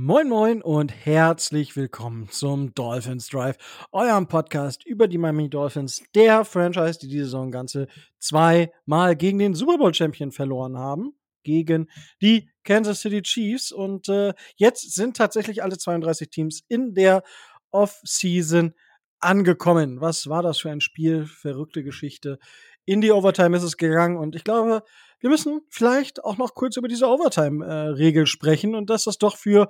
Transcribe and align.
Moin 0.00 0.28
Moin 0.28 0.62
und 0.62 0.94
herzlich 0.94 1.74
willkommen 1.74 2.30
zum 2.30 2.72
Dolphins 2.72 3.26
Drive, 3.30 3.56
eurem 3.90 4.28
Podcast 4.28 4.86
über 4.86 5.08
die 5.08 5.18
Miami 5.18 5.50
Dolphins, 5.50 6.04
der 6.14 6.44
Franchise, 6.44 7.00
die 7.00 7.08
diese 7.08 7.24
Saison 7.24 7.50
ganze 7.50 7.88
zweimal 8.20 9.16
gegen 9.16 9.40
den 9.40 9.56
Super 9.56 9.76
Bowl 9.76 9.92
Champion 9.92 10.30
verloren 10.30 10.78
haben, 10.78 11.14
gegen 11.42 11.90
die 12.22 12.48
Kansas 12.62 13.00
City 13.00 13.22
Chiefs. 13.22 13.72
Und 13.72 14.08
äh, 14.08 14.34
jetzt 14.54 14.94
sind 14.94 15.16
tatsächlich 15.16 15.64
alle 15.64 15.76
32 15.76 16.30
Teams 16.30 16.62
in 16.68 16.94
der 16.94 17.24
Off-Season 17.72 18.74
angekommen. 19.18 20.00
Was 20.00 20.28
war 20.28 20.44
das 20.44 20.60
für 20.60 20.70
ein 20.70 20.80
Spiel? 20.80 21.26
Verrückte 21.26 21.82
Geschichte. 21.82 22.38
In 22.84 23.00
die 23.00 23.10
Overtime 23.10 23.56
ist 23.56 23.64
es 23.64 23.76
gegangen 23.76 24.16
und 24.16 24.36
ich 24.36 24.44
glaube, 24.44 24.84
wir 25.20 25.30
müssen 25.30 25.62
vielleicht 25.70 26.24
auch 26.24 26.36
noch 26.36 26.54
kurz 26.54 26.76
über 26.76 26.88
diese 26.88 27.08
Overtime-Regel 27.08 28.26
sprechen 28.26 28.74
und 28.74 28.90
dass 28.90 29.04
das 29.04 29.18
doch 29.18 29.36
für 29.36 29.68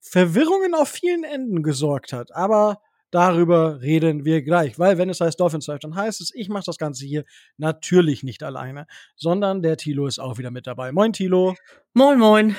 Verwirrungen 0.00 0.74
auf 0.74 0.88
vielen 0.88 1.24
Enden 1.24 1.62
gesorgt 1.62 2.12
hat. 2.12 2.34
Aber 2.34 2.80
darüber 3.10 3.80
reden 3.80 4.24
wir 4.24 4.42
gleich, 4.42 4.78
weil 4.78 4.98
wenn 4.98 5.08
es 5.08 5.20
heißt 5.20 5.38
Dolphins 5.38 5.66
Live, 5.68 5.80
dann 5.80 5.94
heißt 5.94 6.20
es, 6.20 6.34
ich 6.34 6.48
mache 6.48 6.64
das 6.66 6.78
Ganze 6.78 7.06
hier 7.06 7.24
natürlich 7.56 8.22
nicht 8.22 8.42
alleine, 8.42 8.86
sondern 9.16 9.62
der 9.62 9.76
Tilo 9.76 10.06
ist 10.06 10.18
auch 10.18 10.38
wieder 10.38 10.50
mit 10.50 10.66
dabei. 10.66 10.92
Moin 10.92 11.12
Tilo. 11.12 11.54
Moin 11.92 12.18
moin. 12.18 12.56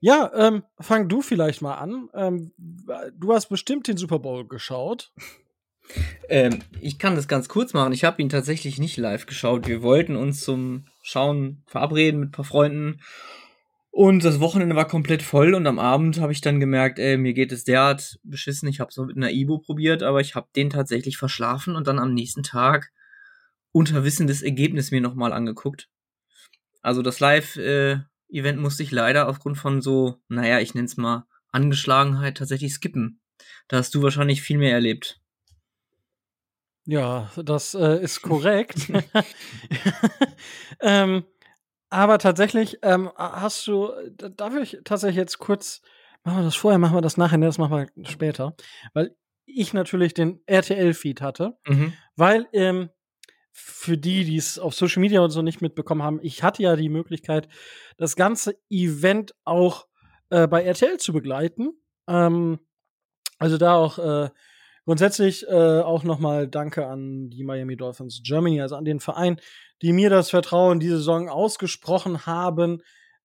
Ja, 0.00 0.32
ähm, 0.34 0.64
fang 0.80 1.08
du 1.08 1.22
vielleicht 1.22 1.62
mal 1.62 1.74
an. 1.74 2.08
Ähm, 2.14 2.52
du 2.56 3.32
hast 3.32 3.48
bestimmt 3.48 3.86
den 3.86 3.98
Super 3.98 4.18
Bowl 4.18 4.48
geschaut. 4.48 5.12
Ähm, 6.28 6.60
ich 6.80 6.98
kann 6.98 7.16
das 7.16 7.28
ganz 7.28 7.48
kurz 7.48 7.74
machen. 7.74 7.92
Ich 7.92 8.04
habe 8.04 8.20
ihn 8.22 8.28
tatsächlich 8.28 8.78
nicht 8.78 8.96
live 8.96 9.26
geschaut. 9.26 9.66
Wir 9.66 9.82
wollten 9.82 10.16
uns 10.16 10.40
zum 10.40 10.86
Schauen 11.02 11.62
verabreden 11.66 12.20
mit 12.20 12.28
ein 12.28 12.32
paar 12.32 12.44
Freunden. 12.44 13.00
Und 13.90 14.24
das 14.24 14.38
Wochenende 14.38 14.76
war 14.76 14.86
komplett 14.86 15.22
voll 15.22 15.54
und 15.54 15.66
am 15.66 15.80
Abend 15.80 16.20
habe 16.20 16.32
ich 16.32 16.40
dann 16.40 16.60
gemerkt, 16.60 16.98
ey, 16.98 17.16
mir 17.16 17.34
geht 17.34 17.50
es 17.50 17.64
derart 17.64 18.20
beschissen. 18.22 18.68
Ich 18.68 18.78
habe 18.78 18.90
es 18.90 18.96
mit 18.96 19.16
einer 19.16 19.32
Ibo 19.32 19.58
probiert, 19.58 20.02
aber 20.02 20.20
ich 20.20 20.36
habe 20.36 20.48
den 20.54 20.70
tatsächlich 20.70 21.16
verschlafen 21.16 21.74
und 21.74 21.88
dann 21.88 21.98
am 21.98 22.14
nächsten 22.14 22.44
Tag 22.44 22.92
unter 23.72 24.04
Wissen 24.04 24.26
des 24.26 24.42
Ergebnisses 24.42 24.92
mir 24.92 25.00
nochmal 25.00 25.32
angeguckt. 25.32 25.88
Also 26.82 27.02
das 27.02 27.20
Live-Event 27.20 28.60
musste 28.60 28.82
ich 28.82 28.92
leider 28.92 29.28
aufgrund 29.28 29.58
von 29.58 29.82
so, 29.82 30.16
naja, 30.28 30.60
ich 30.60 30.74
nenne 30.74 30.86
es 30.86 30.96
mal 30.96 31.26
Angeschlagenheit 31.50 32.38
tatsächlich 32.38 32.72
skippen. 32.72 33.20
Da 33.68 33.78
hast 33.78 33.94
du 33.94 34.02
wahrscheinlich 34.02 34.42
viel 34.42 34.58
mehr 34.58 34.72
erlebt. 34.72 35.20
Ja, 36.90 37.30
das 37.36 37.74
äh, 37.74 38.02
ist 38.02 38.20
korrekt. 38.20 38.90
ähm, 40.80 41.22
aber 41.88 42.18
tatsächlich 42.18 42.78
ähm, 42.82 43.12
hast 43.14 43.64
du, 43.68 43.92
darf 44.10 44.56
ich 44.56 44.78
tatsächlich 44.82 45.16
jetzt 45.16 45.38
kurz, 45.38 45.82
machen 46.24 46.38
wir 46.38 46.44
das 46.44 46.56
vorher, 46.56 46.80
machen 46.80 46.96
wir 46.96 47.00
das 47.00 47.16
nachher, 47.16 47.38
ne, 47.38 47.46
das 47.46 47.58
machen 47.58 47.86
wir 47.94 48.06
später, 48.08 48.56
weil 48.92 49.14
ich 49.46 49.72
natürlich 49.72 50.14
den 50.14 50.40
RTL-Feed 50.46 51.20
hatte, 51.20 51.56
mhm. 51.64 51.92
weil 52.16 52.48
ähm, 52.52 52.90
für 53.52 53.96
die, 53.96 54.24
die 54.24 54.36
es 54.36 54.58
auf 54.58 54.74
Social 54.74 55.00
Media 55.00 55.20
und 55.20 55.30
so 55.30 55.42
nicht 55.42 55.62
mitbekommen 55.62 56.02
haben, 56.02 56.18
ich 56.24 56.42
hatte 56.42 56.64
ja 56.64 56.74
die 56.74 56.88
Möglichkeit, 56.88 57.48
das 57.98 58.16
ganze 58.16 58.58
Event 58.68 59.32
auch 59.44 59.86
äh, 60.30 60.48
bei 60.48 60.64
RTL 60.64 60.98
zu 60.98 61.12
begleiten. 61.12 61.70
Ähm, 62.08 62.58
also 63.38 63.58
da 63.58 63.76
auch 63.76 63.98
äh, 63.98 64.30
Grundsätzlich 64.90 65.46
äh, 65.46 65.52
auch 65.82 66.02
nochmal 66.02 66.48
Danke 66.48 66.88
an 66.88 67.30
die 67.30 67.44
Miami 67.44 67.76
Dolphins 67.76 68.22
Germany, 68.24 68.60
also 68.60 68.74
an 68.74 68.84
den 68.84 68.98
Verein, 68.98 69.40
die 69.82 69.92
mir 69.92 70.10
das 70.10 70.30
Vertrauen 70.30 70.80
diese 70.80 70.96
Saison 70.96 71.28
ausgesprochen 71.28 72.26
haben, 72.26 72.82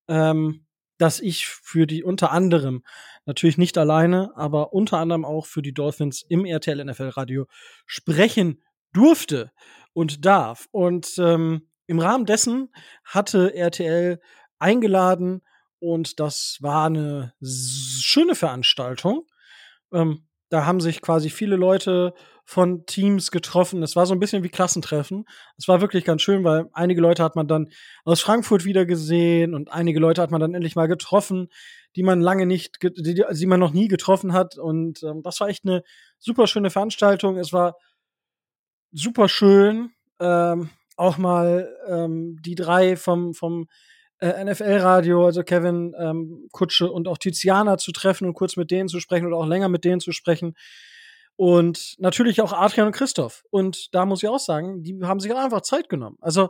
ähm, 0.08 0.68
dass 1.00 1.20
ich 1.20 1.48
für 1.48 1.88
die 1.88 2.04
unter 2.04 2.32
anderem, 2.32 2.84
natürlich 3.26 3.58
nicht 3.58 3.80
alleine, 3.80 4.32
aber 4.36 4.74
unter 4.74 5.00
anderem 5.00 5.26
auch 5.26 5.48
für 5.48 5.64
die 5.64 5.74
Dolphins 5.74 6.22
im 6.22 6.46
RTL 6.46 6.86
NFL 6.86 7.10
Radio 7.10 7.48
sprechen 7.88 8.62
durfte 8.94 9.52
und 9.94 10.24
darf. 10.24 10.68
Und 10.70 11.16
ähm, 11.18 11.68
im 11.88 11.98
Rahmen 11.98 12.28
dessen 12.28 12.70
hatte 13.04 13.56
RTL 13.56 14.22
eingeladen 14.60 15.42
und 15.80 16.20
das 16.20 16.60
war 16.62 16.86
eine 16.86 17.34
schöne 17.42 18.36
Veranstaltung. 18.36 19.26
Ähm, 19.92 20.28
da 20.56 20.66
haben 20.66 20.80
sich 20.80 21.02
quasi 21.02 21.30
viele 21.30 21.58
Leute 21.58 22.14
von 22.46 22.86
Teams 22.86 23.30
getroffen. 23.30 23.84
Es 23.84 23.98
war 23.98 24.06
so 24.06 24.14
ein 24.14 24.22
bisschen 24.22 24.42
wie 24.42 24.50
Klassentreffen. 24.50 25.26
Es 25.58 25.68
war 25.68 25.82
wirklich 25.82 26.06
ganz 26.06 26.22
schön, 26.22 26.46
weil 26.46 26.70
einige 26.72 27.02
Leute 27.02 27.24
hat 27.24 27.36
man 27.36 27.50
dann 27.50 27.72
aus 28.06 28.22
Frankfurt 28.22 28.64
wieder 28.64 28.86
gesehen 28.86 29.54
und 29.54 29.70
einige 29.70 30.00
Leute 30.00 30.22
hat 30.22 30.32
man 30.32 30.40
dann 30.40 30.54
endlich 30.54 30.78
mal 30.78 30.88
getroffen, 30.88 31.50
die 31.98 32.04
man 32.04 32.22
lange 32.22 32.46
nicht, 32.46 32.82
die, 32.82 33.22
die 33.30 33.46
man 33.46 33.60
noch 33.60 33.74
nie 33.74 33.90
getroffen 33.90 34.32
hat. 34.32 34.58
Und 34.58 35.04
ähm, 35.04 35.24
das 35.24 35.42
war 35.42 35.50
echt 35.50 35.66
eine 35.66 35.84
super 36.20 36.48
schöne 36.48 36.70
Veranstaltung. 36.70 37.36
Es 37.36 37.52
war 37.52 37.76
super 38.94 39.28
schön, 39.28 39.92
ähm, 40.22 40.70
auch 40.96 41.18
mal 41.18 41.70
ähm, 41.90 42.38
die 42.42 42.56
drei 42.56 42.96
vom, 42.96 43.34
vom 43.34 43.68
äh, 44.20 44.44
NFL-Radio, 44.44 45.26
also 45.26 45.44
Kevin 45.44 45.94
ähm, 45.98 46.48
Kutsche 46.52 46.92
und 46.92 47.08
auch 47.08 47.18
Tiziana 47.18 47.78
zu 47.78 47.92
treffen 47.92 48.28
und 48.28 48.34
kurz 48.34 48.56
mit 48.56 48.72
denen 48.72 48.90
zu 48.90 49.00
sprechen 49.00 49.28
oder 49.28 49.38
auch 49.38 49.48
länger 49.48 49.70
mit 49.70 49.84
denen 49.84 50.00
zu 50.00 50.12
sprechen. 50.12 50.56
Und 51.36 51.96
natürlich 51.98 52.42
auch 52.42 52.54
Adrian 52.54 52.88
und 52.88 52.96
Christoph. 52.96 53.44
Und 53.50 53.94
da 53.94 54.06
muss 54.06 54.24
ich 54.24 54.30
auch 54.30 54.40
sagen, 54.40 54.84
die 54.84 55.00
haben 55.04 55.20
sich 55.20 55.36
einfach 55.36 55.62
Zeit 55.62 55.90
genommen. 55.90 56.18
Also, 56.22 56.50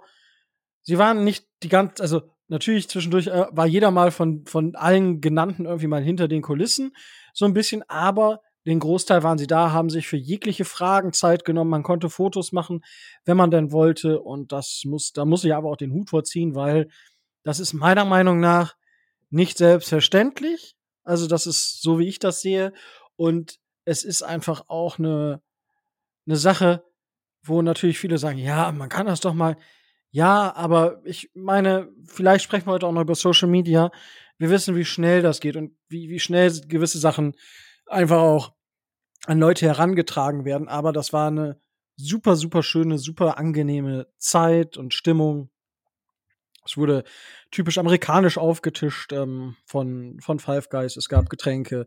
sie 0.84 1.00
waren 1.00 1.24
nicht 1.24 1.48
die 1.64 1.70
ganze, 1.70 2.04
also 2.04 2.22
natürlich 2.48 2.88
zwischendurch 2.88 3.28
äh, 3.28 3.48
war 3.52 3.66
jeder 3.66 3.90
mal 3.90 4.12
von, 4.12 4.46
von 4.46 4.76
allen 4.76 5.22
genannten 5.22 5.66
irgendwie 5.66 5.88
mal 5.88 6.04
hinter 6.04 6.28
den 6.28 6.44
Kulissen 6.44 6.96
so 7.34 7.46
ein 7.46 7.54
bisschen, 7.54 7.84
aber 7.88 8.42
den 8.68 8.80
Großteil 8.80 9.22
waren 9.24 9.38
sie 9.38 9.48
da, 9.48 9.72
haben 9.72 9.90
sich 9.90 10.08
für 10.08 10.18
jegliche 10.18 10.66
Fragen 10.66 11.14
Zeit 11.14 11.46
genommen. 11.46 11.70
Man 11.70 11.84
konnte 11.84 12.10
Fotos 12.10 12.52
machen, 12.52 12.84
wenn 13.24 13.38
man 13.38 13.52
denn 13.52 13.72
wollte. 13.72 14.22
Und 14.22 14.52
das 14.52 14.82
muss, 14.86 15.14
da 15.14 15.24
muss 15.24 15.44
ich 15.44 15.54
aber 15.54 15.70
auch 15.70 15.78
den 15.78 15.94
Hut 15.94 16.10
vorziehen, 16.10 16.56
weil 16.56 16.90
das 17.46 17.60
ist 17.60 17.74
meiner 17.74 18.06
Meinung 18.06 18.40
nach 18.40 18.76
nicht 19.30 19.58
selbstverständlich. 19.58 20.76
Also, 21.04 21.28
das 21.28 21.46
ist 21.46 21.82
so, 21.82 22.00
wie 22.00 22.08
ich 22.08 22.20
das 22.20 22.42
sehe. 22.42 22.74
Und 23.16 23.60
es 23.86 24.04
ist 24.04 24.24
einfach 24.24 24.66
auch 24.68 24.98
eine, 24.98 25.42
eine 26.26 26.36
Sache, 26.36 26.84
wo 27.44 27.62
natürlich 27.62 28.00
viele 28.00 28.18
sagen, 28.18 28.40
ja, 28.40 28.72
man 28.72 28.90
kann 28.90 29.06
das 29.06 29.20
doch 29.22 29.36
mal. 29.36 29.58
Ja, 30.10 30.56
aber 30.56 31.02
ich 31.06 31.30
meine, 31.36 31.90
vielleicht 32.06 32.44
sprechen 32.44 32.66
wir 32.66 32.74
heute 32.74 32.88
auch 32.88 32.92
noch 32.92 33.02
über 33.02 33.16
Social 33.16 33.48
Media. 33.48 33.92
Wir 34.38 34.50
wissen, 34.50 34.76
wie 34.76 34.86
schnell 34.86 35.22
das 35.22 35.40
geht 35.40 35.56
und 35.56 35.78
wie, 35.88 36.10
wie 36.10 36.20
schnell 36.20 36.52
gewisse 36.68 36.98
Sachen 36.98 37.36
einfach 37.86 38.20
auch 38.22 38.54
an 39.28 39.40
Leute 39.40 39.68
herangetragen 39.68 40.46
werden. 40.46 40.68
Aber 40.68 40.94
das 40.94 41.14
war 41.14 41.28
eine 41.28 41.60
super, 41.96 42.36
super 42.36 42.64
schöne, 42.64 42.98
super 42.98 43.38
angenehme 43.38 44.08
Zeit 44.18 44.78
und 44.78 44.94
Stimmung. 44.96 45.52
Es 46.66 46.78
wurde 46.78 47.04
typisch 47.52 47.78
amerikanisch 47.78 48.38
aufgetischt 48.38 49.14
ähm, 49.14 49.56
von, 49.66 50.20
von 50.20 50.40
Five 50.40 50.70
Guys. 50.70 50.98
Es 50.98 51.10
gab 51.10 51.30
Getränke, 51.30 51.86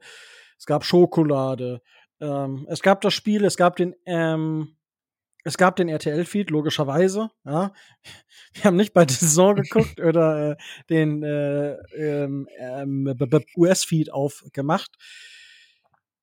es 0.58 0.66
gab 0.66 0.84
Schokolade, 0.84 1.82
ähm, 2.20 2.66
es 2.68 2.82
gab 2.82 3.00
das 3.00 3.14
Spiel, 3.14 3.44
es 3.44 3.56
gab 3.56 3.76
den, 3.76 3.94
ähm, 4.06 4.76
es 5.44 5.56
gab 5.56 5.76
den 5.76 5.88
RTL-Feed, 5.88 6.50
logischerweise. 6.50 7.30
Ja. 7.44 7.72
Wir 8.54 8.64
haben 8.64 8.76
nicht 8.76 8.92
bei 8.92 9.06
The 9.06 9.14
Saison 9.14 9.56
geguckt 9.56 10.00
oder 10.04 10.52
äh, 10.52 10.56
den 10.90 11.22
äh, 11.22 11.74
ähm, 11.96 12.48
ähm, 12.58 13.14
US-Feed 13.56 14.12
aufgemacht. 14.12 14.96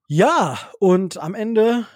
Ja, 0.07 0.59
und 0.79 1.17
am 1.17 1.33
Ende 1.33 1.87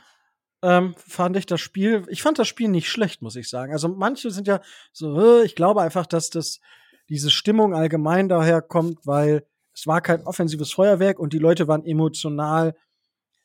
ähm, 0.61 0.95
fand 0.97 1.37
ich 1.37 1.45
das 1.45 1.61
Spiel, 1.61 2.05
ich 2.09 2.21
fand 2.21 2.39
das 2.39 2.47
Spiel 2.47 2.67
nicht 2.67 2.89
schlecht, 2.89 3.21
muss 3.21 3.35
ich 3.35 3.49
sagen. 3.49 3.71
Also 3.71 3.87
manche 3.87 4.31
sind 4.31 4.47
ja 4.47 4.61
so, 4.91 5.41
ich 5.41 5.55
glaube 5.55 5.81
einfach, 5.81 6.05
dass 6.05 6.29
das 6.29 6.59
diese 7.07 7.31
Stimmung 7.31 7.73
allgemein 7.73 8.29
daher 8.29 8.61
kommt, 8.61 9.05
weil 9.05 9.45
es 9.73 9.87
war 9.87 10.01
kein 10.01 10.23
offensives 10.23 10.73
Feuerwerk 10.73 11.19
und 11.19 11.33
die 11.33 11.39
Leute 11.39 11.67
waren 11.67 11.85
emotional 11.85 12.75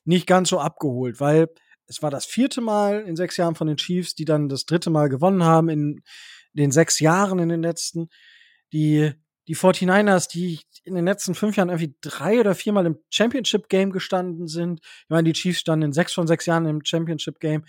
nicht 0.04 0.26
ganz 0.26 0.50
so 0.50 0.58
abgeholt, 0.58 1.20
weil 1.20 1.48
es 1.86 2.02
war 2.02 2.10
das 2.10 2.26
vierte 2.26 2.60
Mal 2.60 3.02
in 3.02 3.16
sechs 3.16 3.36
Jahren 3.36 3.54
von 3.54 3.66
den 3.66 3.76
Chiefs, 3.76 4.14
die 4.14 4.24
dann 4.24 4.48
das 4.48 4.64
dritte 4.64 4.90
Mal 4.90 5.08
gewonnen 5.08 5.44
haben 5.44 5.68
in 5.68 6.02
den 6.52 6.70
sechs 6.70 6.98
Jahren 7.00 7.38
in 7.38 7.48
den 7.48 7.62
letzten. 7.62 8.08
Die 8.72 9.12
die 9.46 9.56
49ers, 9.56 10.28
die 10.30 10.60
in 10.84 10.94
den 10.94 11.04
letzten 11.04 11.34
fünf 11.34 11.56
Jahren 11.56 11.68
irgendwie 11.68 11.94
drei 12.00 12.40
oder 12.40 12.54
viermal 12.54 12.86
im 12.86 12.98
Championship-Game 13.10 13.90
gestanden 13.92 14.46
sind. 14.48 14.80
Ich 14.82 15.10
meine, 15.10 15.24
die 15.24 15.32
Chiefs 15.32 15.60
standen 15.60 15.86
in 15.86 15.92
sechs 15.92 16.12
von 16.14 16.26
sechs 16.26 16.46
Jahren 16.46 16.66
im 16.66 16.84
Championship-Game. 16.84 17.64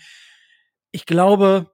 Ich 0.90 1.06
glaube, 1.06 1.70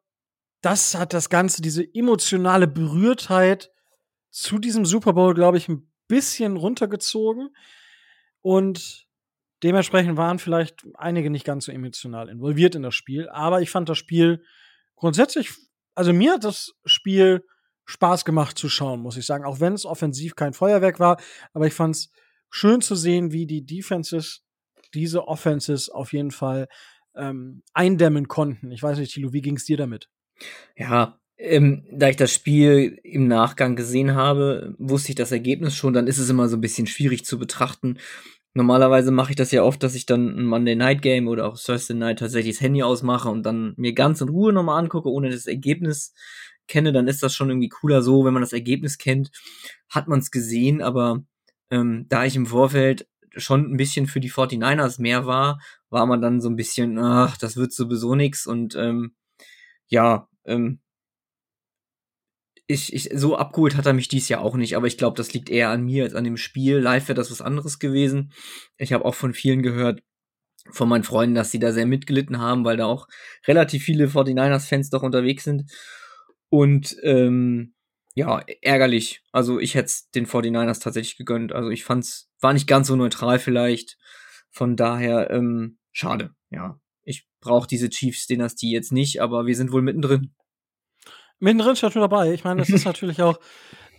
das 0.60 0.94
hat 0.94 1.12
das 1.12 1.28
Ganze, 1.28 1.62
diese 1.62 1.84
emotionale 1.94 2.66
Berührtheit 2.66 3.70
zu 4.30 4.58
diesem 4.58 4.86
Super 4.86 5.12
Bowl, 5.12 5.34
glaube 5.34 5.58
ich, 5.58 5.68
ein 5.68 5.90
bisschen 6.08 6.56
runtergezogen. 6.56 7.50
Und 8.40 9.06
dementsprechend 9.62 10.16
waren 10.16 10.38
vielleicht 10.38 10.84
einige 10.94 11.30
nicht 11.30 11.44
ganz 11.44 11.66
so 11.66 11.72
emotional 11.72 12.28
involviert 12.28 12.74
in 12.74 12.82
das 12.82 12.94
Spiel. 12.94 13.28
Aber 13.28 13.60
ich 13.60 13.70
fand 13.70 13.88
das 13.88 13.98
Spiel 13.98 14.44
grundsätzlich, 14.96 15.50
also 15.94 16.12
mir 16.12 16.34
hat 16.34 16.44
das 16.44 16.74
Spiel 16.84 17.44
Spaß 17.84 18.24
gemacht 18.24 18.58
zu 18.58 18.68
schauen, 18.68 19.00
muss 19.00 19.16
ich 19.16 19.26
sagen. 19.26 19.44
Auch 19.44 19.60
wenn 19.60 19.74
es 19.74 19.86
offensiv 19.86 20.36
kein 20.36 20.52
Feuerwerk 20.52 21.00
war, 21.00 21.20
aber 21.52 21.66
ich 21.66 21.74
fand 21.74 21.96
es 21.96 22.10
schön 22.50 22.80
zu 22.80 22.94
sehen, 22.94 23.32
wie 23.32 23.46
die 23.46 23.64
Defenses 23.64 24.42
diese 24.94 25.26
Offenses 25.26 25.88
auf 25.88 26.12
jeden 26.12 26.30
Fall 26.30 26.68
ähm, 27.16 27.62
eindämmen 27.72 28.28
konnten. 28.28 28.70
Ich 28.70 28.82
weiß 28.82 28.98
nicht, 28.98 29.12
Thilo, 29.12 29.32
wie 29.32 29.42
ging 29.42 29.56
es 29.56 29.64
dir 29.64 29.76
damit? 29.76 30.08
Ja, 30.76 31.18
ähm, 31.38 31.84
da 31.90 32.08
ich 32.08 32.16
das 32.16 32.32
Spiel 32.32 33.00
im 33.02 33.26
Nachgang 33.26 33.74
gesehen 33.74 34.14
habe, 34.14 34.74
wusste 34.78 35.10
ich 35.10 35.16
das 35.16 35.32
Ergebnis 35.32 35.74
schon, 35.74 35.92
dann 35.92 36.06
ist 36.06 36.18
es 36.18 36.30
immer 36.30 36.48
so 36.48 36.56
ein 36.56 36.60
bisschen 36.60 36.86
schwierig 36.86 37.24
zu 37.24 37.38
betrachten. 37.38 37.98
Normalerweise 38.54 39.10
mache 39.12 39.30
ich 39.30 39.36
das 39.36 39.50
ja 39.50 39.62
oft, 39.62 39.82
dass 39.82 39.94
ich 39.94 40.04
dann 40.04 40.36
ein 40.36 40.44
Monday 40.44 40.76
Night 40.76 41.00
Game 41.00 41.26
oder 41.26 41.46
auch 41.46 41.58
Thursday 41.58 41.96
Night 41.96 42.18
tatsächlich 42.18 42.56
das 42.56 42.62
Handy 42.62 42.82
ausmache 42.82 43.30
und 43.30 43.44
dann 43.44 43.72
mir 43.76 43.94
ganz 43.94 44.20
in 44.20 44.28
Ruhe 44.28 44.52
nochmal 44.52 44.82
angucke, 44.82 45.08
ohne 45.08 45.30
das 45.30 45.46
Ergebnis 45.46 46.12
kenne, 46.72 46.92
dann 46.92 47.06
ist 47.06 47.22
das 47.22 47.34
schon 47.34 47.50
irgendwie 47.50 47.68
cooler 47.68 48.02
so, 48.02 48.24
wenn 48.24 48.32
man 48.32 48.42
das 48.42 48.54
Ergebnis 48.54 48.98
kennt, 48.98 49.30
hat 49.90 50.08
man 50.08 50.20
es 50.20 50.30
gesehen, 50.30 50.80
aber 50.80 51.22
ähm, 51.70 52.06
da 52.08 52.24
ich 52.24 52.34
im 52.34 52.46
Vorfeld 52.46 53.06
schon 53.36 53.72
ein 53.72 53.76
bisschen 53.76 54.06
für 54.06 54.20
die 54.20 54.30
49ers 54.30 55.00
mehr 55.00 55.26
war, 55.26 55.60
war 55.90 56.06
man 56.06 56.20
dann 56.22 56.40
so 56.40 56.48
ein 56.48 56.56
bisschen, 56.56 56.98
ach, 56.98 57.36
das 57.36 57.56
wird 57.56 57.72
sowieso 57.72 58.14
nix 58.14 58.46
und 58.46 58.74
ähm, 58.76 59.14
ja, 59.88 60.28
ähm, 60.44 60.80
ich, 62.66 62.92
ich, 62.94 63.10
so 63.14 63.36
abgeholt 63.36 63.76
hat 63.76 63.86
er 63.86 63.92
mich 63.92 64.08
dies 64.08 64.28
Jahr 64.28 64.40
auch 64.40 64.56
nicht, 64.56 64.76
aber 64.76 64.86
ich 64.86 64.96
glaube, 64.96 65.16
das 65.16 65.34
liegt 65.34 65.50
eher 65.50 65.68
an 65.68 65.84
mir 65.84 66.04
als 66.04 66.14
an 66.14 66.24
dem 66.24 66.38
Spiel. 66.38 66.78
Live 66.78 67.08
wäre 67.08 67.16
das 67.16 67.30
was 67.30 67.42
anderes 67.42 67.78
gewesen. 67.78 68.32
Ich 68.78 68.92
habe 68.92 69.04
auch 69.04 69.14
von 69.14 69.34
vielen 69.34 69.62
gehört, 69.62 70.02
von 70.70 70.88
meinen 70.88 71.04
Freunden, 71.04 71.34
dass 71.34 71.50
sie 71.50 71.58
da 71.58 71.72
sehr 71.72 71.86
mitgelitten 71.86 72.38
haben, 72.38 72.64
weil 72.64 72.76
da 72.76 72.86
auch 72.86 73.08
relativ 73.46 73.82
viele 73.82 74.06
49ers-Fans 74.06 74.90
doch 74.90 75.02
unterwegs 75.02 75.44
sind. 75.44 75.64
Und 76.52 76.98
ähm, 77.02 77.72
ja, 78.14 78.44
ärgerlich. 78.60 79.22
Also 79.32 79.58
ich 79.58 79.74
hätte 79.74 79.90
den 80.14 80.26
49ers 80.26 80.82
tatsächlich 80.82 81.16
gegönnt. 81.16 81.54
Also 81.54 81.70
ich 81.70 81.82
fand's, 81.82 82.30
war 82.42 82.52
nicht 82.52 82.66
ganz 82.66 82.88
so 82.88 82.94
neutral 82.94 83.38
vielleicht. 83.38 83.96
Von 84.50 84.76
daher, 84.76 85.30
ähm, 85.30 85.78
schade, 85.92 86.34
ja. 86.50 86.78
Ich 87.04 87.26
brauche 87.40 87.66
diese 87.66 87.88
Chiefs-Dynastie 87.88 88.70
jetzt 88.70 88.92
nicht, 88.92 89.22
aber 89.22 89.46
wir 89.46 89.56
sind 89.56 89.72
wohl 89.72 89.80
mittendrin. 89.80 90.34
Mittendrin 91.38 91.74
steht 91.74 91.94
schon 91.94 92.02
dabei. 92.02 92.34
Ich 92.34 92.44
meine, 92.44 92.60
das 92.60 92.68
ist 92.68 92.84
natürlich 92.84 93.22
auch, 93.22 93.40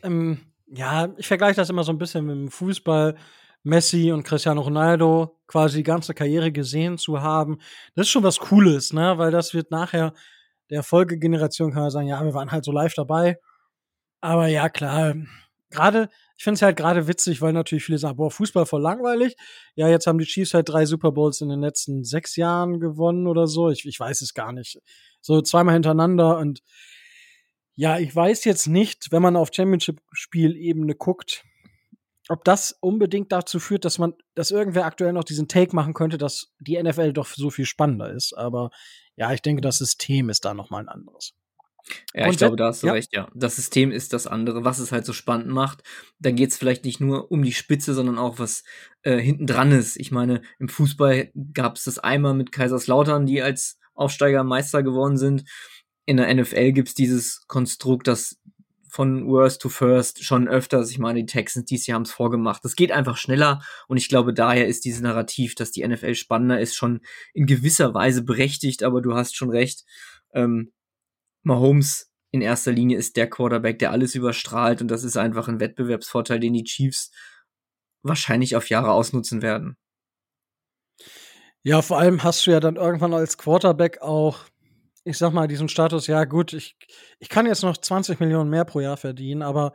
ähm, 0.03 0.37
ja, 0.67 1.11
ich 1.17 1.25
vergleiche 1.25 1.55
das 1.55 1.71
immer 1.71 1.83
so 1.83 1.91
ein 1.91 1.97
bisschen 1.97 2.23
mit 2.27 2.35
dem 2.35 2.51
Fußball. 2.51 3.17
Messi 3.63 4.11
und 4.11 4.23
Cristiano 4.23 4.61
Ronaldo 4.61 5.39
quasi 5.47 5.77
die 5.77 5.83
ganze 5.83 6.13
Karriere 6.13 6.51
gesehen 6.51 6.97
zu 6.97 7.21
haben, 7.21 7.59
das 7.95 8.07
ist 8.07 8.11
schon 8.11 8.23
was 8.23 8.37
Cooles, 8.37 8.91
ne? 8.91 9.17
Weil 9.17 9.31
das 9.31 9.53
wird 9.53 9.71
nachher 9.71 10.13
der 10.69 10.83
Folgegeneration 10.83 11.71
kann 11.71 11.83
man 11.83 11.91
sagen, 11.91 12.07
ja, 12.07 12.23
wir 12.23 12.33
waren 12.33 12.51
halt 12.51 12.65
so 12.65 12.71
live 12.71 12.93
dabei. 12.93 13.37
Aber 14.21 14.47
ja, 14.47 14.69
klar, 14.69 15.15
gerade, 15.69 16.09
ich 16.37 16.43
finde 16.43 16.55
es 16.55 16.61
halt 16.61 16.77
gerade 16.77 17.07
witzig, 17.07 17.41
weil 17.41 17.53
natürlich 17.53 17.83
viele 17.83 17.97
sagen, 17.97 18.17
boah, 18.17 18.31
Fußball 18.31 18.65
voll 18.65 18.81
langweilig. 18.81 19.35
Ja, 19.75 19.89
jetzt 19.89 20.07
haben 20.07 20.17
die 20.17 20.25
Chiefs 20.25 20.53
halt 20.53 20.69
drei 20.69 20.85
Super 20.85 21.11
Bowls 21.11 21.41
in 21.41 21.49
den 21.49 21.61
letzten 21.61 22.03
sechs 22.03 22.35
Jahren 22.35 22.79
gewonnen 22.79 23.27
oder 23.27 23.47
so. 23.47 23.69
Ich, 23.69 23.85
ich 23.85 23.99
weiß 23.99 24.21
es 24.21 24.33
gar 24.33 24.53
nicht. 24.53 24.79
So 25.21 25.41
zweimal 25.41 25.73
hintereinander 25.73 26.37
und 26.37 26.61
ja, 27.75 27.97
ich 27.97 28.15
weiß 28.15 28.45
jetzt 28.45 28.67
nicht, 28.67 29.11
wenn 29.11 29.23
man 29.23 29.35
auf 29.35 29.49
Championship-Spielebene 29.51 30.93
guckt, 30.93 31.43
ob 32.29 32.43
das 32.43 32.77
unbedingt 32.79 33.31
dazu 33.31 33.59
führt, 33.59 33.83
dass 33.83 33.97
man, 33.97 34.13
dass 34.35 34.51
irgendwer 34.51 34.85
aktuell 34.85 35.11
noch 35.11 35.23
diesen 35.23 35.47
Take 35.47 35.75
machen 35.75 35.93
könnte, 35.93 36.17
dass 36.17 36.53
die 36.59 36.81
NFL 36.81 37.13
doch 37.13 37.27
so 37.27 37.49
viel 37.49 37.65
spannender 37.65 38.13
ist. 38.13 38.33
Aber 38.33 38.69
ja, 39.15 39.31
ich 39.33 39.41
denke, 39.41 39.61
das 39.61 39.77
System 39.77 40.29
ist 40.29 40.45
da 40.45 40.53
noch 40.53 40.69
mal 40.69 40.79
ein 40.79 40.89
anderes. 40.89 41.33
Ja, 42.13 42.29
ich 42.29 42.37
glaube, 42.37 42.55
da 42.55 42.67
hast 42.67 42.81
du 42.81 42.87
ja. 42.87 42.93
recht, 42.93 43.13
ja. 43.13 43.27
Das 43.35 43.57
System 43.57 43.91
ist 43.91 44.13
das 44.13 44.25
andere, 44.25 44.63
was 44.63 44.79
es 44.79 44.93
halt 44.93 45.05
so 45.05 45.11
spannend 45.11 45.49
macht. 45.49 45.83
Da 46.17 46.31
geht 46.31 46.51
es 46.51 46.57
vielleicht 46.57 46.85
nicht 46.85 47.01
nur 47.01 47.29
um 47.29 47.43
die 47.43 47.51
Spitze, 47.51 47.93
sondern 47.93 48.17
auch 48.17 48.39
was 48.39 48.63
äh, 49.01 49.17
hinten 49.17 49.47
dran 49.47 49.71
ist. 49.71 49.97
Ich 49.97 50.09
meine, 50.09 50.41
im 50.59 50.69
Fußball 50.69 51.31
gab 51.53 51.75
es 51.75 51.83
das 51.83 51.99
einmal 51.99 52.35
mit 52.35 52.53
Kaiserslautern, 52.53 53.25
die 53.25 53.41
als 53.41 53.79
Aufsteiger 53.95 54.45
Meister 54.45 54.81
geworden 54.81 55.17
sind 55.17 55.43
in 56.05 56.17
der 56.17 56.33
NFL 56.33 56.73
gibt's 56.73 56.93
dieses 56.93 57.47
Konstrukt, 57.47 58.07
das 58.07 58.37
von 58.93 59.25
Worst 59.25 59.59
to 59.59 59.69
First 59.69 60.23
schon 60.23 60.47
öfters, 60.47 60.91
ich 60.91 60.99
meine, 60.99 61.21
die 61.21 61.25
Texans 61.25 61.65
dies 61.65 61.87
Jahr 61.87 61.95
haben 61.95 62.03
es 62.03 62.11
vorgemacht. 62.11 62.63
Das 62.63 62.75
geht 62.75 62.91
einfach 62.91 63.17
schneller 63.17 63.63
und 63.87 63.97
ich 63.97 64.07
glaube, 64.07 64.35
daher 64.35 64.67
ist 64.67 64.85
dieses 64.85 65.01
Narrativ, 65.01 65.55
dass 65.55 65.71
die 65.71 65.85
NFL 65.85 66.13
spannender 66.13 66.59
ist, 66.59 66.75
schon 66.75 67.01
in 67.33 67.47
gewisser 67.47 67.95
Weise 67.95 68.21
berechtigt, 68.21 68.83
aber 68.83 69.01
du 69.01 69.15
hast 69.15 69.35
schon 69.35 69.49
recht. 69.49 69.83
Ähm, 70.31 70.73
Mahomes 71.41 72.11
in 72.29 72.41
erster 72.41 72.71
Linie 72.71 72.99
ist 72.99 73.17
der 73.17 73.27
Quarterback, 73.27 73.79
der 73.79 73.89
alles 73.89 74.13
überstrahlt 74.13 74.79
und 74.79 74.89
das 74.89 75.03
ist 75.03 75.17
einfach 75.17 75.47
ein 75.47 75.59
Wettbewerbsvorteil, 75.59 76.39
den 76.39 76.53
die 76.53 76.63
Chiefs 76.63 77.09
wahrscheinlich 78.03 78.55
auf 78.55 78.69
Jahre 78.69 78.91
ausnutzen 78.91 79.41
werden. 79.41 79.75
Ja, 81.63 81.81
vor 81.81 81.97
allem 81.97 82.21
hast 82.21 82.45
du 82.45 82.51
ja 82.51 82.59
dann 82.59 82.75
irgendwann 82.75 83.15
als 83.15 83.39
Quarterback 83.39 84.03
auch 84.03 84.45
ich 85.03 85.17
sag 85.17 85.33
mal, 85.33 85.47
diesen 85.47 85.69
Status, 85.69 86.07
ja 86.07 86.23
gut, 86.25 86.53
ich, 86.53 86.77
ich 87.19 87.29
kann 87.29 87.45
jetzt 87.45 87.63
noch 87.63 87.77
20 87.77 88.19
Millionen 88.19 88.49
mehr 88.49 88.65
pro 88.65 88.79
Jahr 88.79 88.97
verdienen, 88.97 89.41
aber 89.41 89.73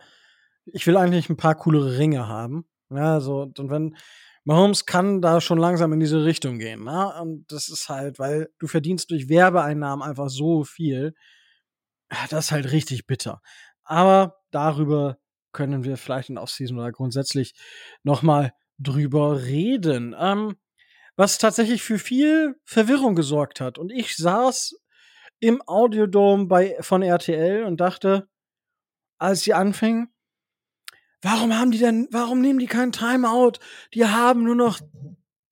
ich 0.65 0.87
will 0.87 0.97
eigentlich 0.97 1.29
ein 1.29 1.37
paar 1.37 1.55
coolere 1.55 1.99
Ringe 1.99 2.29
haben. 2.29 2.67
Ja, 2.91 3.21
so, 3.21 3.43
und 3.43 3.71
wenn 3.71 3.97
Mahomes 4.45 4.87
kann 4.87 5.21
da 5.21 5.41
schon 5.41 5.59
langsam 5.59 5.93
in 5.93 6.01
diese 6.01 6.25
Richtung 6.25 6.59
gehen, 6.59 6.85
ne? 6.85 7.13
Und 7.21 7.53
das 7.53 7.69
ist 7.69 7.91
halt, 7.91 8.19
weil 8.19 8.49
du 8.59 8.67
verdienst 8.67 9.11
durch 9.11 9.29
Werbeeinnahmen 9.29 10.03
einfach 10.03 10.31
so 10.31 10.65
viel. 10.65 11.15
Das 12.31 12.47
ist 12.47 12.53
halt 12.53 12.73
richtig 12.73 13.07
bitter. 13.07 13.43
Aber 13.85 14.37
darüber 14.51 15.19
können 15.53 15.85
wir 15.85 15.99
vielleicht 15.99 16.31
in 16.31 16.39
Offseason 16.39 16.79
oder 16.79 16.93
grundsätzlich 16.93 17.53
noch 18.03 18.23
mal 18.23 18.53
drüber 18.79 19.43
reden. 19.43 20.15
Ähm, 20.19 20.57
was 21.17 21.37
tatsächlich 21.39 21.83
für 21.83 21.99
viel 21.99 22.55
Verwirrung 22.65 23.17
gesorgt 23.17 23.61
hat. 23.61 23.77
Und 23.77 23.91
ich 23.91 24.17
saß 24.17 24.77
im 25.40 25.62
Audiodome 25.67 26.46
bei, 26.46 26.76
von 26.81 27.02
RTL 27.02 27.64
und 27.64 27.81
dachte, 27.81 28.29
als 29.19 29.43
sie 29.43 29.55
anfingen, 29.55 30.12
warum 31.23 31.56
haben 31.56 31.70
die 31.70 31.79
denn, 31.79 32.08
warum 32.11 32.40
nehmen 32.40 32.58
die 32.58 32.67
keinen 32.67 32.93
Timeout? 32.93 33.58
Die 33.94 34.06
haben 34.06 34.44
nur 34.44 34.55
noch 34.55 34.81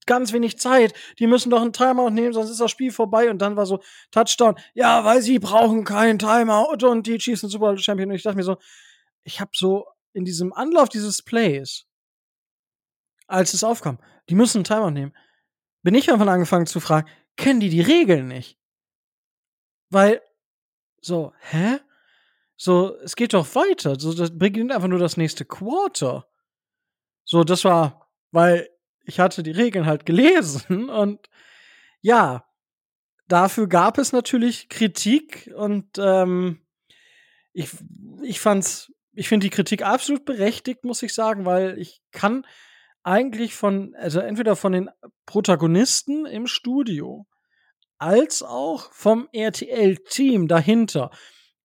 ganz 0.07 0.33
wenig 0.33 0.59
Zeit. 0.59 0.95
Die 1.19 1.27
müssen 1.27 1.51
doch 1.51 1.61
einen 1.61 1.73
Timeout 1.73 2.11
nehmen, 2.11 2.33
sonst 2.33 2.51
ist 2.51 2.61
das 2.61 2.71
Spiel 2.71 2.93
vorbei. 2.93 3.29
Und 3.31 3.39
dann 3.39 3.57
war 3.57 3.67
so 3.67 3.81
Touchdown. 4.13 4.57
Ja, 4.75 5.05
weil 5.05 5.21
sie 5.21 5.39
brauchen 5.39 5.85
keinen 5.85 6.19
Timeout 6.19 6.87
und 6.87 7.07
die 7.07 7.19
sind 7.19 7.51
Super 7.51 7.67
Bowl 7.67 7.79
Champion. 7.79 8.11
Und 8.11 8.17
ich 8.17 8.23
dachte 8.23 8.37
mir 8.37 8.45
so, 8.45 8.57
ich 9.25 9.41
habe 9.41 9.51
so 9.55 9.87
in 10.13 10.25
diesem 10.25 10.53
Anlauf 10.53 10.89
dieses 10.89 11.23
Plays, 11.23 11.87
als 13.27 13.53
es 13.53 13.65
aufkam, 13.65 13.99
die 14.31 14.37
müssen 14.37 14.59
einen 14.59 14.65
Timeout 14.65 14.91
nehmen, 14.91 15.15
bin 15.83 15.95
ich 15.95 16.11
einfach 16.11 16.27
angefangen 16.27 16.67
zu 16.67 16.81
fragen, 16.81 17.09
kennen 17.37 17.61
die 17.61 17.69
die 17.69 17.81
Regeln 17.81 18.29
nicht? 18.29 18.59
Weil, 19.91 20.23
so, 21.01 21.33
hä? 21.41 21.79
So, 22.57 22.97
es 23.03 23.17
geht 23.17 23.35
doch 23.35 23.55
weiter. 23.55 23.99
So, 24.01 24.15
das 24.15 24.37
beginnt 24.37 24.73
einfach 24.73 24.89
nur 24.89 24.99
das 24.99 25.17
nächste 25.17 25.45
Quarter. 25.45 26.27
So, 27.25 27.45
das 27.45 27.65
war, 27.65 28.11
weil 28.31 28.69
ich 29.05 29.21
hatte 29.21 29.43
die 29.43 29.51
Regeln 29.51 29.87
halt 29.87 30.07
gelesen 30.07 30.89
und 30.91 31.29
ja, 32.01 32.45
dafür 33.29 33.69
gab 33.69 33.99
es 33.99 34.13
natürlich 34.13 34.69
Kritik 34.69 35.53
und 35.57 35.99
ähm, 35.99 36.67
ich, 37.53 37.71
ich 38.23 38.41
fand's, 38.41 38.93
ich 39.13 39.29
finde 39.29 39.47
die 39.47 39.51
Kritik 39.51 39.83
absolut 39.83 40.25
berechtigt, 40.25 40.85
muss 40.85 41.03
ich 41.03 41.15
sagen, 41.15 41.47
weil 41.47 41.79
ich 41.79 42.03
kann 42.13 42.47
eigentlich 43.03 43.55
von, 43.55 43.95
also 43.97 44.21
entweder 44.21 44.57
von 44.57 44.73
den 44.73 44.91
Protagonisten 45.27 46.27
im 46.27 46.47
Studio 46.47 47.27
als 47.99 48.43
auch 48.43 48.93
vom 48.93 49.29
RTL-Team 49.33 50.49
dahinter. 50.49 51.11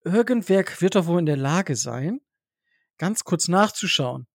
Irgendwer 0.03 0.65
wird 0.79 0.95
doch 0.95 1.05
wohl 1.05 1.19
in 1.19 1.25
der 1.25 1.37
Lage 1.37 1.75
sein, 1.75 2.21
ganz 2.97 3.23
kurz 3.23 3.47
nachzuschauen 3.47 4.27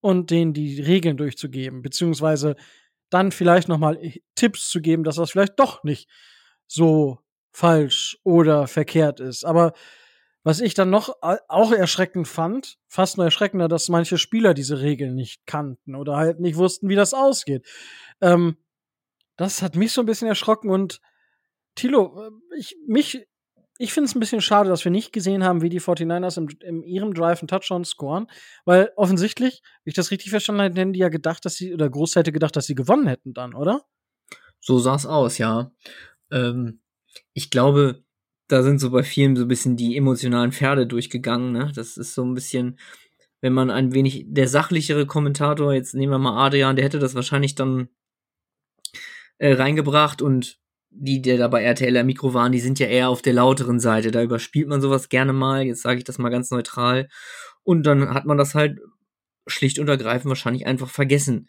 und 0.00 0.30
denen 0.30 0.52
die 0.52 0.80
Regeln 0.80 1.16
durchzugeben, 1.16 1.82
beziehungsweise 1.82 2.56
dann 3.10 3.32
vielleicht 3.32 3.68
noch 3.68 3.78
mal 3.78 3.98
Tipps 4.34 4.68
zu 4.68 4.80
geben, 4.80 5.04
dass 5.04 5.16
das 5.16 5.30
vielleicht 5.30 5.58
doch 5.58 5.82
nicht 5.82 6.08
so 6.66 7.18
falsch 7.52 8.18
oder 8.22 8.66
verkehrt 8.66 9.20
ist. 9.20 9.44
Aber 9.44 9.72
was 10.44 10.60
ich 10.60 10.74
dann 10.74 10.90
noch 10.90 11.10
auch 11.20 11.72
erschreckend 11.72 12.28
fand, 12.28 12.78
fast 12.86 13.16
nur 13.16 13.26
erschreckender, 13.26 13.68
dass 13.68 13.88
manche 13.88 14.18
Spieler 14.18 14.54
diese 14.54 14.80
Regeln 14.80 15.14
nicht 15.14 15.46
kannten 15.46 15.94
oder 15.94 16.16
halt 16.16 16.40
nicht 16.40 16.56
wussten, 16.56 16.88
wie 16.88 16.94
das 16.94 17.12
ausgeht. 17.12 17.66
Ähm, 18.20 18.56
das 19.36 19.62
hat 19.62 19.76
mich 19.76 19.92
so 19.92 20.00
ein 20.00 20.06
bisschen 20.06 20.28
erschrocken 20.28 20.70
und 20.70 21.00
Tilo, 21.78 22.26
äh, 22.26 22.30
ich, 22.58 22.76
mich, 22.86 23.26
ich 23.78 23.92
finde 23.92 24.08
es 24.08 24.14
ein 24.14 24.20
bisschen 24.20 24.40
schade, 24.40 24.68
dass 24.68 24.84
wir 24.84 24.92
nicht 24.92 25.12
gesehen 25.12 25.44
haben, 25.44 25.62
wie 25.62 25.68
die 25.68 25.80
49ers 25.80 26.36
im, 26.36 26.48
in 26.62 26.82
ihrem 26.82 27.14
Drive 27.14 27.40
einen 27.40 27.48
Touchdown 27.48 27.84
scoren, 27.84 28.26
weil 28.64 28.90
offensichtlich, 28.96 29.62
wie 29.84 29.90
ich 29.90 29.94
das 29.94 30.10
richtig 30.10 30.30
verstanden 30.30 30.62
habe, 30.62 30.78
hätten 30.78 30.92
die 30.92 31.00
ja 31.00 31.08
gedacht, 31.08 31.44
dass 31.44 31.54
sie, 31.54 31.72
oder 31.72 31.88
Groß 31.88 32.16
hätte 32.16 32.32
gedacht, 32.32 32.56
dass 32.56 32.66
sie 32.66 32.74
gewonnen 32.74 33.06
hätten 33.06 33.32
dann, 33.32 33.54
oder? 33.54 33.82
So 34.60 34.78
sah 34.78 34.96
es 34.96 35.06
aus, 35.06 35.38
ja. 35.38 35.70
Ähm, 36.32 36.80
ich 37.32 37.50
glaube, 37.50 38.02
da 38.48 38.62
sind 38.62 38.80
so 38.80 38.90
bei 38.90 39.02
vielen 39.02 39.36
so 39.36 39.42
ein 39.42 39.48
bisschen 39.48 39.76
die 39.76 39.96
emotionalen 39.96 40.52
Pferde 40.52 40.86
durchgegangen, 40.86 41.52
ne? 41.52 41.70
Das 41.74 41.96
ist 41.96 42.14
so 42.14 42.24
ein 42.24 42.34
bisschen, 42.34 42.78
wenn 43.40 43.52
man 43.52 43.70
ein 43.70 43.94
wenig 43.94 44.24
der 44.26 44.48
sachlichere 44.48 45.06
Kommentator, 45.06 45.72
jetzt 45.72 45.94
nehmen 45.94 46.12
wir 46.12 46.18
mal 46.18 46.44
Adrian, 46.46 46.74
der 46.74 46.84
hätte 46.84 46.98
das 46.98 47.14
wahrscheinlich 47.14 47.54
dann 47.54 47.88
äh, 49.38 49.52
reingebracht 49.52 50.22
und 50.22 50.58
die, 50.90 51.20
die 51.20 51.36
da 51.36 51.48
bei 51.48 51.62
RTL 51.62 51.96
am 51.96 52.06
Mikro 52.06 52.34
waren, 52.34 52.52
die 52.52 52.60
sind 52.60 52.78
ja 52.78 52.86
eher 52.86 53.08
auf 53.08 53.22
der 53.22 53.34
lauteren 53.34 53.80
Seite. 53.80 54.10
Da 54.10 54.22
überspielt 54.22 54.68
man 54.68 54.80
sowas 54.80 55.08
gerne 55.08 55.32
mal. 55.32 55.64
Jetzt 55.64 55.82
sage 55.82 55.98
ich 55.98 56.04
das 56.04 56.18
mal 56.18 56.30
ganz 56.30 56.50
neutral. 56.50 57.08
Und 57.62 57.84
dann 57.84 58.14
hat 58.14 58.24
man 58.24 58.38
das 58.38 58.54
halt 58.54 58.80
schlicht 59.46 59.78
und 59.78 59.88
ergreifend 59.88 60.28
wahrscheinlich 60.28 60.66
einfach 60.66 60.88
vergessen. 60.88 61.48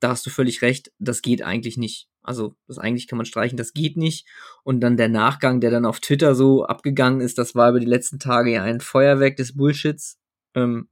Da 0.00 0.10
hast 0.10 0.24
du 0.26 0.30
völlig 0.30 0.62
recht, 0.62 0.92
das 0.98 1.22
geht 1.22 1.42
eigentlich 1.42 1.76
nicht. 1.76 2.08
Also, 2.22 2.54
das 2.66 2.78
eigentlich 2.78 3.08
kann 3.08 3.16
man 3.16 3.26
streichen, 3.26 3.56
das 3.56 3.72
geht 3.72 3.96
nicht. 3.96 4.26
Und 4.62 4.80
dann 4.80 4.96
der 4.96 5.08
Nachgang, 5.08 5.60
der 5.60 5.70
dann 5.70 5.86
auf 5.86 6.00
Twitter 6.00 6.34
so 6.34 6.64
abgegangen 6.64 7.20
ist, 7.20 7.38
das 7.38 7.54
war 7.54 7.70
über 7.70 7.80
die 7.80 7.86
letzten 7.86 8.18
Tage 8.18 8.52
ja 8.52 8.62
ein 8.62 8.80
Feuerwerk 8.80 9.36
des 9.36 9.56
Bullshits. 9.56 10.18
Ähm, 10.54 10.88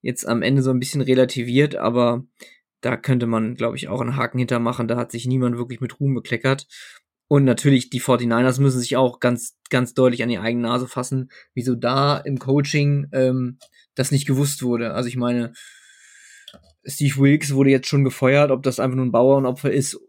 jetzt 0.00 0.26
am 0.26 0.42
Ende 0.42 0.62
so 0.62 0.70
ein 0.70 0.80
bisschen 0.80 1.02
relativiert, 1.02 1.76
aber 1.76 2.24
da 2.80 2.96
könnte 2.96 3.26
man, 3.26 3.54
glaube 3.54 3.76
ich, 3.76 3.88
auch 3.88 4.00
einen 4.00 4.16
Haken 4.16 4.38
hintermachen. 4.38 4.88
Da 4.88 4.96
hat 4.96 5.12
sich 5.12 5.26
niemand 5.26 5.56
wirklich 5.56 5.80
mit 5.80 5.98
Ruhm 6.00 6.14
bekleckert. 6.14 6.66
Und 7.28 7.44
natürlich, 7.44 7.90
die 7.90 8.00
49ers 8.00 8.60
müssen 8.60 8.80
sich 8.80 8.96
auch 8.96 9.20
ganz, 9.20 9.58
ganz 9.68 9.92
deutlich 9.92 10.22
an 10.22 10.30
die 10.30 10.38
eigene 10.38 10.66
Nase 10.66 10.88
fassen, 10.88 11.30
wieso 11.54 11.74
da 11.74 12.16
im 12.16 12.38
Coaching 12.38 13.08
ähm, 13.12 13.58
das 13.94 14.10
nicht 14.10 14.26
gewusst 14.26 14.62
wurde. 14.62 14.94
Also 14.94 15.08
ich 15.08 15.16
meine, 15.16 15.52
Steve 16.84 17.16
Wilkes 17.18 17.52
wurde 17.52 17.70
jetzt 17.70 17.88
schon 17.88 18.04
gefeuert, 18.04 18.50
ob 18.50 18.62
das 18.62 18.80
einfach 18.80 18.96
nur 18.96 19.04
ein 19.04 19.12
Bauernopfer 19.12 19.70
ist, 19.70 20.00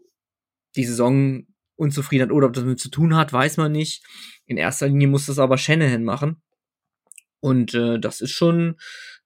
die 0.76 0.84
Saison 0.84 1.46
unzufrieden 1.76 2.28
hat 2.28 2.32
oder 2.32 2.46
ob 2.46 2.54
das 2.54 2.64
mit 2.64 2.78
zu 2.78 2.90
tun 2.90 3.16
hat, 3.16 3.32
weiß 3.32 3.58
man 3.58 3.72
nicht. 3.72 4.04
In 4.46 4.56
erster 4.56 4.88
Linie 4.88 5.08
muss 5.08 5.26
das 5.26 5.38
aber 5.38 5.58
Shanahan 5.58 6.04
machen. 6.04 6.42
Und 7.40 7.74
äh, 7.74 7.98
das 7.98 8.20
ist 8.20 8.30
schon, 8.30 8.76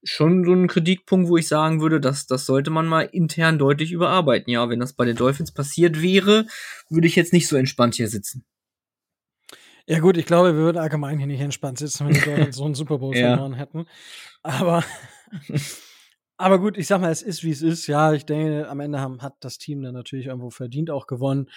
schon 0.04 0.44
so 0.44 0.52
ein 0.52 0.68
Kritikpunkt, 0.68 1.28
wo 1.28 1.36
ich 1.36 1.48
sagen 1.48 1.80
würde, 1.80 2.00
dass 2.00 2.26
das 2.26 2.46
sollte 2.46 2.70
man 2.70 2.86
mal 2.86 3.02
intern 3.02 3.58
deutlich 3.58 3.92
überarbeiten. 3.92 4.52
Ja, 4.52 4.68
wenn 4.68 4.80
das 4.80 4.92
bei 4.92 5.04
den 5.04 5.16
Dolphins 5.16 5.52
passiert 5.52 6.02
wäre, 6.02 6.46
würde 6.88 7.06
ich 7.06 7.16
jetzt 7.16 7.32
nicht 7.32 7.48
so 7.48 7.56
entspannt 7.56 7.94
hier 7.94 8.08
sitzen. 8.08 8.44
Ja 9.86 9.98
gut, 9.98 10.16
ich 10.16 10.24
glaube, 10.24 10.54
wir 10.54 10.62
würden 10.62 10.78
allgemein 10.78 11.18
hier 11.18 11.26
nicht 11.26 11.40
entspannt 11.40 11.78
sitzen, 11.78 12.06
wenn 12.06 12.14
Dolphins 12.24 12.56
so 12.56 12.64
einen 12.64 12.74
Super 12.74 12.98
Bowl 12.98 13.14
ja. 13.14 13.30
verloren 13.30 13.54
hätten. 13.54 13.86
Aber, 14.42 14.84
aber 16.36 16.58
gut, 16.58 16.78
ich 16.78 16.86
sag 16.86 17.00
mal, 17.00 17.10
es 17.10 17.22
ist 17.22 17.44
wie 17.44 17.50
es 17.50 17.62
ist. 17.62 17.86
Ja, 17.86 18.12
ich 18.12 18.24
denke, 18.24 18.68
am 18.68 18.80
Ende 18.80 19.00
haben, 19.00 19.20
hat 19.22 19.34
das 19.40 19.58
Team 19.58 19.82
dann 19.82 19.94
natürlich 19.94 20.26
irgendwo 20.26 20.50
verdient 20.50 20.90
auch 20.90 21.06
gewonnen. 21.06 21.50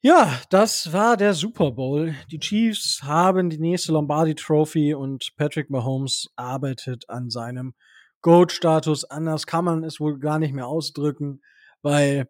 Ja, 0.00 0.40
das 0.50 0.92
war 0.92 1.16
der 1.16 1.34
Super 1.34 1.72
Bowl. 1.72 2.14
Die 2.30 2.38
Chiefs 2.38 3.02
haben 3.02 3.50
die 3.50 3.58
nächste 3.58 3.90
Lombardi 3.90 4.36
Trophy 4.36 4.94
und 4.94 5.34
Patrick 5.36 5.70
Mahomes 5.70 6.30
arbeitet 6.36 7.10
an 7.10 7.30
seinem 7.30 7.74
Goat-Status. 8.22 9.06
Anders 9.06 9.48
kann 9.48 9.64
man 9.64 9.82
es 9.82 9.98
wohl 9.98 10.20
gar 10.20 10.38
nicht 10.38 10.54
mehr 10.54 10.68
ausdrücken, 10.68 11.42
weil 11.82 12.28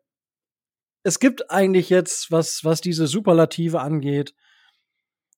es 1.02 1.18
gibt 1.18 1.50
eigentlich 1.50 1.90
jetzt, 1.90 2.32
was, 2.32 2.64
was 2.64 2.80
diese 2.80 3.06
Superlative 3.06 3.82
angeht, 3.82 4.34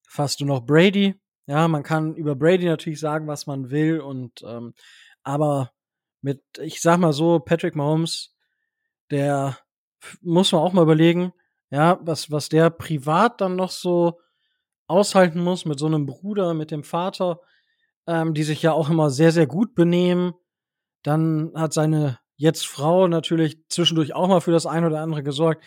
fast 0.08 0.40
nur 0.40 0.46
noch 0.46 0.64
Brady. 0.64 1.16
Ja, 1.46 1.66
man 1.66 1.82
kann 1.82 2.14
über 2.14 2.37
Brady 2.37 2.66
natürlich 2.66 3.00
sagen, 3.00 3.26
was 3.26 3.49
man 3.49 3.70
will 3.70 3.99
und 3.99 4.44
ähm, 4.46 4.75
aber 5.25 5.72
mit, 6.22 6.44
ich 6.62 6.80
sag 6.80 7.00
mal 7.00 7.12
so, 7.12 7.40
Patrick 7.40 7.75
Mahomes, 7.75 8.37
der 9.10 9.58
muss 10.20 10.52
man 10.52 10.60
auch 10.60 10.72
mal 10.72 10.82
überlegen, 10.84 11.32
ja, 11.70 11.98
was, 12.02 12.30
was 12.30 12.48
der 12.48 12.70
privat 12.70 13.40
dann 13.40 13.56
noch 13.56 13.70
so 13.70 14.20
aushalten 14.88 15.40
muss 15.40 15.64
mit 15.64 15.78
so 15.78 15.86
einem 15.86 16.06
Bruder, 16.06 16.54
mit 16.54 16.70
dem 16.70 16.84
Vater, 16.84 17.40
ähm, 18.06 18.34
die 18.34 18.42
sich 18.42 18.62
ja 18.62 18.72
auch 18.72 18.90
immer 18.90 19.10
sehr, 19.10 19.32
sehr 19.32 19.46
gut 19.46 19.74
benehmen. 19.74 20.34
Dann 21.04 21.52
hat 21.54 21.72
seine 21.72 22.18
jetzt 22.36 22.66
Frau 22.66 23.06
natürlich 23.06 23.58
zwischendurch 23.68 24.14
auch 24.14 24.28
mal 24.28 24.40
für 24.40 24.52
das 24.52 24.66
eine 24.66 24.86
oder 24.86 25.00
andere 25.00 25.22
gesorgt. 25.22 25.64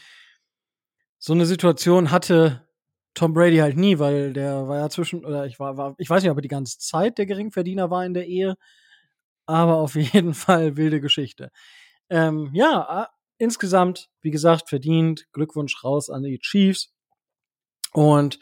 So 1.20 1.34
eine 1.34 1.46
Situation 1.46 2.12
hatte 2.12 2.68
Tom 3.14 3.34
Brady 3.34 3.58
halt 3.58 3.78
nie, 3.78 4.00
weil 4.00 4.34
der 4.34 4.68
war 4.68 4.80
ja 4.80 4.90
zwischen, 4.90 5.24
oder 5.24 5.46
ich 5.46 5.60
war, 5.60 5.78
war, 5.78 5.96
ich 6.00 6.10
weiß 6.10 6.24
nicht, 6.24 6.32
ob 6.32 6.38
er 6.38 6.42
die 6.42 6.48
ganze 6.48 6.80
Zeit 6.80 7.18
der 7.18 7.28
Geringverdiener 7.28 7.90
war 7.90 8.06
in 8.06 8.14
der 8.14 8.28
Ehe, 8.28 8.56
aber 9.46 9.76
auf 9.78 9.96
jeden 10.14 10.34
Fall 10.34 10.78
wilde 10.78 11.00
Geschichte. 11.00 11.52
Ähm, 12.10 12.50
ja, 12.54 13.10
insgesamt, 13.44 14.10
wie 14.22 14.32
gesagt, 14.32 14.70
verdient. 14.70 15.28
Glückwunsch 15.34 15.84
raus 15.84 16.10
an 16.10 16.24
die 16.24 16.40
Chiefs. 16.40 16.94
Und 17.92 18.40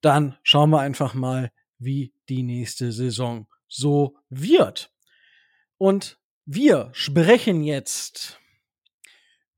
dann 0.00 0.38
schauen 0.42 0.70
wir 0.70 0.80
einfach 0.80 1.14
mal, 1.14 1.50
wie 1.78 2.12
die 2.28 2.42
nächste 2.42 2.92
Saison 2.92 3.48
so 3.66 4.16
wird. 4.28 4.92
Und 5.78 6.18
wir 6.44 6.90
sprechen 6.92 7.62
jetzt 7.62 8.40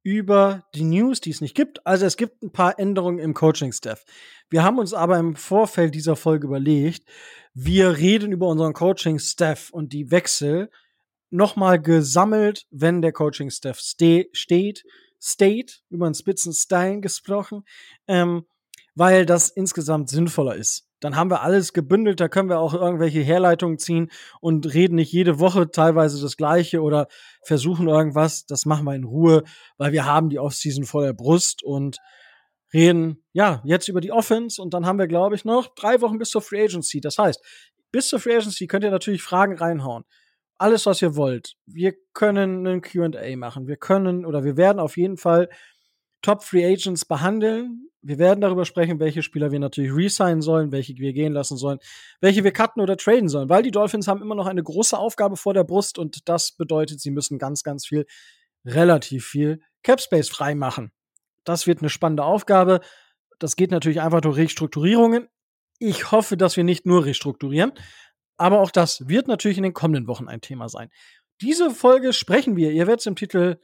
über 0.02 0.64
die 0.74 0.84
News, 0.84 1.20
die 1.20 1.30
es 1.30 1.40
nicht 1.40 1.54
gibt. 1.54 1.86
Also 1.86 2.06
es 2.06 2.16
gibt 2.16 2.42
ein 2.42 2.50
paar 2.50 2.78
Änderungen 2.78 3.18
im 3.18 3.34
Coaching-Staff. 3.34 4.04
Wir 4.48 4.62
haben 4.62 4.78
uns 4.78 4.94
aber 4.94 5.18
im 5.18 5.36
Vorfeld 5.36 5.94
dieser 5.94 6.16
Folge 6.16 6.46
überlegt, 6.46 7.04
wir 7.52 7.98
reden 7.98 8.32
über 8.32 8.48
unseren 8.48 8.72
Coaching-Staff 8.72 9.70
und 9.70 9.92
die 9.92 10.10
Wechsel 10.10 10.70
nochmal 11.30 11.80
gesammelt, 11.80 12.66
wenn 12.70 13.02
der 13.02 13.12
Coaching-Staff 13.12 13.80
ste 13.80 14.28
steht, 14.32 14.84
state, 15.20 15.74
über 15.90 16.06
einen 16.06 16.14
Spitzenstein 16.14 17.02
gesprochen, 17.02 17.64
ähm, 18.06 18.44
weil 18.94 19.26
das 19.26 19.48
insgesamt 19.50 20.08
sinnvoller 20.10 20.56
ist. 20.56 20.88
Dann 21.00 21.14
haben 21.14 21.30
wir 21.30 21.42
alles 21.42 21.72
gebündelt, 21.72 22.18
da 22.18 22.28
können 22.28 22.48
wir 22.48 22.58
auch 22.58 22.74
irgendwelche 22.74 23.20
Herleitungen 23.20 23.78
ziehen 23.78 24.10
und 24.40 24.74
reden 24.74 24.96
nicht 24.96 25.12
jede 25.12 25.38
Woche 25.38 25.70
teilweise 25.70 26.20
das 26.20 26.36
Gleiche 26.36 26.82
oder 26.82 27.06
versuchen 27.44 27.86
irgendwas. 27.86 28.46
Das 28.46 28.66
machen 28.66 28.84
wir 28.84 28.96
in 28.96 29.04
Ruhe, 29.04 29.44
weil 29.76 29.92
wir 29.92 30.06
haben 30.06 30.28
die 30.28 30.40
Offseason 30.40 30.84
vor 30.84 31.04
der 31.04 31.12
Brust 31.12 31.62
und 31.62 31.98
reden, 32.72 33.24
ja, 33.32 33.62
jetzt 33.64 33.88
über 33.88 34.00
die 34.00 34.10
Offense 34.10 34.60
und 34.60 34.74
dann 34.74 34.86
haben 34.86 34.98
wir, 34.98 35.06
glaube 35.06 35.36
ich, 35.36 35.44
noch 35.44 35.72
drei 35.74 36.00
Wochen 36.00 36.18
bis 36.18 36.30
zur 36.30 36.42
Free 36.42 36.64
Agency. 36.64 37.00
Das 37.00 37.16
heißt, 37.18 37.40
bis 37.92 38.08
zur 38.08 38.18
Free 38.18 38.36
Agency 38.36 38.66
könnt 38.66 38.84
ihr 38.84 38.90
natürlich 38.90 39.22
Fragen 39.22 39.56
reinhauen 39.56 40.04
alles, 40.58 40.86
was 40.86 41.00
ihr 41.02 41.16
wollt. 41.16 41.54
Wir 41.66 41.94
können 42.12 42.66
einen 42.66 42.82
QA 42.82 43.36
machen. 43.36 43.66
Wir 43.66 43.76
können 43.76 44.26
oder 44.26 44.44
wir 44.44 44.56
werden 44.56 44.78
auf 44.78 44.96
jeden 44.96 45.16
Fall 45.16 45.48
Top 46.22 46.42
Free 46.42 46.66
Agents 46.66 47.04
behandeln. 47.04 47.88
Wir 48.02 48.18
werden 48.18 48.40
darüber 48.40 48.64
sprechen, 48.64 49.00
welche 49.00 49.22
Spieler 49.22 49.50
wir 49.50 49.58
natürlich 49.58 49.92
resignen 49.92 50.42
sollen, 50.42 50.72
welche 50.72 50.96
wir 50.96 51.12
gehen 51.12 51.32
lassen 51.32 51.56
sollen, 51.56 51.78
welche 52.20 52.44
wir 52.44 52.52
cutten 52.52 52.80
oder 52.80 52.96
traden 52.96 53.28
sollen, 53.28 53.48
weil 53.48 53.62
die 53.62 53.70
Dolphins 53.70 54.08
haben 54.08 54.22
immer 54.22 54.34
noch 54.34 54.46
eine 54.46 54.62
große 54.62 54.96
Aufgabe 54.96 55.36
vor 55.36 55.54
der 55.54 55.64
Brust 55.64 55.98
und 55.98 56.28
das 56.28 56.52
bedeutet, 56.52 57.00
sie 57.00 57.10
müssen 57.10 57.38
ganz, 57.38 57.62
ganz 57.62 57.86
viel, 57.86 58.06
relativ 58.64 59.26
viel 59.26 59.60
Cap 59.82 60.00
Space 60.00 60.28
freimachen. 60.28 60.92
Das 61.44 61.66
wird 61.66 61.80
eine 61.80 61.88
spannende 61.88 62.24
Aufgabe. 62.24 62.80
Das 63.38 63.56
geht 63.56 63.70
natürlich 63.70 64.00
einfach 64.00 64.20
durch 64.20 64.36
Restrukturierungen. 64.36 65.28
Ich 65.78 66.10
hoffe, 66.10 66.36
dass 66.36 66.56
wir 66.56 66.64
nicht 66.64 66.86
nur 66.86 67.04
restrukturieren, 67.04 67.72
aber 68.38 68.60
auch 68.60 68.70
das 68.70 69.06
wird 69.08 69.28
natürlich 69.28 69.58
in 69.58 69.64
den 69.64 69.74
kommenden 69.74 70.06
Wochen 70.06 70.28
ein 70.28 70.40
Thema 70.40 70.68
sein. 70.68 70.90
Diese 71.40 71.70
Folge 71.70 72.12
sprechen 72.12 72.56
wir, 72.56 72.72
ihr 72.72 72.86
werdet 72.86 73.00
es 73.00 73.06
im 73.06 73.16
Titel 73.16 73.60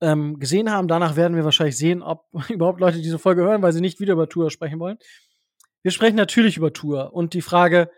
ähm, 0.00 0.38
gesehen 0.38 0.70
haben. 0.70 0.88
Danach 0.88 1.16
werden 1.16 1.36
wir 1.36 1.44
wahrscheinlich 1.44 1.76
sehen, 1.76 2.02
ob 2.02 2.26
überhaupt 2.48 2.80
Leute 2.80 3.00
diese 3.00 3.18
Folge 3.18 3.42
hören, 3.42 3.62
weil 3.62 3.72
sie 3.72 3.80
nicht 3.80 4.00
wieder 4.00 4.14
über 4.14 4.28
Tour 4.28 4.50
sprechen 4.50 4.80
wollen. 4.80 4.98
Wir 5.82 5.92
sprechen 5.92 6.16
natürlich 6.16 6.56
über 6.56 6.72
Tour 6.72 7.12
und 7.12 7.34
die 7.34 7.42
Frage, 7.42 7.90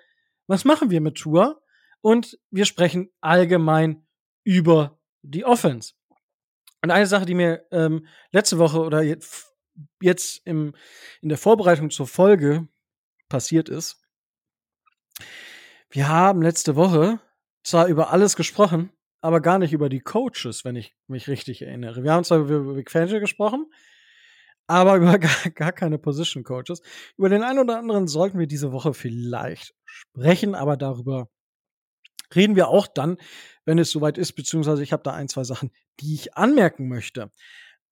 was 0.46 0.64
machen 0.64 0.90
wir 0.90 1.00
mit 1.00 1.16
Tour? 1.16 1.62
Und 2.02 2.38
wir 2.50 2.64
sprechen 2.64 3.10
allgemein 3.20 4.06
über 4.44 4.98
die 5.22 5.44
Offense. 5.44 5.94
Und 6.82 6.90
eine 6.90 7.06
Sache, 7.06 7.26
die 7.26 7.34
mir 7.34 7.66
ähm, 7.70 8.06
letzte 8.32 8.58
Woche 8.58 8.80
oder 8.80 9.02
jetzt, 9.02 9.54
jetzt 10.00 10.40
im, 10.46 10.74
in 11.20 11.28
der 11.28 11.38
Vorbereitung 11.38 11.90
zur 11.90 12.06
Folge 12.06 12.68
passiert 13.28 13.68
ist, 13.68 14.02
wir 15.90 16.09
haben 16.09 16.42
letzte 16.42 16.76
Woche 16.76 17.20
zwar 17.64 17.87
über 17.88 18.11
alles 18.11 18.37
gesprochen, 18.37 18.90
aber 19.20 19.40
gar 19.40 19.59
nicht 19.59 19.73
über 19.73 19.88
die 19.88 20.00
Coaches, 20.00 20.64
wenn 20.64 20.76
ich 20.76 20.97
mich 21.09 21.28
richtig 21.28 21.62
erinnere. 21.62 22.02
Wir 22.02 22.12
haben 22.12 22.25
zwar 22.25 22.38
über 22.38 22.76
Vic 22.76 22.90
Fangio 22.90 23.20
gesprochen, 23.20 23.66
aber 24.66 24.97
über 24.99 25.18
gar, 25.18 25.50
gar 25.54 25.73
keine 25.73 25.99
Position 25.99 26.44
Coaches. 26.44 26.80
Über 27.16 27.28
den 27.28 27.42
einen 27.42 27.59
oder 27.59 27.78
anderen 27.78 28.06
sollten 28.06 28.38
wir 28.38 28.47
diese 28.47 28.73
Woche 28.73 28.94
vielleicht 28.94 29.75
sprechen, 29.85 30.54
aber 30.54 30.76
darüber 30.76 31.28
reden 32.35 32.54
wir 32.54 32.68
auch 32.68 32.87
dann, 32.87 33.18
wenn 33.64 33.78
es 33.78 33.90
soweit 33.90 34.16
ist, 34.16 34.32
beziehungsweise 34.32 34.82
ich 34.85 34.92
habe 34.92 35.02
da 35.02 35.12
ein, 35.12 35.28
zwei 35.28 35.42
Sachen, 35.42 35.70
die 35.99 36.14
ich 36.14 36.37
anmerken 36.37 36.88
möchte. 36.88 37.32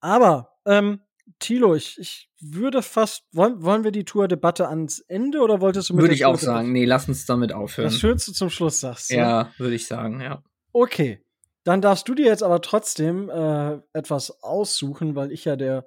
Aber 0.00 0.56
ähm, 0.64 1.00
Tilo, 1.38 1.74
ich, 1.74 1.98
ich 1.98 2.30
würde 2.40 2.82
fast, 2.82 3.24
wollen, 3.32 3.62
wollen 3.62 3.84
wir 3.84 3.90
die 3.90 4.04
Tour-Debatte 4.04 4.68
ans 4.68 5.00
Ende 5.00 5.40
oder 5.40 5.60
wolltest 5.60 5.90
du 5.90 5.94
mit 5.94 6.02
Würde 6.02 6.14
ich 6.14 6.24
auch 6.24 6.38
sagen, 6.38 6.72
nee, 6.72 6.84
lass 6.84 7.08
uns 7.08 7.26
damit 7.26 7.52
aufhören. 7.52 7.88
Das 7.88 7.98
Schönste 7.98 8.32
zum 8.32 8.50
Schluss 8.50 8.80
sagst 8.80 9.10
du. 9.10 9.16
Ja, 9.16 9.52
würde 9.58 9.74
ich 9.74 9.86
sagen, 9.86 10.20
ja. 10.20 10.42
Okay, 10.72 11.22
dann 11.64 11.80
darfst 11.80 12.08
du 12.08 12.14
dir 12.14 12.26
jetzt 12.26 12.42
aber 12.42 12.60
trotzdem 12.60 13.28
äh, 13.28 13.78
etwas 13.92 14.42
aussuchen, 14.42 15.14
weil 15.14 15.32
ich 15.32 15.44
ja 15.44 15.56
der 15.56 15.86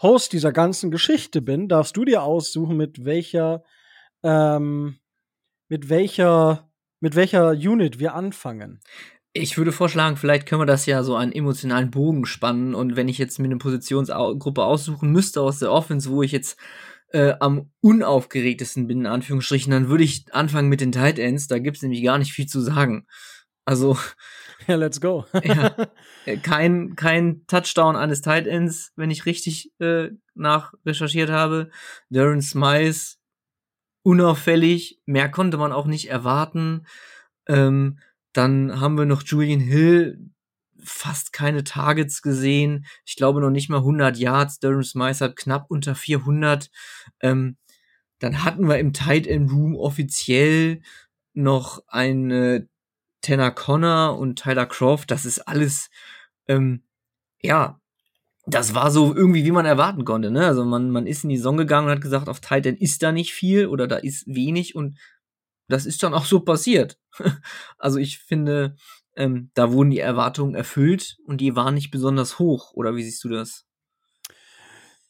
Host 0.00 0.32
dieser 0.32 0.52
ganzen 0.52 0.90
Geschichte 0.90 1.42
bin. 1.42 1.68
Darfst 1.68 1.96
du 1.96 2.04
dir 2.04 2.22
aussuchen, 2.22 2.76
mit 2.76 3.04
welcher, 3.04 3.64
ähm, 4.22 4.98
mit 5.68 5.88
welcher 5.88 6.68
mit 7.00 7.14
welcher 7.14 7.50
Unit 7.50 7.98
wir 7.98 8.14
anfangen. 8.14 8.80
Ich 9.38 9.56
würde 9.56 9.72
vorschlagen, 9.72 10.16
vielleicht 10.16 10.46
können 10.46 10.60
wir 10.60 10.66
das 10.66 10.86
ja 10.86 11.02
so 11.02 11.16
einen 11.16 11.32
emotionalen 11.32 11.90
Bogen 11.90 12.26
spannen 12.26 12.74
und 12.74 12.96
wenn 12.96 13.08
ich 13.08 13.18
jetzt 13.18 13.38
mir 13.38 13.46
eine 13.46 13.58
Positionsgruppe 13.58 14.62
aussuchen 14.62 15.10
müsste 15.10 15.40
aus 15.40 15.58
der 15.58 15.72
Offense, 15.72 16.10
wo 16.10 16.22
ich 16.22 16.32
jetzt 16.32 16.58
äh, 17.12 17.34
am 17.40 17.70
unaufgeregtesten 17.80 18.86
bin, 18.86 19.00
in 19.00 19.06
Anführungsstrichen, 19.06 19.70
dann 19.70 19.88
würde 19.88 20.04
ich 20.04 20.32
anfangen 20.34 20.68
mit 20.68 20.80
den 20.80 20.92
Tight 20.92 21.18
Ends. 21.18 21.48
Da 21.48 21.58
gibt 21.58 21.76
es 21.76 21.82
nämlich 21.82 22.02
gar 22.02 22.18
nicht 22.18 22.32
viel 22.32 22.46
zu 22.46 22.60
sagen. 22.60 23.06
Also. 23.64 23.96
Ja, 24.66 24.74
let's 24.74 25.00
go. 25.00 25.24
ja, 25.44 25.74
äh, 26.26 26.36
kein, 26.36 26.94
kein 26.94 27.46
Touchdown 27.46 27.96
eines 27.96 28.20
Tight 28.20 28.46
Ends, 28.46 28.92
wenn 28.96 29.10
ich 29.10 29.24
richtig 29.24 29.72
äh, 29.78 30.10
nach 30.34 30.74
recherchiert 30.84 31.30
habe. 31.30 31.70
Darren 32.10 32.42
Smythe, 32.42 33.16
unauffällig. 34.02 35.00
Mehr 35.06 35.30
konnte 35.30 35.56
man 35.56 35.72
auch 35.72 35.86
nicht 35.86 36.10
erwarten. 36.10 36.86
Ähm, 37.46 37.98
dann 38.32 38.80
haben 38.80 38.98
wir 38.98 39.06
noch 39.06 39.22
Julian 39.22 39.60
Hill, 39.60 40.30
fast 40.82 41.32
keine 41.32 41.64
Targets 41.64 42.22
gesehen. 42.22 42.86
Ich 43.04 43.16
glaube 43.16 43.40
noch 43.40 43.50
nicht 43.50 43.68
mal 43.68 43.78
100 43.78 44.16
Yards. 44.16 44.60
Durham 44.60 44.82
Smythe 44.82 45.24
hat 45.24 45.36
knapp 45.36 45.66
unter 45.68 45.94
400. 45.94 46.70
Ähm, 47.20 47.56
dann 48.18 48.44
hatten 48.44 48.68
wir 48.68 48.78
im 48.78 48.92
Tight 48.92 49.26
End 49.26 49.50
Room 49.50 49.76
offiziell 49.76 50.82
noch 51.34 51.82
eine 51.88 52.68
Tanner 53.20 53.50
Connor 53.50 54.18
und 54.18 54.38
Tyler 54.38 54.66
Croft. 54.66 55.10
Das 55.10 55.24
ist 55.24 55.40
alles, 55.40 55.90
ähm, 56.46 56.82
ja, 57.40 57.80
das 58.46 58.74
war 58.74 58.90
so 58.90 59.14
irgendwie, 59.14 59.44
wie 59.44 59.50
man 59.50 59.66
erwarten 59.66 60.04
konnte. 60.04 60.30
Ne? 60.30 60.46
Also 60.46 60.64
man, 60.64 60.90
man 60.90 61.06
ist 61.06 61.22
in 61.22 61.30
die 61.30 61.36
Saison 61.36 61.56
gegangen 61.56 61.86
und 61.86 61.92
hat 61.92 62.00
gesagt, 62.00 62.28
auf 62.28 62.40
Tight 62.40 62.66
End 62.66 62.80
ist 62.80 63.02
da 63.02 63.12
nicht 63.12 63.32
viel 63.32 63.66
oder 63.66 63.86
da 63.86 63.96
ist 63.96 64.26
wenig 64.26 64.74
und 64.74 64.96
das 65.68 65.86
ist 65.86 66.02
dann 66.02 66.14
auch 66.14 66.24
so 66.24 66.40
passiert. 66.40 66.98
also 67.78 67.98
ich 67.98 68.18
finde, 68.18 68.76
ähm, 69.16 69.50
da 69.54 69.72
wurden 69.72 69.90
die 69.90 69.98
Erwartungen 69.98 70.54
erfüllt 70.54 71.18
und 71.24 71.40
die 71.40 71.56
waren 71.56 71.74
nicht 71.74 71.90
besonders 71.90 72.38
hoch. 72.38 72.72
Oder 72.74 72.96
wie 72.96 73.02
siehst 73.02 73.22
du 73.24 73.28
das? 73.28 73.66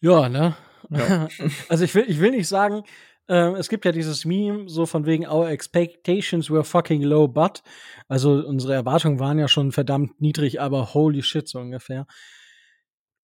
Ja, 0.00 0.28
ne? 0.28 0.56
Ja. 0.90 1.28
also 1.68 1.84
ich 1.84 1.94
will, 1.94 2.04
ich 2.08 2.20
will 2.20 2.30
nicht 2.30 2.48
sagen, 2.48 2.84
äh, 3.28 3.52
es 3.52 3.68
gibt 3.68 3.84
ja 3.84 3.92
dieses 3.92 4.24
Meme 4.24 4.68
so 4.68 4.86
von 4.86 5.06
wegen 5.06 5.26
Our 5.26 5.48
expectations 5.50 6.50
were 6.50 6.64
fucking 6.64 7.02
low, 7.02 7.28
but. 7.28 7.62
Also 8.08 8.32
unsere 8.46 8.74
Erwartungen 8.74 9.20
waren 9.20 9.38
ja 9.38 9.48
schon 9.48 9.72
verdammt 9.72 10.20
niedrig, 10.20 10.60
aber 10.60 10.94
holy 10.94 11.22
shit, 11.22 11.48
so 11.48 11.58
ungefähr. 11.58 12.06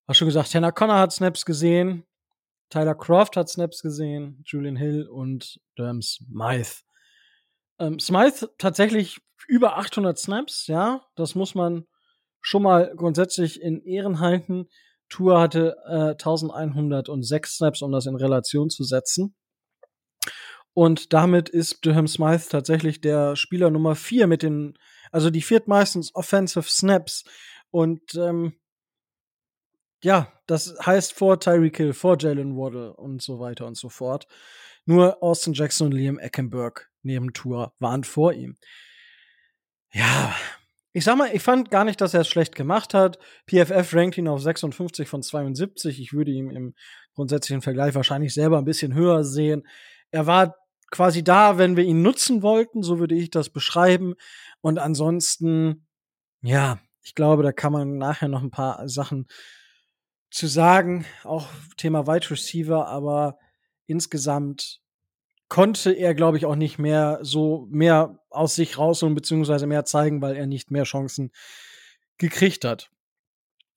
Hast 0.08 0.18
schon 0.18 0.28
gesagt, 0.28 0.52
Tanner 0.52 0.74
Connor 0.74 1.00
hat 1.00 1.14
Snaps 1.14 1.46
gesehen, 1.46 2.04
Tyler 2.70 2.96
Croft 2.96 3.38
hat 3.38 3.50
Snaps 3.50 3.82
gesehen, 3.82 4.44
Julian 4.46 4.76
Hill 4.76 5.08
und 5.08 5.62
Durham 5.76 6.02
Smythe. 6.02 6.84
Ähm, 7.80 8.00
Smythe 8.00 8.50
tatsächlich 8.58 9.20
über 9.48 9.78
800 9.78 10.18
Snaps, 10.18 10.68
ja, 10.68 11.06
das 11.16 11.36
muss 11.36 11.56
man 11.56 11.86
schon 12.42 12.64
mal 12.64 12.94
grundsätzlich 12.96 13.62
in 13.62 13.82
Ehren 13.82 14.20
halten. 14.20 14.68
Tour 15.10 15.40
hatte 15.40 15.78
äh, 15.86 16.12
1106 16.12 17.58
Snaps, 17.58 17.82
um 17.82 17.92
das 17.92 18.06
in 18.06 18.16
Relation 18.16 18.70
zu 18.70 18.84
setzen. 18.84 19.36
Und 20.74 21.14
damit 21.14 21.50
ist 21.50 21.86
Durham 21.86 22.08
Smythe 22.08 22.50
tatsächlich 22.50 23.00
der 23.00 23.36
Spieler 23.36 23.70
Nummer 23.70 23.96
4 23.96 24.28
mit 24.28 24.42
den, 24.42 24.78
also 25.12 25.30
die 25.30 25.42
viertmeistens 25.42 26.16
Offensive 26.16 26.70
Snaps. 26.70 27.26
Und 27.70 28.16
ähm, 28.16 28.54
ja, 30.04 30.34
das 30.48 30.76
heißt 30.84 31.14
vor 31.14 31.40
Tyreek 31.40 31.78
Hill, 31.78 31.94
vor 31.94 32.18
Jalen 32.20 32.58
Waddle 32.58 32.94
und 32.94 33.22
so 33.22 33.40
weiter 33.40 33.68
und 33.68 33.78
so 33.78 33.90
fort. 33.90 34.28
Nur 34.86 35.22
Austin 35.24 35.54
Jackson 35.54 35.88
und 35.88 35.94
Liam 35.94 36.20
Eckenberg 36.20 36.92
neben 37.04 37.34
Tour 37.34 37.74
waren 37.80 38.04
vor 38.04 38.34
ihm. 38.34 38.58
Ja, 39.92 40.34
ich 40.92 41.04
sag 41.04 41.18
mal, 41.18 41.30
ich 41.34 41.42
fand 41.42 41.72
gar 41.72 41.86
nicht, 41.86 42.02
dass 42.02 42.14
er 42.14 42.22
es 42.22 42.28
schlecht 42.28 42.56
gemacht 42.56 42.94
hat. 42.94 43.18
PFF 43.48 43.94
rankt 43.94 44.18
ihn 44.18 44.28
auf 44.28 44.42
56 44.42 45.08
von 45.08 45.24
72. 45.24 46.00
Ich 46.00 46.14
würde 46.14 46.32
ihn 46.32 46.52
im 46.52 46.76
grundsätzlichen 47.16 47.62
Vergleich 47.62 47.96
wahrscheinlich 47.96 48.34
selber 48.34 48.60
ein 48.60 48.66
bisschen 48.66 48.94
höher 48.94 49.24
sehen. 49.24 49.68
Er 50.12 50.28
war 50.28 50.56
quasi 50.92 51.24
da, 51.24 51.58
wenn 51.58 51.76
wir 51.78 51.84
ihn 51.84 52.04
nutzen 52.04 52.44
wollten, 52.44 52.84
so 52.84 53.00
würde 53.00 53.16
ich 53.16 53.32
das 53.32 53.50
beschreiben. 53.50 54.14
Und 54.62 54.78
ansonsten, 54.78 55.88
ja, 56.42 56.80
ich 57.02 57.16
glaube, 57.16 57.42
da 57.42 57.52
kann 57.52 57.74
man 57.74 57.98
nachher 57.98 58.28
noch 58.28 58.44
ein 58.44 58.52
paar 58.52 58.88
Sachen 58.88 59.28
zu 60.30 60.46
sagen, 60.46 61.06
auch 61.24 61.48
Thema 61.78 62.06
Wide 62.06 62.30
Receiver, 62.30 62.88
aber 62.88 63.40
insgesamt 63.86 64.82
konnte 65.50 65.92
er, 65.92 66.16
glaube 66.16 66.38
ich, 66.38 66.46
auch 66.46 66.56
nicht 66.56 66.80
mehr 66.80 67.20
so 67.22 67.68
mehr 67.70 68.20
aus 68.30 68.56
sich 68.56 68.78
rausholen, 68.78 69.16
beziehungsweise 69.16 69.68
mehr 69.68 69.86
zeigen, 69.86 70.22
weil 70.22 70.36
er 70.36 70.48
nicht 70.48 70.72
mehr 70.72 70.84
Chancen 70.84 71.32
gekriegt 72.18 72.66
hat. 72.66 72.90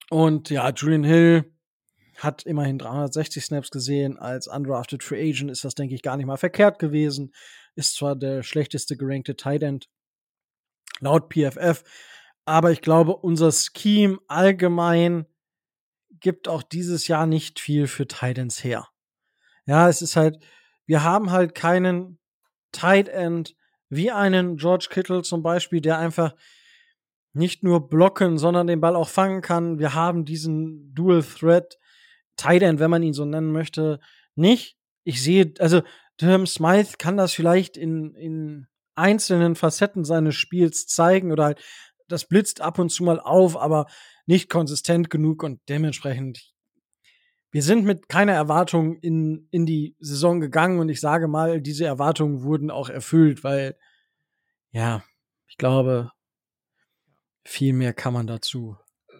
Und 0.09 0.51
ja, 0.51 0.71
Julian 0.71 1.05
Hill 1.05 1.53
hat 2.17 2.45
immerhin 2.45 2.79
360 2.79 3.45
Snaps 3.45 3.71
gesehen. 3.71 4.19
Als 4.19 4.47
undrafted 4.49 5.03
Free 5.03 5.29
Agent 5.29 5.51
ist 5.51 5.65
das, 5.65 5.75
denke 5.75 5.95
ich, 5.95 6.03
gar 6.03 6.17
nicht 6.17 6.27
mal 6.27 6.37
verkehrt 6.37 6.79
gewesen. 6.79 7.35
Ist 7.75 7.97
zwar 7.97 8.17
der 8.17 8.43
schlechteste 8.43 8.97
gerankte 8.97 9.37
Tight 9.37 9.63
End 9.63 9.89
laut 11.01 11.31
PFF, 11.33 11.85
aber 12.47 12.71
ich 12.71 12.81
glaube, 12.81 13.17
unser 13.17 13.53
Scheme 13.53 14.19
allgemein 14.29 15.27
gibt 16.21 16.49
auch 16.49 16.63
dieses 16.63 17.09
Jahr 17.09 17.27
nicht 17.27 17.61
viel 17.61 17.87
für 17.87 18.09
Tight 18.09 18.39
Ends 18.39 18.65
her. 18.65 18.89
Ja, 19.67 19.89
es 19.89 20.03
ist 20.03 20.17
halt, 20.17 20.39
wir 20.87 21.03
haben 21.03 21.31
halt 21.31 21.55
keinen 21.55 22.19
Tight 22.73 23.09
End 23.09 23.55
wie 23.89 24.11
einen 24.11 24.57
George 24.57 24.89
Kittle 24.91 25.23
zum 25.23 25.43
Beispiel, 25.43 25.81
der 25.81 25.99
einfach 25.99 26.35
nicht 27.33 27.63
nur 27.63 27.89
blocken, 27.89 28.39
sondern 28.39 28.67
den 28.67 28.81
Ball 28.81 28.97
auch 28.97 29.09
fangen 29.09 29.43
kann. 29.43 29.79
Wir 29.79 29.95
haben 29.95 30.25
diesen 30.25 30.95
Dual 30.95 31.23
Threat 31.23 31.79
Tight 32.37 32.63
End, 32.63 32.81
wenn 32.81 32.91
man 32.91 33.03
ihn 33.03 33.13
so 33.13 33.25
nennen 33.25 33.53
möchte, 33.53 34.01
nicht. 34.35 34.77
Ich 35.05 35.23
sehe, 35.23 35.53
also 35.59 35.83
Durham 36.19 36.47
Smythe 36.47 36.97
kann 36.99 37.17
das 37.17 37.33
vielleicht 37.33 37.77
in, 37.77 38.15
in 38.15 38.67
einzelnen 38.95 39.55
Facetten 39.55 40.05
seines 40.05 40.35
Spiels 40.35 40.87
zeigen 40.87 41.33
oder 41.33 41.45
halt, 41.45 41.61
das 42.09 42.27
blitzt 42.27 42.61
ab 42.61 42.79
und 42.79 42.91
zu 42.91 43.05
mal 43.05 43.21
auf, 43.21 43.57
aber 43.57 43.87
nicht 44.27 44.49
konsistent 44.49 45.11
genug 45.11 45.43
und 45.43 45.61
dementsprechend 45.69 46.55
wir 47.51 47.63
sind 47.63 47.85
mit 47.85 48.09
keiner 48.09 48.33
Erwartung 48.33 48.99
in, 48.99 49.49
in 49.51 49.67
die 49.67 49.97
Saison 49.99 50.41
gegangen 50.41 50.79
und 50.79 50.89
ich 50.89 51.01
sage 51.01 51.29
mal, 51.29 51.61
diese 51.61 51.87
Erwartungen 51.87 52.43
wurden 52.43 52.71
auch 52.71 52.89
erfüllt, 52.89 53.45
weil, 53.45 53.77
ja, 54.71 55.03
ich 55.47 55.57
glaube, 55.57 56.11
viel 57.45 57.73
mehr 57.73 57.93
kann 57.93 58.13
man 58.13 58.27
dazu. 58.27 58.77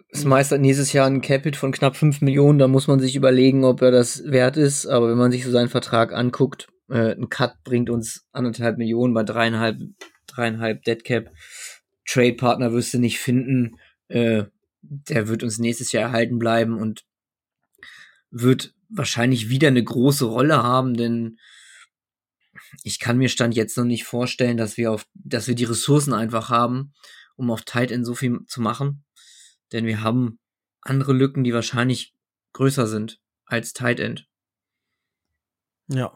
Es 0.09 0.23
meistert 0.23 0.61
nächstes 0.61 0.93
Jahr 0.93 1.07
ein 1.07 1.21
Capit 1.21 1.55
von 1.55 1.71
knapp 1.71 1.95
5 1.95 2.21
Millionen, 2.21 2.59
da 2.59 2.67
muss 2.67 2.87
man 2.87 2.99
sich 2.99 3.15
überlegen, 3.15 3.65
ob 3.65 3.81
er 3.81 3.91
das 3.91 4.23
wert 4.25 4.55
ist, 4.55 4.85
aber 4.85 5.09
wenn 5.09 5.17
man 5.17 5.31
sich 5.31 5.43
so 5.43 5.51
seinen 5.51 5.69
Vertrag 5.69 6.13
anguckt, 6.13 6.67
äh, 6.89 7.13
ein 7.13 7.29
Cut 7.29 7.55
bringt 7.63 7.89
uns 7.89 8.25
anderthalb 8.31 8.77
Millionen 8.77 9.13
bei 9.13 9.23
dreieinhalb, 9.23 9.79
dreieinhalb 10.27 10.83
Dead 10.83 11.03
Cap. 11.03 11.29
Trade 12.05 12.33
Partner 12.33 12.71
wirst 12.71 12.93
du 12.93 12.99
nicht 12.99 13.19
finden, 13.19 13.77
äh, 14.07 14.43
der 14.81 15.27
wird 15.27 15.43
uns 15.43 15.59
nächstes 15.59 15.91
Jahr 15.91 16.03
erhalten 16.03 16.39
bleiben 16.39 16.77
und 16.77 17.03
wird 18.31 18.73
wahrscheinlich 18.89 19.49
wieder 19.49 19.67
eine 19.67 19.83
große 19.83 20.25
Rolle 20.25 20.63
haben, 20.63 20.95
denn 20.95 21.37
ich 22.83 22.99
kann 22.99 23.17
mir 23.17 23.29
Stand 23.29 23.55
jetzt 23.55 23.77
noch 23.77 23.85
nicht 23.85 24.03
vorstellen, 24.03 24.57
dass 24.57 24.77
wir 24.77 24.91
auf, 24.91 25.07
dass 25.13 25.47
wir 25.47 25.55
die 25.55 25.65
Ressourcen 25.65 26.13
einfach 26.13 26.49
haben, 26.49 26.93
um 27.35 27.51
auf 27.51 27.63
Tight 27.63 27.91
End 27.91 28.05
so 28.05 28.15
viel 28.15 28.45
zu 28.47 28.61
machen. 28.61 29.05
Denn 29.71 29.85
wir 29.85 30.01
haben 30.01 30.39
andere 30.81 31.13
Lücken, 31.13 31.43
die 31.43 31.53
wahrscheinlich 31.53 32.13
größer 32.53 32.87
sind 32.87 33.19
als 33.45 33.73
Tight 33.73 33.99
End. 33.99 34.27
Ja. 35.87 36.13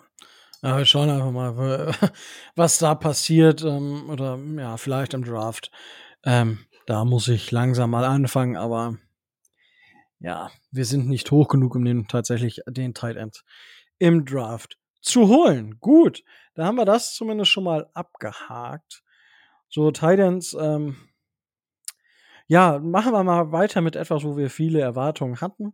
Ja, 0.63 0.78
wir 0.78 0.86
schauen 0.86 1.10
einfach 1.10 1.32
mal, 1.32 1.95
was 2.56 2.78
da 2.78 2.93
passiert, 2.93 3.63
ähm, 3.63 4.10
oder 4.10 4.38
ja, 4.58 4.78
vielleicht 4.78 5.15
im 5.15 5.24
Draft. 5.24 5.71
Ähm, 6.24 6.60
da 6.86 7.04
muss 7.04 7.28
ich 7.28 7.50
langsam 7.52 7.89
mal 7.89 8.06
anfangen, 8.06 8.58
aber 8.58 8.97
ja, 10.22 10.52
wir 10.72 10.86
sind 10.86 11.10
nicht 11.10 11.32
hoch 11.32 11.48
genug, 11.48 11.76
um 11.76 11.84
den 11.84 12.08
tatsächlich 12.08 12.62
den 12.68 12.94
Tight 12.94 13.18
End 13.18 13.44
im 13.98 14.24
Draft 14.24 14.78
zu 15.02 15.28
holen. 15.28 15.80
Gut, 15.80 16.24
da 16.54 16.66
haben 16.66 16.76
wir 16.76 16.86
das 16.86 17.16
zumindest 17.16 17.52
schon 17.52 17.64
mal 17.64 17.90
abgehakt. 17.94 19.04
So, 19.68 19.90
Tight 19.92 20.20
Ends, 20.20 20.56
ähm, 20.60 20.96
ja, 22.48 22.80
machen 22.80 23.14
wir 23.14 23.24
mal 23.24 23.52
weiter 23.52 23.82
mit 23.82 23.96
etwas, 23.96 24.24
wo 24.24 24.38
wir 24.38 24.50
viele 24.50 24.80
Erwartungen 24.82 25.42
hatten 25.42 25.74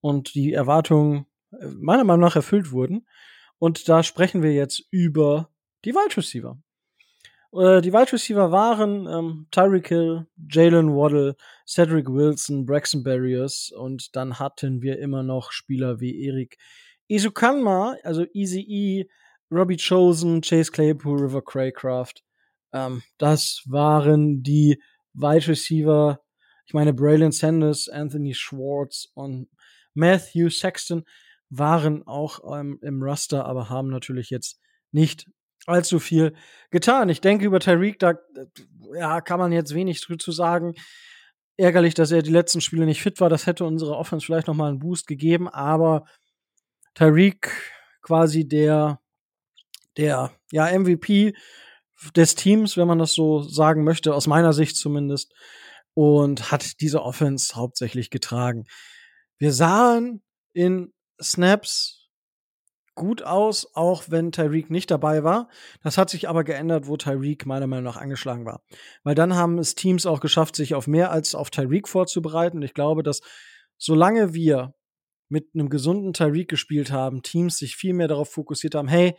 und 0.00 0.34
die 0.34 0.52
Erwartungen 0.52 1.26
äh, 1.52 1.66
meiner 1.66 2.04
Meinung 2.04 2.22
nach 2.22 2.36
erfüllt 2.36 2.72
wurden. 2.72 3.06
Und 3.58 3.88
da 3.88 4.02
sprechen 4.02 4.42
wir 4.42 4.52
jetzt 4.52 4.82
über 4.90 5.50
die 5.84 5.94
Wide 5.94 6.16
Receiver. 6.16 6.58
Äh, 7.52 7.80
die 7.80 7.92
Wide 7.92 8.12
Receiver 8.12 8.52
waren 8.52 9.06
ähm, 9.06 9.46
Tyreek 9.50 9.88
Hill, 9.88 10.26
Jalen 10.48 10.94
Waddle, 10.94 11.36
Cedric 11.66 12.08
Wilson, 12.08 12.64
Braxton 12.64 13.02
Barriers 13.02 13.72
und 13.76 14.14
dann 14.14 14.38
hatten 14.38 14.82
wir 14.82 14.98
immer 14.98 15.22
noch 15.22 15.50
Spieler 15.50 16.00
wie 16.00 16.24
Erik 16.24 16.58
Isukanma, 17.08 17.96
also 18.04 18.24
Easy 18.32 18.60
E, 18.60 19.08
Robbie 19.50 19.76
Chosen, 19.76 20.42
Chase 20.42 20.70
Claypool, 20.70 21.20
River 21.20 21.42
Craycraft. 21.42 22.22
Ähm, 22.72 23.02
das 23.18 23.62
waren 23.66 24.42
die 24.44 24.80
Wide 25.12 25.48
Receiver, 25.48 26.20
ich 26.66 26.74
meine 26.74 26.94
Braylon 26.94 27.32
Sanders, 27.32 27.88
Anthony 27.88 28.32
Schwartz 28.32 29.08
und 29.14 29.48
Matthew 29.94 30.50
Sexton 30.50 31.04
waren 31.48 32.06
auch 32.06 32.38
ähm, 32.56 32.78
im 32.80 33.02
Raster, 33.02 33.44
aber 33.44 33.68
haben 33.68 33.88
natürlich 33.90 34.30
jetzt 34.30 34.60
nicht 34.92 35.28
allzu 35.66 35.98
viel 35.98 36.34
getan. 36.70 37.08
Ich 37.08 37.20
denke, 37.20 37.44
über 37.44 37.60
Tyreek, 37.60 37.98
da 37.98 38.14
ja, 38.94 39.20
kann 39.20 39.38
man 39.38 39.52
jetzt 39.52 39.74
wenig 39.74 40.00
zu 40.00 40.32
sagen. 40.32 40.74
Ärgerlich, 41.56 41.94
dass 41.94 42.10
er 42.10 42.22
die 42.22 42.30
letzten 42.30 42.60
Spiele 42.60 42.86
nicht 42.86 43.02
fit 43.02 43.20
war. 43.20 43.28
Das 43.28 43.46
hätte 43.46 43.64
unsere 43.64 43.96
Offense 43.96 44.24
vielleicht 44.24 44.46
noch 44.46 44.54
mal 44.54 44.68
einen 44.68 44.78
Boost 44.78 45.06
gegeben, 45.06 45.48
aber 45.48 46.04
Tyreek 46.94 47.52
quasi 48.02 48.48
der, 48.48 49.00
der, 49.96 50.32
ja, 50.50 50.78
MVP 50.78 51.34
des 52.16 52.34
Teams, 52.34 52.76
wenn 52.76 52.88
man 52.88 52.98
das 52.98 53.12
so 53.12 53.42
sagen 53.42 53.84
möchte, 53.84 54.14
aus 54.14 54.26
meiner 54.26 54.52
Sicht 54.52 54.76
zumindest, 54.76 55.34
und 55.92 56.50
hat 56.50 56.80
diese 56.80 57.02
Offense 57.02 57.54
hauptsächlich 57.56 58.10
getragen. 58.10 58.64
Wir 59.38 59.52
sahen 59.52 60.22
in 60.52 60.92
Snaps 61.20 61.99
gut 63.00 63.22
aus, 63.22 63.74
auch 63.74 64.04
wenn 64.08 64.30
Tyreek 64.30 64.68
nicht 64.68 64.90
dabei 64.90 65.24
war. 65.24 65.48
Das 65.82 65.96
hat 65.96 66.10
sich 66.10 66.28
aber 66.28 66.44
geändert, 66.44 66.86
wo 66.86 66.98
Tyreek 66.98 67.46
meiner 67.46 67.66
Meinung 67.66 67.86
nach 67.86 67.96
angeschlagen 67.96 68.44
war. 68.44 68.62
Weil 69.04 69.14
dann 69.14 69.34
haben 69.34 69.56
es 69.56 69.74
Teams 69.74 70.04
auch 70.04 70.20
geschafft, 70.20 70.54
sich 70.54 70.74
auf 70.74 70.86
mehr 70.86 71.10
als 71.10 71.34
auf 71.34 71.48
Tyreek 71.48 71.88
vorzubereiten. 71.88 72.58
Und 72.58 72.62
ich 72.62 72.74
glaube, 72.74 73.02
dass 73.02 73.22
solange 73.78 74.34
wir 74.34 74.74
mit 75.30 75.48
einem 75.54 75.70
gesunden 75.70 76.12
Tyreek 76.12 76.48
gespielt 76.48 76.92
haben, 76.92 77.22
Teams 77.22 77.56
sich 77.56 77.74
viel 77.74 77.94
mehr 77.94 78.06
darauf 78.06 78.30
fokussiert 78.30 78.74
haben, 78.74 78.88
hey, 78.88 79.16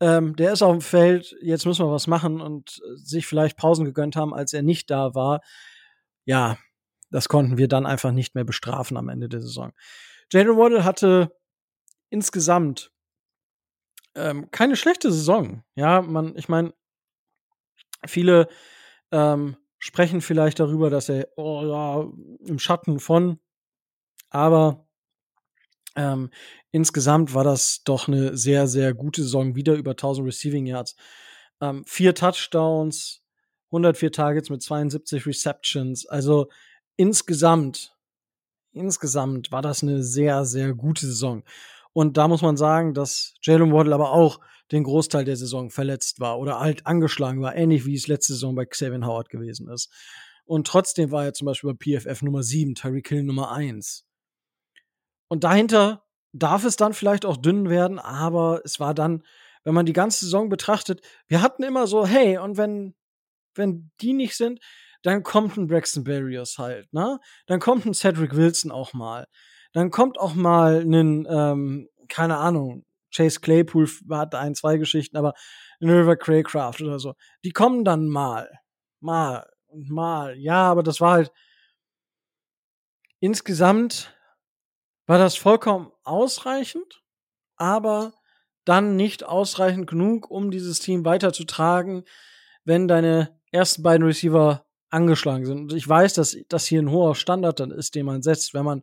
ähm, 0.00 0.36
der 0.36 0.52
ist 0.52 0.60
auf 0.60 0.72
dem 0.72 0.82
Feld, 0.82 1.34
jetzt 1.40 1.64
müssen 1.64 1.86
wir 1.86 1.90
was 1.90 2.06
machen 2.06 2.42
und 2.42 2.82
sich 2.96 3.26
vielleicht 3.26 3.56
Pausen 3.56 3.86
gegönnt 3.86 4.14
haben, 4.14 4.34
als 4.34 4.52
er 4.52 4.62
nicht 4.62 4.90
da 4.90 5.14
war. 5.14 5.40
Ja, 6.26 6.58
das 7.10 7.30
konnten 7.30 7.56
wir 7.56 7.68
dann 7.68 7.86
einfach 7.86 8.12
nicht 8.12 8.34
mehr 8.34 8.44
bestrafen 8.44 8.98
am 8.98 9.08
Ende 9.08 9.30
der 9.30 9.40
Saison. 9.40 9.72
Jalen 10.30 10.58
Waddle 10.58 10.84
hatte 10.84 11.32
insgesamt 12.10 12.92
ähm, 14.16 14.50
keine 14.50 14.76
schlechte 14.76 15.12
Saison. 15.12 15.62
Ja, 15.74 16.02
man, 16.02 16.36
ich 16.36 16.48
meine, 16.48 16.74
viele 18.06 18.48
ähm, 19.12 19.56
sprechen 19.78 20.20
vielleicht 20.20 20.58
darüber, 20.58 20.90
dass 20.90 21.08
er 21.08 21.28
oh, 21.36 21.62
ja, 21.64 22.48
im 22.48 22.58
Schatten 22.58 22.98
von, 22.98 23.38
aber 24.30 24.86
ähm, 25.96 26.30
insgesamt 26.72 27.34
war 27.34 27.44
das 27.44 27.82
doch 27.84 28.08
eine 28.08 28.36
sehr, 28.36 28.66
sehr 28.66 28.94
gute 28.94 29.22
Saison. 29.22 29.54
Wieder 29.54 29.74
über 29.74 29.92
1000 29.92 30.26
Receiving 30.26 30.66
Yards. 30.66 30.96
Ähm, 31.60 31.84
vier 31.86 32.14
Touchdowns, 32.14 33.22
104 33.70 34.12
Targets 34.12 34.50
mit 34.50 34.62
72 34.62 35.26
Receptions. 35.26 36.06
Also 36.06 36.48
insgesamt, 36.96 37.96
insgesamt 38.72 39.52
war 39.52 39.62
das 39.62 39.82
eine 39.82 40.02
sehr, 40.02 40.44
sehr 40.44 40.74
gute 40.74 41.06
Saison. 41.06 41.44
Und 41.96 42.18
da 42.18 42.28
muss 42.28 42.42
man 42.42 42.58
sagen, 42.58 42.92
dass 42.92 43.32
Jalen 43.40 43.72
Waddle 43.72 43.94
aber 43.94 44.12
auch 44.12 44.40
den 44.70 44.84
Großteil 44.84 45.24
der 45.24 45.38
Saison 45.38 45.70
verletzt 45.70 46.20
war 46.20 46.38
oder 46.38 46.58
alt 46.58 46.86
angeschlagen 46.86 47.40
war, 47.40 47.56
ähnlich 47.56 47.86
wie 47.86 47.94
es 47.94 48.06
letzte 48.06 48.34
Saison 48.34 48.54
bei 48.54 48.66
Xavier 48.66 49.00
Howard 49.06 49.30
gewesen 49.30 49.66
ist. 49.70 49.90
Und 50.44 50.66
trotzdem 50.66 51.10
war 51.10 51.24
er 51.24 51.32
zum 51.32 51.46
Beispiel 51.46 51.72
bei 51.72 51.98
PFF 51.98 52.20
Nummer 52.20 52.42
7, 52.42 52.74
Tyreek 52.74 53.08
Hill 53.08 53.22
Nummer 53.22 53.50
1. 53.50 54.04
Und 55.28 55.42
dahinter 55.42 56.04
darf 56.34 56.66
es 56.66 56.76
dann 56.76 56.92
vielleicht 56.92 57.24
auch 57.24 57.38
dünn 57.38 57.70
werden, 57.70 57.98
aber 57.98 58.60
es 58.62 58.78
war 58.78 58.92
dann, 58.92 59.22
wenn 59.64 59.72
man 59.72 59.86
die 59.86 59.94
ganze 59.94 60.26
Saison 60.26 60.50
betrachtet, 60.50 61.00
wir 61.28 61.40
hatten 61.40 61.62
immer 61.62 61.86
so, 61.86 62.06
hey, 62.06 62.36
und 62.36 62.58
wenn, 62.58 62.94
wenn 63.54 63.90
die 64.02 64.12
nicht 64.12 64.36
sind, 64.36 64.60
dann 65.02 65.22
kommt 65.22 65.56
ein 65.56 65.66
Braxton 65.66 66.04
Barriers 66.04 66.58
halt, 66.58 66.92
ne? 66.92 67.20
Dann 67.46 67.58
kommt 67.58 67.86
ein 67.86 67.94
Cedric 67.94 68.36
Wilson 68.36 68.70
auch 68.70 68.92
mal 68.92 69.26
dann 69.76 69.90
kommt 69.90 70.18
auch 70.18 70.34
mal 70.34 70.80
ein, 70.80 71.26
ähm, 71.28 71.90
keine 72.08 72.38
Ahnung, 72.38 72.86
Chase 73.14 73.40
Claypool 73.40 73.86
hat 74.10 74.34
ein, 74.34 74.54
zwei 74.54 74.78
Geschichten, 74.78 75.18
aber 75.18 75.34
ein 75.82 75.90
River 75.90 76.16
Craycraft 76.16 76.80
oder 76.80 76.98
so. 76.98 77.12
Die 77.44 77.50
kommen 77.50 77.84
dann 77.84 78.08
mal. 78.08 78.48
Mal 79.00 79.46
und 79.66 79.90
mal. 79.90 80.34
Ja, 80.38 80.70
aber 80.70 80.82
das 80.82 81.02
war 81.02 81.12
halt 81.12 81.32
insgesamt 83.20 84.14
war 85.06 85.18
das 85.18 85.36
vollkommen 85.36 85.92
ausreichend, 86.04 87.02
aber 87.56 88.14
dann 88.64 88.96
nicht 88.96 89.24
ausreichend 89.24 89.86
genug, 89.88 90.30
um 90.30 90.50
dieses 90.50 90.78
Team 90.80 91.04
weiterzutragen, 91.04 92.04
wenn 92.64 92.88
deine 92.88 93.38
ersten 93.52 93.82
beiden 93.82 94.06
Receiver 94.06 94.64
angeschlagen 94.88 95.44
sind. 95.44 95.58
Und 95.58 95.74
ich 95.74 95.86
weiß, 95.86 96.14
dass 96.14 96.34
das 96.48 96.64
hier 96.64 96.80
ein 96.80 96.90
hoher 96.90 97.14
Standard 97.14 97.60
dann 97.60 97.70
ist, 97.72 97.94
den 97.94 98.06
man 98.06 98.22
setzt, 98.22 98.54
wenn 98.54 98.64
man 98.64 98.82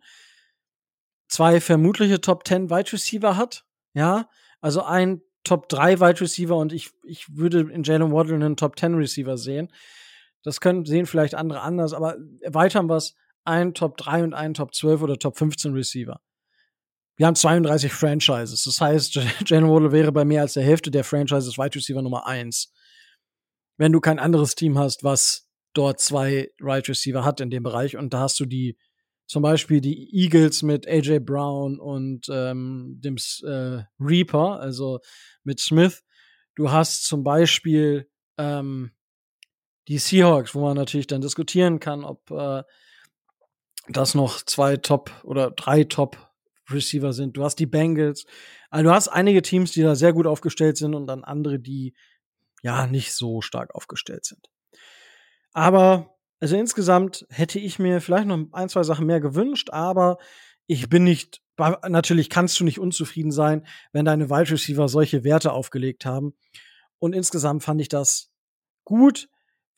zwei 1.27 1.59
vermutliche 1.61 2.21
Top 2.21 2.47
10 2.47 2.69
Wide 2.69 2.93
Receiver 2.93 3.37
hat. 3.37 3.65
Ja, 3.93 4.29
also 4.61 4.83
ein 4.83 5.21
Top 5.43 5.67
3 5.69 5.99
Wide 5.99 6.21
Receiver 6.21 6.55
und 6.55 6.71
ich, 6.71 6.91
ich 7.03 7.35
würde 7.35 7.69
in 7.71 7.83
Jalen 7.83 8.11
Waddle 8.11 8.35
einen 8.35 8.55
Top 8.55 8.79
10 8.79 8.95
Receiver 8.95 9.37
sehen. 9.37 9.71
Das 10.43 10.61
können 10.61 10.85
sehen 10.85 11.05
vielleicht 11.05 11.35
andere 11.35 11.61
anders, 11.61 11.93
aber 11.93 12.17
erweitern 12.41 12.87
wir 12.87 12.97
es 12.97 13.15
ein 13.45 13.73
Top 13.73 13.97
3 13.97 14.23
und 14.23 14.33
ein 14.33 14.53
Top 14.53 14.73
12 14.73 15.01
oder 15.01 15.19
Top 15.19 15.37
15 15.37 15.73
Receiver. 15.73 16.21
Wir 17.15 17.27
haben 17.27 17.35
32 17.35 17.91
Franchises. 17.91 18.63
Das 18.63 18.81
heißt, 18.81 19.15
Jalen 19.45 19.69
Waddle 19.69 19.91
wäre 19.91 20.11
bei 20.11 20.25
mehr 20.25 20.41
als 20.41 20.53
der 20.53 20.63
Hälfte 20.63 20.91
der 20.91 21.03
Franchises 21.03 21.57
Wide 21.57 21.75
Receiver 21.75 22.01
Nummer 22.01 22.25
1. 22.25 22.71
Wenn 23.77 23.91
du 23.91 23.99
kein 23.99 24.19
anderes 24.19 24.55
Team 24.55 24.77
hast, 24.77 25.03
was 25.03 25.49
dort 25.73 25.99
zwei 25.99 26.51
Wide 26.59 26.87
Receiver 26.87 27.25
hat 27.25 27.41
in 27.41 27.49
dem 27.49 27.63
Bereich 27.63 27.97
und 27.97 28.13
da 28.13 28.21
hast 28.21 28.39
du 28.39 28.45
die 28.45 28.77
zum 29.25 29.41
Beispiel 29.41 29.81
die 29.81 30.13
Eagles 30.13 30.63
mit 30.63 30.87
AJ 30.87 31.19
Brown 31.19 31.79
und 31.79 32.27
ähm, 32.29 32.99
dem 32.99 33.15
äh, 33.43 33.83
Reaper, 33.99 34.59
also 34.59 34.99
mit 35.43 35.59
Smith. 35.59 36.03
Du 36.55 36.71
hast 36.71 37.05
zum 37.05 37.23
Beispiel 37.23 38.09
ähm, 38.37 38.91
die 39.87 39.97
Seahawks, 39.97 40.55
wo 40.55 40.61
man 40.61 40.77
natürlich 40.77 41.07
dann 41.07 41.21
diskutieren 41.21 41.79
kann, 41.79 42.03
ob 42.03 42.29
äh, 42.31 42.63
das 43.89 44.15
noch 44.15 44.41
zwei 44.43 44.77
Top 44.77 45.11
oder 45.23 45.51
drei 45.51 45.83
Top 45.83 46.17
Receiver 46.69 47.11
sind. 47.11 47.35
Du 47.35 47.43
hast 47.43 47.55
die 47.55 47.65
Bengals. 47.65 48.25
Also 48.69 48.85
du 48.85 48.91
hast 48.91 49.09
einige 49.09 49.41
Teams, 49.41 49.71
die 49.71 49.81
da 49.81 49.95
sehr 49.95 50.13
gut 50.13 50.27
aufgestellt 50.27 50.77
sind 50.77 50.95
und 50.95 51.07
dann 51.07 51.23
andere, 51.23 51.59
die 51.59 51.93
ja 52.61 52.87
nicht 52.87 53.13
so 53.13 53.41
stark 53.41 53.75
aufgestellt 53.75 54.25
sind. 54.25 54.47
Aber 55.51 56.12
also 56.39 56.55
insgesamt 56.57 57.25
hätte 57.29 57.59
ich 57.59 57.79
mir 57.79 58.01
vielleicht 58.01 58.27
noch 58.27 58.39
ein, 58.51 58.69
zwei 58.69 58.83
Sachen 58.83 59.05
mehr 59.05 59.19
gewünscht, 59.19 59.69
aber 59.71 60.17
ich 60.67 60.89
bin 60.89 61.03
nicht, 61.03 61.41
natürlich 61.57 62.29
kannst 62.29 62.59
du 62.59 62.63
nicht 62.63 62.79
unzufrieden 62.79 63.31
sein, 63.31 63.65
wenn 63.91 64.05
deine 64.05 64.29
Wide 64.29 64.51
Receiver 64.51 64.87
solche 64.87 65.23
Werte 65.23 65.51
aufgelegt 65.51 66.05
haben. 66.05 66.33
Und 66.99 67.13
insgesamt 67.13 67.63
fand 67.63 67.81
ich 67.81 67.89
das 67.89 68.31
gut. 68.85 69.29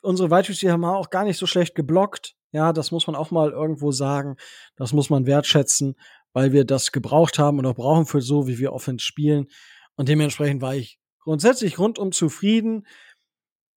Unsere 0.02 0.30
Wide 0.30 0.50
Receiver 0.50 0.74
haben 0.74 0.86
auch 0.86 1.10
gar 1.10 1.24
nicht 1.24 1.38
so 1.38 1.48
schlecht 1.48 1.76
geblockt. 1.76 2.36
Ja, 2.52 2.72
das 2.72 2.92
muss 2.92 3.08
man 3.08 3.16
auch 3.16 3.32
mal 3.32 3.52
irgendwo 3.52 3.92
sagen. 3.92 4.38
Das 4.76 4.94
muss 4.94 5.10
man 5.10 5.26
wertschätzen, 5.26 5.96
weil 6.34 6.54
wir 6.54 6.66
das 6.66 6.92
gebraucht 6.92 7.40
haben 7.40 7.60
und 7.60 7.66
auch 7.66 7.76
brauchen 7.76 8.06
für 8.06 8.22
so, 8.22 8.48
wie 8.48 8.60
wir 8.60 8.74
Offense 8.74 9.04
spielen. 9.04 9.48
Und 9.96 10.08
dementsprechend 10.08 10.62
war 10.62 10.76
ich 10.76 11.00
grundsätzlich 11.20 11.80
rundum 11.80 12.12
zufrieden. 12.12 12.86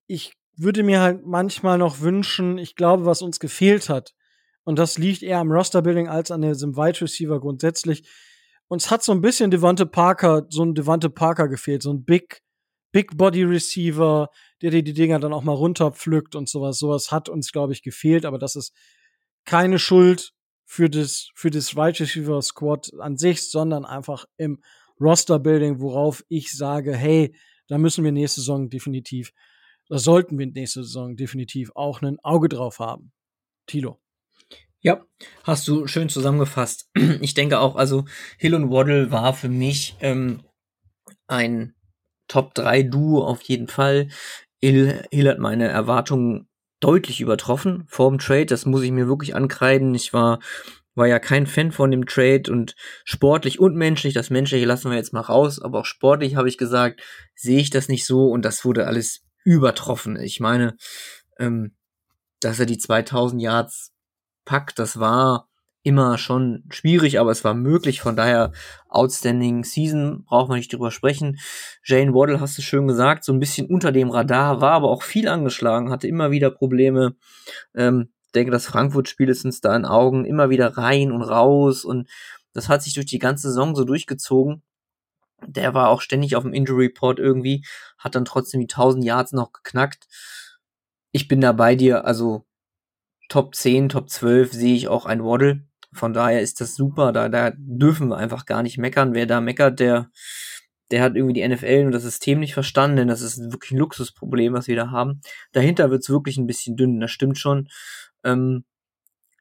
Ich 0.07 0.38
würde 0.61 0.83
mir 0.83 1.01
halt 1.01 1.27
manchmal 1.27 1.79
noch 1.79 2.01
wünschen, 2.01 2.59
ich 2.59 2.75
glaube, 2.77 3.05
was 3.05 3.23
uns 3.23 3.41
gefehlt 3.41 3.89
hat, 3.89 4.15
und 4.69 4.79
das 4.79 4.99
liegt 4.99 5.23
eher 5.23 5.39
am 5.39 5.51
Roster-Building 5.51 6.09
als 6.09 6.31
an 6.31 6.43
dem 6.43 6.77
Wide 6.77 7.01
Receiver 7.01 7.41
grundsätzlich. 7.41 8.07
Uns 8.67 8.91
hat 8.91 9.03
so 9.03 9.13
ein 9.13 9.23
bisschen 9.23 9.51
Devante 9.51 9.87
Parker, 9.87 10.45
so 10.51 10.63
ein 10.63 10.75
Devante 10.75 11.09
Parker 11.09 11.49
gefehlt, 11.49 11.83
so 11.83 11.91
ein 11.91 12.05
Big, 12.05 12.43
Big 12.93 13.17
Body 13.17 13.45
Receiver, 13.45 14.29
der 14.61 14.71
dir 14.71 14.83
die 14.83 14.93
Dinger 14.93 15.21
dann 15.21 15.33
auch 15.33 15.43
mal 15.43 15.55
runterpflückt 15.55 16.35
und 16.35 16.51
sowas. 16.51 16.79
Sowas 16.79 17.11
hat 17.11 17.31
uns, 17.31 17.51
glaube 17.51 17.73
ich, 17.73 17.83
gefehlt, 17.83 18.27
aber 18.27 18.39
das 18.39 18.57
ist 18.57 18.75
keine 19.47 19.79
Schuld 19.79 20.33
für 20.67 20.91
das, 20.91 21.31
für 21.35 21.51
das 21.51 21.75
Wide 21.75 22.01
Receiver 22.01 22.43
Squad 22.43 22.91
an 22.99 23.17
sich, 23.17 23.51
sondern 23.51 23.87
einfach 23.87 24.27
im 24.37 24.63
Roster-Building, 25.01 25.81
worauf 25.81 26.23
ich 26.29 26.55
sage, 26.55 26.95
hey, 26.95 27.35
da 27.69 27.79
müssen 27.79 28.05
wir 28.05 28.13
nächste 28.13 28.43
Saison 28.43 28.69
definitiv 28.69 29.33
da 29.89 29.99
sollten 29.99 30.39
wir 30.39 30.47
nächste 30.47 30.85
Saison 30.85 31.17
definitiv 31.17 31.71
auch 31.75 32.03
ein 32.03 32.19
Auge 32.23 32.49
drauf 32.49 32.79
haben. 32.79 33.13
Tilo. 33.67 34.01
Ja, 34.81 35.05
hast 35.45 35.67
du 35.67 35.87
schön 35.87 36.09
zusammengefasst. 36.09 36.91
Ich 37.21 37.35
denke 37.35 37.59
auch, 37.59 37.77
also 37.77 38.05
Hill 38.39 38.55
und 38.55 38.71
Waddle 38.71 39.11
war 39.11 39.35
für 39.35 39.49
mich 39.49 39.97
ähm, 40.01 40.45
ein 41.27 41.75
Top 42.29 42.55
3 42.55 42.85
Duo 42.85 43.25
auf 43.25 43.43
jeden 43.43 43.69
Fall. 43.69 44.09
Hill, 44.61 45.05
Hill 45.11 45.29
hat 45.29 45.39
meine 45.39 45.69
Erwartungen 45.69 46.49
deutlich 46.81 47.21
übertroffen 47.21 47.85
vor 47.89 48.11
dem 48.11 48.19
Trade. 48.19 48.47
Das 48.47 48.67
muss 48.67 48.83
ich 48.83 48.93
mir 48.93 49.09
wirklich 49.09 49.35
ankreiden. 49.35 49.95
Ich 49.95 50.13
war 50.13 50.39
war 50.99 51.07
ja 51.07 51.21
kein 51.21 51.47
Fan 51.47 51.71
von 51.71 51.91
dem 51.91 52.07
Trade 52.07 52.51
und 52.51 52.75
sportlich 53.05 53.61
und 53.61 53.77
menschlich, 53.77 54.15
das 54.15 54.31
Menschliche 54.31 54.67
lassen 54.67 54.91
wir 54.91 54.99
jetzt 54.99 55.13
mal 55.13 55.21
raus, 55.21 55.63
aber 55.63 55.81
auch 55.81 55.85
sportlich 55.85 56.35
habe 56.35 56.49
ich 56.49 56.59
gesagt, 56.59 57.01
sehe 57.37 57.61
ich 57.61 57.71
das 57.71 57.89
nicht 57.89 58.05
so 58.05 58.27
und 58.27 58.45
das 58.45 58.65
wurde 58.65 58.85
alles 58.87 59.23
übertroffen. 59.45 60.17
Ich 60.17 60.41
meine, 60.41 60.77
ähm, 61.39 61.75
dass 62.41 62.61
er 62.61 62.67
die 62.67 62.79
2000 62.79 63.41
Yards 63.43 63.93
packt, 64.45 64.79
das 64.79 64.99
war 64.99 65.49
immer 65.83 66.19
schon 66.19 66.65
schwierig, 66.71 67.19
aber 67.19 67.31
es 67.31 67.45
war 67.45 67.55
möglich. 67.55 68.01
Von 68.01 68.17
daher 68.17 68.53
outstanding 68.89 69.65
Season, 69.65 70.25
braucht 70.25 70.49
man 70.49 70.59
nicht 70.59 70.73
drüber 70.73 70.91
sprechen. 70.91 71.39
Jane 71.85 72.13
Waddle, 72.13 72.41
hast 72.41 72.59
du 72.59 72.63
schön 72.63 72.87
gesagt, 72.87 73.25
so 73.25 73.33
ein 73.33 73.41
bisschen 73.41 73.67
unter 73.69 73.93
dem 73.93 74.11
Radar, 74.11 74.61
war 74.61 74.73
aber 74.73 74.89
auch 74.91 75.03
viel 75.03 75.29
angeschlagen, 75.29 75.91
hatte 75.91 76.09
immer 76.09 76.31
wieder 76.31 76.51
Probleme. 76.51 77.17
Ähm, 77.75 78.11
denke, 78.35 78.51
das 78.51 78.67
Frankfurt-Spiel 78.67 79.29
ist 79.29 79.45
uns 79.45 79.61
da 79.61 79.75
in 79.75 79.85
Augen, 79.85 80.25
immer 80.25 80.51
wieder 80.51 80.77
rein 80.77 81.13
und 81.13 81.23
raus 81.23 81.85
und 81.85 82.09
das 82.53 82.69
hat 82.69 82.83
sich 82.83 82.95
durch 82.95 83.07
die 83.07 83.19
ganze 83.19 83.49
Saison 83.49 83.75
so 83.75 83.85
durchgezogen. 83.85 84.63
Der 85.47 85.75
war 85.75 85.89
auch 85.89 86.01
ständig 86.01 86.37
auf 86.37 86.43
dem 86.43 86.53
Injury 86.53 86.87
Report 86.87 87.19
irgendwie, 87.19 87.65
hat 87.99 88.15
dann 88.15 88.25
trotzdem 88.25 88.61
die 88.61 88.67
1000 88.67 89.05
Yards 89.05 89.33
noch 89.33 89.53
geknackt. 89.53 90.07
Ich 91.13 91.29
bin 91.29 91.41
da 91.41 91.53
bei 91.53 91.75
dir, 91.75 92.05
also 92.05 92.45
Top 93.29 93.55
10, 93.55 93.91
Top 93.91 94.09
12 94.09 94.53
sehe 94.53 94.75
ich 94.75 94.89
auch 94.89 95.07
ein 95.07 95.23
Waddle. 95.23 95.65
Von 95.93 96.13
daher 96.13 96.43
ist 96.43 96.61
das 96.61 96.75
super, 96.75 97.13
da, 97.13 97.29
da 97.29 97.53
dürfen 97.57 98.09
wir 98.09 98.17
einfach 98.17 98.47
gar 98.47 98.63
nicht 98.63 98.79
meckern. 98.79 99.15
Wer 99.15 99.27
da 99.27 99.41
meckert, 99.41 99.81
der, 99.81 100.11
der 100.91 101.03
hat 101.03 101.17
irgendwie 101.17 101.35
die 101.35 101.47
NFL 101.47 101.85
und 101.87 101.93
das 101.93 102.03
System 102.03 102.41
nicht 102.41 102.55
verstanden, 102.55 102.97
denn 102.97 103.09
das 103.09 103.21
ist 103.21 103.39
wirklich 103.53 103.73
ein 103.73 103.79
Luxusproblem, 103.79 104.53
was 104.53 104.69
wir 104.69 104.77
da 104.77 104.91
haben. 104.91 105.21
Dahinter 105.53 105.91
wird's 105.91 106.11
wirklich 106.11 106.37
ein 106.39 106.47
bisschen 106.47 106.77
dünn, 106.77 107.01
das 107.01 107.11
stimmt 107.11 107.39
schon. 107.39 107.69
Ähm, 108.25 108.65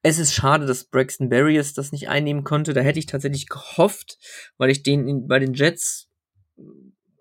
es 0.07 0.19
ist 0.19 0.33
schade, 0.33 0.65
dass 0.65 0.85
Braxton 0.85 1.29
Barriers 1.29 1.73
das 1.73 1.91
nicht 1.91 2.07
einnehmen 2.07 2.45
konnte. 2.45 2.73
Da 2.73 2.79
hätte 2.79 2.99
ich 2.99 3.07
tatsächlich 3.07 3.47
gehofft, 3.47 4.17
weil 4.57 4.69
ich 4.69 4.81
den 4.81 5.05
in, 5.05 5.27
bei 5.27 5.37
den 5.37 5.53
Jets 5.53 6.09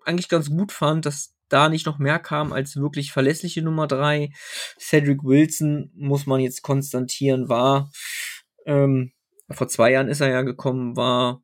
eigentlich 0.05 0.29
ganz 0.29 0.49
gut 0.49 0.71
fand, 0.71 1.05
dass 1.05 1.35
da 1.49 1.67
nicht 1.67 1.85
noch 1.85 1.99
mehr 1.99 2.17
kam 2.17 2.53
als 2.53 2.77
wirklich 2.77 3.11
verlässliche 3.11 3.61
Nummer 3.61 3.87
drei. 3.87 4.31
Cedric 4.79 5.23
Wilson, 5.23 5.91
muss 5.95 6.25
man 6.25 6.39
jetzt 6.39 6.61
konstatieren, 6.61 7.49
war, 7.49 7.91
ähm, 8.65 9.11
vor 9.49 9.67
zwei 9.67 9.91
Jahren 9.91 10.07
ist 10.07 10.21
er 10.21 10.29
ja 10.29 10.41
gekommen, 10.41 10.95
war 10.95 11.41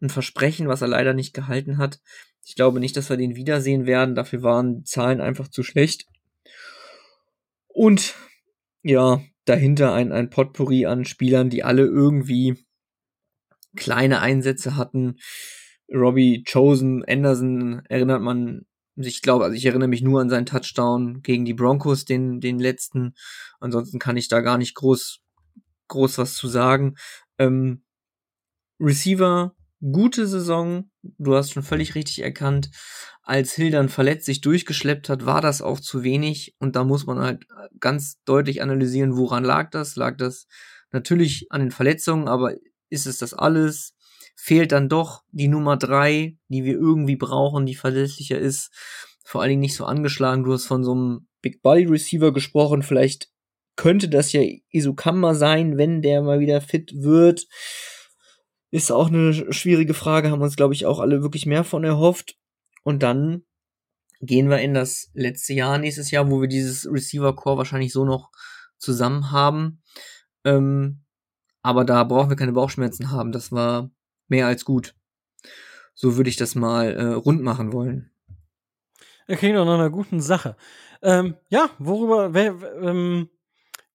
ein 0.00 0.10
Versprechen, 0.10 0.68
was 0.68 0.82
er 0.82 0.88
leider 0.88 1.12
nicht 1.12 1.34
gehalten 1.34 1.78
hat. 1.78 2.00
Ich 2.44 2.54
glaube 2.54 2.78
nicht, 2.78 2.96
dass 2.96 3.10
wir 3.10 3.16
den 3.16 3.34
wiedersehen 3.36 3.86
werden. 3.86 4.14
Dafür 4.14 4.42
waren 4.42 4.78
die 4.78 4.84
Zahlen 4.84 5.20
einfach 5.20 5.48
zu 5.48 5.62
schlecht. 5.64 6.06
Und 7.68 8.14
ja, 8.82 9.22
dahinter 9.44 9.92
ein, 9.92 10.12
ein 10.12 10.30
Potpourri 10.30 10.86
an 10.86 11.04
Spielern, 11.04 11.50
die 11.50 11.64
alle 11.64 11.82
irgendwie 11.82 12.64
kleine 13.76 14.20
Einsätze 14.20 14.76
hatten. 14.76 15.16
Robbie 15.92 16.44
Chosen, 16.44 17.04
Anderson 17.04 17.82
erinnert 17.88 18.22
man 18.22 18.66
sich, 18.96 19.22
glaube, 19.22 19.44
also 19.44 19.56
ich 19.56 19.66
erinnere 19.66 19.88
mich 19.88 20.02
nur 20.02 20.20
an 20.20 20.30
seinen 20.30 20.46
Touchdown 20.46 21.22
gegen 21.22 21.44
die 21.44 21.54
Broncos, 21.54 22.04
den, 22.04 22.40
den 22.40 22.58
letzten. 22.58 23.14
Ansonsten 23.60 23.98
kann 23.98 24.16
ich 24.16 24.28
da 24.28 24.40
gar 24.40 24.58
nicht 24.58 24.74
groß, 24.74 25.20
groß 25.88 26.18
was 26.18 26.34
zu 26.34 26.48
sagen. 26.48 26.94
Ähm, 27.38 27.82
Receiver, 28.80 29.54
gute 29.92 30.26
Saison. 30.26 30.90
Du 31.02 31.34
hast 31.34 31.52
schon 31.52 31.62
völlig 31.62 31.94
richtig 31.94 32.22
erkannt. 32.22 32.70
Als 33.22 33.52
Hill 33.54 33.70
dann 33.70 33.88
verletzt 33.88 34.26
sich 34.26 34.40
durchgeschleppt 34.40 35.08
hat, 35.08 35.26
war 35.26 35.40
das 35.40 35.62
auch 35.62 35.80
zu 35.80 36.02
wenig. 36.02 36.54
Und 36.58 36.76
da 36.76 36.84
muss 36.84 37.06
man 37.06 37.18
halt 37.18 37.46
ganz 37.80 38.22
deutlich 38.24 38.62
analysieren, 38.62 39.16
woran 39.16 39.44
lag 39.44 39.70
das? 39.70 39.96
Lag 39.96 40.16
das 40.16 40.46
natürlich 40.92 41.50
an 41.50 41.60
den 41.60 41.70
Verletzungen, 41.70 42.28
aber 42.28 42.54
ist 42.88 43.06
es 43.06 43.18
das 43.18 43.34
alles? 43.34 43.94
Fehlt 44.36 44.72
dann 44.72 44.88
doch 44.88 45.22
die 45.30 45.48
Nummer 45.48 45.76
drei, 45.76 46.36
die 46.48 46.64
wir 46.64 46.74
irgendwie 46.74 47.16
brauchen, 47.16 47.66
die 47.66 47.74
verlässlicher 47.74 48.38
ist, 48.38 48.70
vor 49.24 49.40
allen 49.40 49.50
Dingen 49.50 49.60
nicht 49.60 49.76
so 49.76 49.84
angeschlagen. 49.84 50.44
Du 50.44 50.52
hast 50.52 50.66
von 50.66 50.84
so 50.84 50.92
einem 50.92 51.28
Big 51.40 51.62
Body 51.62 51.84
Receiver 51.84 52.32
gesprochen. 52.32 52.82
Vielleicht 52.82 53.30
könnte 53.76 54.08
das 54.08 54.32
ja 54.32 54.42
Isukamba 54.70 55.34
sein, 55.34 55.78
wenn 55.78 56.02
der 56.02 56.22
mal 56.22 56.40
wieder 56.40 56.60
fit 56.60 56.92
wird. 56.94 57.46
Ist 58.74 58.90
auch 58.90 59.06
eine 59.06 59.52
schwierige 59.52 59.94
Frage, 59.94 60.32
haben 60.32 60.42
uns, 60.42 60.56
glaube 60.56 60.74
ich, 60.74 60.84
auch 60.84 60.98
alle 60.98 61.22
wirklich 61.22 61.46
mehr 61.46 61.62
von 61.62 61.84
erhofft. 61.84 62.36
Und 62.82 63.04
dann 63.04 63.44
gehen 64.20 64.50
wir 64.50 64.58
in 64.58 64.74
das 64.74 65.12
letzte 65.14 65.52
Jahr, 65.52 65.78
nächstes 65.78 66.10
Jahr, 66.10 66.28
wo 66.28 66.40
wir 66.40 66.48
dieses 66.48 66.84
Receiver-Core 66.84 67.58
wahrscheinlich 67.58 67.92
so 67.92 68.04
noch 68.04 68.32
zusammen 68.76 69.30
haben. 69.30 69.80
Ähm, 70.42 71.04
aber 71.62 71.84
da 71.84 72.02
brauchen 72.02 72.30
wir 72.30 72.36
keine 72.36 72.50
Bauchschmerzen 72.50 73.12
haben. 73.12 73.30
Das 73.30 73.52
war 73.52 73.92
mehr 74.26 74.48
als 74.48 74.64
gut. 74.64 74.96
So 75.94 76.16
würde 76.16 76.30
ich 76.30 76.36
das 76.36 76.56
mal 76.56 76.94
äh, 76.94 77.12
rund 77.12 77.42
machen 77.42 77.72
wollen. 77.72 78.10
Er 79.28 79.36
klingt 79.36 79.56
doch 79.56 79.66
nach 79.66 79.74
einer 79.74 79.90
guten 79.90 80.20
Sache. 80.20 80.56
Ähm, 81.00 81.36
ja, 81.48 81.70
worüber, 81.78 82.34
wer, 82.34 82.60
ähm, 82.82 83.30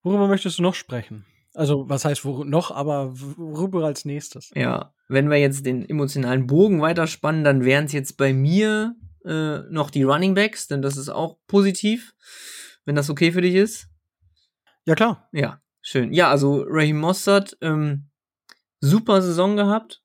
worüber 0.03 0.29
möchtest 0.29 0.57
du 0.57 0.61
noch 0.61 0.73
sprechen? 0.73 1.25
Also, 1.53 1.89
was 1.89 2.05
heißt 2.05 2.25
wo 2.25 2.43
noch, 2.43 2.71
aber 2.71 3.11
worüber 3.13 3.85
als 3.85 4.05
nächstes? 4.05 4.51
Ja, 4.55 4.93
wenn 5.07 5.29
wir 5.29 5.37
jetzt 5.37 5.65
den 5.65 5.87
emotionalen 5.89 6.45
Bogen 6.47 6.81
weiterspannen, 6.81 7.43
dann 7.43 7.65
wären 7.65 7.85
es 7.85 7.91
jetzt 7.91 8.17
bei 8.17 8.33
mir 8.33 8.95
äh, 9.25 9.59
noch 9.69 9.89
die 9.89 10.03
Running 10.03 10.35
Backs, 10.35 10.67
denn 10.67 10.81
das 10.81 10.95
ist 10.95 11.09
auch 11.09 11.39
positiv, 11.47 12.13
wenn 12.85 12.95
das 12.95 13.09
okay 13.09 13.31
für 13.31 13.41
dich 13.41 13.55
ist. 13.55 13.89
Ja, 14.85 14.95
klar. 14.95 15.27
Ja, 15.31 15.61
schön. 15.81 16.13
Ja, 16.13 16.29
also 16.29 16.63
Raheem 16.67 16.99
Mossad, 16.99 17.57
ähm, 17.61 18.09
super 18.79 19.21
Saison 19.21 19.55
gehabt. 19.55 20.03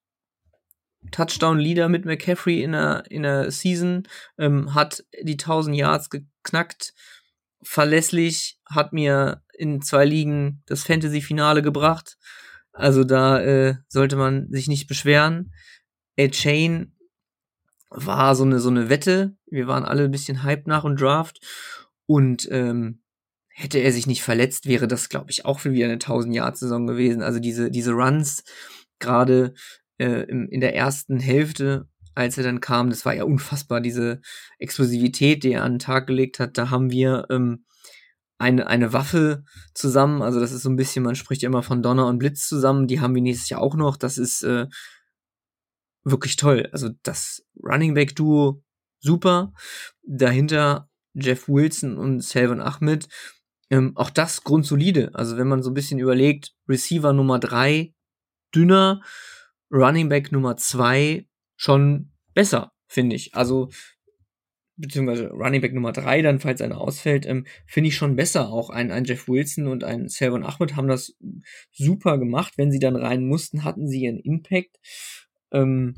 Touchdown-Leader 1.10 1.90
mit 1.90 2.06
McCaffrey 2.06 2.62
in 2.62 2.72
der, 2.72 3.04
in 3.10 3.24
der 3.24 3.50
Season, 3.50 4.08
ähm, 4.38 4.74
hat 4.74 5.04
die 5.22 5.36
1000 5.36 5.76
Yards 5.76 6.08
geknackt. 6.08 6.94
Verlässlich, 7.62 8.58
hat 8.66 8.94
mir 8.94 9.43
in 9.58 9.80
zwei 9.82 10.04
Ligen 10.04 10.62
das 10.66 10.84
Fantasy-Finale 10.84 11.62
gebracht. 11.62 12.16
Also 12.72 13.04
da 13.04 13.40
äh, 13.40 13.76
sollte 13.88 14.16
man 14.16 14.48
sich 14.50 14.68
nicht 14.68 14.88
beschweren. 14.88 15.52
A 16.18 16.28
Chain 16.28 16.92
war 17.90 18.34
so 18.34 18.44
eine 18.44 18.58
so 18.58 18.68
eine 18.68 18.88
Wette. 18.88 19.36
Wir 19.46 19.66
waren 19.68 19.84
alle 19.84 20.04
ein 20.04 20.10
bisschen 20.10 20.42
hyped 20.42 20.66
nach 20.66 20.82
dem 20.82 20.96
Draft 20.96 21.40
und 22.06 22.48
ähm, 22.50 23.00
hätte 23.48 23.78
er 23.78 23.92
sich 23.92 24.08
nicht 24.08 24.22
verletzt, 24.22 24.66
wäre 24.66 24.88
das 24.88 25.08
glaube 25.08 25.30
ich 25.30 25.44
auch 25.44 25.60
für 25.60 25.72
wieder 25.72 25.84
eine 25.84 25.94
1000 25.94 26.34
Yard 26.34 26.56
Saison 26.56 26.86
gewesen. 26.86 27.22
Also 27.22 27.38
diese 27.38 27.70
diese 27.70 27.92
Runs 27.92 28.42
gerade 28.98 29.54
äh, 29.98 30.24
in, 30.24 30.48
in 30.48 30.60
der 30.60 30.74
ersten 30.74 31.20
Hälfte, 31.20 31.88
als 32.14 32.36
er 32.38 32.44
dann 32.44 32.60
kam, 32.60 32.90
das 32.90 33.04
war 33.04 33.14
ja 33.14 33.24
unfassbar 33.24 33.80
diese 33.80 34.20
Explosivität, 34.58 35.44
die 35.44 35.52
er 35.52 35.62
an 35.62 35.74
den 35.74 35.78
Tag 35.78 36.06
gelegt 36.06 36.40
hat. 36.40 36.58
Da 36.58 36.70
haben 36.70 36.90
wir 36.90 37.26
ähm, 37.30 37.64
eine, 38.38 38.66
eine 38.66 38.92
Waffe 38.92 39.44
zusammen. 39.74 40.22
Also 40.22 40.40
das 40.40 40.52
ist 40.52 40.62
so 40.62 40.70
ein 40.70 40.76
bisschen, 40.76 41.04
man 41.04 41.14
spricht 41.14 41.42
immer 41.42 41.62
von 41.62 41.82
Donner 41.82 42.06
und 42.06 42.18
Blitz 42.18 42.48
zusammen. 42.48 42.86
Die 42.86 43.00
haben 43.00 43.14
wir 43.14 43.22
nächstes 43.22 43.48
Jahr 43.48 43.60
auch 43.60 43.76
noch. 43.76 43.96
Das 43.96 44.18
ist 44.18 44.42
äh, 44.42 44.66
wirklich 46.04 46.36
toll. 46.36 46.68
Also 46.72 46.90
das 47.02 47.44
Running 47.62 47.94
Back 47.94 48.16
Duo 48.16 48.62
super. 49.00 49.52
Dahinter 50.02 50.88
Jeff 51.14 51.48
Wilson 51.48 51.96
und 51.96 52.20
Selvin 52.20 52.60
Ahmed. 52.60 53.08
Ähm, 53.70 53.96
auch 53.96 54.10
das 54.10 54.42
grundsolide. 54.44 55.14
Also 55.14 55.36
wenn 55.36 55.48
man 55.48 55.62
so 55.62 55.70
ein 55.70 55.74
bisschen 55.74 55.98
überlegt, 55.98 56.52
Receiver 56.68 57.12
Nummer 57.12 57.38
drei 57.38 57.94
dünner, 58.54 59.00
Running 59.70 60.08
Back 60.08 60.32
Nummer 60.32 60.56
zwei 60.56 61.26
schon 61.56 62.12
besser, 62.34 62.72
finde 62.88 63.16
ich. 63.16 63.34
Also 63.34 63.70
beziehungsweise 64.76 65.30
Running 65.30 65.60
Back 65.60 65.72
Nummer 65.72 65.92
drei 65.92 66.22
dann, 66.22 66.40
falls 66.40 66.60
einer 66.60 66.80
ausfällt, 66.80 67.26
ähm, 67.26 67.46
finde 67.66 67.88
ich 67.88 67.96
schon 67.96 68.16
besser. 68.16 68.48
Auch 68.48 68.70
ein, 68.70 68.90
ein 68.90 69.04
Jeff 69.04 69.28
Wilson 69.28 69.68
und 69.68 69.84
ein 69.84 70.08
Selvon 70.08 70.44
Ahmed 70.44 70.76
haben 70.76 70.88
das 70.88 71.16
super 71.70 72.18
gemacht. 72.18 72.54
Wenn 72.56 72.70
sie 72.70 72.80
dann 72.80 72.96
rein 72.96 73.26
mussten, 73.26 73.64
hatten 73.64 73.88
sie 73.88 74.02
ihren 74.02 74.18
Impact. 74.18 74.78
Ähm, 75.52 75.96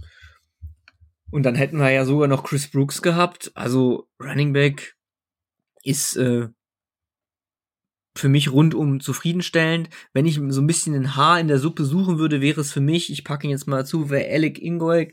und 1.30 1.42
dann 1.42 1.54
hätten 1.54 1.78
wir 1.78 1.90
ja 1.90 2.04
sogar 2.04 2.28
noch 2.28 2.44
Chris 2.44 2.68
Brooks 2.68 3.02
gehabt. 3.02 3.50
Also 3.54 4.08
Running 4.20 4.52
Back 4.52 4.96
ist 5.82 6.16
äh, 6.16 6.48
für 8.14 8.28
mich 8.28 8.50
rundum 8.52 9.00
zufriedenstellend. 9.00 9.90
Wenn 10.12 10.26
ich 10.26 10.40
so 10.48 10.60
ein 10.60 10.66
bisschen 10.66 10.94
ein 10.94 11.16
Haar 11.16 11.40
in 11.40 11.48
der 11.48 11.58
Suppe 11.58 11.84
suchen 11.84 12.18
würde, 12.18 12.40
wäre 12.40 12.60
es 12.60 12.72
für 12.72 12.80
mich, 12.80 13.10
ich 13.10 13.24
packe 13.24 13.46
ihn 13.46 13.50
jetzt 13.50 13.66
mal 13.66 13.86
zu, 13.86 14.10
wäre 14.10 14.30
Alec 14.30 14.58
Ingold 14.60 15.12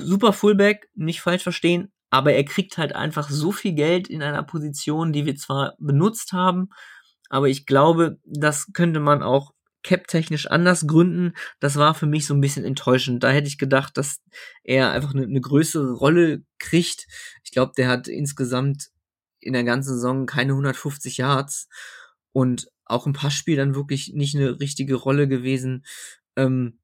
super 0.00 0.32
Fullback, 0.32 0.88
nicht 0.94 1.20
falsch 1.20 1.42
verstehen, 1.42 1.92
aber 2.10 2.32
er 2.32 2.44
kriegt 2.44 2.78
halt 2.78 2.94
einfach 2.94 3.28
so 3.28 3.52
viel 3.52 3.74
Geld 3.74 4.08
in 4.08 4.22
einer 4.22 4.42
Position, 4.42 5.12
die 5.12 5.26
wir 5.26 5.36
zwar 5.36 5.74
benutzt 5.78 6.32
haben, 6.32 6.70
aber 7.28 7.48
ich 7.48 7.66
glaube, 7.66 8.18
das 8.24 8.72
könnte 8.72 9.00
man 9.00 9.22
auch 9.22 9.52
cap-technisch 9.82 10.46
anders 10.46 10.86
gründen. 10.86 11.34
Das 11.60 11.76
war 11.76 11.94
für 11.94 12.06
mich 12.06 12.26
so 12.26 12.34
ein 12.34 12.40
bisschen 12.40 12.64
enttäuschend. 12.64 13.22
Da 13.22 13.30
hätte 13.30 13.48
ich 13.48 13.58
gedacht, 13.58 13.96
dass 13.96 14.20
er 14.64 14.90
einfach 14.90 15.14
eine, 15.14 15.24
eine 15.24 15.40
größere 15.40 15.92
Rolle 15.92 16.42
kriegt. 16.58 17.06
Ich 17.44 17.52
glaube, 17.52 17.72
der 17.76 17.88
hat 17.88 18.08
insgesamt 18.08 18.88
in 19.40 19.52
der 19.52 19.64
ganzen 19.64 19.94
Saison 19.94 20.26
keine 20.26 20.52
150 20.52 21.18
Yards 21.18 21.68
und 22.32 22.68
auch 22.84 23.06
ein 23.06 23.12
paar 23.12 23.30
Spiel 23.30 23.56
dann 23.56 23.74
wirklich 23.74 24.12
nicht 24.14 24.34
eine 24.34 24.58
richtige 24.58 24.94
Rolle 24.94 25.28
gewesen. 25.28 25.84
Ähm, 26.36 26.80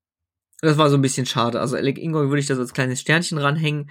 das 0.60 0.78
war 0.78 0.90
so 0.90 0.96
ein 0.96 1.02
bisschen 1.02 1.26
schade. 1.26 1.60
Also 1.60 1.76
Alec 1.76 1.98
Ingol 1.98 2.28
würde 2.28 2.40
ich 2.40 2.46
da 2.46 2.54
so 2.54 2.62
als 2.62 2.72
kleines 2.72 3.00
Sternchen 3.00 3.38
ranhängen. 3.38 3.90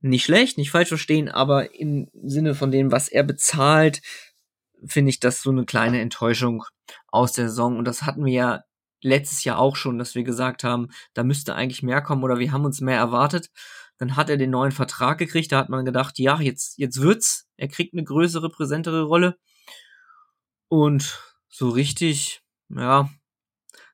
nicht 0.00 0.24
schlecht, 0.24 0.58
nicht 0.58 0.70
falsch 0.70 0.88
verstehen, 0.88 1.28
aber 1.28 1.74
im 1.74 2.08
Sinne 2.22 2.54
von 2.54 2.70
dem, 2.70 2.92
was 2.92 3.08
er 3.08 3.24
bezahlt, 3.24 4.02
finde 4.84 5.10
ich 5.10 5.20
das 5.20 5.42
so 5.42 5.50
eine 5.50 5.64
kleine 5.64 6.00
Enttäuschung 6.00 6.64
aus 7.08 7.32
der 7.32 7.48
Saison. 7.48 7.78
Und 7.78 7.86
das 7.86 8.02
hatten 8.02 8.24
wir 8.24 8.32
ja 8.32 8.64
letztes 9.02 9.44
Jahr 9.44 9.58
auch 9.58 9.76
schon, 9.76 9.98
dass 9.98 10.14
wir 10.14 10.22
gesagt 10.22 10.64
haben, 10.64 10.88
da 11.14 11.24
müsste 11.24 11.54
eigentlich 11.54 11.82
mehr 11.82 12.02
kommen 12.02 12.24
oder 12.24 12.38
wir 12.38 12.52
haben 12.52 12.64
uns 12.64 12.80
mehr 12.80 12.98
erwartet. 12.98 13.50
Dann 13.98 14.16
hat 14.16 14.28
er 14.30 14.36
den 14.36 14.50
neuen 14.50 14.72
Vertrag 14.72 15.18
gekriegt, 15.18 15.52
da 15.52 15.58
hat 15.58 15.70
man 15.70 15.84
gedacht, 15.84 16.18
ja, 16.18 16.40
jetzt, 16.40 16.78
jetzt 16.78 17.00
wird's. 17.00 17.46
Er 17.56 17.68
kriegt 17.68 17.94
eine 17.94 18.04
größere, 18.04 18.50
präsentere 18.50 19.02
Rolle. 19.04 19.36
Und 20.68 21.18
so 21.48 21.70
richtig, 21.70 22.42
ja, 22.68 23.08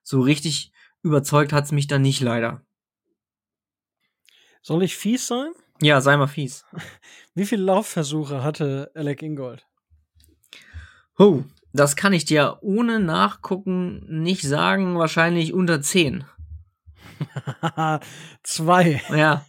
so 0.03 0.21
richtig 0.21 0.72
überzeugt 1.03 1.53
hat's 1.53 1.73
mich 1.73 1.87
dann 1.87 2.03
nicht 2.03 2.21
leider. 2.21 2.63
Soll 4.63 4.83
ich 4.83 4.97
fies 4.97 5.27
sein? 5.27 5.51
Ja, 5.81 6.01
sei 6.01 6.17
mal 6.17 6.29
fies. 6.29 6.65
Wie 7.35 7.47
viele 7.47 7.65
Laufversuche 7.65 8.43
hatte 8.43 8.91
Alec 8.95 9.23
Ingold? 9.23 9.67
Oh, 11.19 11.43
das 11.73 11.97
kann 11.97 12.13
ich 12.13 12.25
dir 12.25 12.59
ohne 12.63 13.01
Nachgucken 13.01 14.23
nicht 14.23 14.43
sagen. 14.43 14.99
Wahrscheinlich 14.99 15.53
unter 15.53 15.81
10. 15.83 16.25
Zwei. 18.43 19.03
Ja. 19.11 19.45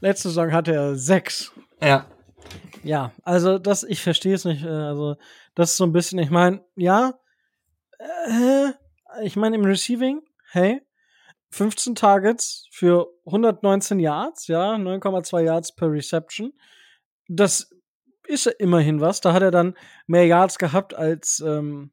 Letzte 0.00 0.28
Saison 0.28 0.52
hatte 0.52 0.72
er 0.74 0.96
sechs. 0.96 1.52
Ja. 1.80 2.06
Ja, 2.82 3.12
also 3.22 3.58
das, 3.58 3.84
ich 3.84 4.02
verstehe 4.02 4.34
es 4.34 4.44
nicht. 4.44 4.64
äh, 4.64 4.68
Also, 4.68 5.16
das 5.54 5.70
ist 5.72 5.76
so 5.76 5.84
ein 5.84 5.92
bisschen, 5.92 6.18
ich 6.18 6.30
meine, 6.30 6.64
ja, 6.74 7.14
äh, 7.98 8.72
ich 9.22 9.36
meine, 9.36 9.54
im 9.56 9.64
Receiving, 9.64 10.20
hey, 10.52 10.82
15 11.50 11.94
Targets 11.94 12.66
für 12.70 13.08
119 13.26 13.98
Yards, 13.98 14.46
ja, 14.46 14.74
9,2 14.74 15.42
Yards 15.42 15.74
per 15.74 15.90
Reception. 15.90 16.52
Das 17.28 17.70
ist 18.26 18.46
immerhin 18.46 19.00
was. 19.00 19.20
Da 19.20 19.32
hat 19.32 19.42
er 19.42 19.50
dann 19.50 19.74
mehr 20.06 20.26
Yards 20.26 20.58
gehabt 20.58 20.94
als, 20.94 21.40
ähm, 21.40 21.92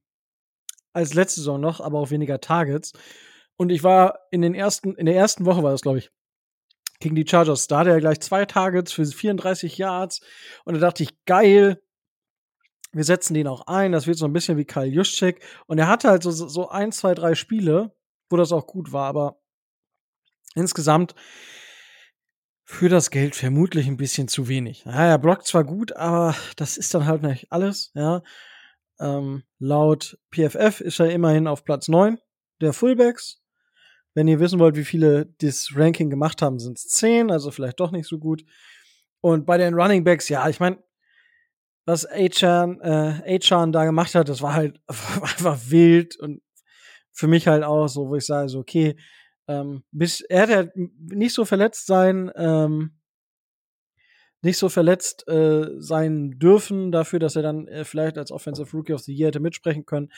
als 0.93 1.13
letzte 1.13 1.41
Saison 1.41 1.59
noch, 1.59 1.81
aber 1.81 1.99
auch 1.99 2.11
weniger 2.11 2.39
Targets. 2.39 2.93
Und 3.57 3.69
ich 3.69 3.83
war 3.83 4.19
in 4.31 4.41
den 4.41 4.55
ersten, 4.55 4.95
in 4.95 5.05
der 5.05 5.15
ersten 5.15 5.45
Woche 5.45 5.63
war 5.63 5.71
das, 5.71 5.81
glaube 5.81 5.99
ich, 5.99 6.11
gegen 6.99 7.15
die 7.15 7.27
Chargers. 7.27 7.67
Da 7.67 7.79
hatte 7.79 7.91
er 7.91 7.99
gleich 7.99 8.19
zwei 8.21 8.45
Targets 8.45 8.91
für 8.91 9.05
34 9.05 9.77
Yards. 9.77 10.21
Und 10.65 10.75
da 10.75 10.79
dachte 10.79 11.03
ich, 11.03 11.25
geil, 11.25 11.81
wir 12.91 13.03
setzen 13.03 13.33
den 13.33 13.47
auch 13.47 13.67
ein. 13.67 13.91
Das 13.91 14.07
wird 14.07 14.17
so 14.17 14.25
ein 14.25 14.33
bisschen 14.33 14.57
wie 14.57 14.65
Kyle 14.65 14.85
Juszczyk. 14.85 15.43
Und 15.67 15.79
er 15.79 15.87
hatte 15.87 16.09
halt 16.09 16.23
so, 16.23 16.31
so 16.31 16.69
ein, 16.69 16.91
zwei, 16.91 17.13
drei 17.13 17.35
Spiele, 17.35 17.93
wo 18.29 18.37
das 18.37 18.51
auch 18.51 18.67
gut 18.67 18.91
war. 18.91 19.07
Aber 19.07 19.41
insgesamt 20.55 21.15
für 22.63 22.89
das 22.89 23.09
Geld 23.09 23.35
vermutlich 23.35 23.87
ein 23.87 23.97
bisschen 23.97 24.27
zu 24.27 24.47
wenig. 24.47 24.83
Ja, 24.85 25.07
er 25.07 25.17
blockt 25.17 25.47
zwar 25.47 25.63
gut, 25.63 25.95
aber 25.95 26.35
das 26.55 26.77
ist 26.77 26.93
dann 26.93 27.05
halt 27.05 27.23
nicht 27.23 27.51
alles. 27.51 27.91
Ja. 27.95 28.21
Ähm, 28.99 29.43
laut 29.57 30.19
PFF 30.31 30.81
ist 30.81 30.99
er 30.99 31.09
immerhin 31.11 31.47
auf 31.47 31.63
Platz 31.63 31.87
9 31.87 32.19
der 32.61 32.73
Fullbacks. 32.73 33.41
Wenn 34.13 34.27
ihr 34.27 34.39
wissen 34.39 34.59
wollt, 34.59 34.75
wie 34.75 34.85
viele 34.85 35.27
das 35.39 35.71
Ranking 35.75 36.09
gemacht 36.09 36.41
haben, 36.41 36.59
sind 36.59 36.77
es 36.77 36.87
10, 36.89 37.31
also 37.31 37.51
vielleicht 37.51 37.79
doch 37.79 37.91
nicht 37.91 38.07
so 38.07 38.19
gut. 38.19 38.43
Und 39.21 39.45
bei 39.45 39.57
den 39.57 39.73
Running 39.73 40.03
Backs, 40.03 40.29
ja, 40.29 40.47
ich 40.49 40.59
meine, 40.59 40.77
was 41.85 42.05
Achan, 42.05 42.79
äh, 42.81 43.35
Achan 43.35 43.71
da 43.71 43.85
gemacht 43.85 44.13
hat, 44.13 44.29
das 44.29 44.41
war 44.41 44.53
halt 44.53 44.79
einfach 44.87 45.57
wild 45.69 46.17
und 46.17 46.41
für 47.19 47.27
mich 47.27 47.47
halt 47.47 47.63
auch 47.63 47.87
so, 47.87 48.07
wo 48.07 48.15
ich 48.15 48.25
sage, 48.25 48.47
so, 48.47 48.59
okay, 48.59 48.95
ähm, 49.47 49.83
bis 49.91 50.21
er 50.21 50.43
hat 50.43 50.49
ja 50.49 50.65
nicht 50.75 51.33
so 51.33 51.43
verletzt 51.43 51.85
sein, 51.85 52.31
ähm, 52.35 52.97
nicht 54.41 54.57
so 54.57 54.69
verletzt 54.69 55.27
äh, 55.27 55.67
sein 55.79 56.39
dürfen 56.39 56.93
dafür, 56.93 57.19
dass 57.19 57.35
er 57.35 57.41
dann 57.41 57.67
äh, 57.67 57.83
vielleicht 57.83 58.17
als 58.17 58.31
Offensive 58.31 58.71
Rookie 58.71 58.93
of 58.93 59.01
the 59.01 59.13
Year 59.13 59.27
hätte 59.27 59.41
mitsprechen 59.41 59.85
können. 59.85 60.13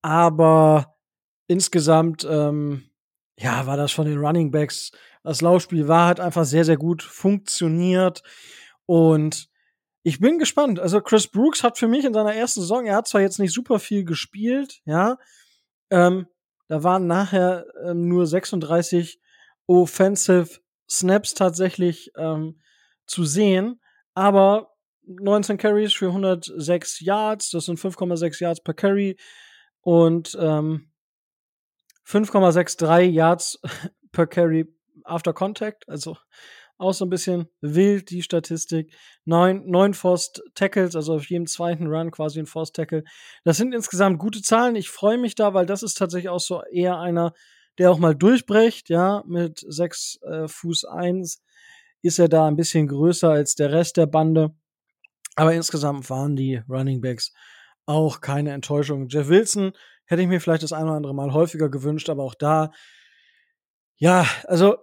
Aber 0.00 0.94
insgesamt, 1.48 2.24
ähm, 2.30 2.88
ja, 3.36 3.66
war 3.66 3.76
das 3.76 3.90
von 3.90 4.06
den 4.06 4.18
Running 4.18 4.52
Backs. 4.52 4.92
Das 5.24 5.40
Laufspiel 5.40 5.88
war 5.88 6.06
halt 6.06 6.20
einfach 6.20 6.44
sehr, 6.44 6.64
sehr 6.64 6.76
gut 6.76 7.02
funktioniert. 7.02 8.22
Und 8.86 9.48
ich 10.04 10.20
bin 10.20 10.38
gespannt. 10.38 10.78
Also 10.78 11.00
Chris 11.00 11.26
Brooks 11.26 11.64
hat 11.64 11.78
für 11.78 11.88
mich 11.88 12.04
in 12.04 12.14
seiner 12.14 12.34
ersten 12.34 12.60
Saison, 12.60 12.86
er 12.86 12.94
hat 12.94 13.08
zwar 13.08 13.22
jetzt 13.22 13.40
nicht 13.40 13.52
super 13.52 13.80
viel 13.80 14.04
gespielt, 14.04 14.80
ja, 14.84 15.18
ähm, 15.90 16.26
da 16.68 16.82
waren 16.82 17.06
nachher 17.06 17.66
ähm, 17.84 18.08
nur 18.08 18.26
36 18.26 19.20
Offensive 19.66 20.60
Snaps 20.88 21.34
tatsächlich 21.34 22.10
ähm, 22.16 22.60
zu 23.06 23.24
sehen, 23.24 23.80
aber 24.14 24.74
19 25.08 25.56
Carries 25.56 25.94
für 25.94 26.08
106 26.08 27.00
Yards, 27.00 27.50
das 27.50 27.66
sind 27.66 27.78
5,6 27.78 28.42
Yards 28.42 28.62
per 28.62 28.74
Carry. 28.74 29.16
Und 29.80 30.36
ähm, 30.38 30.90
5,63 32.06 33.02
Yards 33.04 33.60
per 34.12 34.26
Carry 34.26 34.66
after 35.04 35.32
Contact, 35.32 35.88
also 35.88 36.16
auch 36.78 36.92
so 36.92 37.04
ein 37.04 37.10
bisschen 37.10 37.48
wild, 37.60 38.10
die 38.10 38.22
Statistik. 38.22 38.94
Neun, 39.24 39.68
neun 39.68 39.94
Forced 39.94 40.42
Tackles, 40.54 40.96
also 40.96 41.14
auf 41.14 41.28
jedem 41.28 41.46
zweiten 41.46 41.86
Run 41.86 42.10
quasi 42.10 42.38
ein 42.38 42.46
Forced 42.46 42.76
Tackle. 42.76 43.04
Das 43.44 43.56
sind 43.56 43.74
insgesamt 43.74 44.18
gute 44.18 44.42
Zahlen. 44.42 44.76
Ich 44.76 44.88
freue 44.88 45.18
mich 45.18 45.34
da, 45.34 45.54
weil 45.54 45.66
das 45.66 45.82
ist 45.82 45.94
tatsächlich 45.94 46.30
auch 46.30 46.40
so 46.40 46.62
eher 46.64 46.98
einer, 46.98 47.34
der 47.78 47.90
auch 47.90 47.98
mal 47.98 48.14
durchbricht, 48.14 48.88
ja, 48.88 49.22
mit 49.26 49.64
sechs 49.68 50.18
äh, 50.22 50.48
Fuß 50.48 50.84
eins 50.84 51.42
ist 52.02 52.18
er 52.18 52.28
da 52.28 52.46
ein 52.46 52.56
bisschen 52.56 52.86
größer 52.86 53.30
als 53.30 53.54
der 53.54 53.72
Rest 53.72 53.96
der 53.96 54.06
Bande. 54.06 54.54
Aber 55.36 55.54
insgesamt 55.54 56.08
waren 56.10 56.36
die 56.36 56.62
Running 56.68 57.00
Backs 57.00 57.32
auch 57.86 58.20
keine 58.20 58.52
Enttäuschung. 58.52 59.08
Jeff 59.08 59.28
Wilson 59.28 59.72
hätte 60.04 60.22
ich 60.22 60.28
mir 60.28 60.40
vielleicht 60.40 60.62
das 60.62 60.72
ein 60.72 60.84
oder 60.84 60.94
andere 60.94 61.14
Mal 61.14 61.32
häufiger 61.32 61.68
gewünscht, 61.68 62.10
aber 62.10 62.22
auch 62.22 62.34
da, 62.34 62.70
ja, 63.96 64.26
also 64.44 64.78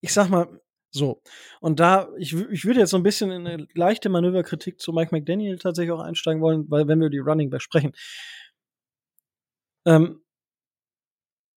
ich 0.00 0.12
sag 0.12 0.28
mal, 0.28 0.60
so. 0.96 1.22
Und 1.60 1.80
da, 1.80 2.08
ich, 2.18 2.32
ich 2.34 2.64
würde 2.64 2.80
jetzt 2.80 2.90
so 2.90 2.96
ein 2.96 3.02
bisschen 3.02 3.30
in 3.30 3.46
eine 3.46 3.66
leichte 3.74 4.08
Manöverkritik 4.08 4.80
zu 4.80 4.92
Mike 4.92 5.14
McDaniel 5.14 5.58
tatsächlich 5.58 5.92
auch 5.92 6.00
einsteigen 6.00 6.42
wollen, 6.42 6.70
weil 6.70 6.88
wenn 6.88 7.00
wir 7.00 7.10
die 7.10 7.18
Running 7.18 7.50
Back 7.50 7.62
sprechen. 7.62 7.92
Ähm, 9.86 10.22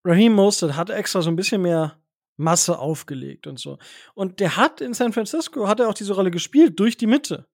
Raheem 0.05 0.33
Mostert 0.33 0.75
hat 0.75 0.89
extra 0.89 1.21
so 1.21 1.29
ein 1.29 1.35
bisschen 1.35 1.61
mehr 1.61 1.99
Masse 2.37 2.79
aufgelegt 2.79 3.47
und 3.47 3.59
so. 3.59 3.77
Und 4.13 4.39
der 4.39 4.55
hat 4.55 4.81
in 4.81 4.93
San 4.93 5.13
Francisco, 5.13 5.67
hat 5.67 5.79
er 5.79 5.89
auch 5.89 5.93
diese 5.93 6.13
Rolle 6.13 6.31
gespielt, 6.31 6.79
durch 6.79 6.95
die 6.95 7.07
Mitte. 7.07 7.47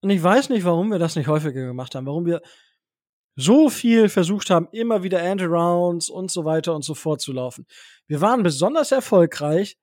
Und 0.00 0.10
ich 0.10 0.22
weiß 0.22 0.50
nicht, 0.50 0.64
warum 0.64 0.90
wir 0.90 0.98
das 0.98 1.16
nicht 1.16 1.26
häufiger 1.26 1.66
gemacht 1.66 1.94
haben, 1.94 2.06
warum 2.06 2.26
wir 2.26 2.42
so 3.36 3.68
viel 3.68 4.08
versucht 4.08 4.50
haben, 4.50 4.68
immer 4.70 5.02
wieder 5.02 5.20
End-Rounds 5.20 6.08
und 6.08 6.30
so 6.30 6.44
weiter 6.44 6.74
und 6.74 6.84
so 6.84 6.94
fort 6.94 7.20
zu 7.20 7.32
laufen. 7.32 7.66
Wir 8.06 8.20
waren 8.20 8.42
besonders 8.42 8.92
erfolgreich, 8.92 9.76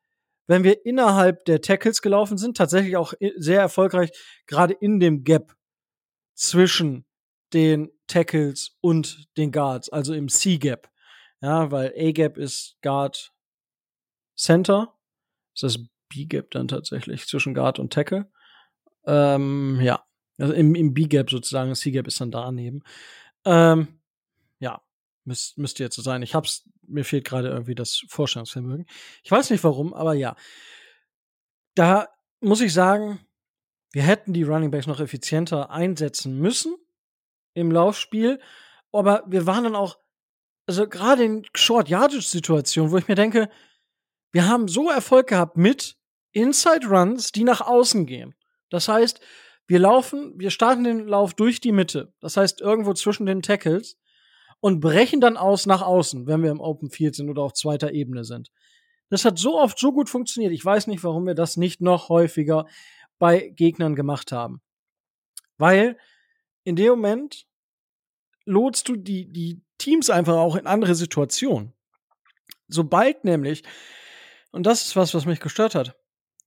wenn 0.48 0.64
wir 0.64 0.86
innerhalb 0.86 1.46
der 1.46 1.62
Tackles 1.62 2.02
gelaufen 2.02 2.38
sind, 2.38 2.58
tatsächlich 2.58 2.98
auch 2.98 3.14
sehr 3.38 3.62
erfolgreich, 3.62 4.12
gerade 4.48 4.74
in 4.74 5.00
dem 5.00 5.24
Gap 5.24 5.56
zwischen 6.36 7.06
den 7.54 7.92
Tackles 8.08 8.78
und 8.82 9.28
den 9.38 9.52
Guards, 9.52 9.90
also 9.90 10.14
im 10.14 10.30
C-Gap. 10.30 10.90
Ja, 11.42 11.72
weil 11.72 11.94
A-Gap 11.98 12.38
ist 12.38 12.78
Guard 12.82 13.34
Center. 14.36 14.94
Ist 15.54 15.64
das 15.64 15.80
B-Gap 16.10 16.52
dann 16.52 16.68
tatsächlich 16.68 17.26
zwischen 17.28 17.54
Guard 17.54 17.80
und 17.80 17.92
Tackle? 17.92 18.32
Ähm, 19.06 19.80
ja. 19.82 20.04
Also 20.38 20.54
im, 20.54 20.76
im 20.76 20.94
B-Gap 20.94 21.30
sozusagen, 21.30 21.74
C-Gap 21.76 22.08
ist 22.08 22.22
dann 22.22 22.32
daneben. 22.32 22.84
Ähm, 23.46 24.00
ja, 24.60 24.82
müsst, 25.24 25.58
müsste 25.58 25.84
jetzt 25.84 25.96
so 25.96 26.02
sein. 26.02 26.22
Ich 26.22 26.36
hab's 26.36 26.70
mir 26.92 27.06
fehlt 27.06 27.26
gerade 27.26 27.50
irgendwie 27.50 27.76
das 27.76 28.04
Vorstellungsvermögen. 28.08 28.86
Ich 29.24 29.32
weiß 29.32 29.50
nicht 29.50 29.64
warum, 29.64 29.94
aber 29.94 30.14
ja. 30.14 30.36
Da 31.76 32.10
muss 32.42 32.62
ich 32.62 32.74
sagen, 32.74 33.26
wir 33.92 34.04
hätten 34.04 34.34
die 34.34 34.44
Running 34.44 34.72
Backs 34.72 34.88
noch 34.88 35.00
effizienter 35.00 35.70
einsetzen 35.72 36.38
müssen 36.38 36.76
im 37.54 37.72
Laufspiel. 37.72 38.39
Aber 38.91 39.24
wir 39.28 39.45
waren 39.45 39.64
dann 39.64 39.76
auch, 39.76 39.98
also 40.66 40.88
gerade 40.88 41.24
in 41.24 41.45
Short 41.56 41.89
Yardage 41.89 42.22
Situationen, 42.22 42.91
wo 42.91 42.98
ich 42.98 43.08
mir 43.08 43.16
denke, 43.16 43.50
wir 44.32 44.48
haben 44.48 44.68
so 44.68 44.89
Erfolg 44.89 45.28
gehabt 45.28 45.58
mit 45.58 45.98
Inside 46.32 46.88
Runs, 46.88 47.32
die 47.32 47.43
nach 47.43 47.62
außen 47.62 48.06
gehen. 48.06 48.36
Das 48.70 48.88
heißt, 48.88 49.20
wir 49.68 49.80
laufen, 49.80 50.34
wir 50.38 50.52
starten 50.52 50.84
den 50.84 51.08
Lauf 51.08 51.34
durch 51.34 51.60
die 51.60 51.72
Mitte. 51.72 52.14
Das 52.20 52.38
heißt, 52.38 52.62
irgendwo 52.62 52.93
zwischen 52.93 53.26
den 53.26 53.41
Tackles 53.41 53.98
und 54.62 54.80
brechen 54.80 55.20
dann 55.20 55.36
aus 55.36 55.66
nach 55.66 55.82
außen, 55.82 56.28
wenn 56.28 56.43
wir 56.43 56.51
im 56.51 56.62
Open 56.62 56.89
Field 56.89 57.16
sind 57.16 57.30
oder 57.30 57.41
auf 57.41 57.53
zweiter 57.53 57.91
Ebene 57.91 58.24
sind. 58.24 58.49
Das 59.09 59.26
hat 59.26 59.38
so 59.38 59.59
oft 59.59 59.78
so 59.78 59.91
gut 59.91 60.09
funktioniert. 60.09 60.53
Ich 60.53 60.64
weiß 60.64 60.88
nicht, 60.88 61.03
warum 61.03 61.28
wir 61.28 61.36
das 61.36 61.57
nicht 61.57 61.82
noch 61.82 62.07
häufiger 62.07 62.66
bei 63.20 63.49
Gegnern 63.49 63.95
gemacht 63.95 64.32
haben. 64.32 64.62
Weil 65.57 65.97
in 66.64 66.76
dem 66.76 66.91
Moment 66.91 67.45
lotst 68.45 68.88
du 68.88 68.95
die, 68.95 69.32
die 69.32 69.62
Teams 69.78 70.09
einfach 70.09 70.36
auch 70.36 70.55
in 70.55 70.68
andere 70.68 70.95
Situationen. 70.95 71.74
Sobald 72.68 73.26
nämlich, 73.26 73.64
und 74.51 74.66
das 74.66 74.86
ist 74.86 74.95
was, 74.95 75.14
was 75.14 75.26
mich 75.26 75.39
gestört 75.39 75.76
hat, 75.76 75.95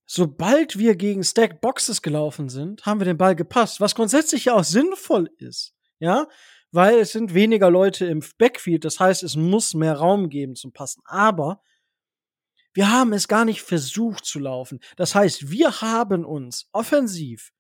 sobald 0.07 0.79
wir 0.79 0.97
gegen 0.97 1.25
Stack 1.25 1.61
Boxes 1.61 2.01
gelaufen 2.01 2.49
sind, 2.49 2.87
haben 2.87 3.01
wir 3.01 3.05
den 3.05 3.19
Ball 3.19 3.37
gepasst, 3.37 3.81
was 3.81 3.95
grundsätzlich 3.95 4.47
ja 4.47 4.55
auch 4.55 4.65
sinnvoll 4.65 5.31
ist. 5.39 5.75
Ja, 5.99 6.29
weil 6.75 6.99
es 6.99 7.13
sind 7.13 7.35
weniger 7.35 7.71
Leute 7.71 8.07
im 8.07 8.23
Backfield, 8.37 8.85
das 8.85 8.99
heißt, 8.99 9.23
es 9.23 9.37
muss 9.37 9.75
mehr 9.75 9.95
Raum 9.95 10.29
geben 10.29 10.57
zum 10.57 10.73
Passen. 10.73 11.03
Aber 11.05 11.61
wir 12.73 12.91
haben 12.91 13.13
es 13.13 13.29
gar 13.29 13.45
nicht 13.45 13.63
versucht 13.63 14.25
zu 14.25 14.41
laufen. 14.41 14.81
Das 14.97 15.15
heißt, 15.15 15.51
wir 15.51 15.81
haben 15.81 16.25
uns 16.25 16.69
offensiv 16.73 17.53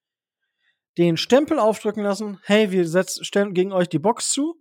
den 0.99 1.17
Stempel 1.17 1.59
aufdrücken 1.59 2.03
lassen, 2.03 2.41
hey, 2.43 2.73
wir 2.73 2.89
setzen, 2.89 3.25
stellen 3.25 3.55
gegen 3.55 3.73
euch 3.73 3.89
die 3.89 4.01
Box 4.01 4.33
zu 4.33 4.61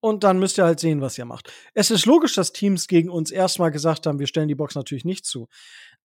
und 0.00 0.22
dann 0.22 0.38
müsst 0.38 0.58
ihr 0.58 0.64
halt 0.64 0.78
sehen, 0.78 1.00
was 1.00 1.18
ihr 1.18 1.24
macht. 1.24 1.52
Es 1.74 1.90
ist 1.90 2.06
logisch, 2.06 2.34
dass 2.34 2.52
Teams 2.52 2.86
gegen 2.86 3.10
uns 3.10 3.32
erstmal 3.32 3.72
gesagt 3.72 4.06
haben, 4.06 4.20
wir 4.20 4.26
stellen 4.28 4.48
die 4.48 4.54
Box 4.54 4.76
natürlich 4.76 5.04
nicht 5.04 5.24
zu. 5.24 5.48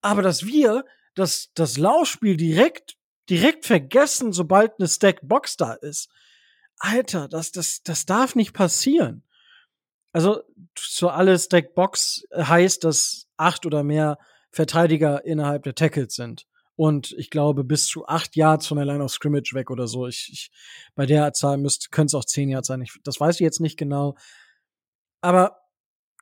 Aber 0.02 0.24
dass 0.24 0.46
wir 0.46 0.86
das, 1.14 1.52
das 1.54 1.78
Laufspiel 1.78 2.36
direkt, 2.36 2.96
direkt 3.30 3.66
vergessen, 3.66 4.34
sobald 4.34 4.74
eine 4.80 4.88
Stack 4.88 5.20
Box 5.22 5.56
da 5.56 5.74
ist, 5.74 6.10
Alter, 6.80 7.28
das, 7.28 7.52
das, 7.52 7.84
das 7.84 8.06
darf 8.06 8.36
nicht 8.36 8.54
passieren. 8.54 9.24
Also, 10.12 10.42
so 10.78 11.10
alle 11.10 11.38
Stack 11.38 11.76
Box 11.76 12.26
heißt, 12.36 12.84
dass 12.84 13.28
acht 13.38 13.66
oder 13.66 13.84
mehr 13.84 14.18
Verteidiger 14.52 15.26
innerhalb 15.26 15.64
der 15.64 15.76
Tackles 15.76 16.16
sind 16.16 16.48
und 16.76 17.14
ich 17.14 17.30
glaube 17.30 17.64
bis 17.64 17.88
zu 17.88 18.08
acht 18.08 18.36
Yards 18.36 18.68
von 18.68 18.78
der 18.78 18.86
Line 18.86 19.04
of 19.04 19.12
Scrimmage 19.12 19.54
weg 19.54 19.72
oder 19.72 19.88
so. 19.88 20.08
Ich, 20.08 20.30
ich 20.32 20.52
bei 20.96 21.06
der 21.06 21.34
Zahl 21.34 21.58
müsste 21.58 21.90
könnte 21.90 22.08
es 22.08 22.16
auch 22.16 22.26
zehn 22.26 22.50
Yards 22.50 22.68
sein. 22.68 22.82
Ich, 22.82 23.00
das 23.04 23.20
weiß 23.20 23.36
ich 23.36 23.42
jetzt 23.42 23.62
nicht 23.62 23.78
genau. 23.78 24.16
Aber 25.22 25.62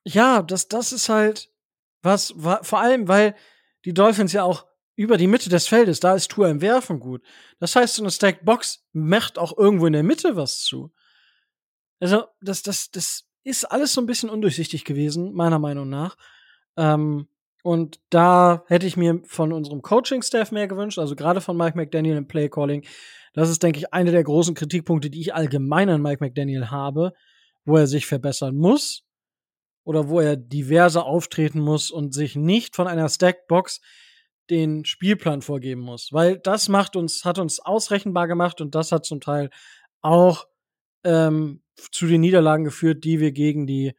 ja, 0.03 0.41
das 0.43 0.67
das 0.67 0.91
ist 0.91 1.09
halt 1.09 1.49
was 2.01 2.33
vor 2.37 2.79
allem, 2.79 3.07
weil 3.07 3.35
die 3.85 3.93
Dolphins 3.93 4.33
ja 4.33 4.43
auch 4.43 4.65
über 4.95 5.17
die 5.17 5.27
Mitte 5.27 5.49
des 5.49 5.67
Feldes, 5.67 5.99
da 5.99 6.13
ist 6.13 6.29
Tour 6.29 6.47
im 6.49 6.61
Werfen 6.61 6.99
gut. 6.99 7.23
Das 7.59 7.75
heißt, 7.75 7.95
so 7.95 8.03
eine 8.03 8.11
Stacked 8.11 8.45
Box 8.45 8.85
macht 8.91 9.39
auch 9.39 9.57
irgendwo 9.57 9.87
in 9.87 9.93
der 9.93 10.03
Mitte 10.03 10.35
was 10.35 10.59
zu. 10.59 10.91
Also, 11.99 12.25
das, 12.41 12.61
das, 12.61 12.91
das 12.91 13.25
ist 13.43 13.65
alles 13.65 13.93
so 13.93 14.01
ein 14.01 14.05
bisschen 14.05 14.29
undurchsichtig 14.29 14.85
gewesen, 14.85 15.33
meiner 15.33 15.59
Meinung 15.59 15.89
nach. 15.89 16.15
Ähm, 16.77 17.27
und 17.63 18.01
da 18.09 18.65
hätte 18.67 18.85
ich 18.85 18.97
mir 18.97 19.21
von 19.25 19.53
unserem 19.53 19.81
Coaching-Staff 19.81 20.51
mehr 20.51 20.67
gewünscht, 20.67 20.99
also 20.99 21.15
gerade 21.15 21.39
von 21.39 21.55
Mike 21.55 21.77
McDaniel 21.77 22.17
im 22.17 22.27
Play-Calling. 22.27 22.85
Das 23.33 23.49
ist, 23.49 23.63
denke 23.63 23.79
ich, 23.79 23.93
einer 23.93 24.11
der 24.11 24.23
großen 24.23 24.53
Kritikpunkte, 24.53 25.09
die 25.09 25.21
ich 25.21 25.33
allgemein 25.33 25.89
an 25.89 26.01
Mike 26.01 26.23
McDaniel 26.23 26.69
habe, 26.69 27.13
wo 27.65 27.77
er 27.77 27.87
sich 27.87 28.05
verbessern 28.05 28.55
muss 28.55 29.03
oder 29.85 30.09
wo 30.09 30.19
er 30.19 30.35
diverser 30.35 31.05
auftreten 31.05 31.61
muss 31.61 31.89
und 31.89 32.13
sich 32.13 32.35
nicht 32.35 32.75
von 32.75 32.87
einer 32.87 33.07
Stackbox 33.07 33.79
den 34.49 34.85
Spielplan 34.85 35.41
vorgeben 35.41 35.81
muss, 35.81 36.11
weil 36.11 36.37
das 36.37 36.69
macht 36.69 36.95
uns, 36.95 37.25
hat 37.25 37.39
uns 37.39 37.59
ausrechenbar 37.59 38.27
gemacht 38.27 38.61
und 38.61 38.75
das 38.75 38.91
hat 38.91 39.05
zum 39.05 39.21
Teil 39.21 39.49
auch 40.01 40.45
ähm, 41.03 41.61
zu 41.91 42.07
den 42.07 42.21
Niederlagen 42.21 42.65
geführt, 42.65 43.03
die 43.03 43.19
wir 43.19 43.31
gegen 43.31 43.67
die 43.67 43.93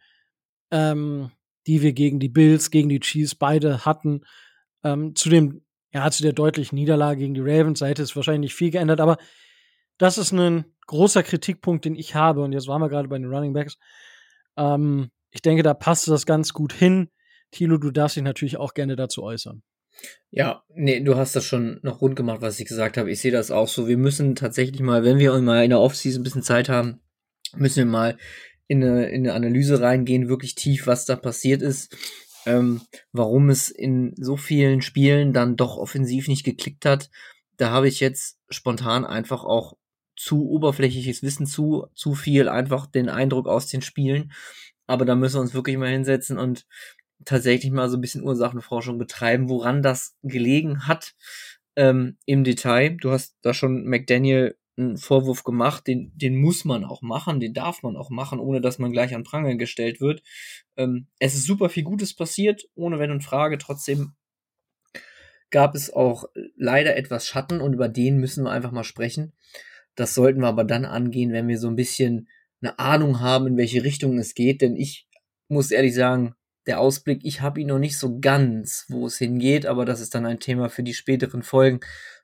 ähm, 0.70 1.30
die 1.66 1.82
wir 1.82 1.92
gegen 1.92 2.20
die 2.20 2.28
Bills, 2.28 2.70
gegen 2.70 2.88
die 2.88 3.00
Chiefs 3.00 3.34
beide 3.34 3.84
hatten. 3.84 4.22
Ähm, 4.82 5.14
zu 5.14 5.30
dem, 5.30 5.62
ja, 5.92 6.10
zu 6.10 6.22
der 6.22 6.32
deutlichen 6.32 6.76
Niederlage 6.76 7.20
gegen 7.20 7.34
die 7.34 7.40
Ravens, 7.40 7.78
da 7.78 7.86
hätte 7.86 8.02
es 8.02 8.16
wahrscheinlich 8.16 8.50
nicht 8.50 8.54
viel 8.54 8.70
geändert, 8.70 9.00
aber 9.00 9.16
das 9.98 10.18
ist 10.18 10.32
ein 10.32 10.64
großer 10.86 11.22
Kritikpunkt, 11.22 11.84
den 11.84 11.94
ich 11.94 12.14
habe. 12.14 12.42
Und 12.42 12.52
jetzt 12.52 12.66
waren 12.66 12.82
wir 12.82 12.88
gerade 12.88 13.08
bei 13.08 13.16
den 13.16 13.32
Running 13.32 13.52
Backs. 13.52 13.78
Ähm, 14.56 15.10
ich 15.30 15.42
denke, 15.42 15.62
da 15.62 15.72
passte 15.72 16.10
das 16.10 16.26
ganz 16.26 16.52
gut 16.52 16.72
hin. 16.72 17.10
Thilo, 17.50 17.78
du 17.78 17.90
darfst 17.90 18.16
dich 18.16 18.24
natürlich 18.24 18.56
auch 18.56 18.74
gerne 18.74 18.96
dazu 18.96 19.22
äußern. 19.22 19.62
Ja, 20.30 20.64
nee, 20.74 21.00
du 21.00 21.16
hast 21.16 21.36
das 21.36 21.44
schon 21.44 21.78
noch 21.82 22.00
rund 22.00 22.16
gemacht, 22.16 22.40
was 22.40 22.58
ich 22.58 22.66
gesagt 22.66 22.96
habe. 22.96 23.10
Ich 23.10 23.20
sehe 23.20 23.30
das 23.30 23.50
auch 23.50 23.68
so. 23.68 23.86
Wir 23.86 23.96
müssen 23.96 24.34
tatsächlich 24.34 24.80
mal, 24.80 25.04
wenn 25.04 25.18
wir 25.18 25.32
mal 25.40 25.62
in 25.62 25.70
der 25.70 25.80
Offseason 25.80 26.20
ein 26.20 26.24
bisschen 26.24 26.42
Zeit 26.42 26.68
haben, 26.68 27.00
müssen 27.56 27.76
wir 27.76 27.86
mal 27.86 28.18
in 28.66 28.82
eine, 28.82 29.08
in 29.10 29.22
eine 29.22 29.34
Analyse 29.34 29.80
reingehen, 29.80 30.28
wirklich 30.28 30.54
tief, 30.54 30.86
was 30.86 31.04
da 31.04 31.16
passiert 31.16 31.62
ist, 31.62 31.96
ähm, 32.46 32.80
warum 33.12 33.50
es 33.50 33.70
in 33.70 34.14
so 34.16 34.36
vielen 34.36 34.82
Spielen 34.82 35.32
dann 35.32 35.56
doch 35.56 35.76
offensiv 35.76 36.28
nicht 36.28 36.44
geklickt 36.44 36.84
hat. 36.84 37.10
Da 37.56 37.70
habe 37.70 37.88
ich 37.88 38.00
jetzt 38.00 38.38
spontan 38.48 39.04
einfach 39.04 39.44
auch 39.44 39.76
zu 40.16 40.48
oberflächliches 40.48 41.22
Wissen 41.22 41.46
zu, 41.46 41.86
zu 41.94 42.14
viel 42.14 42.48
einfach 42.48 42.86
den 42.86 43.08
Eindruck 43.08 43.46
aus 43.46 43.66
den 43.66 43.82
Spielen. 43.82 44.32
Aber 44.86 45.04
da 45.04 45.14
müssen 45.14 45.36
wir 45.36 45.40
uns 45.42 45.54
wirklich 45.54 45.76
mal 45.76 45.90
hinsetzen 45.90 46.38
und 46.38 46.66
tatsächlich 47.24 47.72
mal 47.72 47.88
so 47.88 47.96
ein 47.96 48.00
bisschen 48.00 48.22
Ursachenforschung 48.22 48.98
betreiben, 48.98 49.48
woran 49.48 49.82
das 49.82 50.16
gelegen 50.22 50.86
hat 50.86 51.14
ähm, 51.76 52.18
im 52.26 52.44
Detail. 52.44 52.96
Du 52.96 53.10
hast 53.10 53.36
da 53.42 53.54
schon 53.54 53.84
McDaniel 53.84 54.56
einen 54.76 54.96
Vorwurf 54.96 55.44
gemacht, 55.44 55.86
den, 55.86 56.12
den 56.16 56.36
muss 56.36 56.64
man 56.64 56.84
auch 56.84 57.00
machen, 57.00 57.38
den 57.38 57.54
darf 57.54 57.82
man 57.82 57.96
auch 57.96 58.10
machen, 58.10 58.40
ohne 58.40 58.60
dass 58.60 58.78
man 58.78 58.92
gleich 58.92 59.14
an 59.14 59.22
Pranger 59.22 59.54
gestellt 59.54 60.00
wird. 60.00 60.22
Ähm, 60.76 61.06
es 61.20 61.34
ist 61.34 61.46
super 61.46 61.68
viel 61.68 61.84
Gutes 61.84 62.14
passiert, 62.14 62.64
ohne 62.74 62.98
Wenn 62.98 63.12
und 63.12 63.22
Frage. 63.22 63.58
Trotzdem 63.58 64.14
gab 65.50 65.76
es 65.76 65.92
auch 65.92 66.24
leider 66.56 66.96
etwas 66.96 67.28
Schatten 67.28 67.60
und 67.60 67.74
über 67.74 67.88
den 67.88 68.18
müssen 68.18 68.44
wir 68.44 68.50
einfach 68.50 68.72
mal 68.72 68.84
sprechen. 68.84 69.32
Das 69.94 70.14
sollten 70.14 70.40
wir 70.40 70.48
aber 70.48 70.64
dann 70.64 70.84
angehen, 70.84 71.32
wenn 71.32 71.46
wir 71.46 71.58
so 71.58 71.68
ein 71.68 71.76
bisschen 71.76 72.28
eine 72.60 72.78
Ahnung 72.80 73.20
haben, 73.20 73.46
in 73.46 73.56
welche 73.56 73.84
Richtung 73.84 74.18
es 74.18 74.34
geht. 74.34 74.60
Denn 74.62 74.74
ich 74.74 75.06
muss 75.46 75.70
ehrlich 75.70 75.94
sagen, 75.94 76.34
der 76.66 76.80
Ausblick, 76.80 77.20
ich 77.24 77.40
habe 77.40 77.60
ihn 77.60 77.66
noch 77.66 77.78
nicht 77.78 77.98
so 77.98 78.18
ganz, 78.20 78.86
wo 78.88 79.06
es 79.06 79.18
hingeht, 79.18 79.66
aber 79.66 79.84
das 79.84 80.00
ist 80.00 80.14
dann 80.14 80.26
ein 80.26 80.40
Thema 80.40 80.68
für 80.68 80.82
die 80.82 80.94
späteren 80.94 81.42
Folgen. 81.42 81.80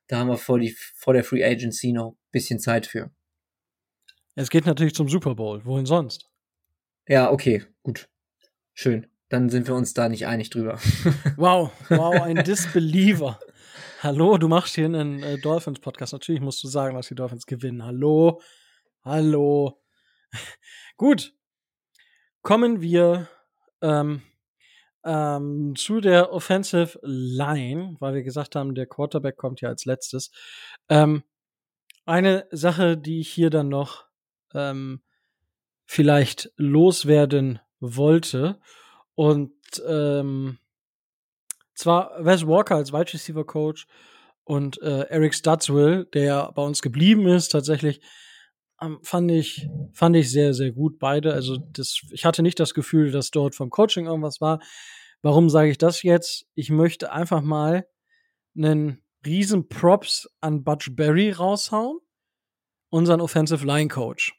Da 0.06 0.18
haben 0.18 0.28
wir 0.28 0.38
vor, 0.38 0.58
die, 0.58 0.70
vor 0.70 1.12
der 1.12 1.24
Free 1.24 1.44
Agency 1.44 1.92
noch 1.92 2.12
ein 2.12 2.18
bisschen 2.32 2.58
Zeit 2.58 2.86
für. 2.86 3.10
Es 4.34 4.50
geht 4.50 4.66
natürlich 4.66 4.94
zum 4.94 5.08
Super 5.08 5.34
Bowl. 5.34 5.64
Wohin 5.64 5.86
sonst? 5.86 6.30
Ja, 7.06 7.30
okay, 7.30 7.64
gut. 7.82 8.08
Schön. 8.72 9.06
Dann 9.28 9.48
sind 9.50 9.68
wir 9.68 9.74
uns 9.74 9.94
da 9.94 10.08
nicht 10.08 10.26
einig 10.26 10.50
drüber. 10.50 10.80
wow, 11.36 11.70
wow, 11.88 12.22
ein 12.22 12.42
Disbeliever. 12.42 13.38
Hallo, 14.02 14.38
du 14.38 14.48
machst 14.48 14.74
hier 14.74 14.86
einen 14.86 15.22
äh, 15.22 15.38
Dolphins-Podcast. 15.38 16.14
Natürlich 16.14 16.40
musst 16.40 16.64
du 16.64 16.68
sagen, 16.68 16.96
dass 16.96 17.08
die 17.08 17.14
Dolphins 17.14 17.46
gewinnen. 17.46 17.84
Hallo, 17.84 18.40
hallo. 19.04 19.80
Gut. 20.96 21.34
Kommen 22.42 22.80
wir 22.80 23.28
ähm, 23.82 24.22
ähm, 25.04 25.74
zu 25.76 26.00
der 26.00 26.32
Offensive 26.32 26.98
Line, 27.02 27.96
weil 28.00 28.14
wir 28.14 28.22
gesagt 28.22 28.56
haben, 28.56 28.74
der 28.74 28.86
Quarterback 28.86 29.36
kommt 29.36 29.60
ja 29.60 29.68
als 29.68 29.84
letztes. 29.84 30.30
Ähm, 30.88 31.22
eine 32.04 32.46
Sache, 32.50 32.96
die 32.96 33.20
ich 33.20 33.30
hier 33.30 33.50
dann 33.50 33.68
noch 33.68 34.06
ähm, 34.54 35.02
vielleicht 35.86 36.52
loswerden 36.56 37.60
wollte 37.80 38.60
und 39.14 39.52
ähm, 39.86 40.58
zwar 41.74 42.24
Wes 42.24 42.46
Walker 42.46 42.76
als 42.76 42.92
Wide 42.92 43.12
Receiver 43.12 43.44
Coach 43.44 43.86
und 44.44 44.80
äh, 44.82 45.02
Eric 45.08 45.34
Stutzwill, 45.34 46.06
der 46.12 46.52
bei 46.52 46.62
uns 46.62 46.82
geblieben 46.82 47.26
ist, 47.26 47.48
tatsächlich 47.48 48.00
fand 49.02 49.30
ich, 49.30 49.68
fand 49.92 50.16
ich 50.16 50.30
sehr, 50.30 50.54
sehr 50.54 50.72
gut 50.72 50.98
beide. 50.98 51.32
Also 51.32 51.56
das, 51.56 52.00
ich 52.12 52.24
hatte 52.24 52.42
nicht 52.42 52.60
das 52.60 52.74
Gefühl, 52.74 53.10
dass 53.10 53.30
dort 53.30 53.54
vom 53.54 53.70
Coaching 53.70 54.06
irgendwas 54.06 54.40
war. 54.40 54.60
Warum 55.22 55.50
sage 55.50 55.70
ich 55.70 55.78
das 55.78 56.02
jetzt? 56.02 56.46
Ich 56.54 56.70
möchte 56.70 57.12
einfach 57.12 57.42
mal 57.42 57.86
einen 58.56 59.02
riesen 59.24 59.68
Props 59.68 60.28
an 60.40 60.64
Butch 60.64 60.94
Berry 60.96 61.30
raushauen, 61.30 61.98
unseren 62.88 63.20
Offensive 63.20 63.66
Line 63.66 63.88
Coach. 63.88 64.34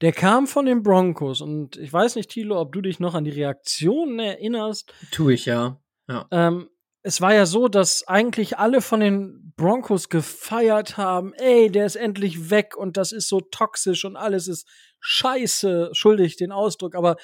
Der 0.00 0.12
kam 0.12 0.46
von 0.46 0.66
den 0.66 0.84
Broncos 0.84 1.40
und 1.40 1.76
ich 1.76 1.92
weiß 1.92 2.14
nicht, 2.14 2.30
Thilo, 2.30 2.60
ob 2.60 2.72
du 2.72 2.80
dich 2.80 3.00
noch 3.00 3.14
an 3.14 3.24
die 3.24 3.32
Reaktionen 3.32 4.20
erinnerst. 4.20 4.94
Tu 5.10 5.30
ich 5.30 5.46
ja. 5.46 5.80
ja. 6.06 6.28
Ähm, 6.30 6.68
es 7.02 7.20
war 7.20 7.34
ja 7.34 7.46
so, 7.46 7.68
dass 7.68 8.06
eigentlich 8.06 8.58
alle 8.58 8.80
von 8.80 9.00
den 9.00 9.52
Broncos 9.56 10.08
gefeiert 10.08 10.96
haben, 10.96 11.32
ey, 11.34 11.70
der 11.70 11.86
ist 11.86 11.96
endlich 11.96 12.50
weg 12.50 12.76
und 12.76 12.96
das 12.96 13.12
ist 13.12 13.28
so 13.28 13.40
toxisch 13.40 14.04
und 14.04 14.16
alles 14.16 14.48
ist 14.48 14.68
scheiße, 15.00 15.90
schuldig 15.92 16.36
den 16.36 16.52
Ausdruck, 16.52 16.94
aber 16.94 17.16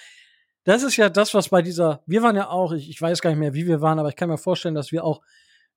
das 0.64 0.82
ist 0.82 0.96
ja 0.96 1.10
das, 1.10 1.34
was 1.34 1.50
bei 1.50 1.60
dieser, 1.60 2.02
wir 2.06 2.22
waren 2.22 2.36
ja 2.36 2.48
auch, 2.48 2.72
ich, 2.72 2.88
ich 2.88 3.00
weiß 3.00 3.20
gar 3.20 3.30
nicht 3.30 3.38
mehr, 3.38 3.54
wie 3.54 3.66
wir 3.66 3.80
waren, 3.80 3.98
aber 3.98 4.08
ich 4.08 4.16
kann 4.16 4.30
mir 4.30 4.38
vorstellen, 4.38 4.74
dass 4.74 4.92
wir 4.92 5.04
auch 5.04 5.20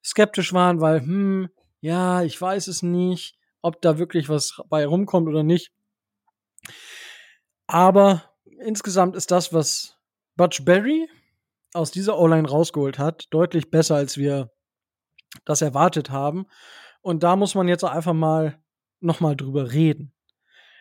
skeptisch 0.04 0.54
waren, 0.54 0.80
weil, 0.80 1.02
hm, 1.02 1.50
ja, 1.82 2.24
ich 2.24 2.40
weiß 2.40 2.68
es 2.68 2.84
nicht, 2.84 3.38
ob 3.62 3.82
da 3.82 3.98
wirklich 3.98 4.30
was 4.30 4.62
bei 4.70 4.86
rumkommt 4.86 5.28
oder 5.28 5.44
nicht. 5.44 5.72
Aber 7.68 8.24
insgesamt 8.62 9.16
ist 9.16 9.32
das, 9.32 9.54
was 9.54 9.98
Butch 10.36 10.64
Berry 10.64 11.10
aus 11.78 11.92
dieser 11.92 12.18
O-Line 12.18 12.48
rausgeholt 12.50 13.00
hat, 13.00 13.28
deutlich 13.30 13.70
besser, 13.70 13.96
als 13.96 14.18
wir 14.18 14.52
das 15.46 15.62
erwartet 15.62 16.10
haben. 16.10 16.48
Und 17.02 17.24
da 17.24 17.36
muss 17.36 17.56
man 17.56 17.68
jetzt 17.68 17.84
einfach 17.84 18.14
mal 18.14 18.60
nochmal 19.00 19.36
drüber 19.36 19.72
reden. 19.72 20.14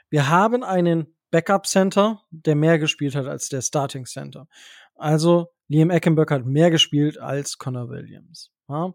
Wir 0.08 0.28
haben 0.28 0.64
einen 0.64 1.14
Backup 1.30 1.66
Center, 1.66 2.22
der 2.30 2.56
mehr 2.56 2.78
gespielt 2.78 3.14
hat 3.14 3.26
als 3.26 3.48
der 3.48 3.60
Starting 3.60 4.06
Center. 4.06 4.48
Also 4.94 5.52
Liam 5.68 5.90
Eckenberg 5.90 6.30
hat 6.30 6.46
mehr 6.46 6.70
gespielt 6.70 7.18
als 7.18 7.58
Connor 7.58 7.88
Williams. 7.90 8.50
Ja? 8.68 8.94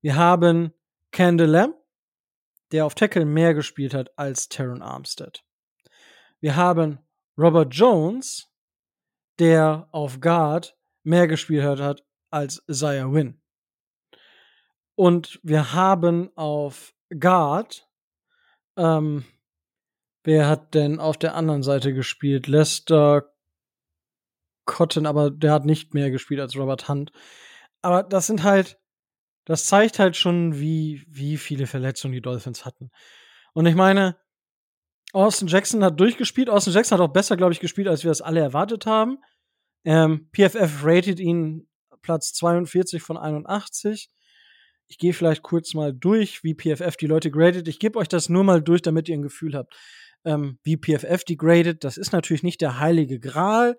Wir 0.00 0.16
haben 0.16 0.72
Kendall 1.12 1.48
Lamb, 1.48 1.76
der 2.72 2.86
auf 2.86 2.94
Tackle 2.94 3.24
mehr 3.24 3.54
gespielt 3.54 3.94
hat 3.94 4.16
als 4.18 4.48
Terran 4.48 4.82
Armstead. 4.82 5.44
Wir 6.40 6.56
haben 6.56 6.98
Robert 7.36 7.74
Jones, 7.74 8.50
der 9.38 9.88
auf 9.92 10.20
Guard 10.20 10.77
mehr 11.02 11.26
gespielt 11.26 11.64
hat 11.64 12.04
als 12.30 12.62
Isaiah 12.68 13.12
Wynn. 13.12 13.40
Und 14.94 15.38
wir 15.42 15.72
haben 15.72 16.30
auf 16.36 16.94
Guard, 17.10 17.88
ähm, 18.76 19.24
wer 20.24 20.48
hat 20.48 20.74
denn 20.74 20.98
auf 20.98 21.16
der 21.16 21.34
anderen 21.34 21.62
Seite 21.62 21.94
gespielt? 21.94 22.46
Lester 22.46 23.32
Cotton, 24.64 25.06
aber 25.06 25.30
der 25.30 25.52
hat 25.52 25.64
nicht 25.64 25.94
mehr 25.94 26.10
gespielt 26.10 26.40
als 26.40 26.56
Robert 26.56 26.88
Hunt. 26.88 27.12
Aber 27.80 28.02
das 28.02 28.26
sind 28.26 28.42
halt, 28.42 28.78
das 29.44 29.66
zeigt 29.66 29.98
halt 29.98 30.16
schon, 30.16 30.58
wie, 30.60 31.04
wie 31.08 31.36
viele 31.36 31.66
Verletzungen 31.66 32.12
die 32.12 32.20
Dolphins 32.20 32.64
hatten. 32.64 32.90
Und 33.54 33.66
ich 33.66 33.74
meine, 33.74 34.16
Austin 35.12 35.48
Jackson 35.48 35.82
hat 35.82 35.98
durchgespielt. 35.98 36.50
Austin 36.50 36.74
Jackson 36.74 36.98
hat 36.98 37.08
auch 37.08 37.12
besser, 37.12 37.36
glaube 37.36 37.52
ich, 37.52 37.60
gespielt, 37.60 37.88
als 37.88 38.04
wir 38.04 38.10
es 38.10 38.20
alle 38.20 38.40
erwartet 38.40 38.84
haben. 38.84 39.18
Ähm, 39.84 40.28
PFF 40.32 40.84
rated 40.84 41.20
ihn 41.20 41.68
Platz 42.02 42.32
42 42.34 43.02
von 43.02 43.16
81. 43.16 44.08
Ich 44.88 44.98
gehe 44.98 45.12
vielleicht 45.12 45.42
kurz 45.42 45.74
mal 45.74 45.92
durch, 45.92 46.42
wie 46.42 46.54
PFF 46.54 46.96
die 46.96 47.06
Leute 47.06 47.30
gradet. 47.30 47.68
Ich 47.68 47.78
gebe 47.78 47.98
euch 47.98 48.08
das 48.08 48.28
nur 48.28 48.44
mal 48.44 48.62
durch, 48.62 48.82
damit 48.82 49.08
ihr 49.08 49.16
ein 49.16 49.22
Gefühl 49.22 49.54
habt, 49.54 49.74
ähm, 50.24 50.58
wie 50.62 50.78
PFF 50.78 51.24
die 51.24 51.36
gradet. 51.36 51.84
Das 51.84 51.98
ist 51.98 52.12
natürlich 52.12 52.42
nicht 52.42 52.60
der 52.60 52.80
heilige 52.80 53.20
Gral. 53.20 53.76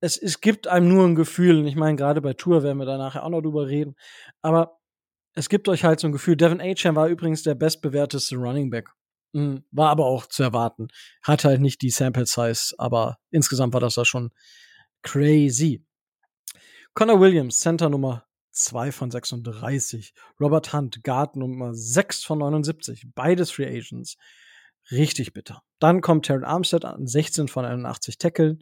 Es, 0.00 0.16
es 0.16 0.40
gibt 0.40 0.66
einem 0.66 0.88
nur 0.88 1.06
ein 1.06 1.14
Gefühl. 1.14 1.58
Und 1.58 1.66
ich 1.66 1.76
meine, 1.76 1.96
gerade 1.96 2.22
bei 2.22 2.32
Tour 2.32 2.62
werden 2.62 2.78
wir 2.78 2.86
da 2.86 2.96
nachher 2.96 3.24
auch 3.24 3.30
noch 3.30 3.42
drüber 3.42 3.66
reden. 3.66 3.94
Aber 4.40 4.78
es 5.34 5.48
gibt 5.48 5.68
euch 5.68 5.84
halt 5.84 6.00
so 6.00 6.08
ein 6.08 6.12
Gefühl. 6.12 6.36
Devin 6.36 6.60
Acham 6.60 6.96
war 6.96 7.08
übrigens 7.08 7.42
der 7.42 7.54
bestbewerteste 7.54 8.36
Running 8.36 8.70
Back. 8.70 8.88
Mhm, 9.32 9.64
war 9.72 9.90
aber 9.90 10.06
auch 10.06 10.26
zu 10.26 10.42
erwarten. 10.42 10.88
Hat 11.22 11.44
halt 11.44 11.60
nicht 11.60 11.82
die 11.82 11.90
Sample 11.90 12.26
Size, 12.26 12.74
aber 12.78 13.18
insgesamt 13.30 13.74
war 13.74 13.80
das 13.80 13.94
da 13.94 14.04
schon 14.04 14.30
crazy. 15.04 15.84
Connor 16.94 17.20
Williams, 17.20 17.60
Center 17.60 17.88
Nummer 17.88 18.24
2 18.50 18.90
von 18.90 19.10
36. 19.10 20.12
Robert 20.40 20.72
Hunt, 20.72 21.04
Guard 21.04 21.36
Nummer 21.36 21.74
6 21.74 22.24
von 22.24 22.38
79. 22.38 23.06
Beides 23.14 23.52
Free 23.52 23.66
Agents. 23.66 24.16
Richtig 24.90 25.32
bitter. 25.32 25.62
Dann 25.78 26.00
kommt 26.00 26.26
Terran 26.26 26.44
Armstead 26.44 26.84
an 26.84 27.06
16 27.06 27.48
von 27.48 27.64
81 27.64 28.18
Tackle. 28.18 28.58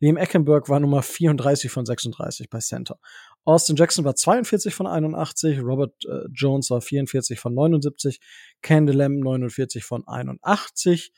Liam 0.00 0.16
Eckenberg 0.16 0.68
war 0.68 0.80
Nummer 0.80 1.02
34 1.02 1.70
von 1.70 1.84
36 1.84 2.48
bei 2.48 2.58
Center. 2.60 2.98
Austin 3.44 3.76
Jackson 3.76 4.04
war 4.04 4.16
42 4.16 4.74
von 4.74 4.86
81, 4.86 5.60
Robert 5.60 5.94
äh, 6.04 6.26
Jones 6.32 6.70
war 6.70 6.80
44 6.80 7.38
von 7.38 7.54
79, 7.54 8.20
Candy 8.60 8.92
Lamb 8.92 9.22
49 9.22 9.84
von 9.84 10.06
81, 10.06 11.12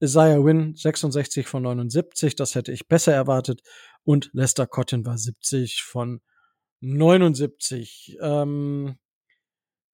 Isaiah 0.00 0.44
Wynn 0.44 0.76
66 0.76 1.48
von 1.48 1.62
79, 1.64 2.36
das 2.36 2.54
hätte 2.54 2.72
ich 2.72 2.86
besser 2.86 3.12
erwartet, 3.12 3.62
und 4.08 4.30
Lester 4.32 4.66
Cotton 4.66 5.04
war 5.04 5.18
70 5.18 5.82
von 5.82 6.22
79. 6.80 8.16
Ähm, 8.22 8.96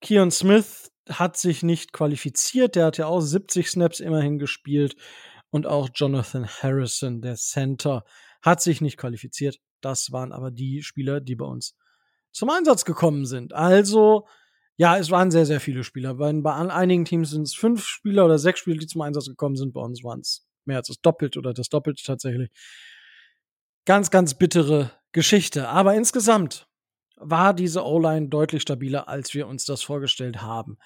Keon 0.01 0.31
Smith 0.31 0.93
hat 1.09 1.37
sich 1.37 1.65
nicht 1.65 1.93
qualifiziert, 1.93 2.77
der 2.77 2.87
hat 2.87 2.97
ja 2.97 3.07
auch 3.07 3.21
70 3.21 3.69
Snaps 3.69 3.99
immerhin 3.99 4.39
gespielt 4.39 4.95
und 5.51 5.67
auch 5.67 5.89
Jonathan 5.93 6.47
Harrison, 6.47 7.23
der 7.23 7.35
Center, 7.35 8.05
hat 8.41 8.63
sich 8.63 8.81
nicht 8.81 8.99
qualifiziert. 8.99 9.59
Das 9.81 10.13
waren 10.13 10.31
aber 10.31 10.53
die 10.53 10.85
Spieler, 10.85 11.21
die 11.21 11.35
bei 11.35 11.47
uns 11.47 11.77
zum 12.31 12.51
Einsatz 12.51 12.85
gekommen 12.85 13.27
sind. 13.27 13.53
Also, 13.53 14.29
ja, 14.77 14.97
es 14.97 15.11
waren 15.11 15.33
sehr, 15.33 15.45
sehr 15.45 15.59
viele 15.59 15.83
Spieler. 15.83 16.15
Bei, 16.15 16.33
bei 16.33 16.55
einigen 16.55 17.05
Teams 17.05 17.31
sind 17.31 17.49
es 17.49 17.55
fünf 17.55 17.85
Spieler 17.85 18.27
oder 18.27 18.39
sechs 18.39 18.61
Spieler, 18.61 18.79
die 18.79 18.87
zum 18.87 19.01
Einsatz 19.01 19.27
gekommen 19.27 19.57
sind. 19.57 19.73
Bei 19.73 19.81
uns 19.81 20.05
waren 20.05 20.21
es 20.21 20.47
mehr 20.67 20.77
als 20.77 20.87
das 20.87 21.01
Doppelte 21.01 21.41
oder 21.41 21.53
das 21.53 21.69
Doppelte 21.69 22.05
tatsächlich. 22.05 22.53
Ganz, 23.87 24.11
ganz 24.11 24.35
bittere 24.35 24.93
Geschichte. 25.13 25.69
Aber 25.69 25.95
insgesamt 25.95 26.67
war 27.17 27.53
diese 27.53 27.85
O-Line 27.85 28.29
deutlich 28.29 28.63
stabiler, 28.63 29.09
als 29.09 29.35
wir 29.35 29.47
uns 29.47 29.67
das 29.67 29.83
vorgestellt 29.83 30.41
haben. 30.41 30.79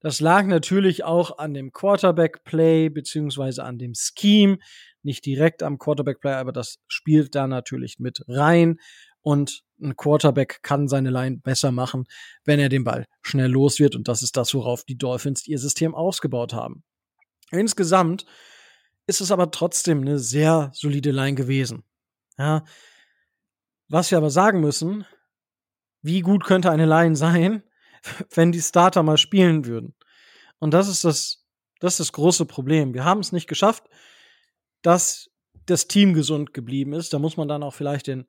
Das 0.00 0.20
lag 0.20 0.46
natürlich 0.46 1.04
auch 1.04 1.38
an 1.38 1.54
dem 1.54 1.72
Quarterback-Play 1.72 2.88
beziehungsweise 2.88 3.62
an 3.64 3.78
dem 3.78 3.92
Scheme 3.94 4.58
nicht 5.02 5.24
direkt 5.26 5.62
am 5.62 5.78
Quarterback-Play, 5.78 6.32
aber 6.32 6.52
das 6.52 6.78
spielt 6.88 7.34
da 7.34 7.46
natürlich 7.46 7.98
mit 7.98 8.22
rein. 8.26 8.78
Und 9.22 9.62
ein 9.80 9.96
Quarterback 9.96 10.60
kann 10.62 10.88
seine 10.88 11.10
Line 11.10 11.38
besser 11.38 11.70
machen, 11.70 12.04
wenn 12.44 12.58
er 12.58 12.68
den 12.68 12.84
Ball 12.84 13.06
schnell 13.22 13.50
los 13.50 13.78
wird. 13.78 13.94
Und 13.94 14.08
das 14.08 14.22
ist 14.22 14.36
das, 14.36 14.54
worauf 14.54 14.84
die 14.84 14.96
Dolphins 14.96 15.46
ihr 15.46 15.58
System 15.58 15.94
ausgebaut 15.94 16.54
haben. 16.54 16.82
Insgesamt 17.50 18.24
ist 19.06 19.20
es 19.20 19.30
aber 19.30 19.50
trotzdem 19.50 20.00
eine 20.00 20.18
sehr 20.18 20.70
solide 20.74 21.10
Line 21.10 21.34
gewesen. 21.34 21.84
Ja. 22.40 22.64
Was 23.88 24.10
wir 24.10 24.16
aber 24.16 24.30
sagen 24.30 24.60
müssen, 24.60 25.04
wie 26.00 26.20
gut 26.22 26.42
könnte 26.42 26.70
eine 26.70 26.86
Line 26.86 27.14
sein, 27.24 27.62
wenn 28.34 28.50
die 28.50 28.62
Starter 28.62 29.02
mal 29.02 29.18
spielen 29.18 29.66
würden? 29.66 29.94
Und 30.58 30.72
das 30.72 30.88
ist 30.88 31.04
das, 31.04 31.44
das 31.80 31.94
ist 31.94 32.00
das 32.00 32.12
große 32.12 32.46
Problem. 32.46 32.94
Wir 32.94 33.04
haben 33.04 33.20
es 33.20 33.32
nicht 33.32 33.46
geschafft, 33.46 33.84
dass 34.80 35.30
das 35.66 35.86
Team 35.86 36.14
gesund 36.14 36.54
geblieben 36.54 36.94
ist. 36.94 37.12
Da 37.12 37.18
muss 37.18 37.36
man 37.36 37.46
dann 37.46 37.62
auch 37.62 37.74
vielleicht 37.74 38.06
den 38.06 38.26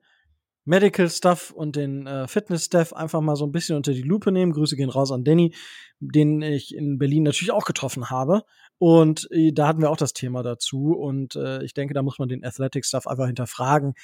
Medical 0.64 1.10
Stuff 1.10 1.50
und 1.50 1.76
den 1.76 2.06
äh, 2.06 2.28
Fitness 2.28 2.64
Staff 2.64 2.92
einfach 2.92 3.20
mal 3.20 3.36
so 3.36 3.44
ein 3.44 3.52
bisschen 3.52 3.76
unter 3.76 3.92
die 3.92 4.02
Lupe 4.02 4.30
nehmen. 4.30 4.52
Grüße 4.52 4.76
gehen 4.76 4.90
raus 4.90 5.10
an 5.10 5.24
Danny, 5.24 5.54
den 5.98 6.40
ich 6.42 6.74
in 6.74 6.98
Berlin 6.98 7.24
natürlich 7.24 7.50
auch 7.52 7.64
getroffen 7.64 8.10
habe. 8.10 8.44
Und 8.78 9.28
äh, 9.32 9.52
da 9.52 9.66
hatten 9.66 9.80
wir 9.80 9.90
auch 9.90 9.96
das 9.96 10.12
Thema 10.12 10.42
dazu. 10.42 10.92
Und 10.92 11.36
äh, 11.36 11.62
ich 11.64 11.74
denke, 11.74 11.94
da 11.94 12.02
muss 12.02 12.18
man 12.18 12.28
den 12.28 12.44
Athletic 12.44 12.84
Stuff 12.84 13.06
einfach 13.06 13.26
hinterfragen, 13.26 13.94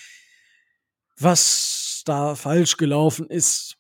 was 1.17 2.03
da 2.05 2.35
falsch 2.35 2.77
gelaufen 2.77 3.29
ist. 3.29 3.77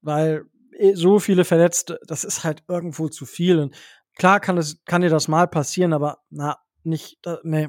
Weil 0.00 0.44
äh, 0.76 0.94
so 0.94 1.20
viele 1.20 1.44
Verletzte, 1.44 2.00
das 2.06 2.24
ist 2.24 2.42
halt 2.42 2.64
irgendwo 2.66 3.08
zu 3.08 3.26
viel. 3.26 3.60
Und 3.60 3.76
klar 4.16 4.40
kann, 4.40 4.58
es, 4.58 4.84
kann 4.84 5.02
dir 5.02 5.10
das 5.10 5.28
mal 5.28 5.46
passieren, 5.46 5.92
aber 5.92 6.18
na, 6.30 6.58
nicht, 6.82 7.18
nee, 7.42 7.68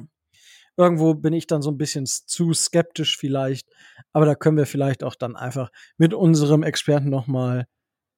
Irgendwo 0.80 1.12
bin 1.12 1.34
ich 1.34 1.46
dann 1.46 1.60
so 1.60 1.70
ein 1.70 1.76
bisschen 1.76 2.06
zu 2.06 2.54
skeptisch 2.54 3.18
vielleicht, 3.18 3.68
aber 4.14 4.24
da 4.24 4.34
können 4.34 4.56
wir 4.56 4.64
vielleicht 4.64 5.04
auch 5.04 5.14
dann 5.14 5.36
einfach 5.36 5.70
mit 5.98 6.14
unserem 6.14 6.62
Experten 6.62 7.10
nochmal 7.10 7.66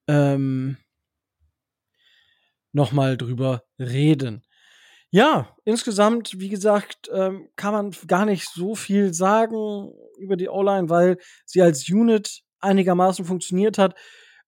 ähm, 0.07 0.77
noch 2.71 2.93
drüber 2.93 3.65
reden. 3.81 4.45
Ja, 5.11 5.57
insgesamt, 5.65 6.39
wie 6.39 6.51
gesagt, 6.51 7.11
ähm, 7.13 7.49
kann 7.57 7.73
man 7.73 7.91
gar 8.07 8.27
nicht 8.27 8.49
so 8.49 8.77
viel 8.77 9.13
sagen 9.13 9.93
über 10.19 10.37
die 10.37 10.49
O-Line, 10.49 10.89
weil 10.89 11.19
sie 11.45 11.63
als 11.63 11.91
Unit 11.91 12.43
einigermaßen 12.61 13.25
funktioniert 13.25 13.77
hat. 13.77 13.99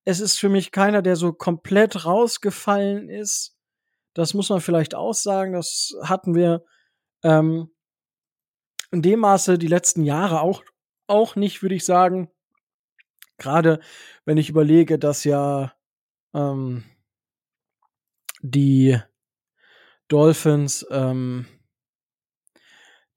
Es 0.04 0.20
ist 0.20 0.38
für 0.38 0.48
mich 0.48 0.70
keiner, 0.70 1.02
der 1.02 1.16
so 1.16 1.32
komplett 1.32 2.04
rausgefallen 2.04 3.08
ist. 3.08 3.56
Das 4.14 4.34
muss 4.34 4.50
man 4.50 4.60
vielleicht 4.60 4.94
auch 4.94 5.14
sagen. 5.14 5.52
Das 5.52 5.90
hatten 6.04 6.36
wir 6.36 6.62
ähm, 7.24 7.73
in 8.94 9.02
dem 9.02 9.20
Maße 9.20 9.58
die 9.58 9.66
letzten 9.66 10.04
Jahre 10.04 10.40
auch, 10.40 10.64
auch 11.06 11.36
nicht, 11.36 11.62
würde 11.62 11.74
ich 11.74 11.84
sagen. 11.84 12.30
Gerade 13.36 13.80
wenn 14.24 14.38
ich 14.38 14.48
überlege, 14.48 14.98
dass 14.98 15.24
ja 15.24 15.74
ähm, 16.32 16.84
die 18.40 18.98
Dolphins, 20.08 20.86
ähm, 20.90 21.46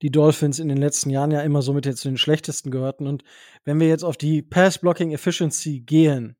die 0.02 0.10
Dolphins 0.10 0.58
in 0.58 0.68
den 0.68 0.78
letzten 0.78 1.10
Jahren 1.10 1.30
ja 1.30 1.42
immer 1.42 1.62
so 1.62 1.72
mit 1.72 1.86
jetzt 1.86 2.00
zu 2.00 2.08
den 2.08 2.18
schlechtesten 2.18 2.70
gehörten. 2.70 3.06
Und 3.06 3.22
wenn 3.64 3.78
wir 3.78 3.88
jetzt 3.88 4.04
auf 4.04 4.16
die 4.16 4.42
Pass-Blocking 4.42 5.12
Efficiency 5.12 5.80
gehen, 5.80 6.36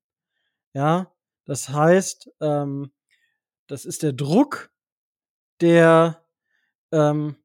ja, 0.75 1.13
das 1.45 1.69
heißt, 1.69 2.31
ähm, 2.41 2.91
das 3.69 3.85
ist 3.85 4.03
der 4.03 4.13
Druck, 4.13 4.71
der 5.61 6.25
ähm, 6.93 7.37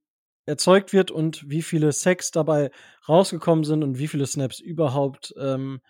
erzeugt 0.46 0.94
wird 0.94 1.12
und 1.12 1.50
wie 1.50 1.62
viele 1.62 1.91
Sacks 1.91 2.32
dabei 2.32 2.72
rausgekommen 3.08 3.64
sind 3.64 3.84
und 3.84 3.98
wie 3.98 4.08
viele 4.08 4.26
Snaps 4.26 4.60
überhaupt 4.60 5.34
ähm, 5.38 5.82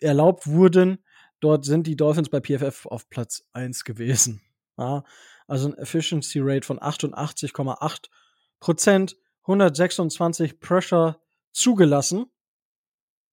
erlaubt 0.00 0.46
wurden. 0.46 0.98
Dort 1.40 1.64
sind 1.64 1.86
die 1.86 1.96
Dolphins 1.96 2.28
bei 2.28 2.40
PFF 2.40 2.86
auf 2.86 3.08
Platz 3.08 3.44
1 3.52 3.84
gewesen. 3.84 4.40
Ja, 4.78 5.04
also 5.46 5.68
ein 5.68 5.78
Efficiency 5.78 6.40
Rate 6.42 6.66
von 6.66 6.78
88,8 6.78 8.08
Prozent, 8.60 9.16
126 9.42 10.58
Pressure 10.58 11.20
zugelassen. 11.52 12.26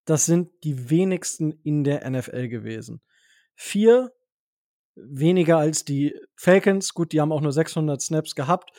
Das 0.06 0.26
sind 0.26 0.52
die 0.64 0.90
wenigsten 0.90 1.52
in 1.64 1.84
der 1.84 2.10
NFL 2.10 2.48
gewesen. 2.48 3.02
Vier 3.56 4.12
weniger 4.96 5.58
als 5.58 5.86
die 5.86 6.14
Falcons. 6.36 6.94
Gut, 6.94 7.12
die 7.12 7.22
haben 7.22 7.32
auch 7.32 7.42
nur 7.42 7.54
600 7.54 8.02
Snaps 8.02 8.36
gehabt. 8.36 8.72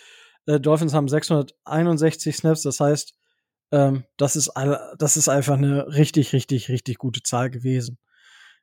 Äh, 0.46 0.60
Dolphins 0.60 0.94
haben 0.94 1.08
661 1.08 2.36
Snaps, 2.36 2.62
das 2.62 2.80
heißt, 2.80 3.14
ähm, 3.72 4.04
das, 4.16 4.36
ist, 4.36 4.50
das 4.98 5.16
ist 5.16 5.28
einfach 5.28 5.56
eine 5.56 5.86
richtig, 5.88 6.32
richtig, 6.32 6.68
richtig 6.68 6.98
gute 6.98 7.22
Zahl 7.22 7.50
gewesen. 7.50 7.98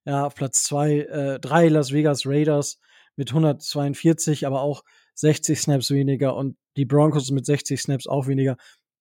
Ja, 0.05 0.25
auf 0.25 0.35
Platz 0.35 0.63
zwei, 0.63 0.99
äh, 0.99 1.39
drei 1.39 1.67
Las 1.67 1.91
Vegas 1.91 2.25
Raiders 2.25 2.79
mit 3.15 3.29
142, 3.29 4.47
aber 4.47 4.61
auch 4.61 4.83
60 5.15 5.59
Snaps 5.59 5.91
weniger 5.91 6.35
und 6.35 6.57
die 6.77 6.85
Broncos 6.85 7.31
mit 7.31 7.45
60 7.45 7.81
Snaps 7.81 8.07
auch 8.07 8.27
weniger, 8.27 8.55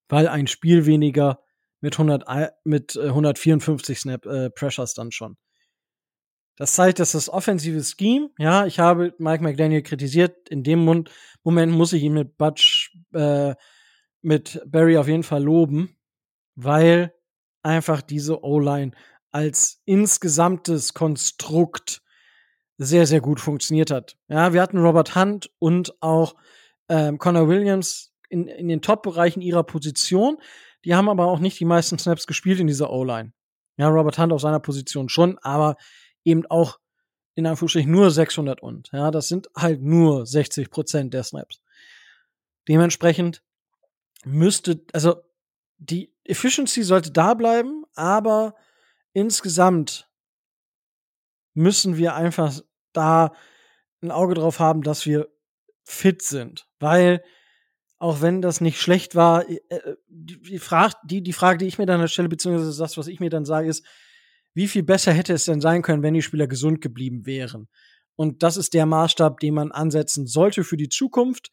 weil 0.09 0.27
ein 0.27 0.47
Spiel 0.49 0.87
weniger 0.87 1.41
mit 1.81 1.95
100, 1.95 2.25
mit 2.65 2.97
154 2.97 3.97
äh, 3.97 4.01
Snap 4.01 4.27
äh, 4.27 4.51
Pressures 4.51 4.95
dann 4.95 5.13
schon. 5.13 5.37
Das 6.59 6.73
zeigt, 6.73 6.99
dass 6.99 7.13
das 7.13 7.29
offensive 7.29 7.83
Scheme, 7.85 8.31
ja, 8.37 8.67
ich 8.67 8.81
habe 8.81 9.15
Mike 9.19 9.45
McDaniel 9.45 9.83
kritisiert, 9.83 10.49
in 10.49 10.65
dem 10.65 10.81
Moment 11.45 11.73
muss 11.73 11.93
ich 11.93 12.03
ihn 12.03 12.15
mit 12.15 12.37
Butch, 12.37 12.99
äh, 13.15 13.55
mit 14.23 14.61
Barry 14.67 14.99
auf 14.99 15.07
jeden 15.07 15.23
Fall 15.23 15.45
loben, 15.45 15.97
weil 16.57 17.15
einfach 17.63 18.03
diese 18.03 18.43
O-Line 18.43 18.91
als 19.31 19.81
insgesamtes 19.85 20.95
Konstrukt 20.95 22.03
sehr, 22.77 23.07
sehr 23.07 23.21
gut 23.21 23.39
funktioniert 23.39 23.93
hat. 23.93 24.17
Ja, 24.27 24.53
wir 24.53 24.61
hatten 24.61 24.79
Robert 24.79 25.15
Hunt 25.15 25.53
und 25.61 25.95
auch 26.03 26.35
ähm, 26.89 27.19
Connor 27.19 27.47
Williams 27.47 28.13
in, 28.31 28.49
in 28.49 28.67
den 28.67 28.83
Top-Bereichen 28.83 29.43
ihrer 29.43 29.63
Position. 29.63 30.39
Die 30.85 30.97
haben 30.97 31.09
aber 31.09 31.27
auch 31.27 31.39
nicht 31.39 31.61
die 31.61 31.65
meisten 31.65 32.01
Snaps 32.01 32.27
gespielt 32.27 32.59
in 32.59 32.67
dieser 32.67 32.91
O-Line. 32.91 33.33
Ja, 33.77 33.89
Robert 33.91 34.19
Hunt 34.19 34.33
auf 34.33 34.41
seiner 34.41 34.59
Position 34.59 35.09
schon, 35.09 35.39
aber 35.39 35.77
eben 36.29 36.47
auch 36.47 36.79
in 37.35 37.47
Anführungsstrichen 37.47 37.91
nur 37.91 38.11
600 38.11 38.61
und. 38.63 38.91
Ja, 38.93 39.11
das 39.11 39.29
sind 39.29 39.49
halt 39.57 39.81
nur 39.81 40.27
60 40.27 40.71
Prozent 40.71 41.15
der 41.15 41.23
Snaps. 41.23 41.61
Dementsprechend 42.67 43.43
müsste, 44.25 44.85
also 44.93 45.23
die 45.79 46.13
Efficiency 46.25 46.83
sollte 46.83 47.13
da 47.13 47.35
bleiben, 47.35 47.85
aber 47.95 48.55
insgesamt 49.13 50.09
müssen 51.55 51.97
wir 51.97 52.15
einfach 52.15 52.61
da 52.93 53.33
ein 54.03 54.11
Auge 54.11 54.35
drauf 54.35 54.61
haben, 54.61 54.83
dass 54.83 55.07
wir 55.07 55.29
fit 55.85 56.23
sind. 56.23 56.69
Weil, 56.79 57.23
auch 57.99 58.21
wenn 58.21 58.43
das 58.43 58.61
nicht 58.61 58.81
schlecht 58.81 59.15
war, 59.15 59.49
äh, 59.49 59.61
äh, 59.69 59.97
die, 60.09 60.41
die, 60.41 60.59
Frage, 60.59 60.95
die, 61.05 61.33
Frage, 61.33 61.59
die 61.59 61.67
ich 61.67 61.79
mir 61.79 61.87
dann 61.87 62.07
stelle, 62.09 62.29
beziehungsweise 62.29 62.79
das, 62.79 62.97
was 62.97 63.07
ich 63.07 63.21
mir 63.21 63.31
dann 63.31 63.45
sage, 63.45 63.69
ist, 63.69 63.85
wie 64.55 64.69
viel 64.69 64.83
besser 64.83 65.13
hätte 65.13 65.33
es 65.33 65.45
denn 65.45 65.61
sein 65.61 65.83
können, 65.83 66.03
wenn 66.03 66.15
die 66.15 66.23
Spieler 66.23 66.47
gesund 66.47 66.81
geblieben 66.81 67.27
wären? 67.27 67.69
Und 68.17 68.43
das 68.43 68.57
ist 68.57 68.75
der 68.75 68.87
Maßstab, 68.87 69.39
den 69.39 69.55
man 69.55 69.71
ansetzen 69.71 70.27
sollte 70.27 70.65
für 70.65 70.77
die 70.77 70.89
Zukunft. 70.89 71.51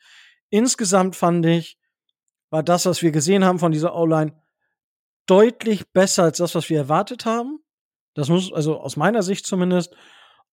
Insgesamt 0.49 1.15
fand 1.15 1.45
ich, 1.45 1.77
war 2.49 2.63
das, 2.63 2.85
was 2.85 3.01
wir 3.01 3.11
gesehen 3.11 3.45
haben 3.45 3.59
von 3.59 3.71
dieser 3.71 3.95
O-Line, 3.95 4.33
deutlich 5.27 5.91
besser 5.91 6.23
als 6.23 6.37
das, 6.37 6.55
was 6.55 6.69
wir 6.69 6.77
erwartet 6.77 7.25
haben. 7.25 7.59
Das 8.15 8.29
muss, 8.29 8.51
also 8.51 8.79
aus 8.79 8.97
meiner 8.97 9.23
Sicht 9.23 9.45
zumindest. 9.45 9.95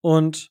Und 0.00 0.50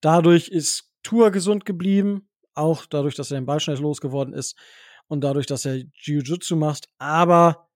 dadurch 0.00 0.48
ist 0.48 0.92
Tour 1.02 1.30
gesund 1.30 1.64
geblieben. 1.64 2.28
Auch 2.54 2.84
dadurch, 2.86 3.14
dass 3.14 3.30
er 3.30 3.38
den 3.38 3.46
Ball 3.46 3.60
schnell 3.60 3.78
losgeworden 3.78 4.34
ist. 4.34 4.58
Und 5.06 5.22
dadurch, 5.22 5.46
dass 5.46 5.64
er 5.64 5.76
Jiu-Jitsu 5.76 6.56
macht. 6.56 6.88
Aber 6.98 7.70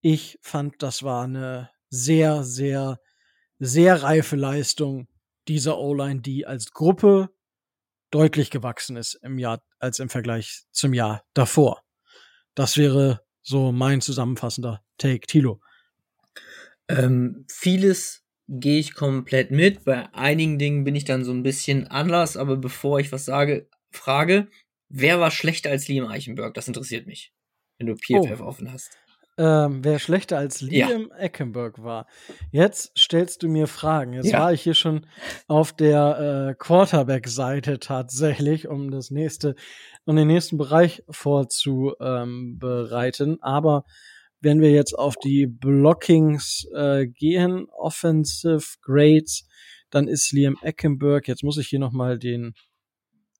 ich 0.00 0.38
fand, 0.42 0.82
das 0.82 1.02
war 1.02 1.24
eine 1.24 1.70
sehr, 1.94 2.42
sehr, 2.42 2.98
sehr 3.58 4.02
reife 4.02 4.36
Leistung 4.36 5.08
dieser 5.48 5.78
O-Line, 5.78 6.20
die 6.20 6.46
als 6.46 6.72
Gruppe 6.72 7.30
deutlich 8.10 8.50
gewachsen 8.50 8.96
ist 8.96 9.14
im 9.22 9.38
Jahr, 9.38 9.62
als 9.78 9.98
im 9.98 10.08
Vergleich 10.08 10.64
zum 10.70 10.94
Jahr 10.94 11.24
davor. 11.34 11.82
Das 12.54 12.76
wäre 12.76 13.20
so 13.42 13.72
mein 13.72 14.00
zusammenfassender 14.00 14.82
Take. 14.98 15.26
Tilo. 15.26 15.60
Ähm, 16.88 17.46
vieles 17.50 18.24
gehe 18.48 18.78
ich 18.78 18.94
komplett 18.94 19.50
mit. 19.50 19.84
Bei 19.84 20.12
einigen 20.14 20.58
Dingen 20.58 20.84
bin 20.84 20.94
ich 20.94 21.04
dann 21.04 21.24
so 21.24 21.32
ein 21.32 21.42
bisschen 21.42 21.86
anders, 21.88 22.36
aber 22.36 22.56
bevor 22.56 23.00
ich 23.00 23.12
was 23.12 23.24
sage, 23.24 23.68
frage, 23.90 24.48
wer 24.88 25.20
war 25.20 25.30
schlechter 25.30 25.70
als 25.70 25.88
Liam 25.88 26.06
Eichenberg? 26.06 26.54
Das 26.54 26.68
interessiert 26.68 27.06
mich, 27.06 27.32
wenn 27.78 27.86
du 27.86 27.96
PFF 27.96 28.40
oh. 28.40 28.44
offen 28.44 28.72
hast. 28.72 28.96
Ähm, 29.36 29.82
wer 29.82 29.98
schlechter 29.98 30.38
als 30.38 30.60
Liam 30.60 31.08
ja. 31.10 31.16
Eckenberg 31.16 31.82
war. 31.82 32.06
Jetzt 32.52 32.96
stellst 32.96 33.42
du 33.42 33.48
mir 33.48 33.66
Fragen. 33.66 34.12
Jetzt 34.12 34.30
ja. 34.30 34.38
war 34.38 34.52
ich 34.52 34.62
hier 34.62 34.74
schon 34.74 35.08
auf 35.48 35.72
der 35.72 36.50
äh, 36.50 36.54
Quarterback-Seite 36.56 37.80
tatsächlich, 37.80 38.68
um 38.68 38.92
das 38.92 39.10
nächste, 39.10 39.56
um 40.04 40.14
den 40.14 40.28
nächsten 40.28 40.56
Bereich 40.56 41.02
vorzubereiten. 41.10 43.42
Aber 43.42 43.84
wenn 44.40 44.60
wir 44.60 44.70
jetzt 44.70 44.96
auf 44.96 45.16
die 45.16 45.46
Blockings 45.46 46.68
äh, 46.72 47.08
gehen, 47.08 47.66
Offensive 47.70 48.76
Grades, 48.82 49.48
dann 49.90 50.06
ist 50.06 50.30
Liam 50.32 50.56
Eckenberg, 50.60 51.26
jetzt 51.26 51.42
muss 51.42 51.58
ich 51.58 51.68
hier 51.68 51.78
nochmal 51.78 52.18
den, 52.18 52.54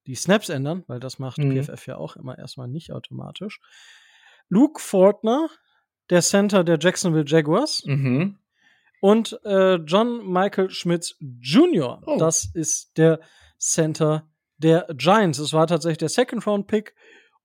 die 0.06 0.14
Snaps 0.14 0.48
ändern, 0.48 0.84
weil 0.86 1.00
das 1.00 1.18
macht 1.18 1.36
mhm. 1.38 1.62
PFF 1.62 1.86
ja 1.86 1.98
auch 1.98 2.16
immer 2.16 2.38
erstmal 2.38 2.68
nicht 2.68 2.90
automatisch. 2.90 3.60
Luke 4.48 4.80
Fortner, 4.80 5.50
der 6.10 6.22
Center 6.22 6.64
der 6.64 6.78
Jacksonville 6.80 7.24
Jaguars. 7.26 7.84
Mhm. 7.86 8.38
Und 9.00 9.38
äh, 9.44 9.74
John 9.76 10.26
Michael 10.30 10.70
Schmitz 10.70 11.16
Jr., 11.20 12.02
oh. 12.06 12.16
das 12.18 12.50
ist 12.54 12.96
der 12.96 13.20
Center 13.58 14.26
der 14.58 14.86
Giants. 14.94 15.38
Es 15.38 15.52
war 15.52 15.66
tatsächlich 15.66 15.98
der 15.98 16.08
Second-Round-Pick 16.08 16.94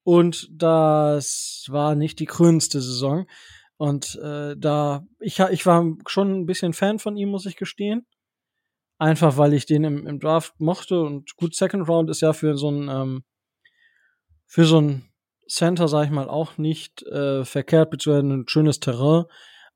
und 0.03 0.49
das 0.51 1.65
war 1.69 1.95
nicht 1.95 2.19
die 2.19 2.25
grünste 2.25 2.81
Saison. 2.81 3.27
Und 3.77 4.15
äh, 4.23 4.55
da, 4.57 5.05
ich, 5.19 5.39
ich 5.39 5.65
war 5.65 5.85
schon 6.07 6.41
ein 6.41 6.45
bisschen 6.45 6.73
Fan 6.73 6.99
von 6.99 7.15
ihm, 7.17 7.29
muss 7.29 7.45
ich 7.45 7.55
gestehen. 7.55 8.05
Einfach 8.97 9.37
weil 9.37 9.53
ich 9.53 9.65
den 9.65 9.85
im, 9.85 10.07
im 10.07 10.19
Draft 10.19 10.59
mochte 10.59 11.01
und 11.01 11.35
gut, 11.37 11.55
Second 11.55 11.87
Round 11.87 12.09
ist 12.09 12.21
ja 12.21 12.33
für 12.33 12.57
so 12.57 12.69
ein, 12.69 12.89
ähm, 12.89 13.23
für 14.45 14.65
so 14.65 14.81
ein 14.81 15.08
Center, 15.49 15.87
sag 15.87 16.05
ich 16.05 16.11
mal, 16.11 16.29
auch 16.29 16.57
nicht 16.57 17.03
äh, 17.03 17.43
verkehrt, 17.43 17.89
beziehungsweise 17.91 18.33
ein 18.33 18.47
schönes 18.47 18.79
Terrain, 18.79 19.25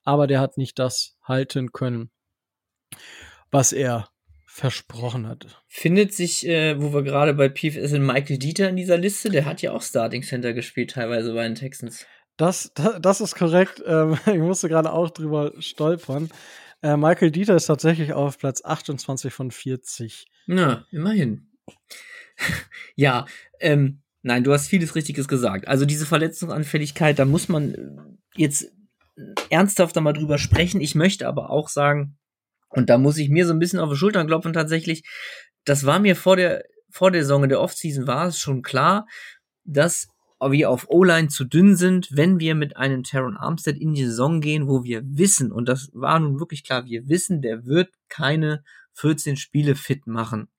aber 0.03 0.28
der 0.28 0.39
hat 0.39 0.57
nicht 0.57 0.80
das 0.80 1.17
halten 1.24 1.71
können, 1.71 2.11
was 3.51 3.74
er 3.74 4.09
versprochen 4.45 5.28
hat. 5.28 5.47
Findet 5.67 6.13
sich, 6.13 6.47
äh, 6.47 6.80
wo 6.80 6.93
wir 6.93 7.01
gerade 7.01 7.34
bei 7.34 7.49
PFS 7.49 7.89
sind, 7.89 8.05
Michael 8.05 8.38
Dieter 8.38 8.69
in 8.69 8.76
dieser 8.76 8.99
Liste? 8.99 9.30
Der 9.30 9.45
hat 9.45 9.63
ja 9.63 9.71
auch 9.71 9.82
Starting 9.82 10.21
Center 10.21 10.53
gespielt, 10.53 10.91
teilweise 10.91 11.34
bei 11.34 11.43
den 11.43 11.55
Texans. 11.55 12.05
Das, 12.38 12.71
das, 12.76 13.01
das 13.01 13.21
ist 13.21 13.36
korrekt. 13.36 13.82
Ähm, 13.86 14.17
ich 14.28 14.38
musste 14.38 14.69
gerade 14.69 14.93
auch 14.93 15.09
drüber 15.09 15.53
stolpern. 15.57 16.30
Äh, 16.84 16.97
Michael 16.97 17.32
Dieter 17.32 17.55
ist 17.55 17.65
tatsächlich 17.65 18.13
auf 18.13 18.38
Platz 18.38 18.63
28 18.63 19.34
von 19.34 19.49
40. 19.49 20.28
Na, 20.45 20.86
immerhin. 20.91 21.49
ja, 22.95 23.26
ähm, 23.59 24.03
nein, 24.24 24.43
du 24.43 24.51
hast 24.51 24.67
vieles 24.67 24.95
Richtiges 24.95 25.28
gesagt. 25.28 25.67
Also 25.67 25.86
diese 25.86 26.05
Verletzungsanfälligkeit, 26.05 27.19
da 27.19 27.26
muss 27.26 27.49
man 27.49 28.17
jetzt 28.36 28.71
ernsthaft 29.49 29.95
mal 29.97 30.13
drüber 30.13 30.39
sprechen. 30.39 30.82
Ich 30.82 30.95
möchte 30.95 31.28
aber 31.28 31.51
auch 31.51 31.69
sagen, 31.69 32.17
und 32.69 32.89
da 32.89 32.97
muss 32.97 33.17
ich 33.17 33.30
mir 33.30 33.45
so 33.45 33.53
ein 33.53 33.59
bisschen 33.59 33.80
auf 33.80 33.91
die 33.91 33.95
Schultern 33.95 34.26
klopfen 34.26 34.53
tatsächlich. 34.53 35.03
Das 35.65 35.86
war 35.86 35.99
mir 35.99 36.15
vor 36.15 36.36
der, 36.36 36.63
vor 36.89 37.11
der 37.11 37.21
Saison, 37.21 37.47
der 37.47 37.61
Offseason 37.61 38.07
war 38.07 38.28
es 38.28 38.39
schon 38.39 38.63
klar, 38.63 39.05
dass 39.63 40.07
wir 40.41 40.69
auf 40.69 40.89
O-Line 40.89 41.30
zu 41.30 41.45
dünn 41.45 41.76
sind, 41.78 42.09
wenn 42.11 42.39
wir 42.39 42.55
mit 42.55 42.76
einem 42.76 43.03
Taron 43.03 43.38
Armstead 43.38 43.78
in 43.78 43.93
die 43.93 44.05
Saison 44.05 44.41
gehen, 44.41 44.67
wo 44.67 44.84
wir 44.84 45.01
wissen, 45.05 45.53
und 45.53 45.69
das 45.69 45.89
war 45.93 46.19
nun 46.19 46.39
wirklich 46.39 46.65
klar, 46.65 46.86
wir 46.86 47.07
wissen, 47.07 47.41
der 47.41 47.65
wird 47.65 47.93
keine 48.09 48.63
14 48.95 49.38
Spiele 49.38 49.76
fit 49.76 50.05
machen. 50.05 50.49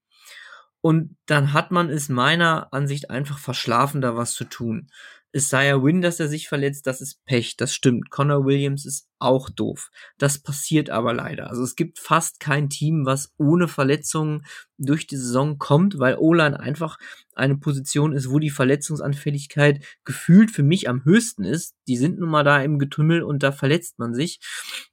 Und 0.85 1.17
dann 1.25 1.55
hat 1.55 1.71
man 1.71 1.89
es 1.89 2.11
meiner 2.11 2.71
Ansicht 2.75 3.09
einfach 3.09 3.39
verschlafen, 3.39 4.03
da 4.03 4.17
was 4.17 4.35
zu 4.35 4.45
tun. 4.45 4.91
Es 5.37 5.49
sei 5.49 5.67
ja 5.67 5.83
Win, 5.83 6.01
dass 6.01 6.21
er 6.21 6.29
sich 6.29 6.47
verletzt, 6.47 6.87
das 6.87 7.01
ist 7.01 7.25
Pech, 7.25 7.57
das 7.57 7.75
stimmt. 7.75 8.09
Connor 8.09 8.45
Williams 8.45 8.87
ist 8.87 9.09
auch 9.19 9.51
doof. 9.51 9.91
Das 10.17 10.39
passiert 10.39 10.91
aber 10.91 11.13
leider. 11.13 11.51
Also 11.51 11.65
es 11.65 11.75
gibt 11.75 11.99
fast 11.99 12.39
kein 12.39 12.71
Team, 12.71 13.05
was 13.05 13.35
ohne 13.37 13.67
Verletzungen 13.67 14.47
durch 14.79 15.09
die 15.09 15.17
Saison 15.17 15.59
kommt, 15.59 15.99
weil 15.99 16.19
O-Line 16.19 16.61
einfach 16.61 16.99
eine 17.35 17.57
Position 17.57 18.13
ist, 18.13 18.31
wo 18.31 18.39
die 18.39 18.51
Verletzungsanfälligkeit 18.51 19.85
gefühlt 20.05 20.53
für 20.53 20.63
mich 20.63 20.89
am 20.89 21.05
höchsten 21.05 21.43
ist. 21.43 21.75
Die 21.89 21.97
sind 21.97 22.21
nun 22.21 22.31
mal 22.31 22.45
da 22.45 22.63
im 22.63 22.79
Getümmel 22.79 23.25
und 23.25 23.43
da 23.43 23.51
verletzt 23.51 23.99
man 23.99 24.15
sich. 24.15 24.39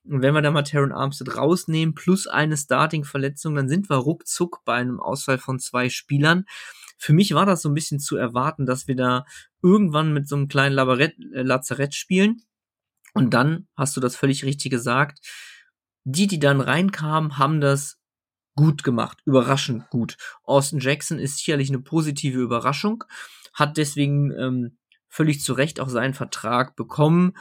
Und 0.06 0.24
wenn 0.24 0.34
wir 0.34 0.42
da 0.42 0.50
mal 0.50 0.64
Taron 0.64 0.92
Armstead 0.92 1.38
rausnehmen, 1.38 1.94
plus 1.94 2.26
eine 2.26 2.58
Starting-Verletzung, 2.58 3.54
dann 3.54 3.70
sind 3.70 3.92
wir 3.92 3.98
ruckzuck 3.98 4.62
bei 4.66 4.74
einem 4.74 5.00
Ausfall 5.00 5.38
von 5.38 5.60
zwei 5.60 5.90
Spielern 5.90 6.46
für 7.02 7.14
mich 7.14 7.34
war 7.34 7.48
das 7.48 7.64
so 7.64 7.70
ein 7.70 7.74
bisschen 7.74 8.00
zu 8.00 8.16
erwarten, 8.16 8.68
dass 8.68 8.88
wir 8.88 8.96
da 8.96 9.26
irgendwann 9.64 10.14
mit 10.14 10.28
so 10.28 10.36
einem 10.36 10.48
kleinen 10.48 10.76
Labarett, 10.76 11.16
äh, 11.34 11.42
Lazarett 11.42 11.96
spielen. 11.96 12.44
Und 13.16 13.34
dann 13.34 13.68
hast 13.76 13.98
du 13.98 14.02
das 14.02 14.16
völlig 14.16 14.46
richtig 14.46 14.70
gesagt. 14.70 15.20
Die, 16.04 16.28
die 16.28 16.38
dann 16.38 16.62
reinkamen, 16.62 17.40
haben 17.40 17.60
das 17.60 17.98
gut 18.56 18.84
gemacht, 18.84 19.18
überraschend 19.26 19.90
gut. 19.90 20.16
Austin 20.44 20.80
Jackson 20.80 21.18
ist 21.18 21.38
sicherlich 21.38 21.70
eine 21.70 21.80
positive 21.80 22.40
Überraschung, 22.40 23.04
hat 23.54 23.78
deswegen 23.78 24.32
ähm, 24.38 24.78
völlig 25.10 25.42
zu 25.42 25.54
Recht 25.54 25.80
auch 25.80 25.90
seinen 25.90 26.14
Vertrag 26.14 26.76
bekommen. 26.76 27.34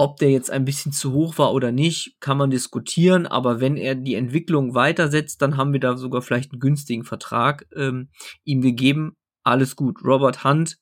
Ob 0.00 0.16
der 0.16 0.30
jetzt 0.30 0.50
ein 0.50 0.64
bisschen 0.64 0.92
zu 0.92 1.12
hoch 1.12 1.36
war 1.36 1.52
oder 1.52 1.72
nicht, 1.72 2.18
kann 2.20 2.38
man 2.38 2.48
diskutieren, 2.48 3.26
aber 3.26 3.60
wenn 3.60 3.76
er 3.76 3.94
die 3.94 4.14
Entwicklung 4.14 4.74
weitersetzt, 4.74 5.42
dann 5.42 5.58
haben 5.58 5.74
wir 5.74 5.80
da 5.80 5.98
sogar 5.98 6.22
vielleicht 6.22 6.52
einen 6.52 6.60
günstigen 6.60 7.04
Vertrag 7.04 7.66
ähm, 7.76 8.08
ihm 8.44 8.62
gegeben. 8.62 9.18
Alles 9.42 9.76
gut. 9.76 10.02
Robert 10.02 10.42
Hunt, 10.42 10.78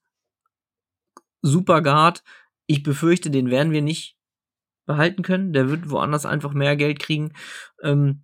super 1.43 1.83
Guard. 1.83 2.23
Ich 2.69 2.85
befürchte, 2.85 3.29
den 3.29 3.51
werden 3.51 3.73
wir 3.73 3.83
nicht 3.83 4.17
behalten 4.87 5.23
können. 5.23 5.53
Der 5.53 5.69
wird 5.69 5.91
woanders 5.91 6.25
einfach 6.25 6.53
mehr 6.53 6.77
Geld 6.77 7.01
kriegen. 7.01 7.33
Ähm, 7.83 8.23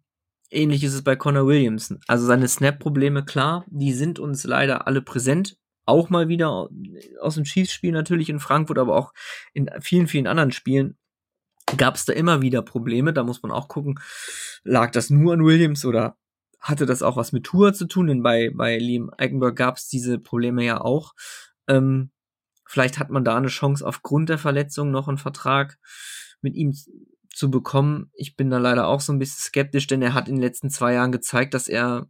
ähnlich 0.49 0.85
ist 0.85 0.95
es 0.95 1.03
bei 1.03 1.17
Connor 1.17 1.49
Williamson. 1.49 1.99
Also 2.07 2.25
seine 2.25 2.47
Snap-Probleme, 2.47 3.25
klar, 3.25 3.65
die 3.67 3.93
sind 3.93 4.21
uns 4.21 4.45
leider 4.45 4.87
alle 4.87 5.03
präsent 5.03 5.57
auch 5.87 6.11
mal 6.11 6.29
wieder 6.29 6.69
aus 7.21 7.35
dem 7.35 7.45
Chiefs-Spiel 7.45 7.93
natürlich 7.93 8.29
in 8.29 8.41
Frankfurt, 8.41 8.79
aber 8.79 8.97
auch 8.97 9.13
in 9.53 9.71
vielen, 9.81 10.07
vielen 10.07 10.27
anderen 10.27 10.53
Spielen 10.53 10.97
gab 11.77 11.95
es 11.95 12.05
da 12.05 12.13
immer 12.13 12.43
wieder 12.43 12.63
Probleme. 12.63 13.13
Da 13.13 13.23
muss 13.23 13.43
man 13.43 13.53
auch 13.53 13.69
gucken, 13.69 13.99
lag 14.63 14.91
das 14.93 15.11
nur 15.11 15.33
an 15.33 15.45
Williams 15.45 15.85
oder 15.85 16.17
hatte 16.61 16.87
das 16.87 17.03
auch 17.03 17.17
was 17.17 17.33
mit 17.33 17.45
Tour 17.45 17.75
zu 17.75 17.87
tun? 17.87 18.07
Denn 18.07 18.23
bei, 18.23 18.51
bei 18.55 18.79
Liam 18.79 19.11
Eikenberg 19.17 19.57
gab 19.57 19.77
es 19.77 19.89
diese 19.89 20.19
Probleme 20.19 20.65
ja 20.65 20.81
auch. 20.81 21.13
Ähm, 21.69 22.11
vielleicht 22.67 22.99
hat 22.99 23.11
man 23.11 23.25
da 23.25 23.37
eine 23.37 23.49
Chance, 23.49 23.87
aufgrund 23.87 24.29
der 24.29 24.39
Verletzung 24.39 24.91
noch 24.91 25.09
einen 25.09 25.19
Vertrag 25.19 25.79
mit 26.41 26.55
ihm 26.55 26.75
zu 27.35 27.51
bekommen. 27.51 28.11
Ich 28.15 28.37
bin 28.37 28.49
da 28.51 28.59
leider 28.59 28.87
auch 28.87 29.01
so 29.01 29.13
ein 29.13 29.19
bisschen 29.19 29.41
skeptisch, 29.41 29.87
denn 29.87 30.03
er 30.03 30.15
hat 30.15 30.29
in 30.29 30.37
den 30.37 30.43
letzten 30.43 30.71
zwei 30.71 30.95
Jahren 30.95 31.13
gezeigt, 31.13 31.53
dass 31.53 31.69
er 31.69 32.09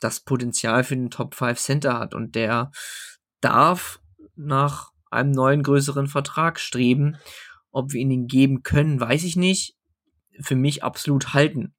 das 0.00 0.20
Potenzial 0.20 0.84
für 0.84 0.96
den 0.96 1.10
Top 1.10 1.34
5 1.34 1.58
Center 1.58 1.98
hat 1.98 2.14
und 2.14 2.34
der 2.34 2.70
darf 3.40 4.00
nach 4.36 4.92
einem 5.10 5.32
neuen 5.32 5.62
größeren 5.62 6.06
Vertrag 6.06 6.60
streben. 6.60 7.16
Ob 7.70 7.92
wir 7.92 8.00
ihn 8.00 8.26
geben 8.26 8.62
können, 8.62 9.00
weiß 9.00 9.24
ich 9.24 9.36
nicht. 9.36 9.76
Für 10.40 10.54
mich 10.54 10.84
absolut 10.84 11.34
halten. 11.34 11.74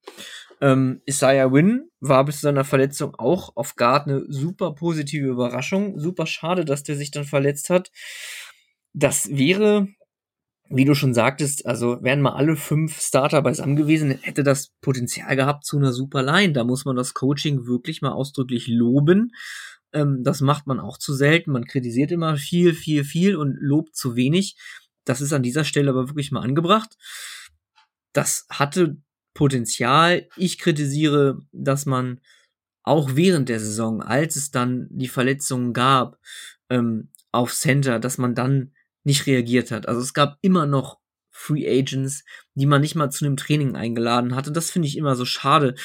Ähm, 0.62 1.02
Isaiah 1.06 1.52
Wynn 1.52 1.90
war 2.02 2.26
bis 2.26 2.36
zu 2.36 2.42
seiner 2.42 2.66
Verletzung 2.66 3.16
auch 3.16 3.56
auf 3.56 3.76
Guard 3.76 4.08
eine 4.08 4.26
super 4.28 4.74
positive 4.74 5.28
Überraschung. 5.28 5.98
Super 5.98 6.26
schade, 6.26 6.66
dass 6.66 6.84
der 6.84 6.96
sich 6.96 7.12
dann 7.12 7.24
verletzt 7.24 7.70
hat. 7.70 7.92
Das 8.94 9.30
wäre 9.30 9.88
wie 10.70 10.86
du 10.86 10.94
schon 10.94 11.14
sagtest, 11.14 11.66
also 11.66 12.02
wären 12.04 12.22
mal 12.22 12.34
alle 12.34 12.56
fünf 12.56 13.02
Starter 13.02 13.42
beisammen 13.42 13.76
gewesen, 13.76 14.12
hätte 14.22 14.44
das 14.44 14.72
Potenzial 14.82 15.36
gehabt 15.36 15.66
zu 15.66 15.78
einer 15.78 15.94
super 15.94 16.22
Line. 16.22 16.54
Da 16.54 16.64
muss 16.64 16.86
man 16.86 16.96
das 16.96 17.14
Coaching 17.14 17.66
wirklich 17.66 18.02
mal 18.02 18.12
ausdrücklich 18.12 18.68
loben. 18.68 19.32
Ähm, 19.94 20.24
das 20.24 20.42
macht 20.42 20.68
man 20.68 20.80
auch 20.80 20.98
zu 20.98 21.14
selten. 21.14 21.52
Man 21.52 21.66
kritisiert 21.66 22.12
immer 22.12 22.38
viel, 22.38 22.74
viel, 22.74 23.04
viel 23.04 23.36
und 23.36 23.58
lobt 23.60 23.96
zu 23.96 24.16
wenig. 24.16 24.58
Das 25.06 25.22
ist 25.22 25.34
an 25.34 25.44
dieser 25.44 25.64
Stelle 25.64 25.90
aber 25.90 26.08
wirklich 26.08 26.32
mal 26.32 26.42
angebracht. 26.42 26.96
Das 28.14 28.46
hatte 28.50 28.98
Potenzial. 29.34 30.28
Ich 30.36 30.60
kritisiere, 30.60 31.40
dass 31.52 31.88
man 31.88 32.20
auch 32.84 33.16
während 33.16 33.50
der 33.50 33.60
Saison, 33.60 34.02
als 34.02 34.36
es 34.36 34.52
dann 34.52 34.88
die 34.92 35.08
Verletzungen 35.08 35.74
gab, 35.74 36.20
ähm, 36.70 37.10
auf 37.32 37.54
Center, 37.54 38.00
dass 38.00 38.18
man 38.18 38.36
dann 38.36 38.72
nicht 39.04 39.26
reagiert 39.28 39.72
hat. 39.72 39.88
Also 39.88 40.02
es 40.02 40.14
gab 40.14 40.38
immer 40.42 40.66
noch 40.66 41.00
Free 41.32 41.68
Agents, 41.68 42.24
die 42.56 42.66
man 42.66 42.82
nicht 42.82 42.96
mal 42.96 43.10
zu 43.10 43.26
einem 43.26 43.38
Training 43.38 43.76
eingeladen 43.76 44.36
hatte. 44.36 44.52
Das 44.52 44.70
finde 44.70 44.88
ich 44.88 44.98
immer 44.98 45.16
so 45.16 45.26
schade, 45.26 45.76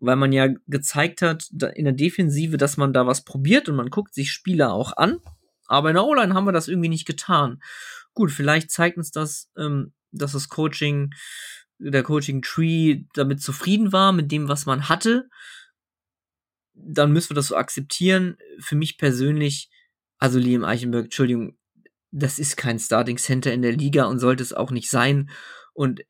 weil 0.00 0.16
man 0.16 0.32
ja 0.32 0.48
gezeigt 0.66 1.22
hat 1.22 1.48
in 1.74 1.84
der 1.84 1.94
Defensive, 1.94 2.56
dass 2.56 2.76
man 2.76 2.92
da 2.92 3.06
was 3.06 3.24
probiert 3.24 3.68
und 3.68 3.76
man 3.76 3.90
guckt 3.90 4.14
sich 4.14 4.30
Spieler 4.30 4.72
auch 4.72 4.96
an. 4.96 5.18
Aber 5.66 5.90
in 5.90 5.94
der 5.94 6.04
O-Line 6.04 6.34
haben 6.34 6.46
wir 6.46 6.52
das 6.52 6.68
irgendwie 6.68 6.88
nicht 6.88 7.06
getan. 7.06 7.62
Gut, 8.14 8.30
vielleicht 8.30 8.70
zeigt 8.70 8.96
uns 8.96 9.10
das, 9.10 9.50
ähm, 9.56 9.92
dass 10.10 10.32
das 10.32 10.48
Coaching, 10.48 11.14
der 11.78 12.02
Coaching 12.02 12.42
Tree 12.42 13.04
damit 13.14 13.42
zufrieden 13.42 13.92
war 13.92 14.12
mit 14.12 14.32
dem, 14.32 14.48
was 14.48 14.66
man 14.66 14.88
hatte. 14.88 15.28
Dann 16.74 17.12
müssen 17.12 17.30
wir 17.30 17.34
das 17.36 17.48
so 17.48 17.56
akzeptieren. 17.56 18.36
Für 18.60 18.76
mich 18.76 18.98
persönlich, 18.98 19.70
also 20.18 20.38
Liam 20.38 20.64
Eichenberg, 20.64 21.04
Entschuldigung, 21.04 21.58
das 22.10 22.38
ist 22.38 22.56
kein 22.56 22.78
Starting 22.78 23.18
Center 23.18 23.52
in 23.52 23.62
der 23.62 23.72
Liga 23.72 24.04
und 24.04 24.18
sollte 24.18 24.42
es 24.42 24.52
auch 24.52 24.70
nicht 24.70 24.90
sein. 24.90 25.30
Und 25.74 26.00
äh, 26.00 26.04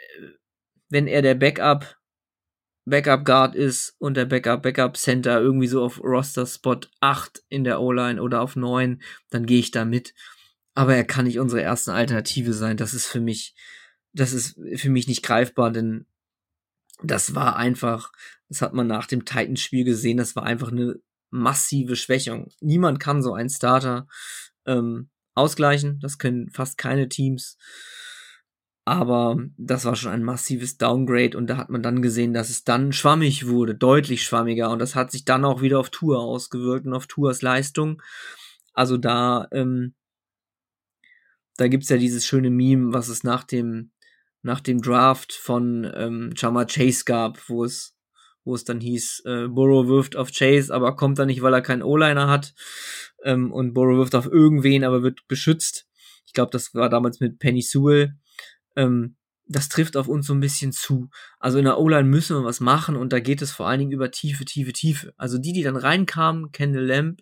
wenn 0.89 1.07
er 1.07 1.23
der 1.23 1.35
Backup 1.35 1.97
Backup 2.89 3.25
Guard 3.25 3.55
ist 3.55 3.95
und 3.99 4.17
der 4.17 4.25
Backup 4.25 4.63
Backup 4.63 4.97
Center 4.97 5.41
irgendwie 5.41 5.67
so 5.67 5.85
auf 5.85 6.03
Roster 6.03 6.47
Spot 6.47 6.81
8 7.01 7.43
in 7.49 7.65
der 7.65 7.81
O-Line 7.81 8.23
oder 8.23 8.41
auf 8.41 8.57
9, 8.57 9.03
dann 9.31 9.47
gehe 9.47 9.59
ich 9.59 9.71
da 9.71 9.85
mit. 9.85 10.15
Aber 10.75 10.95
er 10.95 11.05
kann 11.05 11.27
nicht 11.27 11.39
unsere 11.39 11.61
erste 11.61 11.93
Alternative 11.93 12.55
sein. 12.55 12.77
Das 12.77 12.95
ist 12.95 13.07
für 13.07 13.21
mich, 13.21 13.55
das 14.15 14.33
ist 14.33 14.59
für 14.77 14.91
mich 14.91 15.07
nicht 15.07 15.23
greifbar, 15.23 15.71
denn 15.71 16.07
das 17.03 17.35
war 17.35 17.57
einfach, 17.57 18.11
das 18.49 18.63
hat 18.63 18.73
man 18.73 18.87
nach 18.87 19.07
dem 19.07 19.25
Titans-Spiel 19.25 19.85
gesehen, 19.85 20.17
das 20.17 20.35
war 20.35 20.45
einfach 20.45 20.73
eine 20.73 20.97
massive 21.31 21.95
Schwächung. 21.95 22.51
Niemand 22.61 23.01
kann 23.01 23.23
so 23.23 23.35
einen 23.35 23.51
Starter 23.51 24.09
ähm, 24.67 25.11
ausgleichen. 25.39 25.99
Das 26.01 26.19
können 26.19 26.51
fast 26.51 26.79
keine 26.79 27.09
Teams. 27.09 27.57
Aber 28.89 29.37
das 29.59 29.85
war 29.85 29.97
schon 29.97 30.13
ein 30.13 30.25
massives 30.25 30.79
Downgrade 30.79 31.37
und 31.37 31.47
da 31.49 31.59
hat 31.59 31.69
man 31.69 31.83
dann 31.83 32.01
gesehen, 32.01 32.33
dass 32.33 32.49
es 32.49 32.65
dann 32.65 32.95
schwammig 32.95 33.47
wurde, 33.47 33.75
deutlich 33.75 34.23
schwammiger. 34.23 34.71
Und 34.71 34.79
das 34.79 34.95
hat 34.95 35.11
sich 35.11 35.27
dann 35.27 35.45
auch 35.45 35.61
wieder 35.61 35.79
auf 35.79 35.91
Tour 35.91 36.21
ausgewirkt 36.21 36.87
und 36.87 36.95
auf 36.95 37.07
Tours 37.07 37.43
Leistung. 37.43 38.01
Also 38.73 38.97
da, 38.97 39.47
ähm, 39.53 39.95
da 41.59 41.67
es 41.67 41.91
ja 41.91 41.99
dieses 41.99 42.25
schöne 42.25 42.49
Meme, 42.49 42.95
was 42.95 43.09
es 43.09 43.25
nach 43.25 43.45
dem, 43.45 43.91
nach 44.41 44.61
dem 44.61 44.81
Draft 44.81 45.35
von 45.35 45.91
ähm, 45.95 46.33
Chama 46.35 46.65
Chase 46.65 47.05
gab, 47.05 47.47
wo 47.51 47.65
es, 47.65 47.95
wo 48.49 48.55
es 48.55 48.65
dann 48.65 48.81
hieß, 48.81 49.25
äh, 49.27 49.47
Burrow 49.47 49.87
wirft 49.89 50.17
auf 50.17 50.33
Chase, 50.33 50.75
aber 50.75 50.97
kommt 50.97 51.19
da 51.19 51.27
nicht, 51.27 51.43
weil 51.43 51.53
er 51.53 51.61
keinen 51.61 51.83
O-Liner 51.83 52.29
hat 52.29 52.55
ähm, 53.23 53.53
und 53.53 53.75
Burrow 53.75 53.99
wirft 53.99 54.15
auf 54.15 54.27
irgendwen, 54.27 54.85
aber 54.85 55.03
wird 55.03 55.29
beschützt. 55.29 55.87
Ich 56.25 56.33
glaube, 56.33 56.51
das 56.51 56.75
war 56.75 56.89
damals 56.89 57.21
mit 57.21 57.39
Penny 57.39 57.61
Sewell. 57.61 58.17
Ähm, 58.75 59.17
das 59.47 59.69
trifft 59.69 59.99
auf 59.99 60.09
uns 60.09 60.27
so 60.27 60.33
ein 60.33 60.41
bisschen 60.41 60.73
zu. 60.73 61.11
Also 61.39 61.59
in 61.59 61.65
der 61.65 61.79
O-Line 61.79 62.09
müssen 62.09 62.37
wir 62.37 62.45
was 62.45 62.61
machen 62.61 62.97
und 62.97 63.13
da 63.13 63.21
geht 63.21 63.43
es 63.43 63.53
vor 63.53 63.69
allen 63.69 63.81
Dingen 63.81 63.93
über 63.93 64.11
tiefe, 64.11 64.47
tiefe, 64.47 64.73
tiefe. 64.73 65.13
Also 65.19 65.37
die, 65.37 65.53
die 65.53 65.63
dann 65.63 65.77
reinkamen, 65.77 66.51
Kendall 66.51 66.87
Lamb 66.87 67.21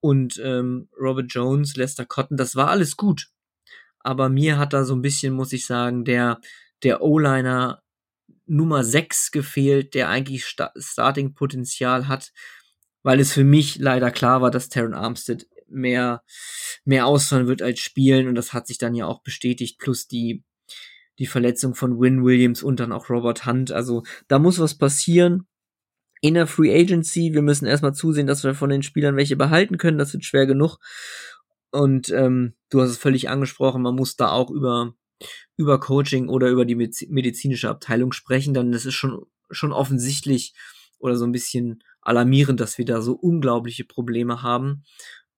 und 0.00 0.40
ähm, 0.42 0.88
Robert 0.96 1.26
Jones, 1.28 1.76
Lester 1.76 2.04
Cotton, 2.04 2.36
das 2.36 2.54
war 2.54 2.68
alles 2.68 2.96
gut. 2.96 3.30
Aber 3.98 4.28
mir 4.28 4.58
hat 4.58 4.72
da 4.72 4.84
so 4.84 4.94
ein 4.94 5.02
bisschen, 5.02 5.34
muss 5.34 5.52
ich 5.52 5.66
sagen, 5.66 6.04
der, 6.04 6.40
der 6.84 7.02
O-Liner 7.02 7.82
Nummer 8.46 8.84
6 8.84 9.30
gefehlt, 9.30 9.94
der 9.94 10.08
eigentlich 10.08 10.44
Starting-Potenzial 10.44 12.08
hat, 12.08 12.32
weil 13.02 13.20
es 13.20 13.32
für 13.32 13.44
mich 13.44 13.76
leider 13.76 14.10
klar 14.10 14.42
war, 14.42 14.50
dass 14.50 14.68
Terran 14.68 14.94
Armstead 14.94 15.46
mehr, 15.68 16.22
mehr 16.84 17.06
ausfallen 17.06 17.48
wird 17.48 17.62
als 17.62 17.80
spielen 17.80 18.28
und 18.28 18.34
das 18.34 18.52
hat 18.52 18.66
sich 18.66 18.78
dann 18.78 18.94
ja 18.94 19.06
auch 19.06 19.22
bestätigt, 19.22 19.78
plus 19.78 20.06
die, 20.06 20.44
die 21.18 21.26
Verletzung 21.26 21.74
von 21.74 22.00
Win 22.00 22.24
Williams 22.24 22.62
und 22.62 22.80
dann 22.80 22.92
auch 22.92 23.10
Robert 23.10 23.46
Hunt. 23.46 23.72
Also 23.72 24.02
da 24.28 24.38
muss 24.38 24.58
was 24.58 24.76
passieren. 24.76 25.46
In 26.22 26.34
der 26.34 26.46
Free 26.46 26.74
Agency, 26.74 27.34
wir 27.34 27.42
müssen 27.42 27.66
erstmal 27.66 27.94
zusehen, 27.94 28.26
dass 28.26 28.42
wir 28.42 28.54
von 28.54 28.70
den 28.70 28.82
Spielern 28.82 29.16
welche 29.16 29.36
behalten 29.36 29.76
können. 29.76 29.98
Das 29.98 30.12
wird 30.14 30.24
schwer 30.24 30.46
genug. 30.46 30.78
Und 31.70 32.08
ähm, 32.10 32.54
du 32.70 32.80
hast 32.80 32.90
es 32.90 32.96
völlig 32.96 33.28
angesprochen, 33.28 33.82
man 33.82 33.94
muss 33.94 34.16
da 34.16 34.30
auch 34.30 34.50
über, 34.50 34.94
über 35.56 35.80
Coaching 35.80 36.28
oder 36.28 36.48
über 36.48 36.64
die 36.64 36.74
medizinische 36.74 37.68
Abteilung 37.68 38.12
sprechen, 38.12 38.54
dann 38.54 38.72
ist 38.72 38.92
schon, 38.92 39.24
schon 39.50 39.72
offensichtlich 39.72 40.54
oder 40.98 41.16
so 41.16 41.24
ein 41.24 41.32
bisschen 41.32 41.82
alarmierend, 42.00 42.60
dass 42.60 42.78
wir 42.78 42.84
da 42.84 43.00
so 43.00 43.14
unglaubliche 43.14 43.84
Probleme 43.84 44.42
haben. 44.42 44.84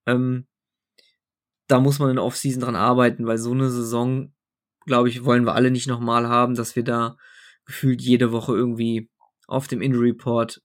Ähm, 0.07 0.47
da 1.67 1.81
muss 1.81 1.99
man 1.99 2.11
in 2.11 2.17
der 2.17 2.25
Offseason 2.25 2.63
dran 2.63 2.77
arbeiten, 2.77 3.27
weil 3.27 3.39
so 3.39 3.53
eine 3.53 3.71
Saison, 3.71 4.33
glaube 4.87 5.09
ich, 5.09 5.25
wollen 5.25 5.45
wir 5.45 5.55
alle 5.55 5.71
nicht 5.71 5.87
nochmal 5.87 6.29
haben, 6.29 6.55
dass 6.55 6.77
wir 6.77 6.85
da 6.85 7.17
gefühlt 7.67 8.01
jede 8.01 8.33
Woche 8.33 8.55
irgendwie 8.55 9.11
auf 9.47 9.69
dem 9.69 9.83
Injury 9.83 10.11
Report 10.11 10.63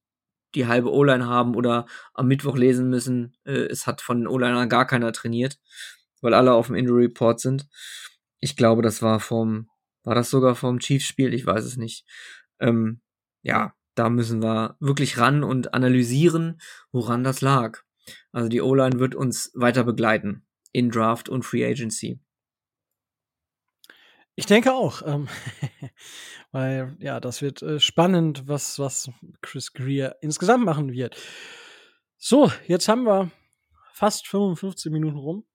die 0.55 0.67
halbe 0.67 0.91
O-Line 0.91 1.27
haben 1.27 1.55
oder 1.55 1.85
am 2.13 2.27
Mittwoch 2.27 2.55
lesen 2.55 2.89
müssen, 2.89 3.35
äh, 3.43 3.65
es 3.65 3.87
hat 3.87 4.01
von 4.01 4.27
O-Linern 4.27 4.69
gar 4.69 4.85
keiner 4.85 5.11
trainiert, 5.11 5.59
weil 6.21 6.33
alle 6.33 6.53
auf 6.53 6.67
dem 6.67 6.75
Injury 6.75 7.05
Report 7.05 7.39
sind. 7.39 7.67
Ich 8.43 8.57
glaube, 8.57 8.81
das 8.81 9.01
war 9.01 9.21
vom, 9.21 9.69
war 10.03 10.15
das 10.15 10.29
sogar 10.29 10.55
vom 10.55 10.79
Chiefs-Spiel? 10.79 11.33
Ich 11.33 11.45
weiß 11.45 11.63
es 11.63 11.77
nicht. 11.77 12.05
Ähm, 12.59 12.99
ja, 13.41 13.73
da 13.95 14.09
müssen 14.09 14.43
wir 14.43 14.75
wirklich 14.81 15.17
ran 15.17 15.45
und 15.45 15.73
analysieren, 15.73 16.59
woran 16.91 17.23
das 17.23 17.39
lag. 17.39 17.83
Also 18.33 18.49
die 18.49 18.59
O-Line 18.59 18.99
wird 18.99 19.15
uns 19.15 19.53
weiter 19.55 19.85
begleiten 19.85 20.45
in 20.73 20.89
Draft 20.89 21.29
und 21.29 21.43
Free 21.43 21.65
Agency. 21.65 22.19
Ich 24.35 24.45
denke 24.45 24.73
auch, 24.73 25.03
ähm, 25.05 25.29
weil 26.51 26.97
ja, 26.99 27.21
das 27.21 27.41
wird 27.41 27.61
äh, 27.61 27.79
spannend, 27.79 28.45
was, 28.45 28.77
was 28.77 29.09
Chris 29.41 29.71
Greer 29.71 30.17
insgesamt 30.19 30.65
machen 30.65 30.91
wird. 30.91 31.15
So, 32.17 32.51
jetzt 32.67 32.89
haben 32.89 33.05
wir 33.05 33.31
fast 33.93 34.27
55 34.27 34.91
Minuten 34.91 35.17
rum. 35.17 35.45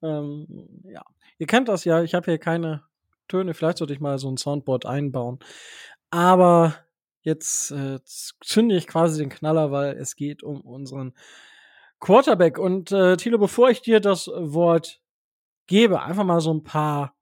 Ähm, 0.00 0.46
ja, 0.84 1.02
ihr 1.38 1.46
kennt 1.46 1.68
das 1.68 1.84
ja, 1.84 2.02
ich 2.02 2.14
habe 2.14 2.26
hier 2.26 2.38
keine 2.38 2.84
Töne. 3.28 3.54
Vielleicht 3.54 3.78
sollte 3.78 3.92
ich 3.92 4.00
mal 4.00 4.18
so 4.18 4.28
ein 4.30 4.36
Soundboard 4.36 4.86
einbauen. 4.86 5.38
Aber 6.10 6.74
jetzt 7.22 7.70
äh, 7.72 7.98
zünde 8.04 8.76
ich 8.76 8.86
quasi 8.86 9.18
den 9.18 9.30
Knaller, 9.30 9.72
weil 9.72 9.96
es 9.96 10.14
geht 10.16 10.42
um 10.42 10.60
unseren 10.60 11.14
Quarterback. 12.00 12.58
Und 12.58 12.92
äh, 12.92 13.16
Thilo, 13.16 13.38
bevor 13.38 13.70
ich 13.70 13.80
dir 13.82 14.00
das 14.00 14.28
Wort 14.28 15.00
gebe, 15.66 16.02
einfach 16.02 16.24
mal 16.24 16.40
so 16.40 16.52
ein 16.54 16.62
paar 16.62 17.16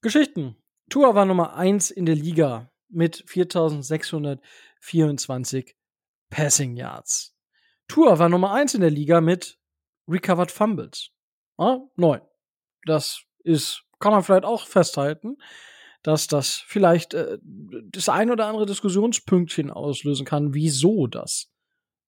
Geschichten. 0.00 0.56
Tua 0.88 1.14
war 1.14 1.26
Nummer 1.26 1.54
1 1.54 1.90
in 1.90 2.06
der 2.06 2.16
Liga 2.16 2.70
mit 2.88 3.22
4624 3.26 5.76
Passing 6.30 6.76
Yards. 6.76 7.36
Tua 7.86 8.18
war 8.18 8.28
Nummer 8.28 8.52
1 8.52 8.74
in 8.74 8.80
der 8.80 8.90
Liga 8.90 9.20
mit 9.20 9.60
Recovered 10.08 10.50
Fumbles. 10.50 11.12
Ah, 11.58 11.78
9. 11.96 12.20
Das 12.86 13.22
ist, 13.44 13.84
kann 13.98 14.12
man 14.12 14.22
vielleicht 14.22 14.44
auch 14.44 14.66
festhalten, 14.66 15.36
dass 16.02 16.26
das 16.26 16.62
vielleicht 16.66 17.14
äh, 17.14 17.38
das 17.42 18.08
ein 18.08 18.30
oder 18.30 18.46
andere 18.46 18.66
Diskussionspünktchen 18.66 19.70
auslösen 19.70 20.24
kann, 20.24 20.54
wieso 20.54 21.06
das 21.06 21.52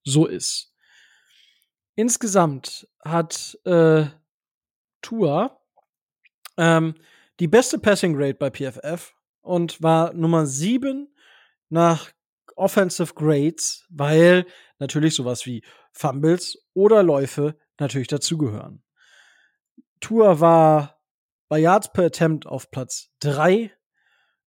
so 0.05 0.27
ist. 0.27 0.73
Insgesamt 1.95 2.89
hat 3.05 3.59
äh, 3.65 4.07
Tua 5.03 5.61
ähm, 6.57 6.95
die 7.41 7.49
beste 7.49 7.79
Passing 7.79 8.15
Rate 8.17 8.35
bei 8.35 8.51
PFF 8.51 9.15
und 9.43 9.83
war 9.83 10.13
Nummer 10.15 10.47
7 10.47 11.15
nach 11.69 12.11
Offensive 12.57 13.15
Grades, 13.15 13.87
weil 13.91 14.47
natürlich 14.79 15.15
sowas 15.15 15.47
wie 15.47 15.63
Fumbles 15.93 16.59
oder 16.75 17.03
Läufe 17.03 17.59
natürlich 17.79 18.09
dazugehören. 18.09 18.83
Tour 20.03 20.41
war 20.41 21.01
bei 21.49 21.61
Yards 21.61 21.93
per 21.93 22.07
Attempt 22.07 22.45
auf 22.45 22.73
Platz 22.73 23.11
3. 23.21 23.71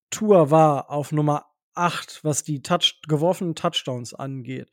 Tour 0.09 0.51
war 0.51 0.91
auf 0.91 1.13
Nummer 1.13 1.45
8, 1.75 2.23
was 2.25 2.43
die 2.43 2.61
Touch 2.61 2.99
geworfenen 3.07 3.55
Touchdowns 3.55 4.13
angeht. 4.13 4.69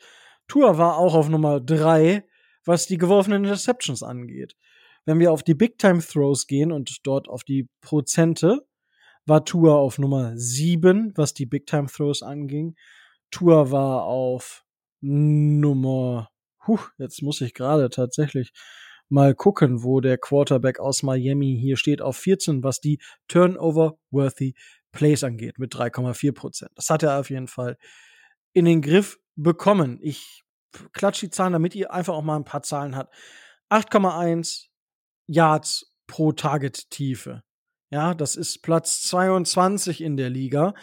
Tour 0.48 0.78
war 0.78 0.98
auch 0.98 1.14
auf 1.14 1.28
Nummer 1.28 1.60
3, 1.60 2.26
was 2.64 2.88
die 2.88 2.98
geworfenen 2.98 3.44
Interceptions 3.44 4.02
angeht. 4.02 4.56
Wenn 5.04 5.20
wir 5.20 5.30
auf 5.30 5.44
die 5.44 5.54
Big 5.54 5.78
Time 5.78 6.00
Throws 6.00 6.48
gehen 6.48 6.72
und 6.72 7.06
dort 7.06 7.28
auf 7.28 7.44
die 7.44 7.68
Prozente, 7.80 8.66
war 9.24 9.44
Tour 9.44 9.76
auf 9.76 9.98
Nummer 9.98 10.32
7, 10.34 11.12
was 11.14 11.32
die 11.32 11.46
Big 11.46 11.66
Time 11.66 11.86
Throws 11.86 12.24
anging. 12.24 12.74
Tour 13.30 13.70
war 13.70 14.02
auf 14.02 14.64
Nummer, 15.00 16.28
huh, 16.66 16.80
jetzt 16.98 17.22
muss 17.22 17.40
ich 17.40 17.54
gerade 17.54 17.88
tatsächlich 17.88 18.52
mal 19.12 19.34
gucken, 19.34 19.82
wo 19.84 20.00
der 20.00 20.18
Quarterback 20.18 20.80
aus 20.80 21.02
Miami 21.02 21.58
hier 21.60 21.76
steht, 21.76 22.00
auf 22.00 22.16
14, 22.16 22.64
was 22.64 22.80
die 22.80 22.98
Turnover-worthy 23.28 24.54
Plays 24.90 25.22
angeht, 25.22 25.58
mit 25.58 25.74
3,4 25.74 26.32
Prozent. 26.32 26.70
Das 26.74 26.90
hat 26.90 27.02
er 27.02 27.20
auf 27.20 27.30
jeden 27.30 27.46
Fall 27.46 27.76
in 28.52 28.64
den 28.64 28.80
Griff 28.82 29.18
bekommen. 29.36 29.98
Ich 30.02 30.42
klatsche 30.92 31.26
die 31.26 31.30
Zahlen, 31.30 31.52
damit 31.52 31.74
ihr 31.74 31.92
einfach 31.92 32.14
auch 32.14 32.22
mal 32.22 32.36
ein 32.36 32.44
paar 32.44 32.62
Zahlen 32.62 32.96
habt. 32.96 33.14
8,1 33.70 34.68
Yards 35.26 35.94
pro 36.06 36.32
Target-Tiefe. 36.32 37.42
Ja, 37.90 38.14
das 38.14 38.36
ist 38.36 38.62
Platz 38.62 39.02
22 39.02 40.00
in 40.00 40.16
der 40.16 40.30
Liga. 40.30 40.74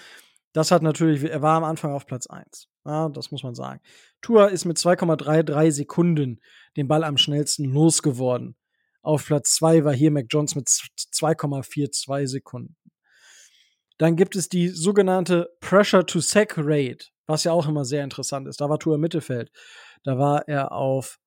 Das 0.54 0.72
hat 0.72 0.84
natürlich, 0.84 1.24
er 1.24 1.42
war 1.42 1.58
am 1.58 1.64
Anfang 1.64 1.94
auf 1.94 2.06
Platz 2.06 2.28
1. 2.28 2.68
Ja, 2.86 3.10
das 3.10 3.32
muss 3.32 3.44
man 3.44 3.56
sagen. 3.56 3.82
Tour 4.22 4.50
ist 4.50 4.66
mit 4.66 4.78
2,33 4.78 5.72
Sekunden 5.72 6.42
den 6.78 6.88
Ball 6.88 7.04
am 7.04 7.18
schnellsten 7.18 7.66
losgeworden. 7.66 8.56
Auf 9.02 9.26
Platz 9.26 9.56
2 9.56 9.86
war 9.86 9.94
hier 9.94 10.12
Mac 10.12 10.26
Jones 10.30 10.56
mit 10.56 10.68
2,42 10.68 12.28
Sekunden. 12.28 12.76
Dann 13.98 14.16
gibt 14.16 14.36
es 14.36 14.50
die 14.50 14.70
sogenannte 14.70 15.50
Pressure 15.60 16.06
to 16.06 16.20
Sack 16.20 16.56
Rate, 16.58 17.08
was 17.28 17.44
ja 17.44 17.52
auch 17.52 17.68
immer 17.68 17.86
sehr 17.86 18.04
interessant 18.04 18.48
ist. 18.48 18.62
Da 18.62 18.70
war 18.70 18.80
im 18.86 19.02
Mittelfeld. 19.02 19.52
Da 20.04 20.18
war 20.18 20.48
er 20.48 20.72
auf 20.72 21.20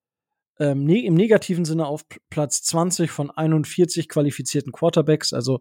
ähm, 0.59 0.84
ne 0.84 1.05
im 1.05 1.14
negativen 1.14 1.64
Sinne 1.64 1.86
auf 1.86 2.05
Platz 2.30 2.62
20 2.62 3.11
von 3.11 3.30
41 3.30 4.09
qualifizierten 4.09 4.72
Quarterbacks, 4.72 5.32
also 5.32 5.61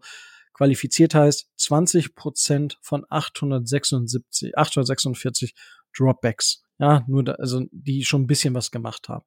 qualifiziert 0.54 1.14
heißt 1.14 1.48
20 1.56 2.14
Prozent 2.14 2.78
von 2.82 3.04
876, 3.08 4.56
846 4.56 5.54
Dropbacks. 5.96 6.61
Ja, 6.82 7.04
nur 7.06 7.22
da, 7.22 7.34
also 7.34 7.64
die 7.70 8.04
schon 8.04 8.22
ein 8.22 8.26
bisschen 8.26 8.54
was 8.56 8.72
gemacht 8.72 9.08
haben. 9.08 9.24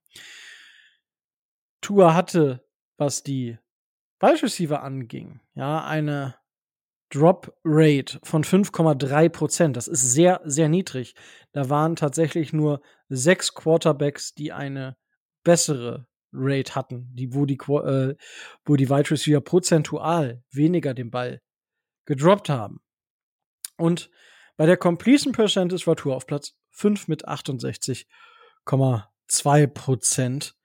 Tour 1.79 2.13
hatte, 2.13 2.67
was 2.97 3.23
die 3.23 3.57
Wide 4.19 4.43
Receiver 4.43 4.83
anging, 4.83 5.39
ja, 5.53 5.85
eine 5.85 6.35
Drop 7.09 7.57
Rate 7.63 8.19
von 8.23 8.43
5,3 8.43 9.29
Prozent. 9.29 9.77
Das 9.77 9.87
ist 9.87 10.01
sehr, 10.01 10.41
sehr 10.43 10.67
niedrig. 10.67 11.15
Da 11.53 11.69
waren 11.69 11.95
tatsächlich 11.95 12.51
nur 12.51 12.81
sechs 13.07 13.53
Quarterbacks, 13.53 14.33
die 14.33 14.51
eine 14.51 14.97
bessere 15.45 16.07
Rate 16.33 16.75
hatten, 16.75 17.09
die, 17.15 17.33
wo, 17.33 17.45
die, 17.45 17.55
äh, 17.55 18.15
wo 18.65 18.75
die 18.75 18.89
Wide 18.89 19.11
Receiver 19.11 19.39
prozentual 19.39 20.43
weniger 20.51 20.93
den 20.93 21.09
Ball 21.09 21.41
gedroppt 22.05 22.49
haben. 22.49 22.81
Und 23.77 24.09
bei 24.57 24.65
der 24.65 24.75
Completion 24.75 25.31
Percentage 25.31 25.87
war 25.87 25.95
Tour 25.95 26.17
auf 26.17 26.27
Platz 26.27 26.57
5 26.75 27.07
mit 27.07 27.27
68,2 27.27 29.67
Prozent. 29.67 30.55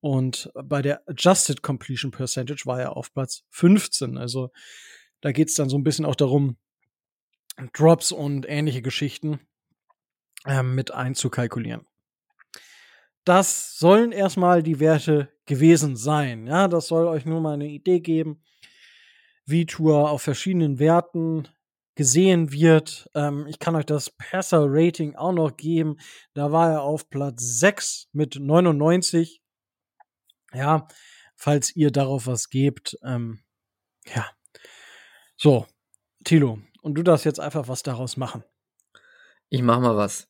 Und 0.00 0.50
bei 0.54 0.82
der 0.82 1.08
Adjusted 1.08 1.62
Completion 1.62 2.10
Percentage 2.10 2.66
war 2.66 2.80
er 2.80 2.96
auf 2.96 3.12
Platz 3.12 3.44
15. 3.50 4.18
Also 4.18 4.50
da 5.20 5.32
geht 5.32 5.48
es 5.48 5.54
dann 5.54 5.68
so 5.68 5.76
ein 5.76 5.84
bisschen 5.84 6.04
auch 6.04 6.14
darum, 6.14 6.56
Drops 7.72 8.12
und 8.12 8.46
ähnliche 8.48 8.82
Geschichten 8.82 9.40
ähm, 10.46 10.74
mit 10.74 10.92
einzukalkulieren. 10.92 11.86
Das 13.24 13.78
sollen 13.78 14.12
erstmal 14.12 14.62
die 14.62 14.78
Werte 14.78 15.32
gewesen 15.46 15.96
sein. 15.96 16.46
Ja, 16.46 16.68
das 16.68 16.86
soll 16.86 17.06
euch 17.06 17.24
nur 17.24 17.40
mal 17.40 17.54
eine 17.54 17.66
Idee 17.66 18.00
geben, 18.00 18.42
wie 19.46 19.66
Tour 19.66 20.10
auf 20.10 20.22
verschiedenen 20.22 20.78
Werten 20.78 21.48
gesehen 21.96 22.52
wird. 22.52 23.10
Ähm, 23.14 23.46
ich 23.48 23.58
kann 23.58 23.74
euch 23.74 23.86
das 23.86 24.10
Passer-Rating 24.10 25.16
auch 25.16 25.32
noch 25.32 25.56
geben. 25.56 25.96
Da 26.34 26.52
war 26.52 26.70
er 26.70 26.82
auf 26.82 27.10
Platz 27.10 27.42
6 27.58 28.08
mit 28.12 28.36
99. 28.38 29.42
Ja, 30.52 30.86
falls 31.34 31.74
ihr 31.74 31.90
darauf 31.90 32.26
was 32.26 32.48
gebt. 32.50 32.96
Ähm, 33.02 33.40
ja. 34.14 34.26
So, 35.36 35.66
Tilo, 36.24 36.60
und 36.82 36.94
du 36.94 37.02
darfst 37.02 37.24
jetzt 37.24 37.40
einfach 37.40 37.68
was 37.68 37.82
daraus 37.82 38.16
machen. 38.16 38.44
Ich 39.48 39.62
mach 39.62 39.80
mal 39.80 39.96
was. 39.96 40.28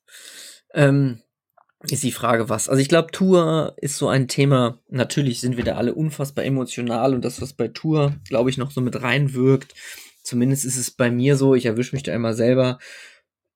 Ähm, 0.73 1.21
ist 1.83 2.03
die 2.03 2.11
Frage, 2.11 2.49
was. 2.49 2.69
Also 2.69 2.81
ich 2.81 2.89
glaube, 2.89 3.11
Tour 3.11 3.75
ist 3.77 3.97
so 3.97 4.07
ein 4.07 4.27
Thema. 4.27 4.79
Natürlich 4.89 5.41
sind 5.41 5.57
wir 5.57 5.63
da 5.63 5.75
alle 5.75 5.93
unfassbar 5.93 6.43
emotional 6.45 7.13
und 7.13 7.23
das, 7.23 7.41
was 7.41 7.53
bei 7.53 7.67
Tour, 7.67 8.15
glaube 8.27 8.49
ich, 8.49 8.57
noch 8.57 8.71
so 8.71 8.81
mit 8.81 9.01
reinwirkt. 9.01 9.75
Zumindest 10.27 10.65
ist 10.65 10.77
es 10.77 10.91
bei 10.91 11.09
mir 11.09 11.37
so. 11.37 11.55
Ich 11.55 11.65
erwische 11.65 11.95
mich 11.95 12.03
da 12.03 12.13
immer 12.13 12.33
selber. 12.33 12.79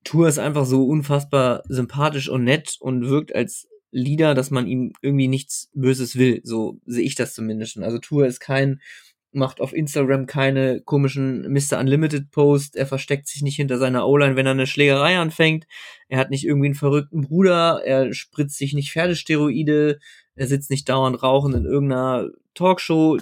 Tour 0.06 0.28
ist 0.28 0.40
einfach 0.40 0.66
so 0.66 0.86
unfassbar 0.86 1.64
sympathisch 1.68 2.30
und 2.30 2.46
nett 2.46 2.78
und 2.80 3.10
wirkt 3.10 3.36
als 3.36 3.68
Leader, 3.92 4.34
dass 4.34 4.52
man 4.52 4.68
ihm 4.68 4.94
irgendwie 5.02 5.28
nichts 5.28 5.70
Böses 5.74 6.16
will. 6.16 6.40
So 6.44 6.80
sehe 6.86 7.04
ich 7.04 7.16
das 7.16 7.34
zumindest. 7.34 7.78
Also 7.78 7.98
Tour 8.00 8.26
ist 8.26 8.40
kein 8.40 8.80
macht 9.34 9.62
auf 9.62 9.74
Instagram 9.74 10.26
keine 10.26 10.82
komischen 10.82 11.52
Mr. 11.52 11.80
Unlimited 11.80 12.32
Post, 12.32 12.76
er 12.76 12.86
versteckt 12.86 13.28
sich 13.28 13.42
nicht 13.42 13.56
hinter 13.56 13.78
seiner 13.78 14.06
O-Line, 14.08 14.36
wenn 14.36 14.46
er 14.46 14.52
eine 14.52 14.68
Schlägerei 14.68 15.18
anfängt, 15.18 15.68
er 16.10 16.20
hat 16.20 16.32
nicht 16.32 16.46
irgendwie 16.46 16.68
einen 16.68 16.76
verrückten 16.76 17.22
Bruder, 17.22 17.82
er 17.86 18.14
spritzt 18.14 18.58
sich 18.58 18.74
nicht 18.74 18.92
Pferdesteroide, 18.92 20.00
er 20.36 20.48
sitzt 20.48 20.70
nicht 20.70 20.90
dauernd 20.90 21.24
rauchend 21.24 21.56
in 21.56 21.66
irgendeiner 21.66 22.30
Talkshow, 22.56 23.20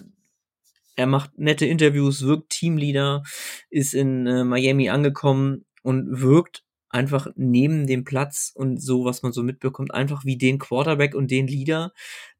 er 1.00 1.08
macht 1.08 1.38
nette 1.38 1.66
Interviews, 1.66 2.24
wirkt 2.24 2.50
Teamleader, 2.50 3.24
ist 3.70 3.94
in 3.94 4.28
äh, 4.28 4.44
Miami 4.44 4.90
angekommen 4.90 5.66
und 5.82 6.22
wirkt 6.22 6.64
einfach 6.90 7.28
neben 7.36 7.88
dem 7.88 8.04
Platz 8.04 8.52
und 8.54 8.82
so, 8.82 9.06
was 9.06 9.22
man 9.22 9.32
so 9.32 9.44
mitbekommt, 9.44 9.94
einfach 9.94 10.26
wie 10.26 10.38
den 10.38 10.60
Quarterback 10.60 11.16
und 11.16 11.32
den 11.32 11.48
Leader, 11.48 11.94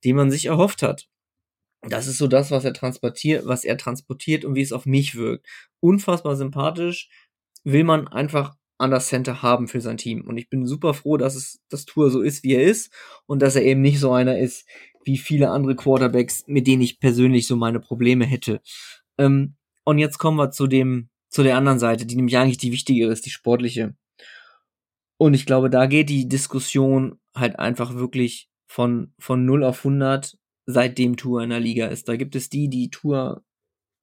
den 0.04 0.16
man 0.16 0.32
sich 0.32 0.48
erhofft 0.48 0.82
hat 0.82 1.08
das 1.82 2.08
ist 2.08 2.18
so 2.18 2.28
das, 2.28 2.52
was 2.52 2.66
er 2.66 2.74
transportiert, 2.74 3.46
was 3.46 3.64
er 3.64 3.78
transportiert 3.78 4.44
und 4.44 4.56
wie 4.56 4.62
es 4.62 4.74
auf 4.74 4.86
mich 4.86 5.16
wirkt. 5.16 5.48
Unfassbar 5.80 6.36
sympathisch, 6.36 7.10
will 7.64 7.84
man 7.84 8.08
einfach 8.08 8.56
an 8.78 8.92
das 8.92 9.08
Center 9.08 9.42
haben 9.42 9.68
für 9.68 9.82
sein 9.82 9.98
Team. 9.98 10.26
Und 10.26 10.38
ich 10.38 10.50
bin 10.50 10.66
super 10.66 10.94
froh, 10.94 11.18
dass 11.18 11.36
es 11.36 11.62
das 11.70 11.86
Tour 11.86 12.10
so 12.12 12.22
ist, 12.22 12.44
wie 12.44 12.56
er 12.56 12.64
ist 12.64 12.94
und 13.26 13.42
dass 13.42 13.56
er 13.56 13.64
eben 13.64 13.82
nicht 13.82 14.00
so 14.00 14.12
einer 14.12 14.40
ist 14.40 14.68
wie 15.10 15.18
viele 15.18 15.50
andere 15.50 15.76
Quarterbacks, 15.76 16.44
mit 16.46 16.68
denen 16.68 16.84
ich 16.84 17.00
persönlich 17.00 17.48
so 17.48 17.56
meine 17.56 17.80
Probleme 17.80 18.26
hätte. 18.26 18.62
Ähm, 19.18 19.56
und 19.84 19.98
jetzt 19.98 20.20
kommen 20.20 20.38
wir 20.38 20.52
zu 20.52 20.68
dem, 20.68 21.10
zu 21.30 21.42
der 21.42 21.58
anderen 21.58 21.80
Seite, 21.80 22.06
die 22.06 22.16
nämlich 22.16 22.38
eigentlich 22.38 22.60
die 22.60 22.72
wichtigere 22.72 23.12
ist, 23.12 23.26
die 23.26 23.32
sportliche. 23.32 23.96
Und 25.18 25.34
ich 25.34 25.48
glaube, 25.48 25.72
da 25.72 25.88
geht 25.88 26.10
die 26.10 26.28
Diskussion 26.28 27.20
halt 27.36 27.58
einfach 27.58 27.96
wirklich 27.96 28.50
von, 28.68 29.14
von 29.18 29.46
0 29.46 29.64
auf 29.64 29.80
100 29.80 30.38
seitdem 30.68 31.18
Tour 31.18 31.42
in 31.42 31.50
der 31.50 31.60
Liga 31.60 31.88
ist. 31.88 32.08
Da 32.08 32.16
gibt 32.16 32.36
es 32.36 32.50
die, 32.50 32.70
die 32.70 32.92
Tour 32.92 33.44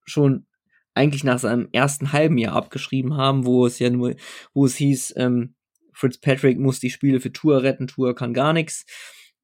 schon 0.04 0.46
eigentlich 0.92 1.22
nach 1.22 1.38
seinem 1.38 1.68
ersten 1.70 2.12
halben 2.12 2.36
Jahr 2.36 2.56
abgeschrieben 2.56 3.16
haben, 3.16 3.46
wo 3.46 3.64
es 3.64 3.78
ja 3.78 3.90
nur, 3.90 4.16
wo 4.54 4.66
es 4.66 4.74
hieß, 4.74 5.14
ähm, 5.18 5.54
Fitzpatrick 5.92 6.58
muss 6.58 6.80
die 6.80 6.90
Spiele 6.90 7.20
für 7.20 7.32
Tour 7.32 7.62
retten, 7.62 7.86
Tour 7.86 8.16
kann 8.16 8.34
gar 8.34 8.52
nichts. 8.52 8.84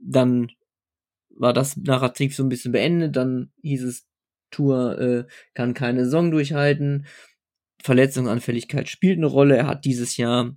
Dann 0.01 0.51
war 1.37 1.53
das 1.53 1.77
Narrativ 1.77 2.35
so 2.37 2.43
ein 2.43 2.49
bisschen 2.49 2.73
beendet, 2.73 3.17
dann 3.17 3.53
hieß 3.63 3.85
es, 3.85 4.07
Tour 4.51 4.99
äh, 4.99 5.25
kann 5.55 5.75
keine 5.75 6.05
Saison 6.05 6.31
durchhalten. 6.31 7.07
Verletzungsanfälligkeit 7.83 8.89
spielt 8.89 9.19
eine 9.19 9.27
Rolle. 9.27 9.57
Er 9.57 9.67
hat 9.67 9.85
dieses 9.85 10.17
Jahr 10.17 10.55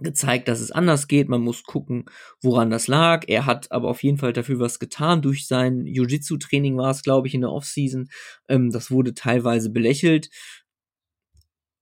gezeigt, 0.00 0.48
dass 0.48 0.60
es 0.60 0.70
anders 0.70 1.08
geht. 1.08 1.28
Man 1.28 1.42
muss 1.42 1.64
gucken, 1.64 2.04
woran 2.40 2.70
das 2.70 2.86
lag. 2.86 3.24
Er 3.26 3.46
hat 3.46 3.70
aber 3.72 3.88
auf 3.88 4.02
jeden 4.02 4.18
Fall 4.18 4.32
dafür 4.32 4.60
was 4.60 4.78
getan. 4.78 5.22
Durch 5.22 5.46
sein 5.46 5.84
Jiu-Jitsu-Training 5.86 6.76
war 6.76 6.90
es, 6.90 7.02
glaube 7.02 7.28
ich, 7.28 7.34
in 7.34 7.40
der 7.42 7.50
Offseason. 7.50 8.08
Ähm, 8.48 8.70
das 8.70 8.90
wurde 8.90 9.14
teilweise 9.14 9.70
belächelt. 9.70 10.30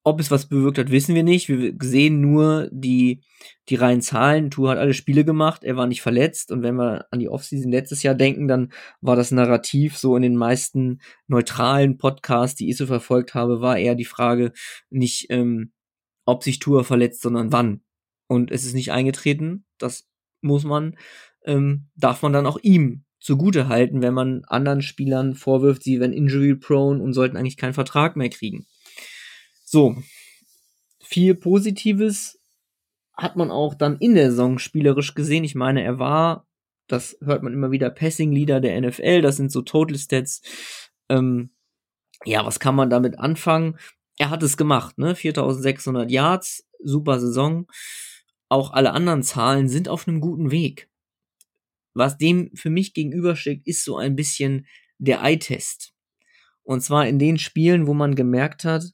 Ob 0.07 0.21
es 0.21 0.31
was 0.31 0.47
bewirkt 0.47 0.79
hat, 0.79 0.93
wissen 0.93 1.17
wir 1.17 1.25
nicht. 1.25 1.49
Wir 1.49 1.75
sehen 1.83 2.21
nur 2.21 2.69
die, 2.71 3.23
die 3.69 3.75
reinen 3.75 4.03
Zahlen. 4.03 4.53
Tour 4.53 4.71
hat 4.71 4.79
alle 4.79 4.95
Spiele 4.95 5.25
gemacht, 5.25 5.65
er 5.65 5.77
war 5.77 5.89
nicht 5.89 6.01
verletzt. 6.01 6.53
Und 6.53 6.63
wenn 6.63 6.77
wir 6.77 7.07
an 7.11 7.19
die 7.19 7.29
Offseason 7.29 7.73
letztes 7.73 8.05
Jahr 8.05 8.15
denken, 8.15 8.47
dann 8.47 8.73
war 9.01 9.17
das 9.17 9.33
Narrativ 9.33 9.99
so 9.99 10.15
in 10.15 10.23
den 10.23 10.37
meisten 10.37 11.01
neutralen 11.27 11.99
Podcasts, 11.99 12.57
die 12.57 12.71
ich 12.71 12.77
so 12.77 12.87
verfolgt 12.87 13.35
habe, 13.35 13.61
war 13.61 13.79
eher 13.79 13.97
die 13.97 14.05
Frage 14.05 14.53
nicht, 14.91 15.27
ähm, 15.31 15.73
ob 16.25 16.45
sich 16.45 16.61
Tour 16.61 16.85
verletzt, 16.85 17.23
sondern 17.23 17.51
wann. 17.51 17.81
Und 18.29 18.53
es 18.53 18.65
ist 18.65 18.75
nicht 18.75 18.93
eingetreten. 18.93 19.65
Das 19.77 20.09
muss 20.41 20.63
man, 20.63 20.97
ähm, 21.45 21.89
darf 21.97 22.23
man 22.23 22.33
dann 22.33 22.47
auch 22.47 22.59
ihm 22.63 23.03
zugute 23.19 23.67
halten, 23.67 24.03
wenn 24.03 24.15
man 24.15 24.45
anderen 24.45 24.83
Spielern 24.83 25.35
vorwirft, 25.35 25.83
sie 25.83 25.99
wären 25.99 26.13
injury 26.13 26.55
prone 26.55 27.03
und 27.03 27.13
sollten 27.13 27.37
eigentlich 27.37 27.57
keinen 27.57 27.75
Vertrag 27.75 28.15
mehr 28.15 28.31
kriegen. 28.31 28.69
So, 29.69 29.97
viel 31.03 31.35
Positives 31.35 32.41
hat 33.15 33.35
man 33.35 33.51
auch 33.51 33.75
dann 33.75 33.99
in 33.99 34.15
der 34.15 34.31
Saison 34.31 34.61
spielerisch 34.61 35.15
gesehen. 35.15 35.43
Ich 35.43 35.57
meine, 35.57 35.83
er 35.83 35.99
war, 35.99 36.47
das 36.87 37.19
hört 37.21 37.43
man 37.43 37.53
immer 37.53 37.73
wieder, 37.73 37.91
Passing 37.91 38.31
Leader 38.31 38.61
der 38.61 38.81
NFL, 38.81 39.23
das 39.23 39.37
sind 39.37 39.51
so 39.51 39.63
Total 39.63 39.99
Stats. 39.99 40.41
Ähm, 41.09 41.51
ja, 42.25 42.47
was 42.47 42.61
kann 42.61 42.77
man 42.77 42.91
damit 42.91 43.19
anfangen? 43.19 43.77
Er 44.19 44.31
hat 44.31 44.45
es 44.45 44.57
gemacht, 44.57 44.99
ne? 44.99 45.17
4600 45.17 46.13
Yards, 46.13 46.65
super 46.85 47.19
Saison. 47.19 47.67
Auch 48.49 48.73
alle 48.73 48.93
anderen 48.93 49.25
Zahlen 49.25 49.69
sind 49.69 49.89
auf 49.89 50.07
einem 50.07 50.21
guten 50.21 50.53
Weg. 50.53 50.89
Was 51.93 52.19
dem 52.19 52.53
für 52.55 52.71
mich 52.71 52.95
gegenübersteht, 52.95 53.67
ist 53.67 53.83
so 53.83 53.97
ein 53.97 54.15
bisschen 54.15 54.69
der 54.99 55.23
Eye-Test. 55.23 55.93
Und 56.63 56.83
zwar 56.83 57.09
in 57.09 57.19
den 57.19 57.37
Spielen, 57.37 57.89
wo 57.89 57.95
man 57.95 58.15
gemerkt 58.15 58.65
hat, 58.65 58.93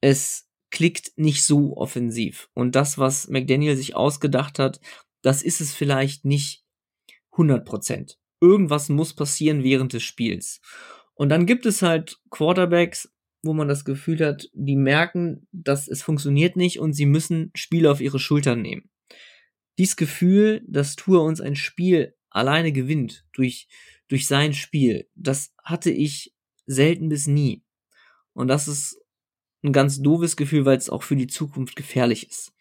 es 0.00 0.48
klickt 0.70 1.12
nicht 1.16 1.44
so 1.44 1.76
offensiv. 1.76 2.48
Und 2.54 2.74
das, 2.76 2.98
was 2.98 3.28
McDaniel 3.28 3.76
sich 3.76 3.96
ausgedacht 3.96 4.58
hat, 4.58 4.80
das 5.22 5.42
ist 5.42 5.60
es 5.60 5.74
vielleicht 5.74 6.24
nicht 6.24 6.64
100%. 7.32 8.16
Irgendwas 8.40 8.88
muss 8.88 9.14
passieren 9.14 9.64
während 9.64 9.92
des 9.92 10.02
Spiels. 10.02 10.60
Und 11.14 11.28
dann 11.28 11.44
gibt 11.44 11.66
es 11.66 11.82
halt 11.82 12.18
Quarterbacks, 12.30 13.12
wo 13.42 13.52
man 13.52 13.68
das 13.68 13.84
Gefühl 13.84 14.24
hat, 14.24 14.48
die 14.52 14.76
merken, 14.76 15.46
dass 15.52 15.88
es 15.88 16.02
funktioniert 16.02 16.56
nicht 16.56 16.78
und 16.78 16.92
sie 16.92 17.06
müssen 17.06 17.50
Spiele 17.54 17.90
auf 17.90 18.00
ihre 18.00 18.18
Schultern 18.18 18.62
nehmen. 18.62 18.90
Dies 19.78 19.96
Gefühl, 19.96 20.62
dass 20.66 20.96
Tour 20.96 21.22
uns 21.22 21.40
ein 21.40 21.56
Spiel 21.56 22.14
alleine 22.28 22.72
gewinnt 22.72 23.24
durch, 23.32 23.66
durch 24.08 24.26
sein 24.26 24.52
Spiel, 24.52 25.08
das 25.14 25.52
hatte 25.62 25.90
ich 25.90 26.34
selten 26.66 27.08
bis 27.08 27.26
nie. 27.26 27.64
Und 28.32 28.48
das 28.48 28.68
ist 28.68 28.99
ein 29.62 29.72
ganz 29.72 30.00
doofes 30.00 30.36
Gefühl, 30.36 30.64
weil 30.64 30.78
es 30.78 30.90
auch 30.90 31.02
für 31.02 31.16
die 31.16 31.26
Zukunft 31.26 31.76
gefährlich 31.76 32.28
ist. 32.28 32.52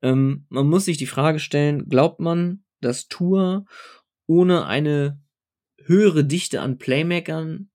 Ähm, 0.00 0.46
man 0.48 0.66
muss 0.68 0.86
sich 0.86 0.96
die 0.96 1.06
Frage 1.06 1.38
stellen, 1.38 1.88
glaubt 1.88 2.20
man, 2.20 2.64
dass 2.80 3.08
Tour 3.08 3.66
ohne 4.26 4.66
eine 4.66 5.20
höhere 5.84 6.24
Dichte 6.24 6.60
an 6.60 6.78
Playmakern 6.78 7.70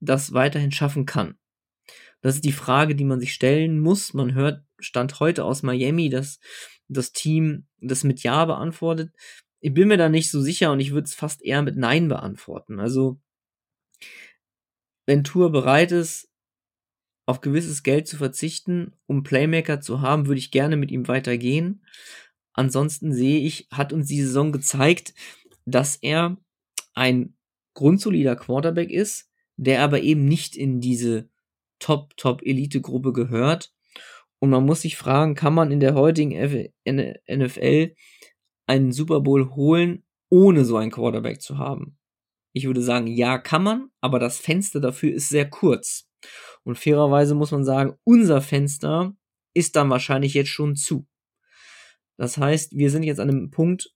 das 0.00 0.32
weiterhin 0.32 0.72
schaffen 0.72 1.06
kann? 1.06 1.38
Das 2.20 2.36
ist 2.36 2.44
die 2.44 2.52
Frage, 2.52 2.94
die 2.94 3.04
man 3.04 3.20
sich 3.20 3.34
stellen 3.34 3.80
muss. 3.80 4.14
Man 4.14 4.34
hört, 4.34 4.64
stand 4.78 5.18
heute 5.18 5.44
aus 5.44 5.62
Miami, 5.62 6.08
dass 6.08 6.38
das 6.88 7.12
Team 7.12 7.66
das 7.80 8.04
mit 8.04 8.22
Ja 8.22 8.44
beantwortet. 8.44 9.12
Ich 9.60 9.74
bin 9.74 9.88
mir 9.88 9.96
da 9.96 10.08
nicht 10.08 10.30
so 10.30 10.40
sicher 10.40 10.72
und 10.72 10.80
ich 10.80 10.92
würde 10.92 11.04
es 11.04 11.14
fast 11.14 11.42
eher 11.42 11.62
mit 11.62 11.76
Nein 11.76 12.08
beantworten. 12.08 12.78
Also, 12.78 13.20
wenn 15.06 15.24
Tour 15.24 15.50
bereit 15.50 15.90
ist, 15.90 16.31
auf 17.26 17.40
gewisses 17.40 17.82
Geld 17.82 18.08
zu 18.08 18.16
verzichten, 18.16 18.92
um 19.06 19.22
Playmaker 19.22 19.80
zu 19.80 20.00
haben, 20.00 20.26
würde 20.26 20.38
ich 20.38 20.50
gerne 20.50 20.76
mit 20.76 20.90
ihm 20.90 21.08
weitergehen. 21.08 21.84
Ansonsten 22.52 23.12
sehe 23.12 23.40
ich, 23.40 23.68
hat 23.72 23.92
uns 23.92 24.08
die 24.08 24.22
Saison 24.22 24.52
gezeigt, 24.52 25.14
dass 25.64 25.96
er 25.96 26.36
ein 26.94 27.34
grundsolider 27.74 28.36
Quarterback 28.36 28.90
ist, 28.90 29.30
der 29.56 29.82
aber 29.82 30.00
eben 30.00 30.24
nicht 30.24 30.56
in 30.56 30.80
diese 30.80 31.30
Top-Top-Elite-Gruppe 31.78 33.12
gehört. 33.12 33.72
Und 34.38 34.50
man 34.50 34.66
muss 34.66 34.82
sich 34.82 34.96
fragen, 34.96 35.34
kann 35.34 35.54
man 35.54 35.70
in 35.70 35.80
der 35.80 35.94
heutigen 35.94 36.30
NFL 36.84 37.94
einen 38.66 38.92
Super 38.92 39.20
Bowl 39.20 39.54
holen, 39.54 40.04
ohne 40.28 40.64
so 40.64 40.76
einen 40.76 40.90
Quarterback 40.90 41.40
zu 41.40 41.58
haben? 41.58 41.96
Ich 42.52 42.66
würde 42.66 42.82
sagen, 42.82 43.06
ja, 43.06 43.38
kann 43.38 43.62
man, 43.62 43.88
aber 44.00 44.18
das 44.18 44.38
Fenster 44.38 44.80
dafür 44.80 45.14
ist 45.14 45.28
sehr 45.28 45.48
kurz. 45.48 46.08
Und 46.64 46.78
fairerweise 46.78 47.34
muss 47.34 47.50
man 47.50 47.64
sagen, 47.64 47.96
unser 48.04 48.40
Fenster 48.40 49.14
ist 49.54 49.76
dann 49.76 49.90
wahrscheinlich 49.90 50.34
jetzt 50.34 50.50
schon 50.50 50.76
zu. 50.76 51.06
Das 52.16 52.38
heißt, 52.38 52.76
wir 52.76 52.90
sind 52.90 53.02
jetzt 53.02 53.20
an 53.20 53.28
einem 53.28 53.50
Punkt 53.50 53.92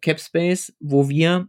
Capspace, 0.00 0.74
wo 0.80 1.08
wir 1.08 1.48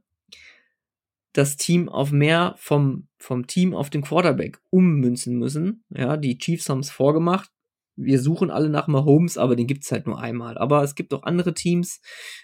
das 1.33 1.57
Team 1.57 1.89
auf 1.89 2.11
mehr 2.11 2.55
vom, 2.57 3.07
vom 3.17 3.47
Team 3.47 3.73
auf 3.75 3.89
den 3.89 4.01
Quarterback 4.01 4.59
ummünzen 4.69 5.37
müssen. 5.37 5.83
Ja, 5.89 6.17
die 6.17 6.37
Chiefs 6.37 6.69
haben 6.69 6.79
es 6.79 6.89
vorgemacht. 6.89 7.49
Wir 7.95 8.19
suchen 8.19 8.49
alle 8.49 8.69
nach 8.69 8.87
Mahomes, 8.87 9.37
aber 9.37 9.55
den 9.55 9.67
gibt's 9.67 9.91
halt 9.91 10.07
nur 10.07 10.19
einmal. 10.19 10.57
Aber 10.57 10.83
es 10.83 10.95
gibt 10.95 11.13
auch 11.13 11.23
andere 11.23 11.53
Teams, 11.53 12.01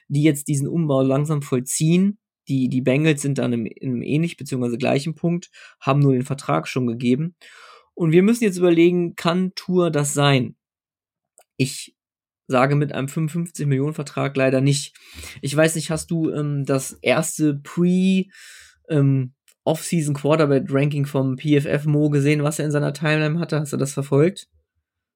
die 0.07 0.23
jetzt 0.23 0.47
diesen 0.47 0.67
Umbau 0.67 1.01
langsam 1.01 1.41
vollziehen. 1.41 2.19
Die, 2.47 2.69
die 2.69 2.81
Bengals 2.81 3.21
sind 3.21 3.37
dann 3.37 3.53
im, 3.53 3.65
im 3.65 4.01
ähnlich 4.01 4.37
bzw. 4.37 4.77
gleichen 4.77 5.15
Punkt, 5.15 5.49
haben 5.79 6.01
nur 6.01 6.13
den 6.13 6.23
Vertrag 6.23 6.67
schon 6.67 6.85
gegeben. 6.85 7.35
Und 7.95 8.11
wir 8.11 8.23
müssen 8.23 8.43
jetzt 8.43 8.57
überlegen, 8.57 9.15
kann 9.15 9.53
Tour 9.55 9.89
das 9.89 10.13
sein? 10.13 10.55
Ich 11.57 11.95
sage 12.47 12.75
mit 12.75 12.93
einem 12.93 13.07
55 13.07 13.65
Millionen 13.65 13.93
Vertrag 13.93 14.35
leider 14.37 14.61
nicht. 14.61 14.95
Ich 15.41 15.55
weiß 15.55 15.75
nicht, 15.75 15.89
hast 15.89 16.11
du 16.11 16.31
ähm, 16.31 16.65
das 16.65 16.93
erste 17.01 17.55
Pre 17.55 18.25
ähm, 18.89 19.33
Off-Season 19.63 20.13
Quarterback 20.13 20.65
Ranking 20.69 21.05
vom 21.05 21.37
PFF 21.37 21.85
Mo 21.85 22.09
gesehen, 22.09 22.43
was 22.43 22.59
er 22.59 22.65
in 22.65 22.71
seiner 22.71 22.93
Timeline 22.93 23.39
hatte? 23.39 23.59
Hast 23.59 23.73
du 23.73 23.77
das 23.77 23.93
verfolgt? 23.93 24.47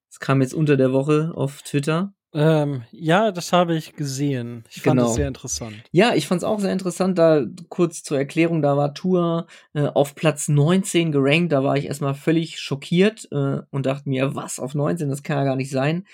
Das 0.10 0.20
kam 0.20 0.42
jetzt 0.42 0.56
unter 0.56 0.76
der 0.76 0.92
Woche 0.92 1.32
auf 1.36 1.62
Twitter. 1.62 2.14
Ähm, 2.32 2.84
ja, 2.92 3.32
das 3.32 3.52
habe 3.54 3.76
ich 3.76 3.96
gesehen. 3.96 4.64
Ich 4.70 4.82
fand 4.84 4.98
Genau. 5.00 5.10
es 5.10 5.16
sehr 5.16 5.28
interessant. 5.28 5.76
Ja, 5.92 6.14
ich 6.14 6.28
fand 6.28 6.42
es 6.42 6.44
auch 6.48 6.60
sehr 6.60 6.72
interessant. 6.74 7.18
Da 7.18 7.44
kurz 7.70 8.04
zur 8.04 8.20
Erklärung, 8.20 8.62
da 8.62 8.78
war 8.78 8.94
Tour 8.94 9.48
äh, 9.74 9.88
auf 9.88 10.14
Platz 10.14 10.48
19 10.48 11.12
gerankt. 11.12 11.52
Da 11.52 11.64
war 11.64 11.76
ich 11.78 11.86
erstmal 11.86 12.14
völlig 12.14 12.60
schockiert 12.60 13.28
äh, 13.32 13.62
und 13.72 13.86
dachte 13.88 14.08
mir, 14.10 14.36
was 14.36 14.60
auf 14.60 14.76
19? 14.76 15.10
Das 15.10 15.24
kann 15.24 15.38
ja 15.40 15.44
gar 15.44 15.56
nicht 15.56 15.72
sein. 15.72 16.06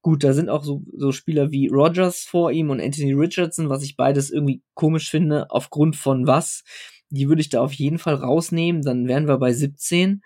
Gut, 0.00 0.22
da 0.22 0.32
sind 0.32 0.48
auch 0.48 0.62
so, 0.62 0.82
so 0.96 1.10
Spieler 1.10 1.50
wie 1.50 1.66
Rogers 1.68 2.20
vor 2.20 2.52
ihm 2.52 2.70
und 2.70 2.80
Anthony 2.80 3.12
Richardson, 3.14 3.68
was 3.68 3.82
ich 3.82 3.96
beides 3.96 4.30
irgendwie 4.30 4.62
komisch 4.74 5.10
finde, 5.10 5.50
aufgrund 5.50 5.96
von 5.96 6.26
was. 6.26 6.62
Die 7.10 7.28
würde 7.28 7.40
ich 7.40 7.48
da 7.48 7.60
auf 7.62 7.72
jeden 7.72 7.98
Fall 7.98 8.14
rausnehmen. 8.14 8.82
Dann 8.82 9.08
wären 9.08 9.26
wir 9.26 9.38
bei 9.38 9.52
17. 9.52 10.22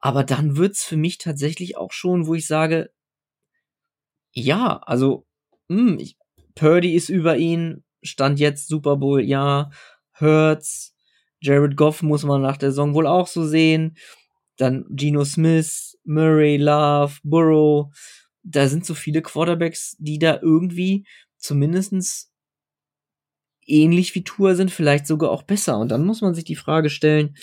Aber 0.00 0.24
dann 0.24 0.56
wird's 0.56 0.84
für 0.84 0.96
mich 0.96 1.16
tatsächlich 1.18 1.76
auch 1.78 1.92
schon, 1.92 2.26
wo 2.26 2.34
ich 2.34 2.46
sage, 2.46 2.90
ja, 4.32 4.78
also, 4.78 5.26
mh, 5.68 6.00
ich, 6.00 6.16
Purdy 6.54 6.94
ist 6.94 7.08
über 7.08 7.36
ihn, 7.36 7.84
stand 8.02 8.40
jetzt 8.40 8.68
Super 8.68 8.96
Bowl, 8.96 9.20
ja, 9.22 9.70
Hurts, 10.18 10.94
Jared 11.40 11.76
Goff 11.76 12.02
muss 12.02 12.24
man 12.24 12.42
nach 12.42 12.56
der 12.56 12.70
Saison 12.70 12.94
wohl 12.94 13.06
auch 13.06 13.26
so 13.26 13.46
sehen, 13.46 13.96
dann 14.56 14.84
Geno 14.90 15.24
Smith, 15.24 15.98
Murray, 16.04 16.56
Love, 16.56 17.14
Burrow, 17.22 17.88
da 18.42 18.68
sind 18.68 18.84
so 18.84 18.94
viele 18.94 19.22
Quarterbacks, 19.22 19.96
die 19.98 20.18
da 20.18 20.38
irgendwie 20.40 21.06
zumindestens 21.38 22.30
ähnlich 23.66 24.14
wie 24.14 24.24
Tour 24.24 24.54
sind, 24.54 24.70
vielleicht 24.70 25.06
sogar 25.06 25.30
auch 25.30 25.42
besser. 25.42 25.78
Und 25.78 25.90
dann 25.90 26.04
muss 26.04 26.20
man 26.20 26.34
sich 26.34 26.44
die 26.44 26.56
Frage 26.56 26.90
stellen, 26.90 27.36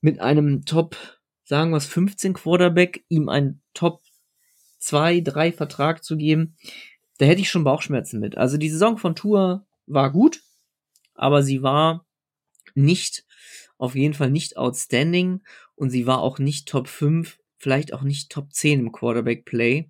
mit 0.00 0.20
einem 0.20 0.64
Top, 0.64 0.96
sagen 1.44 1.70
wir 1.70 1.76
es, 1.78 1.86
15 1.86 2.34
Quarterback, 2.34 3.04
ihm 3.08 3.28
einen 3.28 3.62
Top 3.74 4.02
2, 4.82 5.20
3 5.20 5.52
Vertrag 5.52 6.02
zu 6.02 6.16
geben, 6.16 6.56
da 7.18 7.26
hätte 7.26 7.40
ich 7.40 7.50
schon 7.50 7.64
Bauchschmerzen 7.64 8.18
mit. 8.18 8.36
Also 8.36 8.56
die 8.56 8.68
Saison 8.68 8.98
von 8.98 9.14
Tour 9.14 9.64
war 9.86 10.10
gut, 10.10 10.42
aber 11.14 11.42
sie 11.42 11.62
war 11.62 12.04
nicht, 12.74 13.24
auf 13.78 13.94
jeden 13.94 14.14
Fall 14.14 14.30
nicht 14.30 14.56
outstanding. 14.56 15.42
und 15.76 15.90
sie 15.90 16.06
war 16.06 16.20
auch 16.20 16.38
nicht 16.38 16.68
Top 16.68 16.88
5, 16.88 17.38
vielleicht 17.58 17.92
auch 17.92 18.02
nicht 18.02 18.30
Top 18.30 18.52
10 18.52 18.80
im 18.80 18.92
Quarterback-Play. 18.92 19.88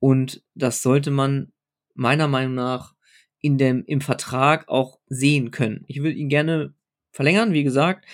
Und 0.00 0.42
das 0.54 0.82
sollte 0.82 1.10
man 1.10 1.52
meiner 1.94 2.28
Meinung 2.28 2.54
nach 2.54 2.94
in 3.40 3.58
dem, 3.58 3.84
im 3.86 4.00
Vertrag 4.00 4.68
auch 4.68 4.98
sehen 5.06 5.50
können. 5.50 5.84
Ich 5.86 6.02
will 6.02 6.16
ihn 6.16 6.28
gerne 6.28 6.74
verlängern, 7.12 7.52
wie 7.52 7.64
gesagt, 7.64 8.06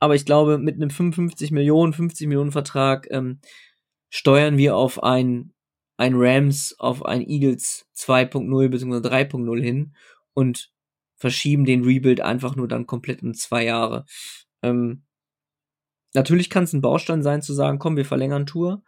aber 0.00 0.14
ich 0.14 0.24
glaube, 0.24 0.58
mit 0.58 0.76
einem 0.76 0.90
55 0.90 1.50
Millionen, 1.50 1.92
50 1.92 2.28
Millionen 2.28 2.52
Vertrag 2.52 3.08
ähm, 3.10 3.40
steuern 4.14 4.56
wir 4.56 4.76
auf 4.76 5.02
ein, 5.02 5.52
ein 5.96 6.12
Rams, 6.14 6.76
auf 6.78 7.04
ein 7.04 7.20
Eagles 7.28 7.84
2.0 7.96 8.68
bzw. 8.68 9.08
3.0 9.08 9.60
hin 9.60 9.96
und 10.34 10.70
verschieben 11.16 11.64
den 11.64 11.82
Rebuild 11.82 12.20
einfach 12.20 12.54
nur 12.54 12.68
dann 12.68 12.86
komplett 12.86 13.24
um 13.24 13.34
zwei 13.34 13.64
Jahre. 13.64 14.04
Ähm, 14.62 15.02
natürlich 16.14 16.48
kann 16.48 16.62
es 16.62 16.72
ein 16.72 16.80
Baustein 16.80 17.24
sein 17.24 17.42
zu 17.42 17.54
sagen, 17.54 17.80
komm, 17.80 17.96
wir 17.96 18.04
verlängern 18.04 18.46
Tour, 18.46 18.84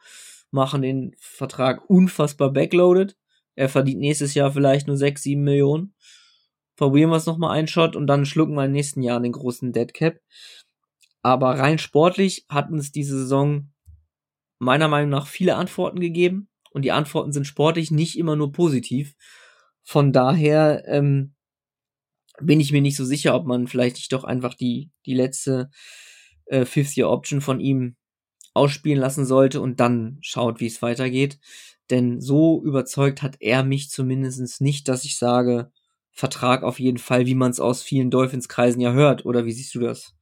machen 0.52 0.82
den 0.82 1.16
Vertrag 1.18 1.90
unfassbar 1.90 2.52
backloaded. 2.52 3.16
Er 3.56 3.68
verdient 3.68 3.98
nächstes 3.98 4.34
Jahr 4.34 4.52
vielleicht 4.52 4.86
nur 4.86 4.96
6, 4.96 5.24
7 5.24 5.42
Millionen. 5.42 5.96
Probieren 6.76 7.10
wir 7.10 7.16
es 7.16 7.26
nochmal 7.26 7.50
einen 7.50 7.66
Shot 7.66 7.96
und 7.96 8.06
dann 8.06 8.26
schlucken 8.26 8.54
wir 8.54 8.66
im 8.66 8.72
nächsten 8.72 9.02
Jahr 9.02 9.18
den 9.18 9.32
großen 9.32 9.72
Dead 9.72 9.92
Cap. 9.92 10.20
Aber 11.22 11.58
rein 11.58 11.78
sportlich 11.78 12.46
hat 12.48 12.70
uns 12.70 12.92
diese 12.92 13.18
Saison 13.18 13.72
meiner 14.58 14.88
Meinung 14.88 15.10
nach 15.10 15.26
viele 15.26 15.56
Antworten 15.56 16.00
gegeben. 16.00 16.48
Und 16.70 16.82
die 16.82 16.92
Antworten 16.92 17.32
sind 17.32 17.46
sportlich 17.46 17.90
nicht 17.90 18.18
immer 18.18 18.36
nur 18.36 18.52
positiv. 18.52 19.14
Von 19.82 20.12
daher 20.12 20.84
ähm, 20.86 21.34
bin 22.40 22.60
ich 22.60 22.72
mir 22.72 22.82
nicht 22.82 22.96
so 22.96 23.04
sicher, 23.04 23.34
ob 23.34 23.46
man 23.46 23.66
vielleicht 23.66 23.96
nicht 23.96 24.12
doch 24.12 24.24
einfach 24.24 24.54
die, 24.54 24.90
die 25.06 25.14
letzte 25.14 25.70
äh, 26.46 26.64
Fifth-Year-Option 26.64 27.40
von 27.40 27.60
ihm 27.60 27.96
ausspielen 28.54 28.98
lassen 29.00 29.26
sollte 29.26 29.60
und 29.60 29.80
dann 29.80 30.18
schaut, 30.22 30.60
wie 30.60 30.66
es 30.66 30.82
weitergeht. 30.82 31.38
Denn 31.90 32.20
so 32.20 32.62
überzeugt 32.62 33.22
hat 33.22 33.36
er 33.40 33.62
mich 33.64 33.90
zumindest 33.90 34.60
nicht, 34.60 34.88
dass 34.88 35.04
ich 35.04 35.18
sage, 35.18 35.70
Vertrag 36.12 36.62
auf 36.62 36.80
jeden 36.80 36.98
Fall, 36.98 37.26
wie 37.26 37.34
man 37.34 37.50
es 37.50 37.60
aus 37.60 37.82
vielen 37.82 38.10
Dolphins-Kreisen 38.10 38.80
ja 38.80 38.92
hört. 38.92 39.26
Oder 39.26 39.44
wie 39.44 39.52
siehst 39.52 39.74
du 39.74 39.80
das? 39.80 40.14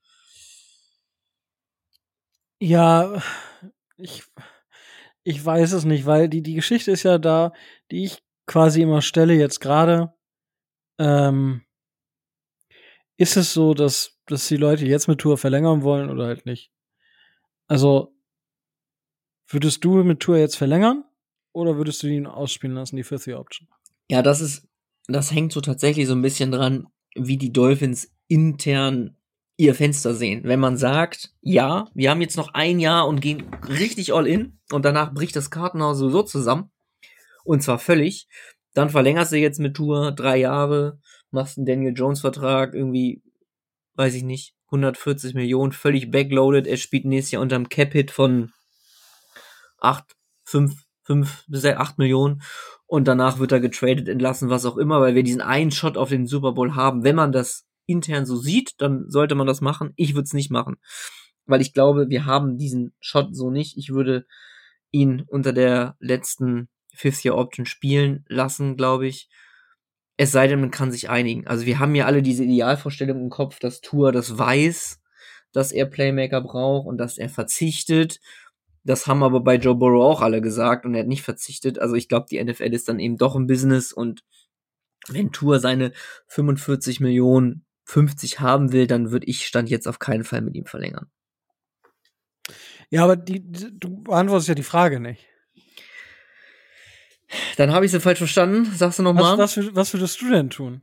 Ja, 2.60 3.22
ich, 3.96 4.24
ich 5.22 5.44
weiß 5.44 5.72
es 5.72 5.84
nicht, 5.84 6.06
weil 6.06 6.28
die, 6.28 6.42
die 6.42 6.54
Geschichte 6.54 6.90
ist 6.90 7.02
ja 7.02 7.18
da, 7.18 7.52
die 7.90 8.04
ich 8.04 8.22
quasi 8.46 8.82
immer 8.82 9.02
stelle 9.02 9.34
jetzt 9.34 9.60
gerade. 9.60 10.12
Ähm, 10.98 11.62
ist 13.16 13.36
es 13.36 13.52
so, 13.52 13.74
dass, 13.74 14.18
dass 14.26 14.48
die 14.48 14.56
Leute 14.56 14.86
jetzt 14.86 15.08
mit 15.08 15.20
Tour 15.20 15.38
verlängern 15.38 15.82
wollen 15.82 16.10
oder 16.10 16.26
halt 16.26 16.46
nicht? 16.46 16.70
Also, 17.66 18.14
würdest 19.48 19.84
du 19.84 20.02
mit 20.02 20.20
Tour 20.20 20.36
jetzt 20.36 20.56
verlängern 20.56 21.04
oder 21.52 21.76
würdest 21.76 22.02
du 22.02 22.08
ihn 22.08 22.26
ausspielen 22.26 22.74
lassen, 22.74 22.96
die 22.96 23.04
Fifth 23.04 23.26
Year 23.26 23.38
Option? 23.38 23.68
Ja, 24.10 24.22
das 24.22 24.40
ist, 24.40 24.68
das 25.06 25.32
hängt 25.32 25.52
so 25.52 25.60
tatsächlich 25.60 26.06
so 26.06 26.14
ein 26.14 26.22
bisschen 26.22 26.50
dran, 26.50 26.88
wie 27.14 27.38
die 27.38 27.52
Dolphins 27.52 28.12
intern 28.26 29.16
ihr 29.56 29.74
Fenster 29.74 30.14
sehen. 30.14 30.42
Wenn 30.44 30.60
man 30.60 30.76
sagt, 30.76 31.32
ja, 31.40 31.88
wir 31.94 32.10
haben 32.10 32.20
jetzt 32.20 32.36
noch 32.36 32.54
ein 32.54 32.80
Jahr 32.80 33.06
und 33.06 33.20
gehen 33.20 33.44
richtig 33.68 34.12
all 34.12 34.26
in 34.26 34.58
und 34.72 34.84
danach 34.84 35.14
bricht 35.14 35.36
das 35.36 35.50
Kartenhaus 35.50 35.98
sowieso 35.98 36.22
zusammen 36.22 36.70
und 37.44 37.62
zwar 37.62 37.78
völlig, 37.78 38.28
dann 38.74 38.90
verlängerst 38.90 39.32
du 39.32 39.38
jetzt 39.38 39.60
mit 39.60 39.76
Tour 39.76 40.12
drei 40.12 40.38
Jahre, 40.38 40.98
machst 41.30 41.56
einen 41.56 41.66
Daniel 41.66 41.94
Jones 41.94 42.20
Vertrag 42.20 42.74
irgendwie, 42.74 43.22
weiß 43.94 44.14
ich 44.14 44.24
nicht, 44.24 44.54
140 44.66 45.34
Millionen, 45.34 45.72
völlig 45.72 46.10
backloaded. 46.10 46.66
Er 46.66 46.76
spielt 46.76 47.04
nächstes 47.04 47.32
Jahr 47.32 47.42
unterm 47.42 47.68
Cap-Hit 47.68 48.10
von 48.10 48.52
8, 49.78 50.04
5, 50.44 50.74
5 51.04 51.44
bis 51.46 51.64
8 51.64 51.98
Millionen 51.98 52.42
und 52.86 53.06
danach 53.06 53.38
wird 53.38 53.52
er 53.52 53.60
getradet, 53.60 54.08
entlassen, 54.08 54.50
was 54.50 54.66
auch 54.66 54.76
immer, 54.76 55.00
weil 55.00 55.14
wir 55.14 55.22
diesen 55.22 55.40
einen 55.40 55.70
Shot 55.70 55.96
auf 55.96 56.08
den 56.08 56.26
Super 56.26 56.52
Bowl 56.52 56.74
haben. 56.74 57.04
Wenn 57.04 57.16
man 57.16 57.30
das 57.30 57.66
intern 57.86 58.26
so 58.26 58.36
sieht, 58.36 58.74
dann 58.78 59.10
sollte 59.10 59.34
man 59.34 59.46
das 59.46 59.60
machen. 59.60 59.92
Ich 59.96 60.14
würde 60.14 60.24
es 60.24 60.32
nicht 60.32 60.50
machen, 60.50 60.76
weil 61.46 61.60
ich 61.60 61.72
glaube, 61.72 62.08
wir 62.08 62.26
haben 62.26 62.58
diesen 62.58 62.94
Shot 63.00 63.34
so 63.34 63.50
nicht. 63.50 63.76
Ich 63.76 63.90
würde 63.90 64.26
ihn 64.90 65.24
unter 65.26 65.52
der 65.52 65.96
letzten 65.98 66.68
Fifth-Year-Option 66.94 67.66
spielen 67.66 68.24
lassen, 68.28 68.76
glaube 68.76 69.06
ich. 69.06 69.28
Es 70.16 70.30
sei 70.30 70.46
denn, 70.46 70.60
man 70.60 70.70
kann 70.70 70.92
sich 70.92 71.10
einigen. 71.10 71.46
Also 71.46 71.66
wir 71.66 71.80
haben 71.80 71.94
ja 71.94 72.06
alle 72.06 72.22
diese 72.22 72.44
Idealvorstellung 72.44 73.20
im 73.20 73.30
Kopf, 73.30 73.58
dass 73.58 73.80
Tour 73.80 74.12
das 74.12 74.38
weiß, 74.38 75.00
dass 75.52 75.72
er 75.72 75.86
Playmaker 75.86 76.40
braucht 76.40 76.86
und 76.86 76.98
dass 76.98 77.18
er 77.18 77.28
verzichtet. 77.28 78.20
Das 78.84 79.06
haben 79.06 79.22
aber 79.22 79.40
bei 79.40 79.56
Joe 79.56 79.74
Burrow 79.74 80.04
auch 80.04 80.20
alle 80.20 80.40
gesagt 80.40 80.84
und 80.84 80.94
er 80.94 81.00
hat 81.00 81.08
nicht 81.08 81.22
verzichtet. 81.22 81.78
Also 81.78 81.94
ich 81.94 82.08
glaube, 82.08 82.26
die 82.30 82.42
NFL 82.42 82.72
ist 82.74 82.88
dann 82.88 83.00
eben 83.00 83.16
doch 83.16 83.34
ein 83.34 83.46
Business 83.46 83.92
und 83.92 84.22
wenn 85.08 85.32
Tour 85.32 85.58
seine 85.58 85.92
45 86.28 87.00
Millionen 87.00 87.64
50 87.84 88.40
haben 88.40 88.72
will, 88.72 88.86
dann 88.86 89.10
würde 89.10 89.26
ich 89.26 89.46
Stand 89.46 89.70
jetzt 89.70 89.86
auf 89.86 89.98
keinen 89.98 90.24
Fall 90.24 90.40
mit 90.40 90.54
ihm 90.54 90.66
verlängern. 90.66 91.10
Ja, 92.90 93.04
aber 93.04 93.16
die, 93.16 93.42
du 93.44 94.02
beantwortest 94.02 94.48
ja 94.48 94.54
die 94.54 94.62
Frage 94.62 95.00
nicht. 95.00 95.26
Dann 97.56 97.72
habe 97.72 97.84
ich 97.84 97.90
sie 97.90 98.00
falsch 98.00 98.18
verstanden. 98.18 98.70
Sagst 98.74 98.98
du 98.98 99.02
nochmal? 99.02 99.38
Was, 99.38 99.56
was, 99.56 99.74
was 99.74 99.92
würdest 99.92 100.20
du 100.20 100.30
denn 100.30 100.50
tun? 100.50 100.82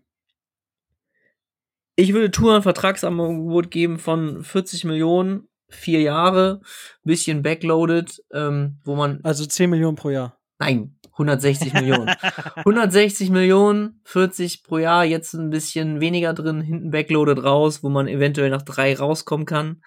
Ich 1.95 2.13
würde 2.13 2.31
Tour 2.31 2.55
ein 2.55 2.63
Vertragsangebot 2.63 3.69
geben 3.69 3.99
von 3.99 4.43
40 4.43 4.85
Millionen, 4.85 5.47
vier 5.69 6.01
Jahre, 6.01 6.61
bisschen 7.03 7.43
backloaded, 7.43 8.23
ähm, 8.33 8.79
wo 8.83 8.95
man. 8.95 9.19
Also 9.23 9.45
10 9.45 9.69
Millionen 9.69 9.95
pro 9.95 10.09
Jahr. 10.09 10.39
Nein, 10.59 10.97
160 11.21 11.73
Millionen. 11.73 12.09
160 12.55 13.29
Millionen, 13.29 14.01
40 14.05 14.63
pro 14.63 14.77
Jahr, 14.77 15.05
jetzt 15.05 15.33
ein 15.33 15.49
bisschen 15.49 15.99
weniger 15.99 16.33
drin, 16.33 16.61
hinten 16.61 16.91
backloaded 16.91 17.43
raus, 17.43 17.83
wo 17.83 17.89
man 17.89 18.07
eventuell 18.07 18.49
nach 18.49 18.63
drei 18.63 18.95
rauskommen 18.95 19.45
kann. 19.45 19.81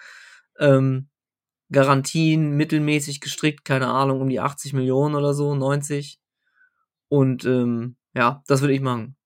Ähm, 0.58 1.08
Garantien 1.70 2.56
mittelmäßig 2.56 3.20
gestrickt, 3.20 3.64
keine 3.64 3.88
Ahnung, 3.88 4.20
um 4.20 4.28
die 4.28 4.40
80 4.40 4.72
Millionen 4.72 5.14
oder 5.14 5.34
so, 5.34 5.54
90. 5.54 6.20
Und 7.08 7.44
ähm, 7.44 7.96
ja, 8.14 8.42
das 8.46 8.60
würde 8.60 8.74
ich 8.74 8.80
machen. 8.80 9.16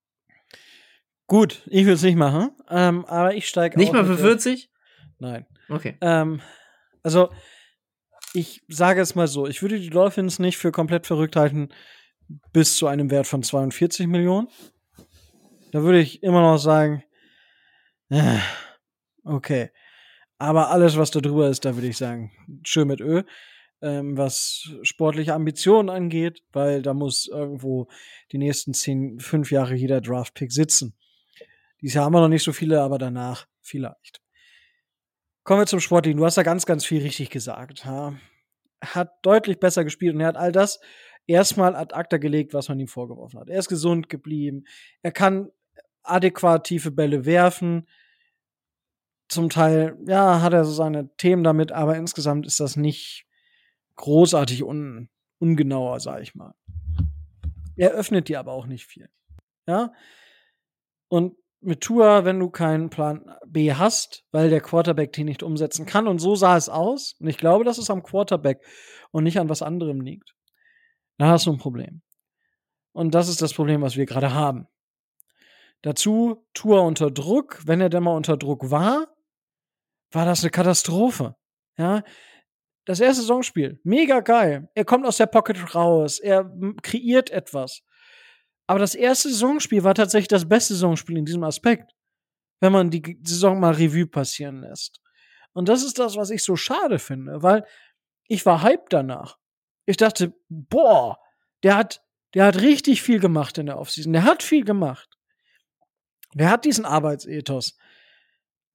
Gut, 1.27 1.61
ich 1.67 1.83
würde 1.83 1.93
es 1.93 2.01
nicht 2.01 2.15
machen, 2.15 2.51
ähm, 2.69 3.05
aber 3.05 3.35
ich 3.35 3.47
steige 3.47 3.77
Nicht 3.77 3.93
mal 3.93 4.05
für 4.05 4.17
40? 4.17 4.71
Nein. 5.19 5.45
Okay. 5.69 5.95
Ähm, 6.01 6.41
also, 7.03 7.29
ich 8.33 8.63
sage 8.67 9.01
es 9.01 9.13
mal 9.13 9.27
so, 9.27 9.45
ich 9.45 9.61
würde 9.61 9.79
die 9.79 9.91
Dolphins 9.91 10.39
nicht 10.39 10.57
für 10.57 10.71
komplett 10.71 11.05
verrückt 11.05 11.35
halten 11.35 11.69
bis 12.53 12.77
zu 12.77 12.87
einem 12.87 13.11
Wert 13.11 13.27
von 13.27 13.43
42 13.43 14.07
Millionen. 14.07 14.47
Da 15.71 15.83
würde 15.83 15.99
ich 15.99 16.23
immer 16.23 16.41
noch 16.41 16.57
sagen, 16.57 17.03
äh, 18.09 18.39
okay. 19.23 19.69
Aber 20.37 20.71
alles, 20.71 20.97
was 20.97 21.11
da 21.11 21.19
drüber 21.19 21.49
ist, 21.49 21.65
da 21.65 21.75
würde 21.75 21.87
ich 21.87 21.97
sagen, 21.97 22.31
schön 22.63 22.87
mit 22.87 23.01
Ö 23.01 23.23
ähm, 23.81 24.17
was 24.17 24.69
sportliche 24.83 25.33
Ambitionen 25.33 25.89
angeht, 25.89 26.43
weil 26.51 26.81
da 26.81 26.93
muss 26.93 27.27
irgendwo 27.27 27.87
die 28.31 28.37
nächsten 28.37 28.73
zehn, 28.73 29.19
fünf 29.19 29.51
Jahre 29.51 29.75
jeder 29.75 30.01
Draftpick 30.01 30.51
sitzen. 30.51 30.95
Dieses 31.81 31.95
Jahr 31.95 32.05
haben 32.05 32.13
wir 32.13 32.21
noch 32.21 32.27
nicht 32.27 32.43
so 32.43 32.51
viele, 32.51 32.81
aber 32.81 32.97
danach 32.97 33.47
vielleicht. 33.61 34.21
Kommen 35.43 35.61
wir 35.61 35.65
zum 35.65 35.79
Sportlichen. 35.79 36.19
Du 36.19 36.25
hast 36.25 36.37
da 36.37 36.43
ganz, 36.43 36.65
ganz 36.65 36.85
viel 36.85 37.01
richtig 37.01 37.29
gesagt. 37.29 37.85
Ha? 37.85 38.17
Hat 38.81 39.13
deutlich 39.21 39.59
besser 39.59 39.83
gespielt 39.83 40.15
und 40.15 40.21
er 40.21 40.27
hat 40.27 40.37
all 40.37 40.51
das 40.51 40.79
erstmal 41.29 41.75
ad 41.75 41.93
acta 41.93 42.17
gelegt, 42.17 42.53
was 42.53 42.69
man 42.69 42.79
ihm 42.79 42.87
vorgeworfen 42.87 43.39
hat. 43.39 43.49
Er 43.49 43.59
ist 43.59 43.69
gesund 43.69 44.09
geblieben. 44.09 44.65
Er 45.03 45.11
kann 45.11 45.49
adäquat 46.03 46.65
tiefe 46.65 46.91
Bälle 46.91 47.25
werfen. 47.25 47.87
Zum 49.27 49.49
Teil, 49.49 49.95
ja, 50.07 50.41
hat 50.41 50.53
er 50.53 50.65
so 50.65 50.71
seine 50.71 51.15
Themen 51.17 51.43
damit, 51.43 51.71
aber 51.71 51.95
insgesamt 51.97 52.47
ist 52.47 52.59
das 52.59 52.75
nicht 52.75 53.27
großartig 53.95 54.63
un, 54.63 55.09
ungenauer, 55.37 55.99
sag 55.99 56.23
ich 56.23 56.33
mal. 56.33 56.55
Er 57.75 57.91
öffnet 57.91 58.27
dir 58.27 58.39
aber 58.39 58.53
auch 58.53 58.65
nicht 58.65 58.87
viel. 58.87 59.07
Ja? 59.67 59.93
Und 61.09 61.35
mit 61.61 61.81
Tua, 61.81 62.25
wenn 62.25 62.39
du 62.39 62.49
keinen 62.49 62.89
Plan 62.89 63.29
B 63.45 63.73
hast, 63.73 64.25
weil 64.31 64.49
der 64.49 64.61
Quarterback 64.61 65.13
den 65.13 65.25
nicht 65.25 65.43
umsetzen 65.43 65.85
kann, 65.85 66.07
und 66.07 66.17
so 66.17 66.35
sah 66.35 66.57
es 66.57 66.69
aus, 66.69 67.15
und 67.19 67.27
ich 67.27 67.37
glaube, 67.37 67.65
dass 67.65 67.77
es 67.77 67.91
am 67.91 68.01
Quarterback 68.01 68.65
und 69.11 69.25
nicht 69.25 69.39
an 69.39 69.49
was 69.49 69.61
anderem 69.61 70.01
liegt, 70.01 70.33
dann 71.19 71.29
hast 71.29 71.45
du 71.45 71.51
ein 71.51 71.57
Problem. 71.57 72.01
Und 72.93 73.13
das 73.13 73.29
ist 73.29 73.41
das 73.41 73.53
Problem, 73.53 73.81
was 73.81 73.97
wir 73.97 74.05
gerade 74.05 74.33
haben. 74.33 74.67
Dazu 75.81 76.47
Tua 76.53 76.79
unter 76.79 77.11
Druck, 77.11 77.61
wenn 77.65 77.81
er 77.81 77.89
denn 77.89 78.03
mal 78.03 78.15
unter 78.15 78.37
Druck 78.37 78.71
war, 78.71 79.07
war 80.11 80.25
das 80.25 80.41
eine 80.41 80.49
Katastrophe. 80.49 81.35
Ja, 81.77 82.03
das 82.85 82.99
erste 82.99 83.21
Saisonspiel, 83.21 83.79
mega 83.83 84.21
geil. 84.21 84.69
Er 84.73 84.85
kommt 84.85 85.05
aus 85.05 85.17
der 85.17 85.27
Pocket 85.27 85.75
raus, 85.75 86.19
er 86.19 86.51
kreiert 86.81 87.29
etwas. 87.29 87.81
Aber 88.65 88.79
das 88.79 88.95
erste 88.95 89.29
Saisonspiel 89.29 89.83
war 89.83 89.95
tatsächlich 89.95 90.27
das 90.27 90.47
beste 90.47 90.73
Saisonspiel 90.73 91.17
in 91.17 91.25
diesem 91.25 91.43
Aspekt, 91.43 91.93
wenn 92.59 92.71
man 92.71 92.89
die 92.89 93.19
Saison 93.23 93.59
mal 93.59 93.73
Revue 93.73 94.07
passieren 94.07 94.61
lässt. 94.61 95.01
Und 95.53 95.69
das 95.69 95.83
ist 95.83 95.99
das, 95.99 96.15
was 96.15 96.29
ich 96.29 96.43
so 96.43 96.55
schade 96.55 96.99
finde, 96.99 97.43
weil 97.43 97.65
ich 98.27 98.45
war 98.45 98.63
hyped 98.63 98.91
danach. 98.91 99.37
Ich 99.89 99.97
dachte, 99.97 100.35
boah, 100.49 101.17
der 101.63 101.75
hat, 101.75 102.03
der 102.35 102.45
hat 102.45 102.61
richtig 102.61 103.01
viel 103.01 103.19
gemacht 103.19 103.57
in 103.57 103.65
der 103.65 103.79
Offseason. 103.79 104.13
Der 104.13 104.23
hat 104.23 104.43
viel 104.43 104.63
gemacht. 104.63 105.09
Der 106.35 106.51
hat 106.51 106.63
diesen 106.63 106.85
Arbeitsethos. 106.85 107.75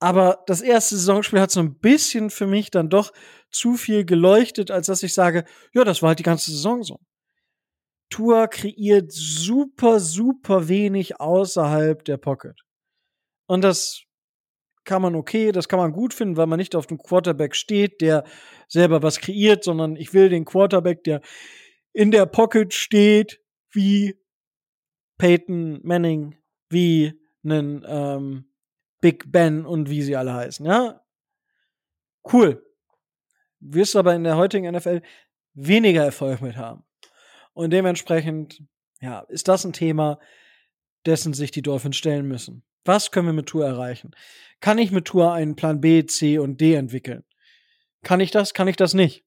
Aber 0.00 0.42
das 0.48 0.60
erste 0.60 0.96
Saisonspiel 0.96 1.40
hat 1.40 1.52
so 1.52 1.60
ein 1.60 1.78
bisschen 1.78 2.30
für 2.30 2.48
mich 2.48 2.72
dann 2.72 2.90
doch 2.90 3.12
zu 3.52 3.76
viel 3.76 4.04
geleuchtet, 4.04 4.72
als 4.72 4.88
dass 4.88 5.04
ich 5.04 5.14
sage, 5.14 5.44
ja, 5.72 5.84
das 5.84 6.02
war 6.02 6.08
halt 6.08 6.18
die 6.18 6.24
ganze 6.24 6.50
Saison 6.50 6.82
so. 6.82 6.98
Tour 8.10 8.48
kreiert 8.48 9.12
super, 9.12 10.00
super 10.00 10.66
wenig 10.66 11.20
außerhalb 11.20 12.04
der 12.04 12.16
Pocket. 12.16 12.60
Und 13.46 13.62
das 13.62 14.02
kann 14.84 15.02
man 15.02 15.14
okay, 15.14 15.52
das 15.52 15.68
kann 15.68 15.78
man 15.78 15.92
gut 15.92 16.14
finden, 16.14 16.36
weil 16.36 16.46
man 16.46 16.58
nicht 16.58 16.74
auf 16.74 16.86
dem 16.86 16.98
Quarterback 16.98 17.54
steht, 17.54 18.00
der 18.00 18.24
selber 18.68 19.02
was 19.02 19.18
kreiert, 19.18 19.64
sondern 19.64 19.96
ich 19.96 20.12
will 20.14 20.28
den 20.28 20.44
Quarterback, 20.44 21.04
der 21.04 21.20
in 21.92 22.10
der 22.10 22.26
Pocket 22.26 22.72
steht, 22.72 23.40
wie 23.70 24.18
Peyton 25.18 25.80
Manning, 25.82 26.36
wie 26.68 27.20
einen 27.44 27.84
ähm, 27.86 28.50
Big 29.00 29.30
Ben 29.30 29.66
und 29.66 29.90
wie 29.90 30.02
sie 30.02 30.16
alle 30.16 30.34
heißen, 30.34 30.64
ja. 30.66 31.00
Cool. 32.32 32.64
Wirst 33.60 33.96
aber 33.96 34.14
in 34.14 34.24
der 34.24 34.36
heutigen 34.36 34.70
NFL 34.74 35.02
weniger 35.54 36.04
Erfolg 36.04 36.40
mit 36.40 36.56
haben. 36.56 36.84
Und 37.52 37.70
dementsprechend, 37.70 38.62
ja, 39.00 39.20
ist 39.28 39.48
das 39.48 39.64
ein 39.64 39.72
Thema, 39.72 40.18
dessen 41.06 41.34
sich 41.34 41.50
die 41.50 41.62
Dolphins 41.62 41.96
stellen 41.96 42.26
müssen. 42.26 42.64
Was 42.84 43.10
können 43.10 43.26
wir 43.26 43.32
mit 43.32 43.46
Tour 43.46 43.66
erreichen? 43.66 44.12
Kann 44.60 44.78
ich 44.78 44.90
mit 44.90 45.06
Tour 45.06 45.32
einen 45.32 45.56
Plan 45.56 45.80
B, 45.80 46.04
C 46.06 46.38
und 46.38 46.60
D 46.60 46.74
entwickeln? 46.74 47.24
Kann 48.02 48.20
ich 48.20 48.30
das? 48.30 48.54
Kann 48.54 48.68
ich 48.68 48.76
das 48.76 48.94
nicht? 48.94 49.24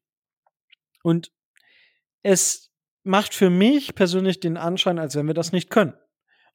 Und 1.03 1.31
es 2.21 2.71
macht 3.03 3.33
für 3.33 3.49
mich 3.49 3.95
persönlich 3.95 4.39
den 4.39 4.57
Anschein, 4.57 4.99
als 4.99 5.15
wenn 5.15 5.27
wir 5.27 5.33
das 5.33 5.51
nicht 5.51 5.69
können. 5.69 5.93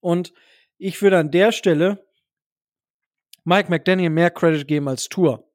Und 0.00 0.32
ich 0.78 1.00
würde 1.00 1.18
an 1.18 1.30
der 1.30 1.52
Stelle 1.52 2.06
Mike 3.44 3.70
McDaniel 3.70 4.10
mehr 4.10 4.30
Credit 4.30 4.66
geben 4.68 4.88
als 4.88 5.08
Tour. 5.08 5.50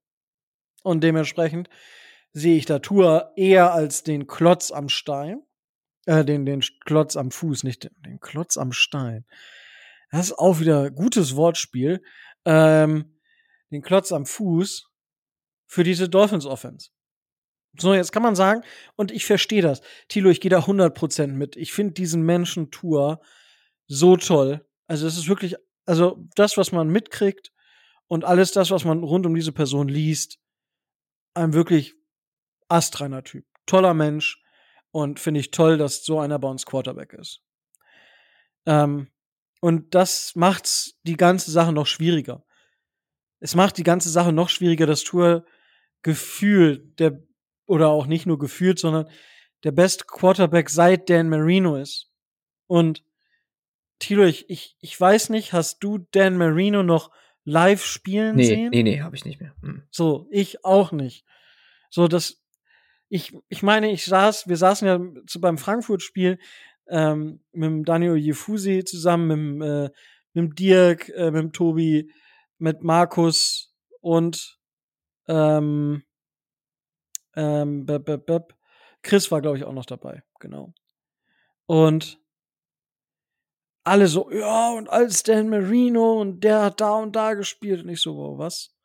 Und 0.84 1.03
dementsprechend 1.03 1.69
sehe 2.34 2.57
ich 2.57 2.65
da 2.65 2.80
Tour 2.80 3.34
eher 3.36 3.74
als 3.74 4.03
den 4.03 4.28
Klotz 4.28 4.72
am 4.72 4.90
Stein, 4.90 5.41
äh, 6.06 6.26
den, 6.26 6.45
den 6.45 6.61
Klotz 6.86 7.15
am 7.15 7.32
Fuß, 7.32 7.64
nicht 7.64 7.84
den, 7.84 7.91
den 8.06 8.19
Klotz 8.19 8.57
am 8.57 8.72
Stein. 8.72 9.26
Das 10.11 10.27
ist 10.27 10.39
auch 10.39 10.59
wieder 10.59 10.91
gutes 10.91 11.35
Wortspiel. 11.35 12.01
Ähm, 12.45 13.19
den 13.71 13.81
Klotz 13.81 14.11
am 14.11 14.25
Fuß 14.25 14.89
für 15.67 15.84
diese 15.84 16.07
Dolphins 16.07 16.45
Offense. 16.45 16.89
So, 17.79 17.93
jetzt 17.93 18.11
kann 18.11 18.23
man 18.23 18.35
sagen, 18.35 18.63
und 18.95 19.11
ich 19.11 19.25
verstehe 19.25 19.61
das. 19.61 19.81
Tilo, 20.07 20.29
ich 20.29 20.41
gehe 20.41 20.49
da 20.49 20.59
100% 20.59 21.27
mit. 21.27 21.55
Ich 21.55 21.73
finde 21.73 21.93
diesen 21.93 22.23
Menschen 22.23 22.71
Tour 22.71 23.21
so 23.88 24.17
toll. 24.17 24.65
Also, 24.88 25.05
es 25.05 25.17
ist 25.17 25.27
wirklich, 25.27 25.55
also 25.85 26.25
das, 26.35 26.57
was 26.57 26.71
man 26.71 26.88
mitkriegt 26.88 27.51
und 28.07 28.23
alles 28.23 28.51
das, 28.51 28.71
was 28.71 28.85
man 28.85 29.03
rund 29.03 29.25
um 29.25 29.35
diese 29.35 29.51
Person 29.51 29.89
liest, 29.89 30.39
ein 31.34 31.53
wirklich 31.53 31.93
astreiner 32.69 33.23
Typ. 33.23 33.45
Toller 33.65 33.93
Mensch. 33.93 34.41
Und 34.91 35.19
finde 35.19 35.41
ich 35.41 35.51
toll, 35.51 35.77
dass 35.77 36.03
so 36.03 36.19
einer 36.19 36.39
bei 36.39 36.47
uns 36.47 36.65
Quarterback 36.65 37.13
ist. 37.13 37.41
Ähm, 38.65 39.11
und 39.59 39.95
das 39.95 40.35
macht's 40.35 40.99
die 41.03 41.17
ganze 41.17 41.51
Sache 41.51 41.71
noch 41.71 41.88
schwieriger. 41.88 42.45
Es 43.39 43.55
macht 43.55 43.77
die 43.77 43.84
ganze 43.84 44.09
Sache 44.09 44.31
noch 44.31 44.49
schwieriger, 44.49 44.85
dass 44.85 45.03
Tour 45.03 45.45
gefühlt 46.01 46.99
der 46.99 47.23
oder 47.65 47.89
auch 47.89 48.07
nicht 48.07 48.25
nur 48.25 48.39
gefühlt, 48.39 48.79
sondern 48.79 49.09
der 49.63 49.71
best 49.71 50.07
Quarterback 50.07 50.69
seit 50.69 51.09
Dan 51.09 51.29
Marino 51.29 51.75
ist. 51.75 52.11
Und 52.67 53.03
Tilo, 53.99 54.23
ich, 54.23 54.49
ich, 54.49 54.77
ich 54.79 54.99
weiß 54.99 55.29
nicht, 55.29 55.53
hast 55.53 55.79
du 55.79 55.97
Dan 56.11 56.38
Marino 56.38 56.84
noch 56.84 57.11
live 57.43 57.84
spielen 57.84 58.35
nee, 58.35 58.45
sehen? 58.45 58.69
Nee, 58.69 58.84
nee, 58.84 59.01
habe 59.01 59.15
ich 59.15 59.25
nicht 59.25 59.41
mehr. 59.41 59.55
Hm. 59.61 59.84
So, 59.89 60.27
ich 60.31 60.63
auch 60.63 60.91
nicht. 60.91 61.25
So, 61.89 62.07
das, 62.07 62.43
ich, 63.09 63.35
ich 63.47 63.63
meine, 63.63 63.91
ich 63.91 64.05
saß, 64.05 64.47
wir 64.47 64.57
saßen 64.57 64.88
ja 64.88 64.99
zu, 65.25 65.41
beim 65.41 65.57
Frankfurt-Spiel 65.57 66.39
ähm, 66.89 67.41
mit 67.51 67.68
dem 67.68 67.85
Daniel 67.85 68.15
Jefusi 68.15 68.84
zusammen, 68.84 69.57
mit, 69.57 69.68
äh, 69.68 69.84
mit 70.34 70.35
dem 70.35 70.55
Dirk, 70.55 71.09
äh, 71.09 71.31
mit 71.31 71.41
dem 71.41 71.53
Tobi, 71.53 72.11
mit 72.57 72.84
Markus 72.84 73.73
und 74.01 74.59
ähm, 75.27 76.03
ähm, 77.35 77.85
bep, 77.85 78.05
bep, 78.05 78.26
bep. 78.26 78.55
Chris 79.03 79.31
war, 79.31 79.41
glaube 79.41 79.57
ich, 79.57 79.64
auch 79.64 79.73
noch 79.73 79.85
dabei, 79.85 80.23
genau. 80.39 80.73
Und 81.65 82.19
alle 83.84 84.07
so, 84.07 84.30
ja, 84.31 84.72
und 84.72 84.89
als 84.89 85.23
Dan 85.23 85.49
Marino 85.49 86.19
und 86.19 86.43
der 86.43 86.61
hat 86.64 86.81
da 86.81 86.95
und 86.95 87.15
da 87.15 87.34
gespielt. 87.34 87.84
Und 87.84 87.89
ich 87.89 88.01
so, 88.01 88.18
wow, 88.18 88.38
was? 88.38 88.76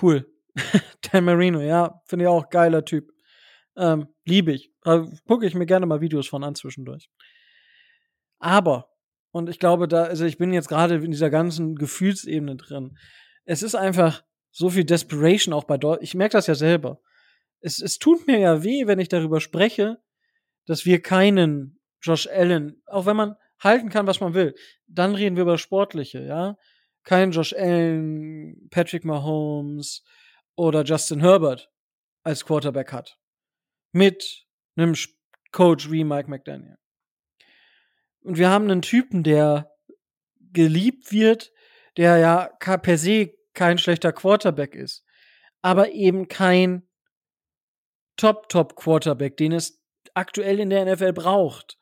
Cool. 0.00 0.26
Dan 1.12 1.24
Marino, 1.24 1.60
ja, 1.60 2.00
finde 2.06 2.24
ich 2.24 2.28
auch 2.28 2.50
geiler 2.50 2.84
Typ. 2.84 3.12
Ähm, 3.76 4.08
Liebe 4.30 4.52
ich. 4.52 4.72
Gucke 5.26 5.46
ich 5.46 5.54
mir 5.54 5.66
gerne 5.66 5.86
mal 5.86 6.00
Videos 6.00 6.28
von 6.28 6.44
an 6.44 6.54
zwischendurch. 6.54 7.10
Aber, 8.38 8.88
und 9.32 9.48
ich 9.50 9.58
glaube, 9.58 9.88
da, 9.88 10.04
also 10.04 10.24
ich 10.24 10.38
bin 10.38 10.52
jetzt 10.52 10.68
gerade 10.68 10.94
in 10.94 11.10
dieser 11.10 11.30
ganzen 11.30 11.74
Gefühlsebene 11.74 12.56
drin. 12.56 12.96
Es 13.44 13.62
ist 13.62 13.74
einfach 13.74 14.24
so 14.52 14.70
viel 14.70 14.84
Desperation 14.84 15.52
auch 15.52 15.64
bei 15.64 15.76
Deutschland. 15.76 16.04
Ich 16.04 16.14
merke 16.14 16.32
das 16.32 16.46
ja 16.46 16.54
selber. 16.54 17.00
Es, 17.60 17.80
es 17.82 17.98
tut 17.98 18.26
mir 18.26 18.38
ja 18.38 18.62
weh, 18.62 18.86
wenn 18.86 19.00
ich 19.00 19.08
darüber 19.08 19.40
spreche, 19.40 19.98
dass 20.64 20.86
wir 20.86 21.02
keinen 21.02 21.80
Josh 22.00 22.26
Allen, 22.28 22.82
auch 22.86 23.06
wenn 23.06 23.16
man 23.16 23.36
halten 23.58 23.90
kann, 23.90 24.06
was 24.06 24.20
man 24.20 24.32
will, 24.32 24.54
dann 24.86 25.14
reden 25.14 25.36
wir 25.36 25.42
über 25.42 25.58
Sportliche, 25.58 26.24
ja. 26.24 26.56
Kein 27.02 27.32
Josh 27.32 27.52
Allen, 27.52 28.68
Patrick 28.70 29.04
Mahomes 29.04 30.04
oder 30.54 30.84
Justin 30.84 31.20
Herbert 31.20 31.70
als 32.22 32.44
Quarterback 32.44 32.92
hat 32.92 33.19
mit 33.92 34.46
einem 34.76 34.94
Coach 35.52 35.90
wie 35.90 36.04
Mike 36.04 36.30
McDaniel. 36.30 36.76
Und 38.22 38.38
wir 38.38 38.50
haben 38.50 38.70
einen 38.70 38.82
Typen, 38.82 39.22
der 39.22 39.70
geliebt 40.52 41.12
wird, 41.12 41.52
der 41.96 42.18
ja 42.18 42.46
per 42.76 42.98
se 42.98 43.32
kein 43.54 43.78
schlechter 43.78 44.12
Quarterback 44.12 44.74
ist, 44.74 45.04
aber 45.62 45.90
eben 45.92 46.28
kein 46.28 46.88
Top-Top-Quarterback, 48.16 49.36
den 49.36 49.52
es 49.52 49.82
aktuell 50.14 50.60
in 50.60 50.70
der 50.70 50.84
NFL 50.84 51.12
braucht. 51.12 51.78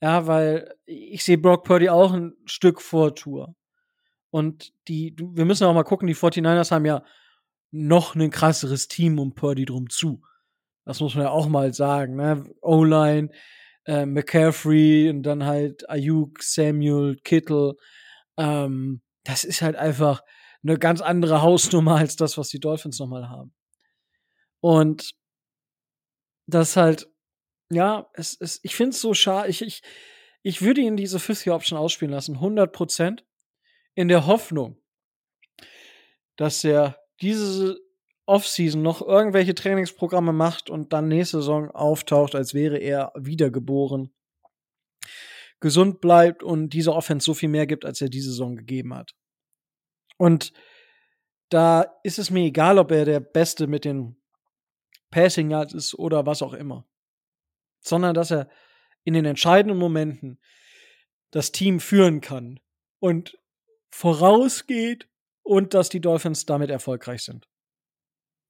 Ja, 0.00 0.26
weil 0.26 0.74
ich 0.84 1.24
sehe 1.24 1.38
Brock 1.38 1.64
Purdy 1.64 1.88
auch 1.88 2.12
ein 2.12 2.34
Stück 2.44 2.82
vor 2.82 3.14
Tour. 3.14 3.56
Und 4.30 4.72
die, 4.88 5.14
wir 5.18 5.44
müssen 5.44 5.64
auch 5.64 5.72
mal 5.72 5.84
gucken, 5.84 6.06
die 6.06 6.14
49ers 6.14 6.70
haben 6.70 6.84
ja 6.84 7.04
noch 7.70 8.14
ein 8.14 8.30
krasseres 8.30 8.88
Team 8.88 9.18
um 9.18 9.34
Purdy 9.34 9.64
drum 9.64 9.88
zu. 9.88 10.22
Das 10.84 11.00
muss 11.00 11.14
man 11.14 11.24
ja 11.24 11.30
auch 11.30 11.48
mal 11.48 11.72
sagen. 11.72 12.16
Ne? 12.16 12.44
O-Line, 12.60 13.30
äh, 13.86 14.06
McCaffrey 14.06 15.08
und 15.10 15.22
dann 15.22 15.44
halt 15.44 15.88
Ayuk, 15.88 16.42
Samuel, 16.42 17.16
Kittle. 17.24 17.74
Ähm, 18.36 19.02
das 19.24 19.44
ist 19.44 19.62
halt 19.62 19.76
einfach 19.76 20.22
eine 20.62 20.78
ganz 20.78 21.00
andere 21.00 21.42
Hausnummer 21.42 21.96
als 21.96 22.16
das, 22.16 22.38
was 22.38 22.48
die 22.48 22.60
Dolphins 22.60 22.98
nochmal 22.98 23.28
haben. 23.28 23.54
Und 24.60 25.12
das 26.46 26.76
halt, 26.76 27.08
ja, 27.70 28.08
es, 28.14 28.36
es, 28.40 28.60
ich 28.62 28.74
finde 28.74 28.90
es 28.90 29.00
so 29.00 29.14
schade. 29.14 29.48
Ich, 29.48 29.62
ich, 29.62 29.82
ich 30.42 30.62
würde 30.62 30.80
ihn 30.80 30.96
diese 30.96 31.18
Fifth-Year-Option 31.18 31.78
ausspielen 31.78 32.12
lassen, 32.12 32.34
100 32.34 32.72
Prozent, 32.72 33.24
in 33.94 34.08
der 34.08 34.26
Hoffnung, 34.26 34.76
dass 36.36 36.64
er 36.64 36.98
diese 37.20 37.78
Offseason 38.26 38.82
noch 38.82 39.02
irgendwelche 39.02 39.54
Trainingsprogramme 39.54 40.32
macht 40.32 40.70
und 40.70 40.92
dann 40.92 41.08
nächste 41.08 41.38
Saison 41.38 41.70
auftaucht, 41.70 42.34
als 42.34 42.54
wäre 42.54 42.78
er 42.78 43.12
wiedergeboren, 43.16 44.14
gesund 45.60 46.00
bleibt 46.00 46.42
und 46.42 46.70
dieser 46.70 46.94
Offense 46.94 47.24
so 47.24 47.34
viel 47.34 47.48
mehr 47.48 47.66
gibt, 47.66 47.84
als 47.84 48.00
er 48.00 48.08
diese 48.08 48.30
Saison 48.30 48.56
gegeben 48.56 48.94
hat. 48.94 49.14
Und 50.16 50.52
da 51.48 51.86
ist 52.02 52.18
es 52.18 52.30
mir 52.30 52.44
egal, 52.44 52.78
ob 52.78 52.90
er 52.90 53.04
der 53.04 53.20
Beste 53.20 53.66
mit 53.66 53.84
den 53.84 54.16
Passing 55.10 55.50
Yards 55.50 55.74
ist 55.74 55.94
oder 55.94 56.26
was 56.26 56.42
auch 56.42 56.54
immer. 56.54 56.86
Sondern, 57.80 58.14
dass 58.14 58.30
er 58.30 58.48
in 59.04 59.14
den 59.14 59.24
entscheidenden 59.24 59.78
Momenten 59.78 60.40
das 61.30 61.52
Team 61.52 61.80
führen 61.80 62.20
kann 62.20 62.60
und 63.00 63.38
vorausgeht 63.90 65.08
und 65.42 65.74
dass 65.74 65.88
die 65.88 66.00
Dolphins 66.00 66.46
damit 66.46 66.70
erfolgreich 66.70 67.22
sind. 67.22 67.46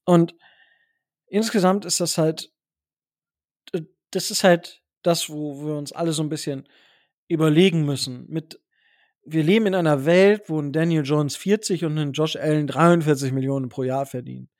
Und 0.04 0.34
insgesamt 1.26 1.84
ist 1.84 2.00
das 2.00 2.18
halt, 2.18 2.52
das 4.10 4.30
ist 4.30 4.44
halt 4.44 4.82
das, 5.02 5.28
wo 5.28 5.66
wir 5.66 5.74
uns 5.76 5.92
alle 5.92 6.12
so 6.12 6.22
ein 6.22 6.28
bisschen 6.28 6.68
überlegen 7.28 7.84
müssen. 7.84 8.26
Mit 8.28 8.60
wir 9.26 9.42
leben 9.42 9.66
in 9.66 9.74
einer 9.74 10.04
Welt, 10.04 10.48
wo 10.48 10.60
ein 10.60 10.72
Daniel 10.72 11.02
Jones 11.02 11.36
40 11.36 11.84
und 11.84 11.96
ein 11.98 12.12
Josh 12.12 12.36
Allen 12.36 12.66
43 12.66 13.32
Millionen 13.32 13.68
pro 13.68 13.82
Jahr 13.82 14.06
verdienen. 14.06 14.50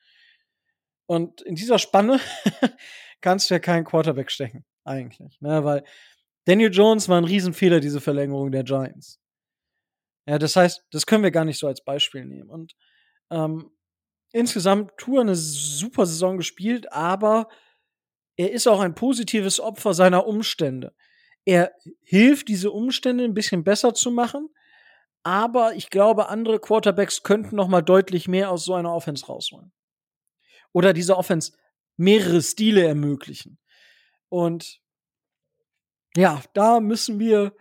Und 1.07 1.43
in 1.43 1.55
dieser 1.55 1.79
Spanne 1.79 2.19
kannst 3.21 3.51
du 3.51 3.55
ja 3.55 3.59
keinen 3.59 3.85
Quarterback 3.85 4.31
stecken, 4.31 4.65
eigentlich. 4.85 5.39
Ne? 5.41 5.65
Weil 5.65 5.85
Daniel 6.47 6.73
Jones 6.73 7.09
war 7.09 7.19
ein 7.19 7.25
Riesenfehler, 7.25 7.81
diese 7.81 8.01
Verlängerung 8.01 8.51
der 8.53 8.65
Giants. 8.65 9.21
Ja, 10.27 10.39
das 10.39 10.57
heißt, 10.57 10.87
das 10.91 11.05
können 11.05 11.23
wir 11.23 11.31
gar 11.31 11.45
nicht 11.45 11.59
so 11.59 11.67
als 11.67 11.85
Beispiel 11.85 12.25
nehmen. 12.25 12.49
Und 12.49 12.75
ähm, 13.31 13.71
insgesamt 14.35 14.97
Tour 14.99 15.21
eine 15.21 15.37
super 15.37 16.07
Saison 16.07 16.37
gespielt, 16.37 16.93
aber 16.93 17.49
er 18.37 18.51
ist 18.51 18.67
auch 18.67 18.81
ein 18.81 18.97
positives 18.97 19.61
Opfer 19.61 19.95
seiner 19.95 20.27
Umstände. 20.27 20.93
Er 21.45 21.73
hilft, 22.03 22.49
diese 22.49 22.73
Umstände 22.73 23.23
ein 23.25 23.35
bisschen 23.35 23.63
besser 23.63 23.95
zu 23.95 24.11
machen, 24.11 24.49
aber 25.23 25.75
ich 25.75 25.89
glaube, 25.89 26.29
andere 26.29 26.59
Quarterbacks 26.59 27.23
könnten 27.23 27.55
noch 27.55 27.69
mal 27.69 27.83
deutlich 27.83 28.27
mehr 28.27 28.51
aus 28.51 28.65
so 28.65 28.75
einer 28.75 28.93
Offense 28.93 29.25
rausholen. 29.27 29.73
Oder 30.73 30.93
dieser 30.93 31.17
Offense 31.17 31.53
mehrere 31.97 32.43
Stile 32.43 32.85
ermöglichen. 32.85 33.59
Und 34.29 34.81
ja, 36.17 36.43
da 36.55 36.81
müssen 36.81 37.21
wir 37.21 37.55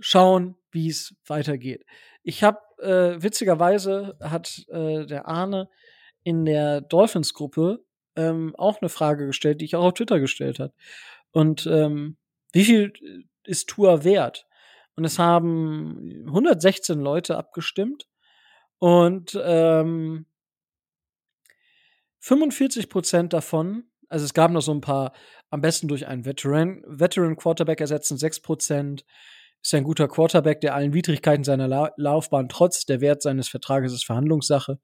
schauen, 0.00 0.56
wie 0.70 0.88
es 0.88 1.14
weitergeht. 1.26 1.84
Ich 2.22 2.42
habe 2.42 2.60
äh, 2.82 3.22
witzigerweise 3.22 4.16
hat 4.20 4.64
äh, 4.68 5.06
der 5.06 5.28
Arne 5.28 5.68
in 6.24 6.44
der 6.44 6.80
Dolphins-Gruppe 6.80 7.84
ähm, 8.16 8.54
auch 8.56 8.80
eine 8.80 8.88
Frage 8.88 9.26
gestellt, 9.26 9.60
die 9.60 9.64
ich 9.64 9.76
auch 9.76 9.84
auf 9.84 9.94
Twitter 9.94 10.20
gestellt 10.20 10.58
hat. 10.58 10.72
Und 11.30 11.66
ähm, 11.66 12.16
wie 12.52 12.64
viel 12.64 12.92
ist 13.44 13.68
Tour 13.68 14.04
wert? 14.04 14.46
Und 14.94 15.04
es 15.04 15.18
haben 15.18 16.24
116 16.26 17.00
Leute 17.00 17.36
abgestimmt 17.36 18.06
und 18.78 19.38
ähm, 19.42 20.26
45 22.20 22.88
Prozent 22.88 23.32
davon, 23.32 23.84
also 24.08 24.24
es 24.24 24.34
gab 24.34 24.50
noch 24.50 24.60
so 24.60 24.72
ein 24.72 24.80
paar, 24.80 25.12
am 25.50 25.60
besten 25.60 25.88
durch 25.88 26.06
einen 26.06 26.24
Veteran, 26.24 26.82
Veteran 26.86 27.36
Quarterback 27.36 27.80
ersetzen, 27.80 28.18
6 28.18 28.40
Prozent, 28.40 29.04
ist 29.62 29.74
ein 29.74 29.84
guter 29.84 30.08
Quarterback, 30.08 30.60
der 30.60 30.74
allen 30.74 30.92
Widrigkeiten 30.92 31.44
seiner 31.44 31.68
La 31.68 31.92
Laufbahn 31.96 32.48
trotz 32.48 32.84
der 32.84 33.00
Wert 33.00 33.22
seines 33.22 33.48
Vertrages 33.48 33.92
ist 33.92 34.04
Verhandlungssache, 34.04 34.80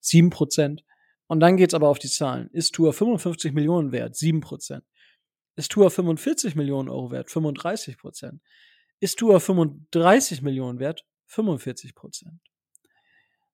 7 0.00 0.30
Prozent. 0.30 0.84
Und 1.26 1.40
dann 1.40 1.56
geht's 1.56 1.74
aber 1.74 1.88
auf 1.88 1.98
die 1.98 2.08
Zahlen. 2.08 2.48
Ist 2.52 2.74
Tour 2.74 2.92
55 2.92 3.52
Millionen 3.52 3.92
wert? 3.92 4.14
7 4.14 4.40
Prozent. 4.40 4.84
Ist 5.56 5.72
Tour 5.72 5.90
45 5.90 6.54
Millionen 6.54 6.88
Euro 6.88 7.10
wert? 7.10 7.30
35 7.30 7.98
Prozent. 7.98 8.40
Ist 9.00 9.18
Tour 9.18 9.40
35 9.40 10.42
Millionen 10.42 10.78
wert? 10.78 11.04
45 11.26 11.94
Prozent. 11.94 12.40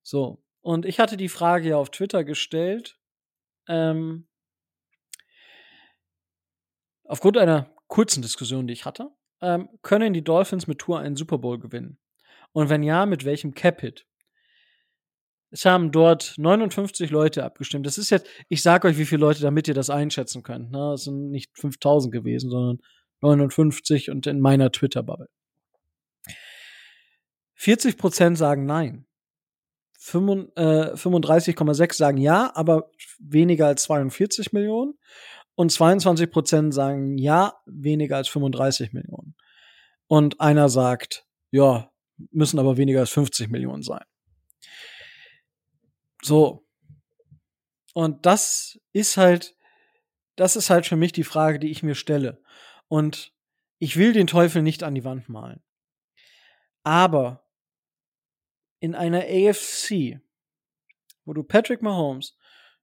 So. 0.02 0.42
Und 0.62 0.84
ich 0.84 1.00
hatte 1.00 1.16
die 1.16 1.30
Frage 1.30 1.70
ja 1.70 1.76
auf 1.76 1.90
Twitter 1.90 2.22
gestellt, 2.22 2.98
ähm, 3.66 4.28
aufgrund 7.04 7.38
einer 7.38 7.74
kurzen 7.86 8.20
Diskussion, 8.20 8.66
die 8.66 8.74
ich 8.74 8.84
hatte, 8.84 9.10
ähm, 9.42 9.68
können 9.82 10.12
die 10.12 10.24
Dolphins 10.24 10.66
mit 10.66 10.78
Tour 10.78 11.00
einen 11.00 11.16
Super 11.16 11.38
Bowl 11.38 11.58
gewinnen? 11.58 11.98
Und 12.52 12.68
wenn 12.68 12.82
ja, 12.82 13.06
mit 13.06 13.24
welchem 13.24 13.54
Cap-Hit? 13.54 14.06
Es 15.52 15.64
haben 15.64 15.90
dort 15.90 16.34
59 16.36 17.10
Leute 17.10 17.44
abgestimmt. 17.44 17.84
Das 17.84 17.98
ist 17.98 18.10
jetzt, 18.10 18.28
ich 18.48 18.62
sag 18.62 18.84
euch, 18.84 18.98
wie 18.98 19.04
viele 19.04 19.20
Leute, 19.20 19.42
damit 19.42 19.66
ihr 19.66 19.74
das 19.74 19.90
einschätzen 19.90 20.42
könnt. 20.42 20.70
Ne? 20.70 20.92
Es 20.92 21.04
sind 21.04 21.30
nicht 21.30 21.50
5000 21.58 22.12
gewesen, 22.12 22.50
sondern 22.50 22.78
59 23.20 24.10
und 24.10 24.26
in 24.26 24.40
meiner 24.40 24.70
Twitter-Bubble. 24.70 25.28
40 27.56 27.98
Prozent 27.98 28.38
sagen 28.38 28.64
nein. 28.64 29.06
35,6 30.00 31.82
äh, 31.82 31.94
sagen 31.94 32.16
ja, 32.16 32.50
aber 32.54 32.90
weniger 33.18 33.66
als 33.66 33.82
42 33.82 34.52
Millionen. 34.52 34.94
Und 35.60 35.70
22 35.70 36.30
Prozent 36.30 36.72
sagen 36.72 37.18
ja, 37.18 37.60
weniger 37.66 38.16
als 38.16 38.28
35 38.28 38.94
Millionen. 38.94 39.36
Und 40.06 40.40
einer 40.40 40.70
sagt, 40.70 41.26
ja, 41.50 41.92
müssen 42.30 42.58
aber 42.58 42.78
weniger 42.78 43.00
als 43.00 43.10
50 43.10 43.50
Millionen 43.50 43.82
sein. 43.82 44.02
So. 46.22 46.66
Und 47.92 48.24
das 48.24 48.80
ist 48.94 49.18
halt, 49.18 49.54
das 50.34 50.56
ist 50.56 50.70
halt 50.70 50.86
für 50.86 50.96
mich 50.96 51.12
die 51.12 51.24
Frage, 51.24 51.58
die 51.58 51.70
ich 51.70 51.82
mir 51.82 51.94
stelle. 51.94 52.42
Und 52.88 53.34
ich 53.78 53.98
will 53.98 54.14
den 54.14 54.28
Teufel 54.28 54.62
nicht 54.62 54.82
an 54.82 54.94
die 54.94 55.04
Wand 55.04 55.28
malen. 55.28 55.62
Aber 56.84 57.46
in 58.78 58.94
einer 58.94 59.24
AFC, 59.24 60.22
wo 61.26 61.34
du 61.34 61.42
Patrick 61.42 61.82
Mahomes, 61.82 62.34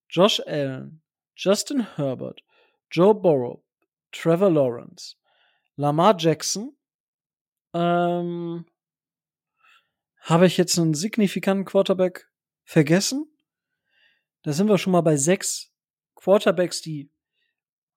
Josh 0.09 0.39
Allen, 0.45 1.01
Justin 1.35 1.95
Herbert, 1.95 2.43
Joe 2.91 3.13
Burrow, 3.13 3.63
Trevor 4.11 4.49
Lawrence, 4.49 5.15
Lamar 5.75 6.15
Jackson, 6.17 6.77
ähm, 7.73 8.65
habe 10.21 10.45
ich 10.45 10.57
jetzt 10.57 10.77
einen 10.77 10.93
signifikanten 10.93 11.65
Quarterback 11.65 12.29
vergessen? 12.63 13.25
Da 14.43 14.53
sind 14.53 14.67
wir 14.67 14.77
schon 14.77 14.91
mal 14.91 15.01
bei 15.01 15.15
sechs 15.15 15.71
Quarterbacks, 16.15 16.81
die 16.81 17.11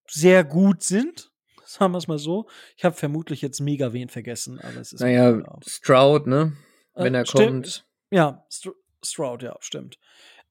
sehr 0.06 0.44
gut 0.44 0.82
sind. 0.82 1.30
Sagen 1.64 1.92
wir 1.92 1.98
es 1.98 2.08
mal 2.08 2.18
so. 2.18 2.48
Ich 2.76 2.84
habe 2.84 2.96
vermutlich 2.96 3.42
jetzt 3.42 3.60
mega 3.60 3.92
wen 3.92 4.08
vergessen, 4.08 4.60
aber 4.60 4.76
es 4.76 4.92
ist. 4.92 5.00
Naja, 5.00 5.42
Stroud, 5.66 6.26
ne? 6.26 6.56
Wenn 6.94 7.14
äh, 7.14 7.18
er 7.18 7.24
kommt. 7.24 7.86
Ja, 8.10 8.44
St 8.50 8.70
Stroud, 9.02 9.42
ja, 9.42 9.56
stimmt. 9.60 9.98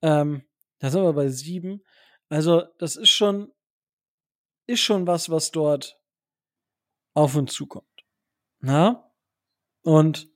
Ähm, 0.01 0.43
da 0.79 0.89
sind 0.89 1.03
wir 1.03 1.13
bei 1.13 1.29
sieben. 1.29 1.83
Also, 2.29 2.63
das 2.79 2.95
ist 2.95 3.09
schon, 3.09 3.51
ist 4.69 4.81
schon 4.81 5.07
was, 5.07 5.29
was 5.29 5.51
dort 5.51 5.99
auf 7.13 7.35
uns 7.35 7.53
zukommt. 7.53 7.85
Na? 8.59 9.11
Und 9.81 10.29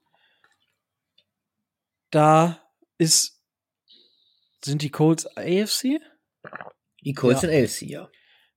da 2.10 2.60
ist, 2.98 3.42
sind 4.64 4.82
die 4.82 4.90
Colts 4.90 5.26
AFC? 5.38 6.00
Die 7.02 7.14
Colts 7.14 7.42
ja. 7.44 7.50
sind 7.50 7.64
AFC, 7.64 7.82
ja. 7.84 8.10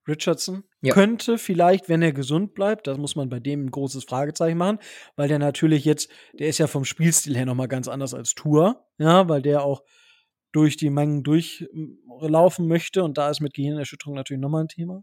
Richardson 0.08 0.62
ja. 0.82 0.94
könnte 0.94 1.36
vielleicht, 1.36 1.88
wenn 1.88 2.00
er 2.00 2.12
gesund 2.12 2.54
bleibt, 2.54 2.86
das 2.86 2.96
muss 2.96 3.16
man 3.16 3.28
bei 3.28 3.40
dem 3.40 3.66
ein 3.66 3.70
großes 3.70 4.04
Fragezeichen 4.04 4.56
machen, 4.56 4.78
weil 5.16 5.28
der 5.28 5.40
natürlich 5.40 5.84
jetzt, 5.84 6.08
der 6.32 6.48
ist 6.48 6.58
ja 6.58 6.68
vom 6.68 6.84
Spielstil 6.84 7.36
her 7.36 7.44
nochmal 7.44 7.66
ganz 7.68 7.88
anders 7.88 8.14
als 8.14 8.34
Tour, 8.34 8.86
ja, 8.98 9.28
weil 9.28 9.42
der 9.42 9.64
auch 9.64 9.82
durch 10.52 10.76
die 10.76 10.90
Mengen 10.90 11.24
durchlaufen 11.24 12.68
möchte 12.68 13.02
und 13.02 13.18
da 13.18 13.28
ist 13.30 13.40
mit 13.40 13.54
Gehirnerschütterung 13.54 14.14
natürlich 14.14 14.40
nochmal 14.40 14.64
ein 14.64 14.68
Thema. 14.68 15.02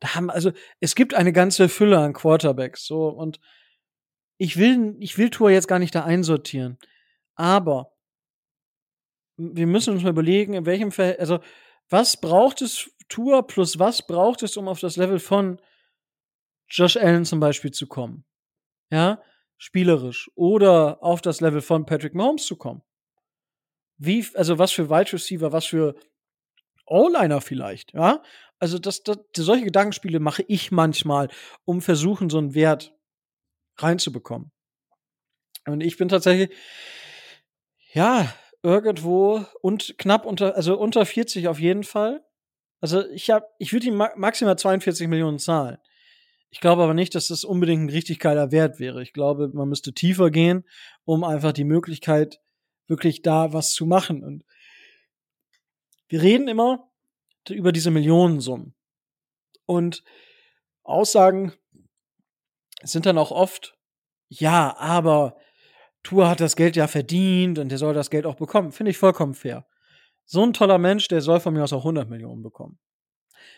Da 0.00 0.14
haben, 0.14 0.30
also, 0.30 0.52
es 0.80 0.94
gibt 0.94 1.14
eine 1.14 1.32
ganze 1.32 1.68
Fülle 1.68 1.98
an 1.98 2.12
Quarterbacks, 2.12 2.84
so, 2.86 3.08
und 3.08 3.40
ich 4.38 4.56
will, 4.56 4.96
ich 5.00 5.18
will 5.18 5.30
Tour 5.30 5.50
jetzt 5.50 5.68
gar 5.68 5.78
nicht 5.78 5.94
da 5.94 6.04
einsortieren, 6.04 6.78
aber 7.34 7.92
wir 9.36 9.66
müssen 9.66 9.94
uns 9.94 10.02
mal 10.02 10.10
überlegen, 10.10 10.54
in 10.54 10.66
welchem 10.66 10.92
Fall, 10.92 11.16
also, 11.18 11.40
was 11.88 12.20
braucht 12.20 12.62
es 12.62 12.90
Tour 13.08 13.46
plus 13.46 13.78
was 13.78 14.06
braucht 14.06 14.42
es, 14.42 14.56
um 14.56 14.68
auf 14.68 14.80
das 14.80 14.96
Level 14.96 15.18
von 15.18 15.60
Josh 16.68 16.96
Allen 16.96 17.24
zum 17.24 17.40
Beispiel 17.40 17.70
zu 17.70 17.86
kommen? 17.86 18.24
Ja, 18.90 19.22
spielerisch. 19.56 20.30
Oder 20.34 21.02
auf 21.02 21.20
das 21.22 21.40
Level 21.40 21.60
von 21.60 21.86
Patrick 21.86 22.14
Mahomes 22.14 22.46
zu 22.46 22.56
kommen. 22.56 22.82
Wie, 23.96 24.26
also 24.34 24.58
was 24.58 24.72
für 24.72 24.90
Wide 24.90 25.12
Receiver, 25.12 25.52
was 25.52 25.66
für 25.66 25.94
O-Liner 26.86 27.40
vielleicht, 27.40 27.92
ja? 27.94 28.22
Also 28.58 28.78
das, 28.78 29.02
das, 29.02 29.18
solche 29.36 29.64
Gedankenspiele 29.64 30.20
mache 30.20 30.44
ich 30.48 30.72
manchmal, 30.72 31.28
um 31.64 31.80
versuchen, 31.80 32.28
so 32.28 32.38
einen 32.38 32.54
Wert 32.54 32.94
reinzubekommen. 33.76 34.50
Und 35.66 35.80
ich 35.80 35.96
bin 35.96 36.08
tatsächlich, 36.08 36.50
ja, 37.92 38.34
irgendwo 38.62 39.44
und 39.62 39.96
knapp 39.98 40.26
unter, 40.26 40.56
also 40.56 40.78
unter 40.78 41.06
40 41.06 41.48
auf 41.48 41.60
jeden 41.60 41.84
Fall. 41.84 42.24
Also 42.80 43.08
ich 43.10 43.30
habe, 43.30 43.46
ich 43.58 43.72
würde 43.72 43.86
ihm 43.86 43.96
maximal 43.96 44.58
42 44.58 45.08
Millionen 45.08 45.38
zahlen. 45.38 45.78
Ich 46.50 46.60
glaube 46.60 46.82
aber 46.82 46.94
nicht, 46.94 47.14
dass 47.14 47.28
das 47.28 47.44
unbedingt 47.44 47.84
ein 47.84 47.90
richtig 47.90 48.18
geiler 48.20 48.50
Wert 48.50 48.80
wäre. 48.80 49.02
Ich 49.02 49.12
glaube, 49.12 49.48
man 49.52 49.68
müsste 49.68 49.92
tiefer 49.92 50.30
gehen, 50.30 50.64
um 51.04 51.24
einfach 51.24 51.52
die 51.52 51.64
Möglichkeit, 51.64 52.40
wirklich 52.86 53.22
da 53.22 53.52
was 53.52 53.72
zu 53.72 53.84
machen. 53.84 54.24
Und 54.24 54.44
wir 56.08 56.22
reden 56.22 56.48
immer 56.48 56.87
über 57.50 57.72
diese 57.72 57.90
Millionensummen. 57.90 58.74
Und 59.66 60.02
Aussagen 60.82 61.52
sind 62.82 63.06
dann 63.06 63.18
auch 63.18 63.30
oft, 63.30 63.76
ja, 64.28 64.76
aber 64.78 65.36
Tour 66.02 66.28
hat 66.28 66.40
das 66.40 66.56
Geld 66.56 66.76
ja 66.76 66.86
verdient 66.86 67.58
und 67.58 67.68
der 67.68 67.78
soll 67.78 67.94
das 67.94 68.10
Geld 68.10 68.26
auch 68.26 68.36
bekommen. 68.36 68.72
Finde 68.72 68.90
ich 68.90 68.98
vollkommen 68.98 69.34
fair. 69.34 69.66
So 70.24 70.42
ein 70.42 70.52
toller 70.52 70.78
Mensch, 70.78 71.08
der 71.08 71.20
soll 71.20 71.40
von 71.40 71.54
mir 71.54 71.64
aus 71.64 71.72
auch 71.72 71.80
100 71.80 72.08
Millionen 72.08 72.42
bekommen. 72.42 72.78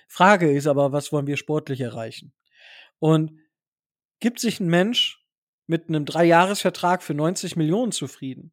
Frage 0.08 0.50
ist 0.52 0.66
aber, 0.66 0.92
was 0.92 1.12
wollen 1.12 1.26
wir 1.26 1.36
sportlich 1.36 1.80
erreichen? 1.80 2.32
Und 2.98 3.32
gibt 4.20 4.40
sich 4.40 4.60
ein 4.60 4.68
Mensch 4.68 5.24
mit 5.66 5.88
einem 5.88 6.04
Dreijahresvertrag 6.04 7.02
für 7.02 7.14
90 7.14 7.56
Millionen 7.56 7.92
zufrieden. 7.92 8.52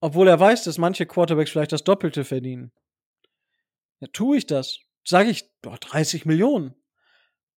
Obwohl 0.00 0.26
er 0.26 0.40
weiß, 0.40 0.64
dass 0.64 0.78
manche 0.78 1.06
Quarterbacks 1.06 1.50
vielleicht 1.50 1.72
das 1.72 1.84
Doppelte 1.84 2.24
verdienen. 2.24 2.72
Ja, 4.02 4.08
tue 4.12 4.36
ich 4.36 4.46
das. 4.46 4.80
Sage 5.04 5.30
ich, 5.30 5.44
doch, 5.62 5.78
30 5.78 6.26
Millionen. 6.26 6.74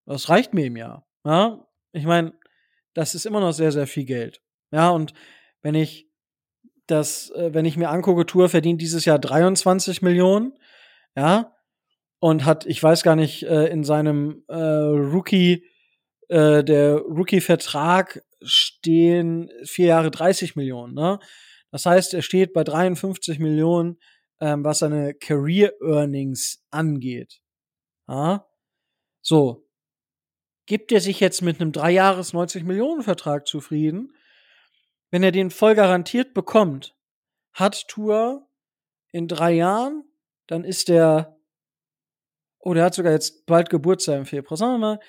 Das 0.06 0.30
reicht 0.30 0.54
mir 0.54 0.68
im 0.68 0.78
Jahr. 0.78 1.08
Ja, 1.26 1.68
ich 1.92 2.06
meine, 2.06 2.34
das 2.94 3.16
ist 3.16 3.26
immer 3.26 3.40
noch 3.40 3.52
sehr, 3.52 3.72
sehr 3.72 3.88
viel 3.88 4.06
Geld. 4.06 4.42
Ja, 4.72 4.92
und 4.92 5.14
wenn 5.64 5.74
ich 5.74 6.08
das, 6.86 7.32
äh, 7.32 7.52
wenn 7.56 7.66
ich 7.66 7.78
mir 7.78 7.90
angucke, 7.90 8.28
Tour 8.28 8.48
verdient 8.48 8.80
dieses 8.80 9.06
Jahr 9.06 9.18
23 9.18 10.04
Millionen, 10.04 10.54
ja, 11.16 11.56
und 12.20 12.46
hat, 12.46 12.68
ich 12.68 12.82
weiß 12.82 13.02
gar 13.02 13.16
nicht, 13.16 13.42
äh, 13.44 13.66
in 13.68 13.84
seinem 13.84 14.44
äh, 14.48 14.56
Rookie, 14.56 15.66
äh, 16.30 16.64
der 16.64 16.98
Rookie-Vertrag 16.98 18.24
stehen 18.44 19.50
vier 19.64 19.88
Jahre 19.88 20.12
30 20.12 20.56
Millionen, 20.56 20.94
ne? 20.94 21.20
Das 21.72 21.88
heißt, 21.88 22.14
er 22.14 22.22
steht 22.22 22.54
bei 22.54 22.64
53 22.64 23.40
Millionen, 23.40 23.98
ähm, 24.40 24.64
was 24.64 24.80
seine 24.80 25.14
Career 25.14 25.74
Earnings 25.82 26.64
angeht. 26.72 27.42
Ja? 28.08 28.48
So. 29.22 29.68
Gibt 30.68 30.92
er 30.92 31.00
sich 31.00 31.20
jetzt 31.20 31.42
mit 31.42 31.62
einem 31.62 31.72
Dreijahres 31.72 32.34
90 32.34 32.64
Millionen 32.64 33.04
Vertrag 33.04 33.46
zufrieden? 33.48 34.16
Wenn 35.12 35.22
er 35.22 35.32
den 35.32 35.52
voll 35.52 35.76
garantiert 35.76 36.34
bekommt, 36.34 36.96
hat 37.54 37.88
Tour 37.88 38.50
in 39.12 39.28
drei 39.28 39.54
Jahren, 39.54 40.04
dann 40.48 40.64
ist 40.64 40.90
der, 40.90 41.38
oh, 42.60 42.74
der 42.74 42.86
hat 42.86 42.96
sogar 42.96 43.14
jetzt 43.14 43.46
bald 43.46 43.70
Geburtstag 43.70 44.18
im 44.18 44.26
Februar, 44.26 44.58
sagen 44.58 44.74
wir 44.74 44.78
mal, 44.80 45.00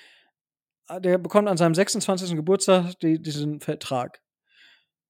der 0.99 1.17
bekommt 1.17 1.49
an 1.49 1.57
seinem 1.57 1.75
26. 1.75 2.35
Geburtstag 2.35 2.93
die, 2.99 3.21
diesen 3.21 3.59
Vertrag. 3.59 4.21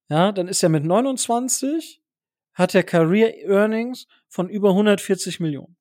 Ja, 0.09 0.31
dann 0.31 0.47
ist 0.47 0.63
er 0.63 0.69
mit 0.69 0.85
29, 0.85 2.01
hat 2.57 2.73
er 2.73 2.83
Career 2.83 3.35
Earnings 3.47 4.07
von 4.27 4.49
über 4.49 4.69
140 4.71 5.39
Millionen. 5.39 5.77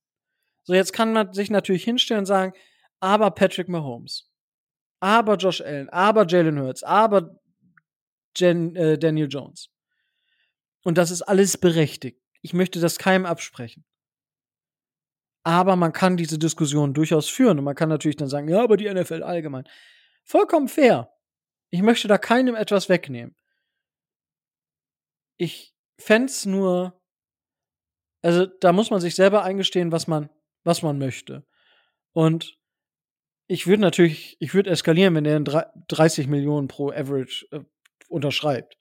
So, 0.65 0.75
jetzt 0.75 0.93
kann 0.93 1.15
man 1.15 1.33
sich 1.33 1.49
natürlich 1.49 1.85
hinstellen 1.85 2.21
und 2.21 2.27
sagen, 2.27 2.53
aber 3.01 3.31
Patrick 3.31 3.69
Mahomes, 3.69 4.31
aber 5.01 5.37
Josh 5.37 5.63
Allen, 5.63 5.89
aber 5.89 6.27
Jalen 6.27 6.61
Hurts, 6.61 6.83
aber 6.83 7.41
Jen, 8.37 8.77
äh, 8.77 8.99
Daniel 8.99 9.29
Jones. 9.29 9.71
Und 10.83 10.99
das 10.99 11.11
ist 11.11 11.23
alles 11.23 11.57
berechtigt. 11.57 12.21
Ich 12.43 12.53
möchte 12.53 12.79
das 12.79 12.99
keinem 12.99 13.25
absprechen. 13.25 13.85
Aber 15.45 15.77
man 15.77 15.93
kann 15.93 16.17
diese 16.17 16.39
Diskussion 16.39 16.93
durchaus 16.93 17.29
führen 17.29 17.59
und 17.59 17.65
man 17.65 17.75
kann 17.75 17.89
natürlich 17.89 18.17
dann 18.17 18.29
sagen, 18.29 18.49
ja, 18.49 18.63
aber 18.63 18.77
die 18.77 18.93
NFL 18.93 19.23
allgemein. 19.23 19.65
Vollkommen 20.25 20.69
fair. 20.69 21.11
Ich 21.71 21.81
möchte 21.81 22.07
da 22.09 22.19
keinem 22.19 22.55
etwas 22.55 22.89
wegnehmen. 22.89 23.35
Ich 25.39 25.76
fände 25.99 26.33
nur, 26.47 27.01
also 28.23 28.47
da 28.47 28.73
muss 28.73 28.91
man 28.91 29.01
sich 29.01 29.15
selber 29.15 29.43
eingestehen, 29.45 29.93
was 29.93 30.07
man, 30.07 30.31
was 30.65 30.83
man 30.83 30.99
möchte. 30.99 31.45
Und 32.13 32.59
ich 33.49 33.67
würde 33.67 33.83
natürlich, 33.83 34.37
ich 34.41 34.55
würde 34.55 34.71
eskalieren, 34.71 35.15
wenn 35.15 35.25
er 35.25 35.41
30 35.41 36.27
Millionen 36.27 36.69
pro 36.69 36.91
Average 36.91 37.47
äh, 37.53 37.61
unterschreibt. 38.09 38.77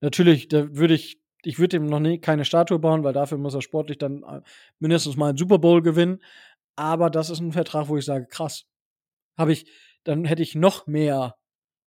Natürlich, 0.00 0.48
da 0.48 0.74
würde 0.74 0.94
ich, 0.94 1.20
ich 1.42 1.58
würde 1.58 1.76
ihm 1.76 1.86
noch 1.86 2.00
nie 2.00 2.20
keine 2.20 2.44
Statue 2.44 2.78
bauen, 2.78 3.02
weil 3.02 3.12
dafür 3.12 3.38
muss 3.38 3.54
er 3.54 3.62
sportlich 3.62 3.98
dann 3.98 4.22
äh, 4.22 4.42
mindestens 4.78 5.16
mal 5.16 5.30
einen 5.30 5.38
Super 5.38 5.58
Bowl 5.58 5.82
gewinnen. 5.82 6.22
Aber 6.76 7.10
das 7.10 7.30
ist 7.30 7.40
ein 7.40 7.52
Vertrag, 7.52 7.88
wo 7.88 7.96
ich 7.96 8.04
sage, 8.04 8.26
krass. 8.26 8.66
Habe 9.36 9.52
ich, 9.52 9.70
dann 10.04 10.24
hätte 10.24 10.42
ich 10.42 10.54
noch 10.54 10.86
mehr 10.86 11.36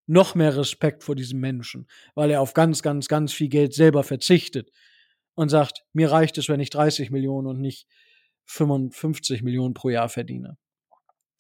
noch 0.10 0.34
mehr 0.34 0.58
Respekt 0.58 1.04
vor 1.04 1.16
diesem 1.16 1.40
Menschen, 1.40 1.88
weil 2.16 2.32
er 2.32 2.42
auf 2.42 2.54
ganz, 2.54 2.82
ganz, 2.82 3.08
ganz 3.08 3.32
viel 3.32 3.48
Geld 3.48 3.74
selber 3.74 4.04
verzichtet 4.04 4.72
und 5.36 5.50
sagt, 5.50 5.86
mir 5.94 6.12
reicht 6.12 6.38
es, 6.40 6.50
wenn 6.50 6.60
ich 6.60 6.72
30 6.72 7.12
Millionen 7.12 7.48
und 7.48 7.62
nicht 7.62 7.88
55 8.46 9.44
Millionen 9.44 9.76
pro 9.76 9.90
Jahr 9.90 10.10
verdiene. 10.10 10.58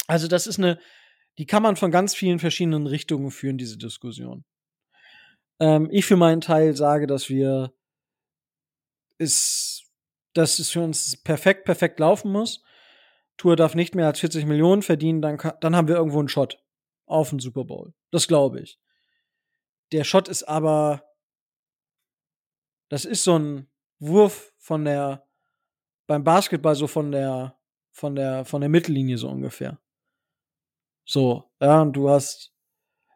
Also 0.05 0.27
das 0.27 0.45
ist 0.45 0.59
eine, 0.59 0.79
die 1.39 1.47
kann 1.47 1.63
man 1.63 1.77
von 1.77 1.89
ganz 1.89 2.13
vielen 2.13 2.37
verschiedenen 2.37 2.85
Richtungen 2.85 3.31
führen, 3.31 3.57
diese 3.57 3.77
Diskussion. 3.77 4.45
Ähm, 5.59 5.89
ich 5.91 6.05
für 6.05 6.15
meinen 6.15 6.41
Teil 6.41 6.75
sage, 6.75 7.07
dass 7.07 7.29
wir 7.29 7.73
ist, 9.17 9.83
dass 10.33 10.59
es 10.59 10.69
für 10.69 10.81
uns 10.81 11.17
perfekt, 11.17 11.65
perfekt 11.65 11.99
laufen 11.99 12.31
muss. 12.31 12.63
Tour 13.37 13.55
darf 13.55 13.73
nicht 13.73 13.95
mehr 13.95 14.05
als 14.05 14.19
40 14.19 14.45
Millionen 14.45 14.83
verdienen, 14.83 15.21
dann, 15.21 15.39
dann 15.59 15.75
haben 15.75 15.87
wir 15.87 15.95
irgendwo 15.95 16.19
einen 16.19 16.29
Shot 16.29 16.63
auf 17.07 17.31
den 17.31 17.39
Super 17.39 17.65
Bowl. 17.65 17.93
Das 18.11 18.27
glaube 18.27 18.61
ich. 18.61 18.79
Der 19.91 20.03
Shot 20.03 20.27
ist 20.27 20.43
aber, 20.43 21.03
das 22.89 23.05
ist 23.05 23.23
so 23.23 23.37
ein 23.37 23.67
Wurf 23.99 24.53
von 24.57 24.85
der, 24.85 25.27
beim 26.07 26.23
Basketball 26.23 26.75
so 26.75 26.87
von 26.87 27.11
der, 27.11 27.57
von 27.91 28.15
der, 28.15 28.45
von 28.45 28.61
der 28.61 28.69
Mittellinie 28.69 29.17
so 29.17 29.29
ungefähr. 29.29 29.79
So, 31.05 31.51
ja, 31.59 31.81
und 31.81 31.93
du 31.93 32.09
hast 32.09 32.53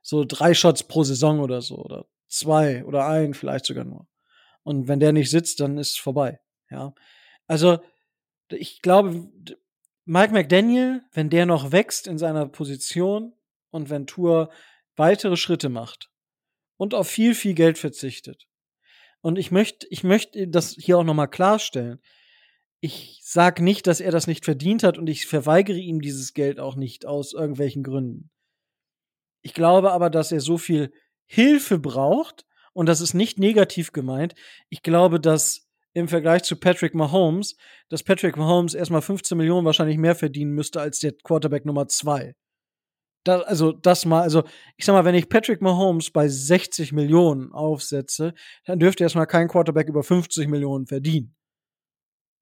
so 0.01 0.25
drei 0.25 0.53
Shots 0.53 0.83
pro 0.83 1.03
Saison 1.03 1.39
oder 1.39 1.61
so, 1.61 1.77
oder 1.77 2.07
zwei 2.27 2.83
oder 2.85 3.07
ein, 3.07 3.33
vielleicht 3.33 3.65
sogar 3.65 3.85
nur. 3.85 4.07
Und 4.63 4.87
wenn 4.87 4.99
der 4.99 5.13
nicht 5.13 5.29
sitzt, 5.29 5.59
dann 5.59 5.77
ist 5.77 5.91
es 5.91 5.97
vorbei, 5.97 6.39
ja. 6.69 6.93
Also, 7.47 7.79
ich 8.49 8.81
glaube, 8.81 9.29
Mike 10.05 10.33
McDaniel, 10.33 11.03
wenn 11.11 11.29
der 11.29 11.45
noch 11.45 11.71
wächst 11.71 12.07
in 12.07 12.17
seiner 12.17 12.47
Position, 12.47 13.33
und 13.73 13.89
Ventur 13.89 14.49
weitere 14.95 15.37
Schritte 15.37 15.69
macht 15.69 16.09
und 16.77 16.93
auf 16.93 17.07
viel, 17.07 17.35
viel 17.35 17.53
Geld 17.53 17.77
verzichtet. 17.77 18.47
Und 19.21 19.37
ich 19.37 19.51
möchte, 19.51 19.87
ich 19.89 20.03
möchte 20.03 20.47
das 20.47 20.75
hier 20.77 20.97
auch 20.97 21.03
nochmal 21.03 21.29
klarstellen. 21.29 22.01
Ich 22.81 23.21
sag 23.23 23.61
nicht, 23.61 23.87
dass 23.87 24.01
er 24.01 24.11
das 24.11 24.27
nicht 24.27 24.43
verdient 24.43 24.83
hat 24.83 24.97
und 24.97 25.07
ich 25.07 25.25
verweigere 25.25 25.77
ihm 25.77 26.01
dieses 26.01 26.33
Geld 26.33 26.59
auch 26.59 26.75
nicht 26.75 27.05
aus 27.05 27.33
irgendwelchen 27.33 27.83
Gründen. 27.83 28.29
Ich 29.41 29.53
glaube 29.53 29.91
aber, 29.91 30.09
dass 30.09 30.31
er 30.31 30.41
so 30.41 30.57
viel 30.57 30.91
Hilfe 31.25 31.79
braucht 31.79 32.45
und 32.73 32.87
das 32.87 32.99
ist 32.99 33.13
nicht 33.13 33.39
negativ 33.39 33.93
gemeint. 33.93 34.35
Ich 34.69 34.83
glaube, 34.83 35.19
dass 35.19 35.69
im 35.93 36.07
Vergleich 36.07 36.43
zu 36.43 36.57
Patrick 36.57 36.95
Mahomes, 36.95 37.55
dass 37.87 38.03
Patrick 38.03 38.35
Mahomes 38.35 38.73
erstmal 38.73 39.01
15 39.01 39.37
Millionen 39.37 39.65
wahrscheinlich 39.65 39.97
mehr 39.97 40.15
verdienen 40.15 40.51
müsste 40.51 40.81
als 40.81 40.99
der 40.99 41.13
Quarterback 41.13 41.65
Nummer 41.65 41.87
zwei. 41.87 42.35
Da, 43.23 43.39
also 43.39 43.71
das 43.71 44.05
mal, 44.05 44.21
also 44.21 44.43
ich 44.75 44.85
sag 44.85 44.93
mal, 44.93 45.05
wenn 45.05 45.15
ich 45.15 45.29
Patrick 45.29 45.61
Mahomes 45.61 46.11
bei 46.11 46.27
60 46.27 46.91
Millionen 46.91 47.53
aufsetze, 47.53 48.33
dann 48.65 48.79
dürfte 48.79 49.03
erstmal 49.03 49.27
kein 49.27 49.47
Quarterback 49.47 49.87
über 49.87 50.03
50 50.03 50.47
Millionen 50.49 50.87
verdienen. 50.87 51.35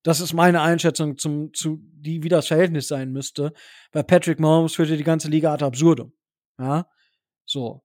Das 0.04 0.20
ist 0.20 0.34
meine 0.34 0.62
Einschätzung 0.62 1.18
zum, 1.18 1.54
zu, 1.54 1.80
die, 1.94 2.24
wie 2.24 2.30
das 2.30 2.48
Verhältnis 2.48 2.88
sein 2.88 3.12
müsste. 3.12 3.54
Bei 3.92 4.02
Patrick 4.02 4.40
Mahomes 4.40 4.76
führte 4.76 4.98
die 4.98 5.04
ganze 5.04 5.30
Liga 5.30 5.54
ad 5.54 5.64
absurdum. 5.64 6.14
Ja, 6.58 6.88
so. 7.46 7.84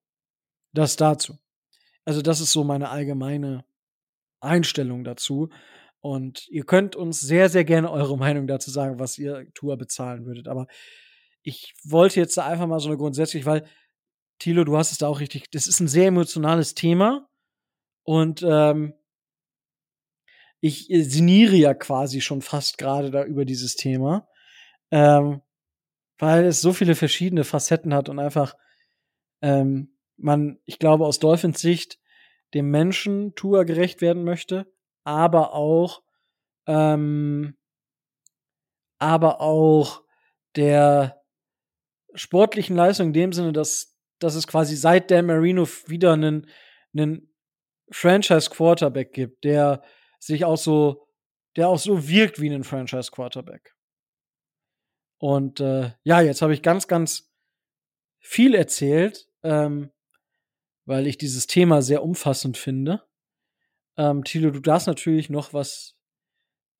Das 0.72 0.96
dazu. 0.96 1.38
Also 2.04 2.22
das 2.22 2.40
ist 2.40 2.52
so 2.52 2.64
meine 2.64 2.88
allgemeine 2.88 3.64
Einstellung 4.40 5.04
dazu. 5.04 5.50
Und 6.00 6.46
ihr 6.48 6.64
könnt 6.64 6.94
uns 6.96 7.20
sehr, 7.20 7.48
sehr 7.48 7.64
gerne 7.64 7.90
eure 7.90 8.16
Meinung 8.16 8.46
dazu 8.46 8.70
sagen, 8.70 8.98
was 8.98 9.18
ihr 9.18 9.52
Tour 9.54 9.76
bezahlen 9.76 10.24
würdet. 10.24 10.48
Aber 10.48 10.66
ich 11.46 11.74
wollte 11.84 12.18
jetzt 12.18 12.36
einfach 12.40 12.66
mal 12.66 12.80
so 12.80 12.88
eine 12.88 12.96
grundsätzlich, 12.98 13.46
weil 13.46 13.64
Thilo, 14.40 14.64
du 14.64 14.76
hast 14.76 14.90
es 14.90 14.98
da 14.98 15.06
auch 15.06 15.20
richtig, 15.20 15.48
das 15.52 15.68
ist 15.68 15.78
ein 15.78 15.86
sehr 15.86 16.08
emotionales 16.08 16.74
Thema 16.74 17.28
und 18.02 18.44
ähm, 18.46 18.94
ich 20.60 20.90
äh, 20.90 21.02
sinniere 21.02 21.54
ja 21.54 21.72
quasi 21.72 22.20
schon 22.20 22.42
fast 22.42 22.78
gerade 22.78 23.12
da 23.12 23.24
über 23.24 23.44
dieses 23.44 23.76
Thema, 23.76 24.26
ähm, 24.90 25.40
weil 26.18 26.46
es 26.46 26.60
so 26.60 26.72
viele 26.72 26.96
verschiedene 26.96 27.44
Facetten 27.44 27.94
hat 27.94 28.08
und 28.08 28.18
einfach 28.18 28.56
ähm, 29.40 29.96
man, 30.16 30.58
ich 30.64 30.80
glaube, 30.80 31.06
aus 31.06 31.20
Dolphins 31.20 31.60
Sicht 31.60 32.00
dem 32.54 32.72
Menschen 32.72 33.36
Tour 33.36 33.64
gerecht 33.64 34.00
werden 34.00 34.24
möchte, 34.24 34.66
aber 35.04 35.54
auch 35.54 36.02
ähm, 36.66 37.56
aber 38.98 39.40
auch 39.40 40.02
der 40.56 41.22
sportlichen 42.16 42.76
Leistung 42.76 43.08
in 43.08 43.12
dem 43.12 43.32
Sinne, 43.32 43.52
dass, 43.52 43.96
dass 44.18 44.34
es 44.34 44.46
quasi 44.46 44.76
seit 44.76 45.10
Dan 45.10 45.26
Marino 45.26 45.66
wieder 45.86 46.12
einen, 46.12 46.50
einen 46.92 47.32
Franchise-Quarterback 47.90 49.12
gibt, 49.12 49.44
der 49.44 49.82
sich 50.18 50.44
auch 50.44 50.56
so, 50.56 51.08
der 51.56 51.68
auch 51.68 51.78
so 51.78 52.08
wirkt 52.08 52.40
wie 52.40 52.50
ein 52.50 52.64
Franchise-Quarterback. 52.64 53.74
Und 55.18 55.60
äh, 55.60 55.92
ja, 56.02 56.20
jetzt 56.20 56.42
habe 56.42 56.52
ich 56.52 56.62
ganz, 56.62 56.88
ganz 56.88 57.32
viel 58.20 58.54
erzählt, 58.54 59.28
ähm, 59.42 59.92
weil 60.84 61.06
ich 61.06 61.16
dieses 61.16 61.46
Thema 61.46 61.80
sehr 61.80 62.02
umfassend 62.02 62.58
finde. 62.58 63.02
Ähm, 63.96 64.24
Thilo, 64.24 64.50
du 64.50 64.60
darfst 64.60 64.86
natürlich 64.86 65.30
noch 65.30 65.54
was 65.54 65.96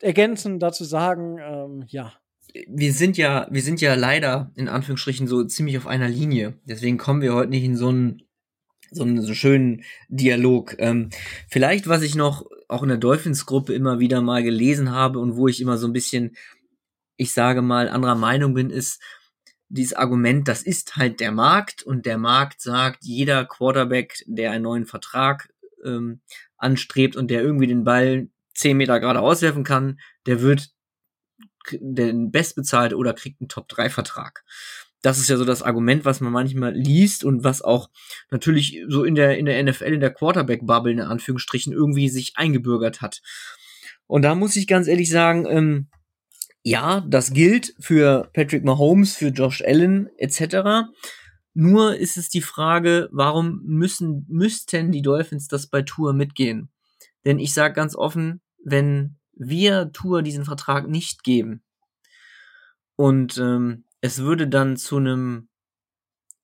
ergänzen 0.00 0.58
dazu 0.58 0.84
sagen. 0.84 1.38
Ähm, 1.38 1.84
ja 1.88 2.12
wir 2.68 2.92
sind 2.92 3.16
ja, 3.16 3.46
wir 3.50 3.62
sind 3.62 3.80
ja 3.80 3.94
leider 3.94 4.52
in 4.54 4.68
Anführungsstrichen 4.68 5.26
so 5.26 5.44
ziemlich 5.44 5.78
auf 5.78 5.86
einer 5.86 6.08
Linie. 6.08 6.58
Deswegen 6.64 6.98
kommen 6.98 7.22
wir 7.22 7.34
heute 7.34 7.50
nicht 7.50 7.64
in 7.64 7.76
so 7.76 7.90
ein 7.90 8.22
so 8.90 9.02
einen 9.02 9.20
so 9.20 9.34
schönen 9.34 9.82
Dialog. 10.08 10.76
Ähm, 10.78 11.10
vielleicht, 11.48 11.88
was 11.88 12.02
ich 12.02 12.14
noch 12.14 12.46
auch 12.68 12.82
in 12.82 12.88
der 12.88 12.98
Dolphins-Gruppe 12.98 13.74
immer 13.74 13.98
wieder 13.98 14.22
mal 14.22 14.42
gelesen 14.42 14.90
habe 14.92 15.18
und 15.18 15.36
wo 15.36 15.48
ich 15.48 15.60
immer 15.60 15.76
so 15.76 15.86
ein 15.86 15.92
bisschen, 15.92 16.36
ich 17.16 17.32
sage 17.32 17.62
mal, 17.62 17.88
anderer 17.88 18.14
Meinung 18.14 18.54
bin, 18.54 18.70
ist 18.70 19.00
dieses 19.68 19.94
Argument, 19.94 20.46
das 20.46 20.62
ist 20.62 20.96
halt 20.96 21.20
der 21.20 21.32
Markt 21.32 21.82
und 21.82 22.06
der 22.06 22.18
Markt 22.18 22.60
sagt, 22.60 22.98
jeder 23.02 23.44
Quarterback, 23.44 24.22
der 24.26 24.52
einen 24.52 24.62
neuen 24.62 24.86
Vertrag 24.86 25.48
ähm, 25.84 26.20
anstrebt 26.56 27.16
und 27.16 27.30
der 27.30 27.42
irgendwie 27.42 27.66
den 27.66 27.84
Ball 27.84 28.28
zehn 28.54 28.76
Meter 28.76 29.00
gerade 29.00 29.20
auswerfen 29.20 29.64
kann, 29.64 29.98
der 30.26 30.40
wird 30.40 30.70
den 31.80 32.30
bestbezahlt 32.30 32.94
oder 32.94 33.14
kriegt 33.14 33.40
einen 33.40 33.48
Top-3-Vertrag 33.48 34.44
das 35.06 35.18
ist 35.18 35.28
ja 35.28 35.36
so 35.36 35.44
das 35.44 35.62
Argument, 35.62 36.04
was 36.04 36.20
man 36.20 36.32
manchmal 36.32 36.74
liest 36.74 37.22
und 37.22 37.44
was 37.44 37.62
auch 37.62 37.90
natürlich 38.32 38.82
so 38.88 39.04
in 39.04 39.14
der, 39.14 39.38
in 39.38 39.46
der 39.46 39.62
NFL, 39.62 39.92
in 39.92 40.00
der 40.00 40.12
Quarterback-Bubble, 40.12 40.92
in 40.92 41.00
Anführungsstrichen, 41.00 41.72
irgendwie 41.72 42.08
sich 42.08 42.32
eingebürgert 42.34 43.02
hat. 43.02 43.22
Und 44.08 44.22
da 44.22 44.34
muss 44.34 44.56
ich 44.56 44.66
ganz 44.66 44.88
ehrlich 44.88 45.08
sagen, 45.08 45.46
ähm, 45.48 45.86
ja, 46.64 47.04
das 47.08 47.32
gilt 47.32 47.74
für 47.78 48.28
Patrick 48.32 48.64
Mahomes, 48.64 49.14
für 49.14 49.28
Josh 49.28 49.62
Allen 49.62 50.08
etc. 50.18 50.88
Nur 51.54 51.94
ist 51.94 52.16
es 52.16 52.28
die 52.28 52.42
Frage, 52.42 53.08
warum 53.12 53.62
müssen, 53.64 54.26
müssten 54.28 54.90
die 54.90 55.02
Dolphins 55.02 55.46
das 55.46 55.68
bei 55.68 55.82
Tour 55.82 56.14
mitgehen? 56.14 56.68
Denn 57.24 57.38
ich 57.38 57.54
sage 57.54 57.74
ganz 57.74 57.94
offen, 57.94 58.40
wenn 58.64 59.18
wir 59.36 59.92
Tour 59.92 60.22
diesen 60.22 60.44
Vertrag 60.44 60.88
nicht 60.88 61.22
geben. 61.22 61.62
Und 62.96 63.38
ähm, 63.38 63.84
es 64.00 64.20
würde 64.20 64.48
dann 64.48 64.76
zu 64.76 64.96
einem 64.96 65.48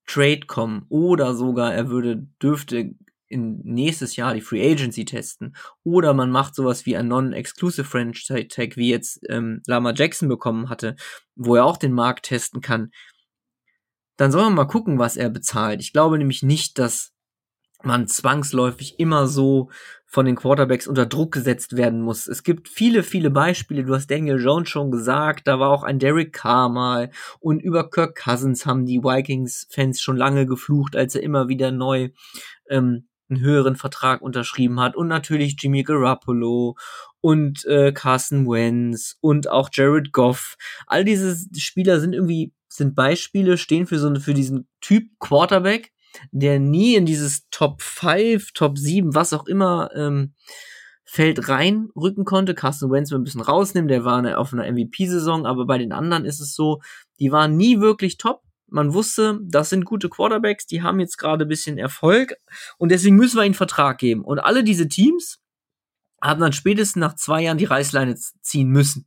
Trade 0.06 0.40
kommen 0.46 0.84
oder 0.88 1.34
sogar 1.34 1.72
er 1.74 1.88
würde, 1.88 2.26
dürfte 2.42 2.94
in 3.28 3.60
nächstes 3.64 4.16
Jahr 4.16 4.34
die 4.34 4.42
Free 4.42 4.70
Agency 4.70 5.06
testen. 5.06 5.56
Oder 5.84 6.12
man 6.12 6.30
macht 6.30 6.54
sowas 6.54 6.84
wie 6.84 6.96
ein 6.96 7.08
Non-Exclusive 7.08 7.84
Franchise 7.88 8.48
Tag, 8.48 8.76
wie 8.76 8.90
jetzt 8.90 9.20
ähm, 9.30 9.62
Lama 9.66 9.94
Jackson 9.94 10.28
bekommen 10.28 10.68
hatte, 10.68 10.96
wo 11.34 11.56
er 11.56 11.64
auch 11.64 11.78
den 11.78 11.92
Markt 11.92 12.26
testen 12.26 12.60
kann, 12.60 12.92
dann 14.16 14.30
soll 14.30 14.42
man 14.42 14.54
mal 14.54 14.66
gucken, 14.66 14.98
was 14.98 15.16
er 15.16 15.30
bezahlt. 15.30 15.80
Ich 15.80 15.94
glaube 15.94 16.18
nämlich 16.18 16.42
nicht, 16.42 16.78
dass 16.78 17.12
man 17.82 18.06
zwangsläufig 18.06 19.00
immer 19.00 19.26
so 19.26 19.70
von 20.12 20.26
den 20.26 20.36
Quarterbacks 20.36 20.86
unter 20.86 21.06
Druck 21.06 21.32
gesetzt 21.32 21.74
werden 21.74 22.02
muss. 22.02 22.26
Es 22.26 22.42
gibt 22.42 22.68
viele, 22.68 23.02
viele 23.02 23.30
Beispiele. 23.30 23.82
Du 23.82 23.94
hast 23.94 24.10
Daniel 24.10 24.38
Jones 24.38 24.68
schon 24.68 24.90
gesagt, 24.90 25.48
da 25.48 25.58
war 25.58 25.70
auch 25.70 25.84
ein 25.84 25.98
Derek 25.98 26.34
Carr 26.34 26.68
mal. 26.68 27.10
Und 27.40 27.62
über 27.62 27.88
Kirk 27.88 28.14
Cousins 28.22 28.66
haben 28.66 28.84
die 28.84 29.02
Vikings-Fans 29.02 30.02
schon 30.02 30.18
lange 30.18 30.44
geflucht, 30.44 30.96
als 30.96 31.14
er 31.14 31.22
immer 31.22 31.48
wieder 31.48 31.72
neu 31.72 32.10
ähm, 32.68 33.08
einen 33.30 33.40
höheren 33.40 33.74
Vertrag 33.74 34.20
unterschrieben 34.20 34.80
hat. 34.80 34.96
Und 34.96 35.08
natürlich 35.08 35.56
Jimmy 35.58 35.82
Garoppolo 35.82 36.76
und 37.22 37.64
äh, 37.64 37.92
Carson 37.92 38.46
Wentz 38.46 39.16
und 39.22 39.48
auch 39.48 39.70
Jared 39.72 40.12
Goff. 40.12 40.56
All 40.86 41.06
diese 41.06 41.38
Spieler 41.58 42.00
sind 42.00 42.12
irgendwie 42.12 42.52
sind 42.68 42.94
Beispiele, 42.94 43.56
stehen 43.56 43.86
für 43.86 43.98
so 43.98 44.14
für 44.16 44.34
diesen 44.34 44.68
Typ 44.82 45.08
Quarterback, 45.18 45.90
der 46.30 46.58
nie 46.58 46.94
in 46.96 47.06
dieses 47.06 47.48
Top 47.50 47.82
5, 47.82 48.52
Top 48.52 48.78
7, 48.78 49.14
was 49.14 49.32
auch 49.32 49.46
immer, 49.46 49.90
ähm, 49.94 50.34
Feld 51.04 51.48
reinrücken 51.48 52.24
konnte. 52.24 52.54
Carsten 52.54 52.90
Wentz 52.90 53.10
will 53.10 53.18
ein 53.18 53.24
bisschen 53.24 53.42
rausnehmen, 53.42 53.88
der 53.88 54.04
war 54.04 54.38
auf 54.38 54.52
einer 54.52 54.70
MVP-Saison, 54.70 55.44
aber 55.44 55.66
bei 55.66 55.76
den 55.76 55.92
anderen 55.92 56.24
ist 56.24 56.40
es 56.40 56.54
so, 56.54 56.80
die 57.20 57.30
waren 57.30 57.56
nie 57.56 57.80
wirklich 57.80 58.16
top. 58.16 58.40
Man 58.66 58.94
wusste, 58.94 59.38
das 59.42 59.68
sind 59.68 59.84
gute 59.84 60.08
Quarterbacks, 60.08 60.66
die 60.66 60.80
haben 60.80 61.00
jetzt 61.00 61.18
gerade 61.18 61.44
ein 61.44 61.48
bisschen 61.48 61.76
Erfolg 61.76 62.34
und 62.78 62.90
deswegen 62.90 63.16
müssen 63.16 63.36
wir 63.36 63.44
ihnen 63.44 63.52
Vertrag 63.52 63.98
geben. 63.98 64.24
Und 64.24 64.38
alle 64.38 64.64
diese 64.64 64.88
Teams 64.88 65.38
haben 66.22 66.40
dann 66.40 66.54
spätestens 66.54 67.00
nach 67.00 67.14
zwei 67.16 67.42
Jahren 67.42 67.58
die 67.58 67.66
Reißleine 67.66 68.16
ziehen 68.40 68.70
müssen. 68.70 69.06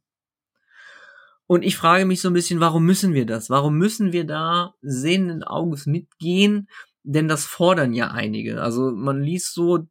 Und 1.48 1.64
ich 1.64 1.78
frage 1.78 2.06
mich 2.06 2.22
so 2.22 2.30
ein 2.30 2.34
bisschen, 2.34 2.60
warum 2.60 2.86
müssen 2.86 3.14
wir 3.14 3.26
das? 3.26 3.50
Warum 3.50 3.78
müssen 3.78 4.12
wir 4.12 4.26
da 4.26 4.76
sehenden 4.82 5.44
Auges 5.44 5.88
mitgehen 5.88 6.68
denn 7.06 7.28
das 7.28 7.46
fordern 7.46 7.94
ja 7.94 8.10
einige. 8.12 8.62
Also 8.62 8.92
man 8.92 9.22
liest 9.22 9.54
so, 9.54 9.88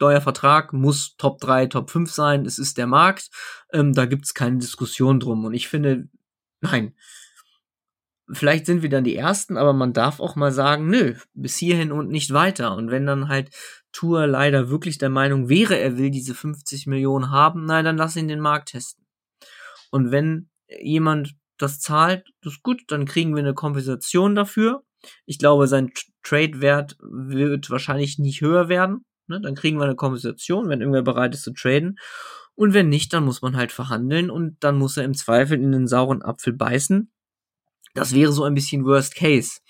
neuer 0.00 0.20
Vertrag 0.20 0.72
muss 0.72 1.16
Top 1.16 1.40
3, 1.40 1.66
Top 1.66 1.90
5 1.90 2.10
sein, 2.10 2.46
es 2.46 2.58
ist 2.58 2.78
der 2.78 2.86
Markt, 2.86 3.30
ähm, 3.72 3.92
da 3.92 4.06
gibt's 4.06 4.34
keine 4.34 4.58
Diskussion 4.58 5.20
drum. 5.20 5.44
Und 5.44 5.54
ich 5.54 5.68
finde, 5.68 6.08
nein, 6.60 6.94
vielleicht 8.30 8.66
sind 8.66 8.82
wir 8.82 8.90
dann 8.90 9.04
die 9.04 9.16
Ersten, 9.16 9.56
aber 9.56 9.72
man 9.72 9.92
darf 9.92 10.20
auch 10.20 10.36
mal 10.36 10.52
sagen, 10.52 10.88
nö, 10.88 11.14
bis 11.32 11.56
hierhin 11.56 11.92
und 11.92 12.08
nicht 12.08 12.32
weiter. 12.32 12.76
Und 12.76 12.90
wenn 12.90 13.06
dann 13.06 13.28
halt 13.28 13.50
Tour 13.92 14.26
leider 14.26 14.68
wirklich 14.68 14.98
der 14.98 15.10
Meinung 15.10 15.48
wäre, 15.48 15.78
er 15.78 15.96
will 15.96 16.10
diese 16.10 16.34
50 16.34 16.86
Millionen 16.86 17.30
haben, 17.30 17.64
nein, 17.64 17.84
dann 17.84 17.96
lass 17.96 18.16
ihn 18.16 18.28
den 18.28 18.40
Markt 18.40 18.70
testen. 18.70 19.06
Und 19.90 20.10
wenn 20.10 20.50
jemand 20.80 21.34
das 21.56 21.80
zahlt, 21.80 22.26
das 22.42 22.54
ist 22.54 22.62
gut, 22.62 22.82
dann 22.88 23.06
kriegen 23.06 23.34
wir 23.34 23.42
eine 23.42 23.54
Kompensation 23.54 24.34
dafür. 24.34 24.82
Ich 25.26 25.38
glaube, 25.38 25.66
sein 25.68 25.92
Trade-Wert 26.22 26.96
wird 27.00 27.70
wahrscheinlich 27.70 28.18
nicht 28.18 28.40
höher 28.40 28.68
werden. 28.68 29.04
Ne? 29.26 29.40
Dann 29.40 29.54
kriegen 29.54 29.78
wir 29.78 29.84
eine 29.84 29.96
Kompensation, 29.96 30.68
wenn 30.68 30.80
irgendwer 30.80 31.02
bereit 31.02 31.34
ist 31.34 31.42
zu 31.42 31.52
traden. 31.52 31.98
Und 32.54 32.72
wenn 32.72 32.88
nicht, 32.88 33.12
dann 33.12 33.24
muss 33.24 33.42
man 33.42 33.56
halt 33.56 33.72
verhandeln 33.72 34.30
und 34.30 34.62
dann 34.62 34.78
muss 34.78 34.96
er 34.96 35.04
im 35.04 35.14
Zweifel 35.14 35.60
in 35.60 35.72
den 35.72 35.88
sauren 35.88 36.22
Apfel 36.22 36.52
beißen. 36.52 37.10
Das 37.94 38.14
wäre 38.14 38.32
so 38.32 38.44
ein 38.44 38.54
bisschen 38.54 38.84
Worst 38.84 39.14
Case. 39.14 39.60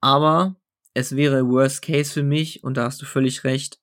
Aber 0.00 0.56
es 0.94 1.16
wäre 1.16 1.46
Worst 1.48 1.82
Case 1.82 2.12
für 2.12 2.22
mich, 2.22 2.64
und 2.64 2.76
da 2.76 2.84
hast 2.84 3.00
du 3.00 3.06
völlig 3.06 3.44
recht, 3.44 3.78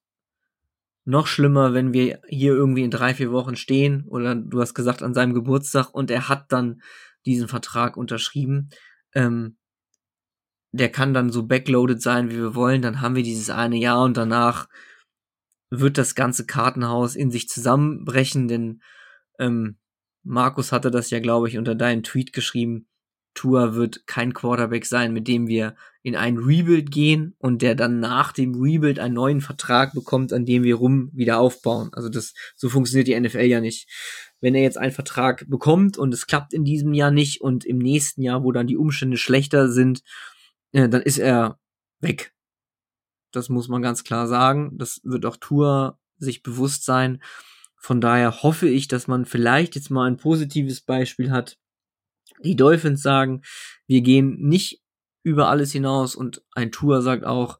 noch 1.04 1.26
schlimmer, 1.26 1.74
wenn 1.74 1.92
wir 1.92 2.20
hier 2.28 2.52
irgendwie 2.52 2.84
in 2.84 2.90
drei, 2.90 3.14
vier 3.14 3.32
Wochen 3.32 3.56
stehen 3.56 4.04
oder 4.06 4.34
du 4.34 4.60
hast 4.60 4.74
gesagt 4.74 5.02
an 5.02 5.14
seinem 5.14 5.34
Geburtstag 5.34 5.92
und 5.92 6.10
er 6.10 6.28
hat 6.28 6.52
dann 6.52 6.82
diesen 7.26 7.48
Vertrag 7.48 7.96
unterschrieben. 7.96 8.70
Ähm, 9.14 9.56
der 10.72 10.90
kann 10.90 11.14
dann 11.14 11.30
so 11.30 11.46
backloaded 11.46 12.00
sein, 12.00 12.30
wie 12.30 12.36
wir 12.36 12.54
wollen, 12.54 12.82
dann 12.82 13.00
haben 13.00 13.16
wir 13.16 13.22
dieses 13.22 13.50
eine 13.50 13.76
Jahr 13.76 14.04
und 14.04 14.16
danach 14.16 14.68
wird 15.70 15.98
das 15.98 16.14
ganze 16.14 16.46
Kartenhaus 16.46 17.16
in 17.16 17.30
sich 17.30 17.48
zusammenbrechen, 17.48 18.48
denn 18.48 18.82
ähm, 19.38 19.76
Markus 20.22 20.72
hatte 20.72 20.90
das 20.90 21.10
ja, 21.10 21.20
glaube 21.20 21.48
ich, 21.48 21.58
unter 21.58 21.74
deinem 21.74 22.02
Tweet 22.02 22.32
geschrieben. 22.32 22.86
Tour 23.34 23.74
wird 23.74 24.06
kein 24.06 24.34
Quarterback 24.34 24.84
sein, 24.84 25.12
mit 25.12 25.28
dem 25.28 25.46
wir 25.46 25.76
in 26.02 26.16
ein 26.16 26.36
Rebuild 26.36 26.90
gehen 26.90 27.34
und 27.38 27.62
der 27.62 27.74
dann 27.74 28.00
nach 28.00 28.32
dem 28.32 28.60
Rebuild 28.60 28.98
einen 28.98 29.14
neuen 29.14 29.40
Vertrag 29.40 29.92
bekommt, 29.92 30.32
an 30.32 30.44
dem 30.44 30.64
wir 30.64 30.74
rum 30.74 31.10
wieder 31.12 31.38
aufbauen. 31.38 31.90
Also 31.92 32.08
das, 32.08 32.34
so 32.56 32.68
funktioniert 32.68 33.06
die 33.06 33.18
NFL 33.18 33.42
ja 33.42 33.60
nicht. 33.60 33.88
Wenn 34.40 34.54
er 34.54 34.62
jetzt 34.62 34.78
einen 34.78 34.92
Vertrag 34.92 35.48
bekommt 35.48 35.96
und 35.96 36.12
es 36.12 36.26
klappt 36.26 36.52
in 36.54 36.64
diesem 36.64 36.92
Jahr 36.92 37.10
nicht 37.10 37.40
und 37.40 37.64
im 37.64 37.78
nächsten 37.78 38.22
Jahr, 38.22 38.42
wo 38.42 38.50
dann 38.50 38.66
die 38.66 38.76
Umstände 38.76 39.16
schlechter 39.16 39.68
sind, 39.68 40.02
äh, 40.72 40.88
dann 40.88 41.02
ist 41.02 41.18
er 41.18 41.58
weg. 42.00 42.34
Das 43.32 43.48
muss 43.48 43.68
man 43.68 43.82
ganz 43.82 44.04
klar 44.04 44.26
sagen. 44.26 44.76
Das 44.76 45.00
wird 45.04 45.24
auch 45.26 45.36
Tour 45.36 45.98
sich 46.18 46.42
bewusst 46.42 46.84
sein. 46.84 47.22
Von 47.76 48.00
daher 48.00 48.42
hoffe 48.42 48.68
ich, 48.68 48.88
dass 48.88 49.06
man 49.06 49.24
vielleicht 49.24 49.74
jetzt 49.74 49.90
mal 49.90 50.06
ein 50.06 50.16
positives 50.16 50.80
Beispiel 50.80 51.30
hat. 51.30 51.58
Die 52.44 52.56
Dolphins 52.56 53.02
sagen, 53.02 53.42
wir 53.86 54.02
gehen 54.02 54.36
nicht 54.40 54.82
über 55.22 55.48
alles 55.48 55.72
hinaus 55.72 56.14
und 56.14 56.42
ein 56.52 56.72
Tour 56.72 57.02
sagt 57.02 57.24
auch, 57.24 57.58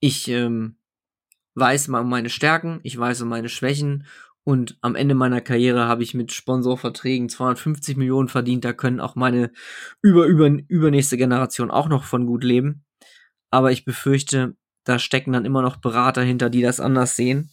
ich 0.00 0.28
ähm, 0.28 0.76
weiß 1.54 1.88
mal 1.88 2.00
um 2.00 2.08
meine 2.08 2.30
Stärken, 2.30 2.80
ich 2.82 2.98
weiß 2.98 3.22
um 3.22 3.28
meine 3.28 3.48
Schwächen 3.48 4.06
und 4.44 4.76
am 4.82 4.94
Ende 4.94 5.14
meiner 5.14 5.40
Karriere 5.40 5.88
habe 5.88 6.02
ich 6.02 6.12
mit 6.12 6.30
Sponsorverträgen 6.30 7.30
250 7.30 7.96
Millionen 7.96 8.28
verdient. 8.28 8.64
Da 8.64 8.74
können 8.74 9.00
auch 9.00 9.14
meine 9.14 9.50
über, 10.02 10.26
über, 10.26 10.46
übernächste 10.68 11.16
Generation 11.16 11.70
auch 11.70 11.88
noch 11.88 12.04
von 12.04 12.26
gut 12.26 12.44
leben. 12.44 12.84
Aber 13.50 13.72
ich 13.72 13.86
befürchte, 13.86 14.54
da 14.84 14.98
stecken 14.98 15.32
dann 15.32 15.46
immer 15.46 15.62
noch 15.62 15.76
Berater 15.76 16.22
hinter, 16.22 16.50
die 16.50 16.60
das 16.60 16.78
anders 16.78 17.16
sehen. 17.16 17.52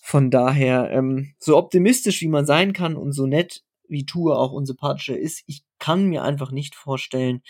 Von 0.00 0.30
daher, 0.30 0.90
ähm, 0.90 1.34
so 1.38 1.58
optimistisch 1.58 2.22
wie 2.22 2.28
man 2.28 2.46
sein 2.46 2.72
kann 2.72 2.96
und 2.96 3.12
so 3.12 3.26
nett 3.26 3.62
wie 3.86 4.06
Tour 4.06 4.38
auch 4.38 4.52
unsympathischer 4.52 5.18
ist, 5.18 5.42
ich 5.46 5.62
kann 5.78 6.06
mir 6.06 6.22
einfach 6.22 6.50
nicht 6.50 6.74
vorstellen, 6.74 7.42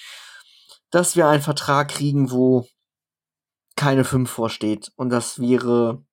dass 0.91 1.15
wir 1.15 1.29
einen 1.29 1.43
Vertrag 1.43 1.91
kriegen, 1.91 2.33
wo 2.33 2.67
keine 3.77 4.03
5 4.03 4.29
vorsteht. 4.29 4.91
Und 4.97 5.11
das 5.11 5.41
wäre 5.41 6.05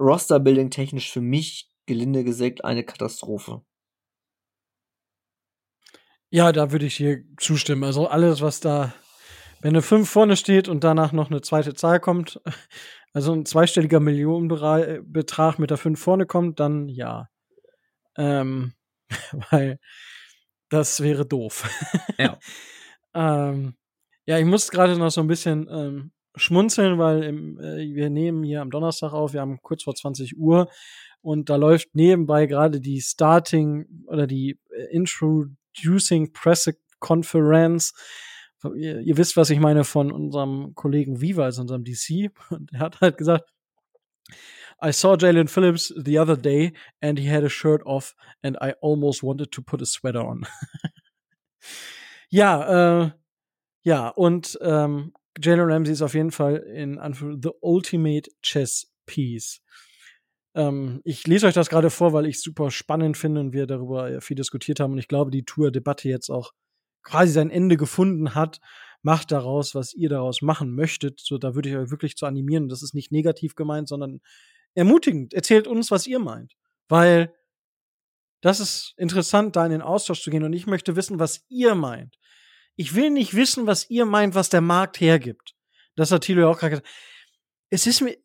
Roster-Building 0.00 0.70
technisch 0.70 1.10
für 1.10 1.20
mich, 1.20 1.70
gelinde 1.86 2.24
gesagt, 2.24 2.64
eine 2.64 2.84
Katastrophe. 2.84 3.62
Ja, 6.30 6.52
da 6.52 6.72
würde 6.72 6.86
ich 6.86 6.96
hier 6.96 7.22
zustimmen. 7.38 7.84
Also 7.84 8.08
alles, 8.08 8.40
was 8.40 8.60
da, 8.60 8.92
wenn 9.60 9.70
eine 9.70 9.82
5 9.82 10.08
vorne 10.08 10.36
steht 10.36 10.68
und 10.68 10.84
danach 10.84 11.12
noch 11.12 11.30
eine 11.30 11.40
zweite 11.40 11.74
Zahl 11.74 12.00
kommt, 12.00 12.40
also 13.12 13.32
ein 13.32 13.46
zweistelliger 13.46 14.00
Millionenbetrag 14.00 15.58
mit 15.58 15.70
der 15.70 15.76
5 15.78 16.00
vorne 16.00 16.26
kommt, 16.26 16.60
dann 16.60 16.88
ja. 16.88 17.28
Ähm, 18.16 18.74
weil 19.50 19.78
das 20.70 21.00
wäre 21.02 21.26
doof. 21.26 21.68
Ja. 22.18 22.38
ähm, 23.14 23.76
Ja, 24.26 24.38
ich 24.38 24.44
muss 24.46 24.70
gerade 24.70 24.98
noch 24.98 25.10
so 25.10 25.20
ein 25.20 25.28
bisschen 25.28 25.68
ähm, 25.70 26.12
schmunzeln, 26.36 26.98
weil 26.98 27.22
im, 27.24 27.58
äh, 27.58 27.94
wir 27.94 28.10
nehmen 28.10 28.42
hier 28.44 28.60
am 28.62 28.70
Donnerstag 28.70 29.12
auf, 29.12 29.32
wir 29.32 29.40
haben 29.40 29.60
kurz 29.62 29.82
vor 29.82 29.94
20 29.94 30.38
Uhr 30.38 30.68
und 31.22 31.50
da 31.50 31.56
läuft 31.56 31.94
nebenbei 31.94 32.46
gerade 32.46 32.80
die 32.80 33.00
Starting 33.00 34.04
oder 34.06 34.26
die 34.26 34.60
äh, 34.70 34.84
Introducing 34.94 36.32
Press 36.32 36.70
Conference. 37.00 37.94
Ihr, 38.74 39.00
ihr, 39.00 39.16
wisst, 39.16 39.36
was 39.36 39.50
ich 39.50 39.60
meine 39.60 39.84
von 39.84 40.10
unserem 40.10 40.74
Kollegen 40.74 41.20
Viva, 41.20 41.44
also 41.44 41.62
unserem 41.62 41.84
DC. 41.84 42.30
Und 42.50 42.72
er 42.72 42.80
hat 42.80 43.00
halt 43.00 43.18
gesagt, 43.18 43.50
I 44.82 44.92
saw 44.92 45.16
Jalen 45.16 45.48
Phillips 45.48 45.92
the 45.96 46.18
other 46.18 46.36
day 46.36 46.72
and 47.00 47.18
he 47.18 47.30
had 47.30 47.44
a 47.44 47.48
shirt 47.48 47.84
off 47.84 48.14
and 48.42 48.56
I 48.60 48.74
almost 48.80 49.22
wanted 49.22 49.50
to 49.52 49.62
put 49.62 49.80
a 49.80 49.86
sweater 49.86 50.26
on. 50.26 50.46
ja, 52.28 53.04
äh, 53.04 53.10
ja, 53.82 54.08
und 54.08 54.58
ähm, 54.62 55.12
Jalen 55.40 55.70
Ramsey 55.70 55.92
ist 55.92 56.02
auf 56.02 56.14
jeden 56.14 56.30
Fall 56.30 56.56
in 56.56 56.98
Anführungszeichen 56.98 57.42
the 57.42 57.58
ultimate 57.60 58.30
chess 58.42 58.92
piece. 59.06 59.60
Ähm, 60.54 61.00
ich 61.04 61.26
lese 61.26 61.46
euch 61.46 61.54
das 61.54 61.68
gerade 61.68 61.90
vor, 61.90 62.12
weil 62.12 62.26
ich 62.26 62.40
super 62.40 62.70
spannend 62.70 63.16
finde 63.16 63.40
und 63.40 63.52
wir 63.52 63.66
darüber 63.66 64.20
viel 64.20 64.36
diskutiert 64.36 64.80
haben. 64.80 64.92
Und 64.92 64.98
ich 64.98 65.08
glaube, 65.08 65.30
die 65.30 65.44
Tour-Debatte 65.44 66.08
jetzt 66.08 66.30
auch 66.30 66.52
quasi 67.02 67.32
sein 67.32 67.50
Ende 67.50 67.76
gefunden 67.76 68.34
hat. 68.34 68.60
Macht 69.02 69.30
daraus, 69.30 69.74
was 69.74 69.94
ihr 69.94 70.08
daraus 70.08 70.42
machen 70.42 70.74
möchtet. 70.74 71.20
So, 71.20 71.38
da 71.38 71.54
würde 71.54 71.68
ich 71.68 71.76
euch 71.76 71.90
wirklich 71.90 72.16
zu 72.16 72.26
animieren. 72.26 72.68
Das 72.68 72.82
ist 72.82 72.94
nicht 72.94 73.12
negativ 73.12 73.54
gemeint, 73.54 73.88
sondern 73.88 74.20
ermutigend. 74.74 75.32
Erzählt 75.34 75.68
uns, 75.68 75.90
was 75.90 76.06
ihr 76.06 76.18
meint. 76.18 76.54
Weil 76.88 77.32
das 78.40 78.58
ist 78.58 78.94
interessant, 78.96 79.56
da 79.56 79.64
in 79.64 79.72
den 79.72 79.82
Austausch 79.82 80.22
zu 80.22 80.30
gehen. 80.30 80.42
Und 80.42 80.54
ich 80.54 80.66
möchte 80.66 80.96
wissen, 80.96 81.18
was 81.20 81.44
ihr 81.48 81.74
meint. 81.74 82.16
Ich 82.76 82.94
will 82.94 83.10
nicht 83.10 83.34
wissen, 83.34 83.66
was 83.66 83.88
ihr 83.90 84.04
meint, 84.04 84.34
was 84.34 84.50
der 84.50 84.60
Markt 84.60 85.00
hergibt. 85.00 85.54
Das 85.96 86.12
hat 86.12 86.22
Thilo 86.22 86.42
ja 86.42 86.48
auch 86.48 86.58
gerade 86.58 86.70
gesagt. 86.70 86.88
Es 87.70 87.86
ist 87.86 88.02
mir, 88.02 88.16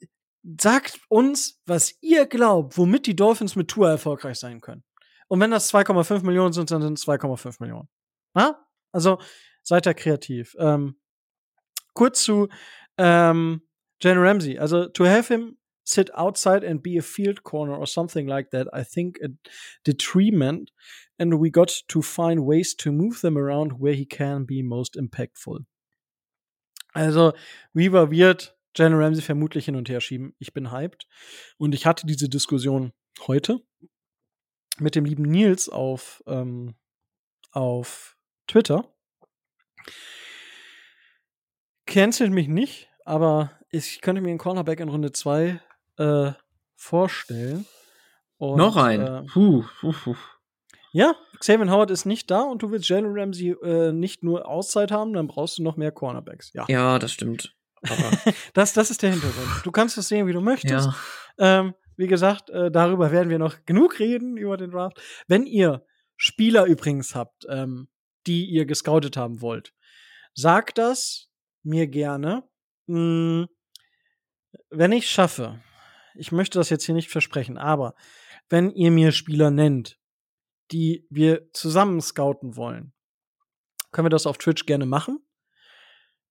sagt 0.60 1.00
uns, 1.08 1.62
was 1.66 1.96
ihr 2.02 2.26
glaubt, 2.26 2.78
womit 2.78 3.08
die 3.08 3.16
Dolphins 3.16 3.56
mit 3.56 3.70
Tour 3.70 3.90
erfolgreich 3.90 4.38
sein 4.38 4.62
können. 4.62 4.84
Und 5.28 5.40
wenn 5.40 5.52
das 5.52 5.74
2,5 5.74 6.26
Millionen 6.26 6.54
sind, 6.54 6.70
dann 6.72 6.82
sind 6.82 7.00
es 7.00 7.08
2,5 7.08 7.56
Millionen. 7.60 7.88
Na? 8.34 8.66
Also 8.92 9.20
seid 9.64 9.86
da 9.86 9.94
kreativ. 9.94 10.56
Ähm, 10.60 11.00
kurz 11.94 12.24
zu 12.24 12.50
ähm, 12.98 13.62
Jen 14.02 14.18
Ramsey. 14.18 14.60
Also 14.60 14.88
to 14.88 15.06
have 15.06 15.34
him 15.34 15.58
sit 15.84 16.10
outside 16.16 16.64
and 16.64 16.82
be 16.82 16.98
a 16.98 17.02
field 17.02 17.44
corner 17.44 17.76
or 17.76 17.88
something 17.88 18.28
like 18.28 18.52
that, 18.52 18.68
I 18.74 18.84
think 18.84 19.20
a 19.24 19.30
detriment. 19.84 20.72
And 21.20 21.40
we 21.40 21.50
got 21.50 21.84
to 21.88 22.02
find 22.02 22.46
ways 22.46 22.76
to 22.78 22.92
move 22.92 23.22
them 23.22 23.38
around 23.38 23.80
where 23.80 23.94
he 23.94 24.06
can 24.06 24.46
be 24.46 24.62
most 24.64 24.96
impactful. 24.96 25.66
Also 26.94 27.34
Weaver 27.74 28.12
wird 28.12 28.56
Jen 28.76 28.94
Ramsey 28.94 29.22
vermutlich 29.22 29.66
hin 29.66 29.76
und 29.76 29.90
her 29.90 30.02
schieben. 30.02 30.34
Ich 30.40 30.54
bin 30.54 30.72
hyped. 30.72 31.08
Und 31.58 31.76
ich 31.76 31.86
hatte 31.86 32.08
diese 32.08 32.30
Diskussion 32.30 32.94
heute 33.28 33.62
mit 34.80 34.96
dem 34.96 35.06
lieben 35.06 35.24
Nils 35.24 35.70
auf, 35.70 36.24
ähm, 36.28 36.76
auf 37.52 38.18
Twitter. 38.48 38.94
Cancelt 41.86 42.32
mich 42.32 42.48
nicht, 42.48 42.90
aber 43.06 43.52
ich 43.70 44.02
könnte 44.02 44.22
mir 44.22 44.30
einen 44.30 44.38
Cornerback 44.38 44.80
in 44.80 44.90
Runde 44.90 45.12
2 45.12 45.62
äh, 46.02 46.34
vorstellen. 46.76 47.66
Und, 48.38 48.58
Noch 48.58 48.76
ein. 48.76 49.02
Äh, 49.02 49.24
puh, 49.32 49.64
puh, 49.80 49.94
puh. 50.04 50.16
Ja, 50.94 51.16
Xavier 51.40 51.72
Howard 51.72 51.92
ist 51.92 52.06
nicht 52.06 52.30
da 52.30 52.42
und 52.42 52.64
du 52.64 52.72
willst 52.72 52.90
Jalen 52.90 53.18
Ramsey 53.18 53.56
äh, 53.64 53.92
nicht 53.94 54.24
nur 54.24 54.48
Auszeit 54.48 54.92
haben, 54.92 55.14
dann 55.14 55.28
brauchst 55.28 55.58
du 55.58 55.64
noch 55.64 55.78
mehr 55.78 55.92
Cornerbacks. 55.92 56.52
Ja, 56.54 56.66
ja 56.68 57.00
das 57.00 57.14
stimmt. 57.14 57.56
das, 58.54 58.74
das 58.74 58.92
ist 58.92 59.02
der 59.02 59.12
Hintergrund. 59.12 59.48
Du 59.64 59.72
kannst 59.72 59.98
es 59.98 60.08
sehen, 60.08 60.28
wie 60.28 60.34
du 60.34 60.42
möchtest. 60.42 60.90
Ja. 61.38 61.60
Ähm, 61.60 61.76
wie 61.96 62.08
gesagt, 62.08 62.50
äh, 62.50 62.70
darüber 62.72 63.12
werden 63.12 63.30
wir 63.30 63.40
noch 63.40 63.66
genug 63.66 64.00
reden, 64.00 64.38
über 64.38 64.58
den 64.58 64.72
Draft. 64.72 65.02
Wenn 65.28 65.46
ihr 65.46 65.86
Spieler 66.18 66.66
übrigens 66.66 67.16
habt, 67.16 67.46
ähm, 67.50 67.88
die 68.28 68.46
ihr 68.46 68.66
gescoutet 68.66 69.18
haben 69.18 69.42
wollt, 69.42 69.74
sagt 70.34 70.78
das 70.78 71.30
mir 71.64 71.88
gerne. 71.88 72.44
Hm, 72.88 73.48
wenn 74.70 74.92
ich 74.92 75.10
schaffe, 75.10 75.60
ich 76.16 76.32
möchte 76.32 76.60
das 76.60 76.70
jetzt 76.70 76.86
hier 76.86 76.96
nicht 76.96 77.10
versprechen, 77.10 77.58
aber 77.58 77.96
wenn 78.50 78.72
ihr 78.72 78.92
mir 78.92 79.12
Spieler 79.12 79.52
nennt, 79.52 79.98
die 80.72 81.06
wir 81.10 81.52
zusammen 81.54 82.02
scouten 82.02 82.56
wollen, 82.56 82.94
können 83.92 84.06
wir 84.06 84.10
das 84.12 84.26
auf 84.26 84.38
Twitch 84.38 84.66
gerne 84.66 84.86
machen. 84.86 85.20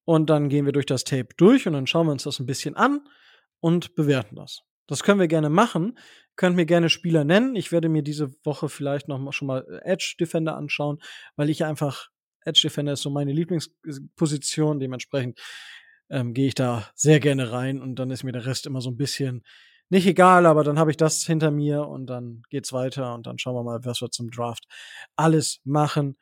Und 0.05 0.31
dann 0.31 0.49
gehen 0.49 0.65
wir 0.65 0.73
durch 0.73 0.87
das 0.87 1.05
Tape 1.05 1.29
durch 1.37 1.67
und 1.67 1.75
dann 1.75 1.87
schauen 1.87 2.07
wir 2.07 2.13
uns 2.13 2.25
das 2.25 2.41
ein 2.41 2.47
bisschen 2.47 2.75
an 2.75 3.07
und 3.61 3.95
bewerten 3.95 4.35
das. 4.35 4.63
Das 4.87 5.03
können 5.03 5.21
wir 5.21 5.29
gerne 5.29 5.51
machen. 5.51 5.99
Könnt 6.35 6.57
mir 6.57 6.67
gerne 6.67 6.89
Spieler 6.89 7.23
nennen. 7.23 7.55
Ich 7.55 7.71
werde 7.71 7.89
mir 7.89 8.03
diese 8.03 8.35
Woche 8.45 8.69
vielleicht 8.69 9.07
noch 9.07 9.19
mal 9.19 9.33
schon 9.33 9.47
mal 9.47 9.81
Edge 9.85 10.17
Defender 10.19 10.57
anschauen, 10.57 10.99
weil 11.37 11.49
ich 11.49 11.65
einfach 11.65 12.09
Edge 12.45 12.61
Defender 12.65 12.95
ist 12.95 13.03
so 13.03 13.11
meine 13.11 13.33
Lieblingsposition. 13.33 14.81
Dementsprechend 14.81 15.39
ähm, 16.09 16.35
gehe 16.35 16.49
ich 16.49 16.55
da 16.55 16.89
sehr 16.95 17.21
gerne 17.21 17.53
rein 17.53 17.81
und 17.81 17.97
dann 17.97 18.11
ist 18.11 18.25
mir 18.25 18.33
der 18.33 18.47
Rest 18.47 18.67
immer 18.67 18.81
so 18.81 18.91
ein 18.91 18.97
bisschen 18.97 19.45
nicht 19.91 20.07
egal, 20.07 20.47
aber 20.47 20.65
dann 20.65 20.79
habe 20.79 20.91
ich 20.91 20.97
das 20.97 21.25
hinter 21.25 21.51
mir 21.51 21.87
und 21.87 22.07
dann 22.07 22.43
geht's 22.49 22.73
weiter 22.73 23.15
und 23.15 23.27
dann 23.27 23.39
schauen 23.39 23.55
wir 23.55 23.65
mal, 23.65 23.85
was 23.85 24.01
wir 24.01 24.11
zum 24.11 24.31
Draft 24.31 24.65
alles 25.17 25.61
machen 25.65 26.17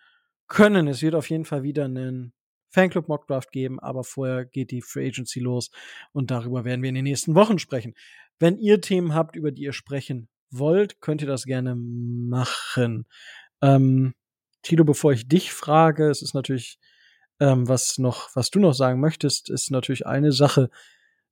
können. 0.48 0.88
Es 0.88 1.02
wird 1.02 1.14
auf 1.14 1.28
jeden 1.30 1.44
Fall 1.44 1.62
wieder 1.62 1.84
einen 1.84 2.32
Fanclub 2.70 3.08
Mock 3.08 3.26
Draft 3.26 3.52
geben, 3.52 3.78
aber 3.78 4.04
vorher 4.04 4.44
geht 4.44 4.70
die 4.70 4.82
Free 4.82 5.08
Agency 5.08 5.40
los 5.40 5.70
und 6.12 6.30
darüber 6.30 6.64
werden 6.64 6.82
wir 6.82 6.88
in 6.88 6.94
den 6.94 7.04
nächsten 7.04 7.34
Wochen 7.34 7.58
sprechen. 7.58 7.94
Wenn 8.38 8.58
ihr 8.58 8.80
Themen 8.80 9.14
habt, 9.14 9.36
über 9.36 9.52
die 9.52 9.62
ihr 9.62 9.72
sprechen 9.72 10.28
wollt, 10.50 11.00
könnt 11.00 11.20
ihr 11.20 11.28
das 11.28 11.44
gerne 11.44 11.74
machen. 11.74 13.06
Ähm, 13.60 14.14
Tilo, 14.62 14.84
bevor 14.84 15.12
ich 15.12 15.28
dich 15.28 15.52
frage, 15.52 16.08
es 16.08 16.22
ist 16.22 16.34
natürlich 16.34 16.78
ähm, 17.40 17.68
was 17.68 17.98
noch, 17.98 18.34
was 18.34 18.50
du 18.50 18.60
noch 18.60 18.74
sagen 18.74 19.00
möchtest, 19.00 19.50
ist 19.50 19.70
natürlich 19.70 20.06
eine 20.06 20.32
Sache, 20.32 20.70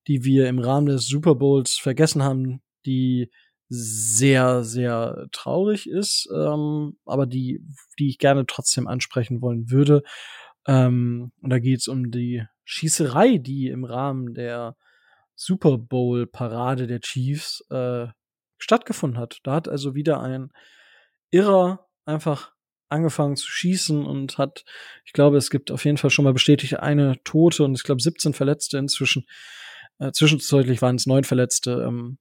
die 0.07 0.25
wir 0.25 0.49
im 0.49 0.59
Rahmen 0.59 0.87
des 0.87 1.07
Super 1.07 1.35
Bowls 1.35 1.77
vergessen 1.77 2.23
haben, 2.23 2.63
die 2.85 3.31
sehr, 3.69 4.63
sehr 4.63 5.27
traurig 5.33 5.89
ist, 5.89 6.29
ähm, 6.33 6.99
aber 7.05 7.27
die, 7.27 7.65
die 7.99 8.09
ich 8.09 8.19
gerne 8.19 8.47
trotzdem 8.47 8.87
ansprechen 8.87 9.43
wollen 9.43 9.71
würde. 9.71 10.03
Ähm, 10.67 11.33
und 11.41 11.51
da 11.51 11.59
geht 11.59 11.81
es 11.81 11.89
um 11.89 12.11
die 12.11 12.45
Schießerei, 12.65 13.39
die 13.39 13.69
im 13.69 13.85
Rahmen 13.85 14.35
der 14.35 14.77
Super 15.35 15.79
Bowl 15.79 16.27
Parade 16.27 16.87
der 16.87 17.01
Chiefs 17.01 17.65
äh, 17.71 18.07
stattgefunden 18.59 19.19
hat. 19.19 19.41
Da 19.43 19.55
hat 19.55 19.69
also 19.69 19.95
wieder 19.95 20.21
ein 20.21 20.51
Irrer 21.31 21.89
einfach 22.05 22.53
angefangen 22.89 23.37
zu 23.37 23.49
schießen 23.49 24.07
und 24.07 24.39
hat, 24.39 24.65
ich 25.05 25.13
glaube, 25.13 25.37
es 25.37 25.51
gibt 25.51 25.71
auf 25.71 25.85
jeden 25.85 25.99
Fall 25.99 26.11
schon 26.11 26.25
mal 26.25 26.33
bestätigt 26.33 26.79
eine 26.79 27.23
Tote 27.25 27.65
und 27.65 27.75
ich 27.75 27.83
glaube 27.83 28.01
17 28.01 28.33
Verletzte 28.33 28.79
inzwischen. 28.79 29.27
Äh, 29.99 30.13
zwischenzeitlich 30.13 30.83
waren 30.83 30.97
es 30.97 31.07
neun 31.07 31.25
Verletzte. 31.25 31.85
Ähm, 31.87 32.19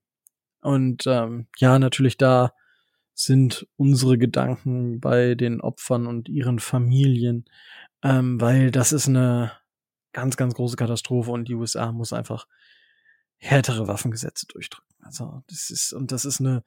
und 0.60 1.06
ähm, 1.06 1.46
ja, 1.58 1.78
natürlich 1.78 2.16
da 2.16 2.52
sind 3.14 3.66
unsere 3.76 4.18
Gedanken 4.18 5.00
bei 5.00 5.34
den 5.34 5.60
Opfern 5.60 6.06
und 6.06 6.28
ihren 6.28 6.58
Familien, 6.58 7.46
ähm, 8.02 8.40
weil 8.40 8.70
das 8.70 8.92
ist 8.92 9.08
eine 9.08 9.52
ganz, 10.12 10.36
ganz 10.36 10.54
große 10.54 10.76
Katastrophe 10.76 11.30
und 11.30 11.48
die 11.48 11.54
USA 11.54 11.92
muss 11.92 12.12
einfach 12.12 12.46
härtere 13.38 13.88
Waffengesetze 13.88 14.46
durchdrücken. 14.46 14.96
Also 15.02 15.42
das 15.48 15.70
ist 15.70 15.92
und 15.92 16.12
das 16.12 16.24
ist 16.24 16.40
eine 16.40 16.62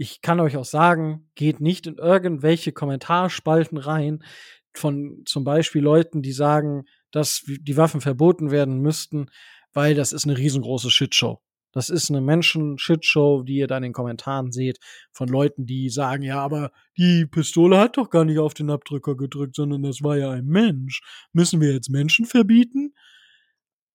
ich 0.00 0.22
kann 0.22 0.40
euch 0.40 0.56
auch 0.56 0.64
sagen, 0.64 1.28
geht 1.34 1.60
nicht 1.60 1.86
in 1.86 1.96
irgendwelche 1.96 2.72
Kommentarspalten 2.72 3.76
rein 3.76 4.24
von 4.72 5.22
zum 5.26 5.44
Beispiel 5.44 5.82
Leuten, 5.82 6.22
die 6.22 6.32
sagen, 6.32 6.86
dass 7.10 7.42
die 7.44 7.76
Waffen 7.76 8.00
verboten 8.00 8.50
werden 8.50 8.80
müssten, 8.80 9.26
weil 9.72 9.94
das 9.94 10.12
ist 10.12 10.24
eine 10.24 10.36
riesengroße 10.36 10.90
Shitshow. 10.90 11.40
Das 11.72 11.88
ist 11.88 12.10
eine 12.10 12.20
Menschen-Shitshow, 12.20 13.44
die 13.44 13.56
ihr 13.56 13.68
da 13.68 13.76
in 13.76 13.84
den 13.84 13.92
Kommentaren 13.92 14.50
seht, 14.50 14.78
von 15.12 15.28
Leuten, 15.28 15.66
die 15.66 15.88
sagen, 15.88 16.22
ja, 16.22 16.40
aber 16.40 16.72
die 16.96 17.26
Pistole 17.26 17.78
hat 17.78 17.96
doch 17.96 18.10
gar 18.10 18.24
nicht 18.24 18.40
auf 18.40 18.54
den 18.54 18.70
Abdrücker 18.70 19.16
gedrückt, 19.16 19.54
sondern 19.54 19.82
das 19.82 20.02
war 20.02 20.16
ja 20.16 20.30
ein 20.30 20.46
Mensch. 20.46 21.00
Müssen 21.32 21.60
wir 21.60 21.72
jetzt 21.72 21.88
Menschen 21.88 22.26
verbieten? 22.26 22.92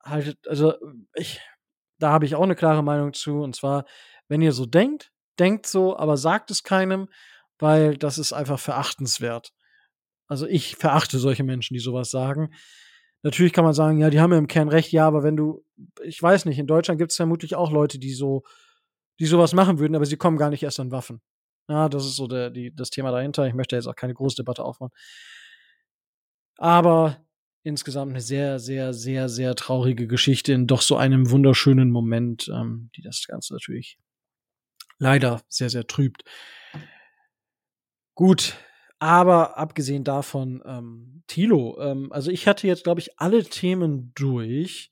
Halt, 0.01 0.37
also, 0.47 0.75
ich, 1.15 1.41
da 1.99 2.11
habe 2.11 2.25
ich 2.25 2.35
auch 2.35 2.43
eine 2.43 2.55
klare 2.55 2.83
Meinung 2.83 3.13
zu. 3.13 3.41
Und 3.41 3.55
zwar, 3.55 3.85
wenn 4.29 4.41
ihr 4.41 4.53
so 4.53 4.65
denkt, 4.65 5.11
denkt 5.37 5.67
so, 5.67 5.97
aber 5.97 6.15
sagt 6.15 6.51
es 6.51 6.63
keinem, 6.63 7.09
weil 7.59 7.97
das 7.97 8.17
ist 8.17 8.31
einfach 8.31 8.59
verachtenswert. 8.59 9.53
Also 10.27 10.47
ich 10.47 10.75
verachte 10.75 11.19
solche 11.19 11.43
Menschen, 11.43 11.73
die 11.73 11.79
sowas 11.79 12.09
sagen. 12.09 12.53
Natürlich 13.25 13.53
kann 13.53 13.63
man 13.63 13.73
sagen, 13.73 13.97
ja, 13.97 14.11
die 14.11 14.19
haben 14.19 14.31
ja 14.33 14.37
im 14.37 14.45
Kern 14.45 14.69
recht, 14.69 14.91
ja, 14.91 15.07
aber 15.07 15.23
wenn 15.23 15.35
du, 15.35 15.65
ich 16.03 16.21
weiß 16.21 16.45
nicht, 16.45 16.59
in 16.59 16.67
Deutschland 16.67 16.99
gibt 16.99 17.09
es 17.09 17.17
vermutlich 17.17 17.55
auch 17.55 17.71
Leute, 17.71 17.97
die 17.97 18.13
so, 18.13 18.43
die 19.19 19.25
sowas 19.25 19.51
machen 19.53 19.79
würden, 19.79 19.95
aber 19.95 20.05
sie 20.05 20.15
kommen 20.15 20.37
gar 20.37 20.51
nicht 20.51 20.61
erst 20.61 20.79
an 20.79 20.91
Waffen. 20.91 21.21
Ja, 21.67 21.89
das 21.89 22.05
ist 22.05 22.17
so 22.17 22.27
der, 22.27 22.51
die, 22.51 22.71
das 22.75 22.91
Thema 22.91 23.09
dahinter. 23.09 23.47
Ich 23.47 23.55
möchte 23.55 23.75
jetzt 23.75 23.87
auch 23.87 23.95
keine 23.95 24.13
große 24.13 24.35
Debatte 24.35 24.63
aufmachen. 24.63 24.93
Aber 26.57 27.25
insgesamt 27.63 28.11
eine 28.11 28.21
sehr, 28.21 28.59
sehr, 28.59 28.93
sehr, 28.93 29.27
sehr 29.27 29.55
traurige 29.55 30.05
Geschichte 30.05 30.53
in 30.53 30.67
doch 30.67 30.83
so 30.83 30.95
einem 30.95 31.31
wunderschönen 31.31 31.89
Moment, 31.89 32.47
ähm, 32.53 32.91
die 32.95 33.01
das 33.01 33.25
Ganze 33.25 33.53
natürlich 33.53 33.97
leider 34.99 35.41
sehr, 35.49 35.71
sehr 35.71 35.87
trübt. 35.87 36.23
Gut, 38.13 38.55
aber 38.99 39.57
abgesehen 39.57 40.03
davon, 40.03 40.61
ähm, 40.65 41.23
Tilo, 41.27 41.77
ähm, 41.79 42.11
also 42.11 42.31
ich 42.31 42.47
hatte 42.47 42.67
jetzt, 42.67 42.83
glaube 42.83 43.01
ich, 43.01 43.19
alle 43.19 43.43
Themen 43.43 44.13
durch. 44.15 44.91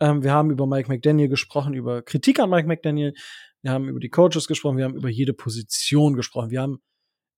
Ähm, 0.00 0.22
wir 0.22 0.32
haben 0.32 0.50
über 0.50 0.66
Mike 0.66 0.88
McDaniel 0.88 1.28
gesprochen, 1.28 1.74
über 1.74 2.02
Kritik 2.02 2.40
an 2.40 2.50
Mike 2.50 2.68
McDaniel. 2.68 3.14
Wir 3.62 3.72
haben 3.72 3.88
über 3.88 4.00
die 4.00 4.10
Coaches 4.10 4.46
gesprochen, 4.46 4.76
wir 4.76 4.84
haben 4.84 4.96
über 4.96 5.08
jede 5.08 5.32
Position 5.32 6.14
gesprochen. 6.14 6.50
Wir 6.50 6.62
haben, 6.62 6.80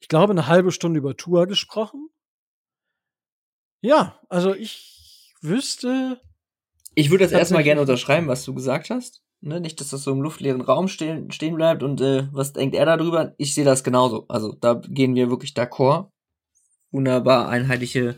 ich 0.00 0.08
glaube, 0.08 0.32
eine 0.32 0.46
halbe 0.46 0.72
Stunde 0.72 0.98
über 0.98 1.16
Tour 1.16 1.46
gesprochen. 1.46 2.08
Ja, 3.82 4.20
also 4.28 4.54
ich 4.54 5.34
wüsste. 5.40 6.20
Ich 6.94 7.10
würde 7.10 7.24
das 7.24 7.32
erstmal 7.32 7.62
gerne 7.62 7.80
unterschreiben, 7.80 8.26
was 8.26 8.44
du 8.44 8.52
gesagt 8.54 8.90
hast. 8.90 9.22
Ne, 9.42 9.58
nicht, 9.58 9.80
dass 9.80 9.88
das 9.88 10.02
so 10.02 10.12
im 10.12 10.20
luftleeren 10.20 10.60
Raum 10.60 10.86
stehen, 10.86 11.30
stehen 11.30 11.54
bleibt 11.54 11.82
und 11.82 12.00
äh, 12.02 12.28
was 12.30 12.52
denkt 12.52 12.74
er 12.74 12.84
darüber? 12.84 13.34
Ich 13.38 13.54
sehe 13.54 13.64
das 13.64 13.82
genauso. 13.82 14.26
Also 14.28 14.52
da 14.60 14.74
gehen 14.74 15.14
wir 15.14 15.30
wirklich 15.30 15.52
d'accord. 15.52 16.10
Wunderbar 16.90 17.48
einheitliche 17.48 18.16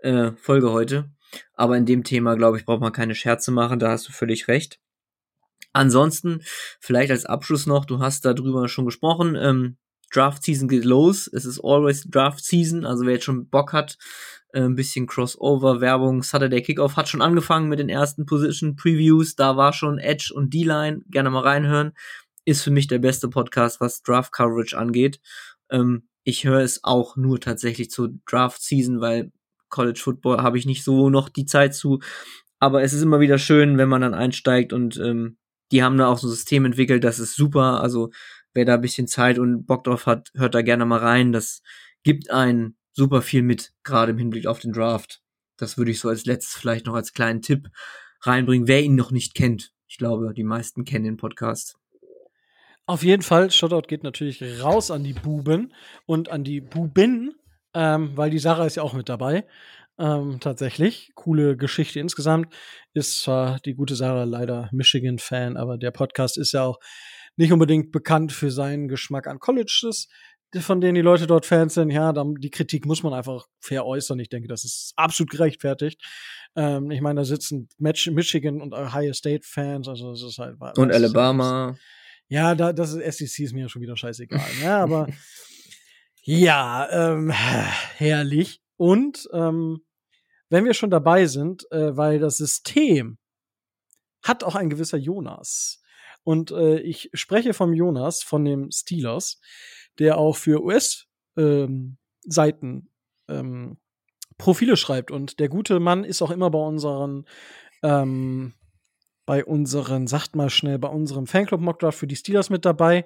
äh, 0.00 0.32
Folge 0.36 0.72
heute. 0.72 1.10
Aber 1.54 1.76
in 1.76 1.86
dem 1.86 2.04
Thema, 2.04 2.34
glaube 2.36 2.58
ich, 2.58 2.66
braucht 2.66 2.80
man 2.80 2.92
keine 2.92 3.14
Scherze 3.14 3.50
machen, 3.50 3.78
da 3.78 3.90
hast 3.90 4.08
du 4.08 4.12
völlig 4.12 4.48
recht. 4.48 4.78
Ansonsten, 5.72 6.42
vielleicht 6.80 7.10
als 7.10 7.24
Abschluss 7.24 7.66
noch, 7.66 7.84
du 7.84 8.00
hast 8.00 8.24
darüber 8.24 8.68
schon 8.68 8.84
gesprochen, 8.84 9.36
ähm, 9.36 9.76
Draft 10.12 10.42
Season 10.42 10.68
geht 10.68 10.84
los. 10.84 11.28
Es 11.32 11.44
ist 11.44 11.60
always 11.60 12.04
Draft 12.04 12.44
Season, 12.44 12.84
also 12.84 13.04
wer 13.04 13.14
jetzt 13.14 13.24
schon 13.24 13.48
Bock 13.48 13.72
hat, 13.72 13.98
äh, 14.52 14.62
ein 14.62 14.74
bisschen 14.74 15.06
Crossover-Werbung. 15.06 16.22
Saturday 16.22 16.62
Kickoff 16.62 16.96
hat 16.96 17.08
schon 17.08 17.22
angefangen 17.22 17.68
mit 17.68 17.78
den 17.78 17.88
ersten 17.88 18.26
Position-Previews. 18.26 19.36
Da 19.36 19.56
war 19.56 19.72
schon 19.72 19.98
Edge 19.98 20.32
und 20.34 20.52
D-Line. 20.54 21.02
Gerne 21.10 21.30
mal 21.30 21.42
reinhören. 21.42 21.92
Ist 22.44 22.62
für 22.62 22.70
mich 22.70 22.86
der 22.86 22.98
beste 22.98 23.28
Podcast, 23.28 23.80
was 23.80 24.02
Draft-Coverage 24.02 24.76
angeht. 24.76 25.20
Ähm, 25.70 26.08
ich 26.24 26.44
höre 26.44 26.60
es 26.60 26.84
auch 26.84 27.16
nur 27.16 27.40
tatsächlich 27.40 27.90
zur 27.90 28.10
Draft-Season, 28.26 29.00
weil 29.00 29.32
College 29.68 30.00
Football 30.02 30.38
habe 30.42 30.58
ich 30.58 30.66
nicht 30.66 30.84
so 30.84 31.10
noch 31.10 31.28
die 31.28 31.46
Zeit 31.46 31.74
zu. 31.74 32.00
Aber 32.58 32.82
es 32.82 32.92
ist 32.92 33.02
immer 33.02 33.20
wieder 33.20 33.38
schön, 33.38 33.78
wenn 33.78 33.88
man 33.88 34.00
dann 34.00 34.14
einsteigt 34.14 34.72
und 34.72 34.96
ähm, 34.98 35.36
die 35.70 35.82
haben 35.82 35.98
da 35.98 36.08
auch 36.08 36.18
so 36.18 36.26
ein 36.26 36.30
System 36.30 36.64
entwickelt, 36.64 37.04
das 37.04 37.18
ist 37.18 37.36
super. 37.36 37.80
Also 37.82 38.10
wer 38.54 38.64
da 38.64 38.74
ein 38.74 38.80
bisschen 38.80 39.06
Zeit 39.06 39.38
und 39.38 39.66
Bock 39.66 39.84
drauf 39.84 40.06
hat, 40.06 40.30
hört 40.34 40.54
da 40.54 40.62
gerne 40.62 40.84
mal 40.84 40.98
rein. 40.98 41.32
Das 41.32 41.62
gibt 42.02 42.30
einen 42.30 42.76
super 42.92 43.22
viel 43.22 43.42
mit, 43.42 43.72
gerade 43.84 44.12
im 44.12 44.18
Hinblick 44.18 44.46
auf 44.46 44.60
den 44.60 44.72
Draft. 44.72 45.22
Das 45.56 45.76
würde 45.78 45.90
ich 45.90 46.00
so 46.00 46.08
als 46.08 46.24
letztes 46.24 46.60
vielleicht 46.60 46.86
noch 46.86 46.94
als 46.94 47.12
kleinen 47.12 47.42
Tipp 47.42 47.68
reinbringen, 48.22 48.68
wer 48.68 48.82
ihn 48.82 48.94
noch 48.94 49.10
nicht 49.10 49.34
kennt. 49.34 49.72
Ich 49.86 49.98
glaube, 49.98 50.32
die 50.34 50.44
meisten 50.44 50.84
kennen 50.84 51.04
den 51.04 51.16
Podcast. 51.16 51.76
Auf 52.86 53.02
jeden 53.02 53.22
Fall, 53.22 53.50
Shoutout 53.50 53.86
geht 53.86 54.02
natürlich 54.02 54.42
raus 54.62 54.90
an 54.90 55.04
die 55.04 55.12
Buben 55.12 55.74
und 56.06 56.30
an 56.30 56.42
die 56.42 56.60
Buben, 56.60 57.34
ähm, 57.74 58.16
weil 58.16 58.30
die 58.30 58.38
Sarah 58.38 58.66
ist 58.66 58.76
ja 58.76 58.82
auch 58.82 58.94
mit 58.94 59.08
dabei. 59.08 59.44
Ähm, 59.98 60.38
tatsächlich. 60.40 61.10
Coole 61.14 61.56
Geschichte 61.56 62.00
insgesamt. 62.00 62.54
Ist 62.94 63.20
zwar 63.20 63.58
die 63.60 63.74
gute 63.74 63.96
Sarah 63.96 64.24
leider 64.24 64.68
Michigan-Fan, 64.72 65.56
aber 65.56 65.76
der 65.76 65.90
Podcast 65.90 66.38
ist 66.38 66.52
ja 66.52 66.62
auch 66.62 66.78
nicht 67.38 67.52
unbedingt 67.52 67.92
bekannt 67.92 68.32
für 68.32 68.50
seinen 68.50 68.88
Geschmack 68.88 69.26
an 69.26 69.38
Colleges 69.38 70.08
von 70.60 70.80
denen 70.80 70.94
die 70.94 71.02
Leute 71.02 71.26
dort 71.26 71.44
Fans 71.44 71.74
sind, 71.74 71.90
ja, 71.90 72.12
dann, 72.12 72.34
die 72.36 72.50
Kritik 72.50 72.86
muss 72.86 73.02
man 73.02 73.12
einfach 73.12 73.46
fair 73.60 73.84
äußern. 73.84 74.18
Ich 74.18 74.30
denke, 74.30 74.48
das 74.48 74.64
ist 74.64 74.92
absolut 74.96 75.30
gerechtfertigt. 75.30 76.02
Ähm, 76.56 76.90
ich 76.90 77.00
meine, 77.00 77.20
da 77.20 77.24
sitzen 77.24 77.68
Michigan 77.78 78.62
und 78.62 78.72
Ohio 78.72 79.12
State 79.12 79.46
Fans, 79.46 79.88
also 79.88 80.12
das 80.12 80.22
ist 80.22 80.38
halt. 80.38 80.56
Und 80.78 80.92
Alabama. 80.92 81.70
Ist, 81.70 81.80
ja, 82.28 82.54
da, 82.54 82.72
das 82.72 82.94
ist 82.94 83.18
SEC 83.18 83.44
ist 83.44 83.52
mir 83.52 83.68
schon 83.68 83.82
wieder 83.82 83.96
scheißegal. 83.96 84.40
ja, 84.62 84.78
aber 84.82 85.08
ja, 86.22 86.88
ähm, 86.90 87.30
herrlich. 87.30 88.62
Und 88.76 89.28
ähm, 89.32 89.82
wenn 90.48 90.64
wir 90.64 90.74
schon 90.74 90.90
dabei 90.90 91.26
sind, 91.26 91.70
äh, 91.72 91.94
weil 91.96 92.18
das 92.18 92.38
System 92.38 93.18
hat 94.22 94.44
auch 94.44 94.54
ein 94.54 94.70
gewisser 94.70 94.98
Jonas. 94.98 95.82
Und 96.24 96.50
äh, 96.50 96.78
ich 96.80 97.10
spreche 97.14 97.54
vom 97.54 97.72
Jonas, 97.72 98.22
von 98.22 98.44
dem 98.44 98.70
Steelers 98.70 99.40
der 99.98 100.18
auch 100.18 100.36
für 100.36 100.62
US-Seiten 100.62 101.88
ähm, 102.28 102.88
ähm, 103.28 103.76
Profile 104.38 104.76
schreibt. 104.76 105.10
Und 105.10 105.40
der 105.40 105.48
gute 105.48 105.80
Mann 105.80 106.04
ist 106.04 106.22
auch 106.22 106.30
immer 106.30 106.50
bei 106.50 106.60
unseren, 106.60 107.26
ähm, 107.82 108.54
bei 109.26 109.44
unseren, 109.44 110.06
sagt 110.06 110.36
mal 110.36 110.50
schnell, 110.50 110.78
bei 110.78 110.88
unserem 110.88 111.26
Fanclub 111.26 111.60
Mockdraft 111.60 111.98
für 111.98 112.06
die 112.06 112.16
Steelers 112.16 112.50
mit 112.50 112.64
dabei. 112.64 113.04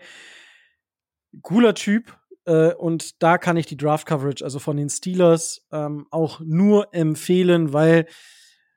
Cooler 1.40 1.74
Typ. 1.74 2.16
Äh, 2.44 2.74
und 2.74 3.22
da 3.22 3.38
kann 3.38 3.56
ich 3.56 3.66
die 3.66 3.76
Draft 3.76 4.06
Coverage, 4.06 4.44
also 4.44 4.58
von 4.58 4.76
den 4.76 4.90
Steelers, 4.90 5.66
ähm, 5.72 6.06
auch 6.10 6.40
nur 6.40 6.92
empfehlen, 6.92 7.72
weil 7.72 8.06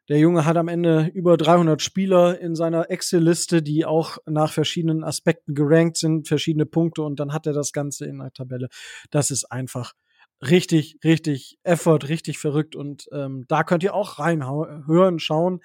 der 0.08 0.20
Junge 0.20 0.46
hat 0.46 0.58
am 0.58 0.68
Ende 0.68 1.10
über 1.14 1.36
300 1.36 1.82
Spieler 1.82 2.40
in 2.40 2.56
seiner 2.56 2.92
Excel-Liste, 2.92 3.64
die 3.64 3.86
auch 3.86 4.18
nach 4.26 4.52
verschiedenen 4.52 5.04
Aspekten 5.04 5.56
gerankt 5.56 5.98
sind, 5.98 6.28
verschiedene 6.28 6.66
Punkte 6.66 7.02
und 7.02 7.20
dann 7.20 7.34
hat 7.34 7.48
er 7.48 7.54
das 7.54 7.72
Ganze 7.72 8.06
in 8.06 8.20
der 8.20 8.32
Tabelle. 8.32 8.70
Das 9.10 9.32
ist 9.32 9.46
einfach 9.46 9.94
richtig, 10.42 11.00
richtig 11.04 11.58
Effort, 11.64 12.08
richtig 12.08 12.38
verrückt 12.38 12.76
und 12.76 13.08
ähm, 13.12 13.46
da 13.48 13.64
könnt 13.64 13.84
ihr 13.84 13.96
auch 13.96 14.20
reinhören, 14.20 15.20
schauen, 15.20 15.62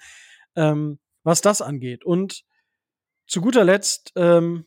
ähm, 0.55 0.99
was 1.23 1.41
das 1.41 1.61
angeht. 1.61 2.03
Und 2.03 2.43
zu 3.27 3.41
guter 3.41 3.63
Letzt, 3.63 4.11
ähm, 4.15 4.65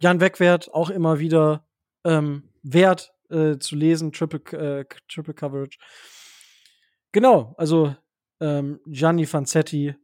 Jan 0.00 0.20
Wegwert 0.20 0.72
auch 0.74 0.90
immer 0.90 1.18
wieder 1.18 1.66
ähm, 2.04 2.50
wert 2.62 3.14
äh, 3.30 3.56
zu 3.58 3.76
lesen, 3.76 4.12
Triple, 4.12 4.58
äh, 4.58 4.84
Triple 5.08 5.34
Coverage. 5.34 5.78
Genau, 7.12 7.54
also 7.56 7.94
ähm, 8.42 8.80
Gianni 8.86 9.24
Fanzetti, 9.24 9.94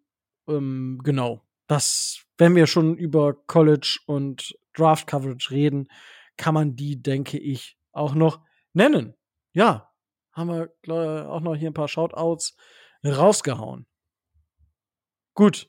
ähm, 0.47 1.01
genau. 1.03 1.45
Das, 1.67 2.25
wenn 2.39 2.55
wir 2.55 2.67
schon 2.67 2.97
über 2.97 3.35
College 3.35 3.99
und 4.07 4.57
Draft 4.73 5.07
Coverage 5.07 5.51
reden, 5.51 5.89
kann 6.37 6.55
man 6.55 6.77
die, 6.77 7.03
denke 7.03 7.39
ich, 7.39 7.77
auch 7.93 8.15
noch 8.15 8.41
nennen. 8.73 9.15
Ja, 9.53 9.93
haben 10.33 10.49
wir 10.49 10.73
glaub, 10.83 11.27
auch 11.27 11.41
noch 11.41 11.57
hier 11.57 11.69
ein 11.69 11.75
paar 11.75 11.89
Shoutouts 11.89 12.57
rausgehauen. 13.05 13.87
Gut. 15.35 15.69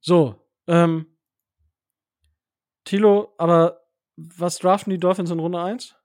So, 0.00 0.48
ähm, 0.68 1.18
Tilo, 2.84 3.34
aber 3.36 3.82
was 4.16 4.58
draften 4.58 4.90
die 4.90 4.98
Dolphins 4.98 5.30
in 5.30 5.38
Runde 5.38 5.60
1? 5.60 5.96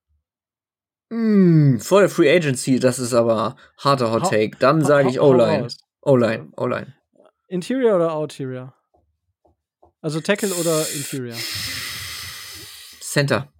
Mm, 1.09 1.77
vor 1.77 2.01
der 2.01 2.09
Free 2.09 2.35
Agency, 2.35 2.79
das 2.79 2.99
ist 2.99 3.13
aber 3.13 3.55
harter 3.77 4.11
Hot 4.11 4.29
Take. 4.29 4.57
Dann 4.59 4.83
sage 4.83 5.09
ich 5.09 5.19
O-Line. 5.19 5.67
O-Line, 6.01 6.51
O-Line. 6.57 6.93
Interior 7.47 7.95
oder 7.95 8.13
Outerior? 8.13 8.73
Also 10.01 10.19
Tackle 10.19 10.53
oder 10.53 10.85
Interior? 10.95 11.35
Center. 13.01 13.51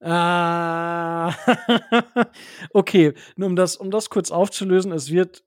Ah, 0.00 1.32
okay, 2.72 3.12
nur 3.36 3.48
um 3.48 3.54
das, 3.54 3.76
um 3.76 3.92
das 3.92 4.10
kurz 4.10 4.32
aufzulösen, 4.32 4.90
es 4.90 5.12
wird, 5.12 5.44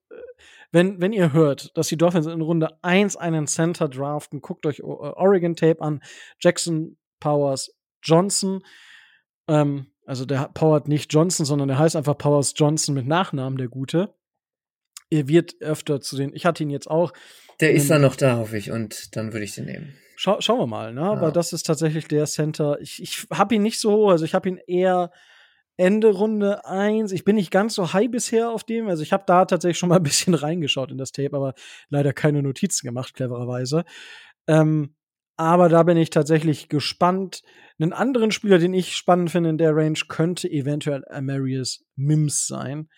wenn, 0.72 1.02
wenn 1.02 1.12
ihr 1.12 1.34
hört, 1.34 1.76
dass 1.78 1.90
die 1.90 1.98
Dolphins 1.98 2.26
in 2.26 2.40
Runde 2.40 2.70
1 2.82 3.18
einen 3.18 3.48
Center 3.48 3.90
draften, 3.90 4.40
guckt 4.40 4.66
euch 4.66 4.82
Oregon 4.82 5.58
Tape 5.58 5.82
an, 5.82 6.02
Jackson 6.40 6.98
Powers 7.20 7.76
Johnson, 8.02 8.62
ähm, 9.50 9.88
also 10.06 10.26
der 10.26 10.50
Powers 10.54 10.88
nicht 10.88 11.12
Johnson, 11.14 11.46
sondern 11.46 11.68
der 11.68 11.80
heißt 11.80 11.96
einfach 11.96 12.18
Powers 12.18 12.54
Johnson 12.56 12.96
mit 12.96 13.08
Nachnamen, 13.08 13.58
der 13.58 13.68
Gute. 13.68 14.14
Er 15.10 15.28
wird 15.28 15.56
öfter 15.62 16.02
zu 16.02 16.18
den, 16.18 16.34
ich 16.34 16.46
hatte 16.46 16.64
ihn 16.64 16.70
jetzt 16.70 16.90
auch. 16.90 17.14
Der 17.60 17.74
ist 17.74 17.90
dann 17.90 18.02
noch 18.02 18.16
da, 18.16 18.38
hoffe 18.38 18.58
ich, 18.58 18.72
und 18.72 19.16
dann 19.16 19.34
würde 19.34 19.46
ich 19.46 19.56
den 19.56 19.66
nehmen. 19.66 19.96
Schau, 20.18 20.40
schauen 20.42 20.60
wir 20.60 20.68
mal, 20.68 20.94
ne? 20.94 21.02
Ja. 21.02 21.12
Aber 21.12 21.32
das 21.32 21.54
ist 21.54 21.66
tatsächlich 21.66 22.08
der 22.08 22.26
Center. 22.26 22.80
Ich, 22.82 23.02
ich 23.02 23.28
habe 23.32 23.56
ihn 23.56 23.62
nicht 23.62 23.80
so 23.80 23.92
hoch, 23.92 24.10
also 24.12 24.26
ich 24.26 24.34
habe 24.34 24.50
ihn 24.50 24.60
eher 24.68 25.12
Ende 25.78 26.12
Runde 26.12 26.66
1. 26.66 27.12
Ich 27.12 27.26
bin 27.26 27.36
nicht 27.36 27.52
ganz 27.52 27.76
so 27.76 27.94
high 27.94 28.10
bisher 28.10 28.50
auf 28.50 28.64
dem. 28.64 28.88
Also 28.88 29.04
ich 29.04 29.12
habe 29.12 29.24
da 29.28 29.46
tatsächlich 29.46 29.78
schon 29.78 29.90
mal 29.90 29.98
ein 29.98 30.04
bisschen 30.04 30.34
reingeschaut 30.34 30.92
in 30.92 30.98
das 30.98 31.12
Tape, 31.12 31.36
aber 31.36 31.54
leider 31.90 32.14
keine 32.14 32.42
Notizen 32.42 32.86
gemacht, 32.88 33.14
clevererweise. 33.14 33.84
Ähm, 34.48 34.96
aber 35.38 35.70
da 35.70 35.84
bin 35.84 35.98
ich 35.98 36.10
tatsächlich 36.10 36.70
gespannt. 36.70 37.42
Einen 37.80 37.94
anderen 37.94 38.32
Spieler, 38.32 38.58
den 38.58 38.74
ich 38.74 38.96
spannend 38.96 39.32
finde 39.32 39.50
in 39.50 39.58
der 39.58 39.76
Range, 39.76 40.00
könnte 40.08 40.50
eventuell 40.50 41.04
Amarius 41.10 41.84
Mims 41.96 42.48
sein. 42.48 42.90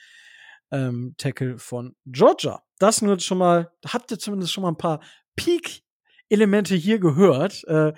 Ähm, 0.71 1.15
Tackle 1.17 1.57
von 1.57 1.95
Georgia. 2.05 2.61
Das 2.77 3.01
nur 3.01 3.19
schon 3.19 3.37
mal, 3.37 3.71
habt 3.85 4.11
ihr 4.11 4.19
zumindest 4.19 4.51
schon 4.51 4.63
mal 4.63 4.69
ein 4.69 4.77
paar 4.77 5.01
Peak-Elemente 5.35 6.75
hier 6.75 6.99
gehört. 6.99 7.63
Äh, 7.65 7.93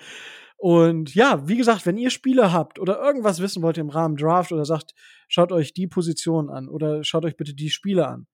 und 0.56 1.14
ja, 1.14 1.48
wie 1.48 1.56
gesagt, 1.56 1.86
wenn 1.86 1.98
ihr 1.98 2.10
Spiele 2.10 2.52
habt 2.52 2.78
oder 2.78 3.00
irgendwas 3.00 3.40
wissen 3.40 3.62
wollt 3.62 3.78
im 3.78 3.88
Rahmen 3.88 4.16
Draft 4.16 4.52
oder 4.52 4.64
sagt, 4.64 4.94
schaut 5.26 5.52
euch 5.52 5.72
die 5.72 5.86
Position 5.86 6.50
an 6.50 6.68
oder 6.68 7.02
schaut 7.02 7.24
euch 7.24 7.36
bitte 7.36 7.54
die 7.54 7.70
Spiele 7.70 8.06
an, 8.06 8.26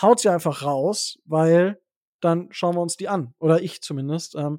haut 0.00 0.20
sie 0.20 0.30
einfach 0.30 0.62
raus, 0.62 1.18
weil 1.26 1.78
dann 2.20 2.48
schauen 2.50 2.76
wir 2.76 2.80
uns 2.80 2.96
die 2.96 3.08
an. 3.08 3.34
Oder 3.38 3.62
ich 3.62 3.82
zumindest. 3.82 4.36
Ähm, 4.36 4.58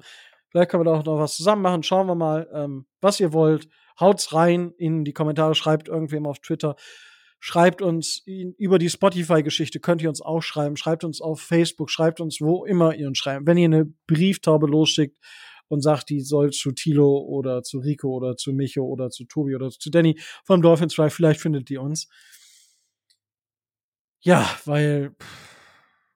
vielleicht 0.52 0.70
können 0.70 0.84
wir 0.84 0.92
da 0.92 0.98
auch 0.98 1.04
noch 1.04 1.18
was 1.18 1.36
zusammen 1.36 1.62
machen. 1.62 1.82
Schauen 1.82 2.06
wir 2.06 2.14
mal, 2.14 2.48
ähm, 2.52 2.86
was 3.00 3.18
ihr 3.18 3.32
wollt. 3.32 3.68
Haut's 3.98 4.32
rein 4.32 4.72
in 4.76 5.04
die 5.04 5.12
Kommentare, 5.12 5.54
schreibt 5.54 5.88
irgendwem 5.88 6.26
auf 6.26 6.38
Twitter. 6.38 6.76
Schreibt 7.40 7.82
uns 7.82 8.22
über 8.24 8.78
die 8.78 8.88
Spotify-Geschichte, 8.88 9.80
könnt 9.80 10.00
ihr 10.00 10.08
uns 10.08 10.22
auch 10.22 10.42
schreiben. 10.42 10.76
Schreibt 10.76 11.02
uns 11.02 11.20
auf 11.20 11.40
Facebook, 11.40 11.90
schreibt 11.90 12.20
uns 12.20 12.40
wo 12.40 12.64
immer 12.64 12.94
ihr 12.94 13.08
uns 13.08 13.18
schreibt. 13.18 13.46
Wenn 13.46 13.58
ihr 13.58 13.64
eine 13.64 13.86
Brieftaube 14.06 14.68
losschickt 14.68 15.18
und 15.66 15.80
sagt, 15.80 16.10
die 16.10 16.20
soll 16.20 16.50
zu 16.50 16.70
Tilo 16.70 17.18
oder 17.18 17.62
zu 17.62 17.80
Rico 17.80 18.10
oder 18.10 18.36
zu 18.36 18.52
Micho 18.52 18.84
oder 18.84 19.10
zu 19.10 19.24
Tobi 19.24 19.56
oder 19.56 19.70
zu 19.70 19.90
Danny 19.90 20.20
vom 20.44 20.62
Dolphins 20.62 20.94
Drive, 20.94 21.14
vielleicht 21.14 21.40
findet 21.40 21.68
ihr 21.70 21.82
uns. 21.82 22.08
Ja, 24.20 24.48
weil 24.64 25.10
pff, 25.20 25.56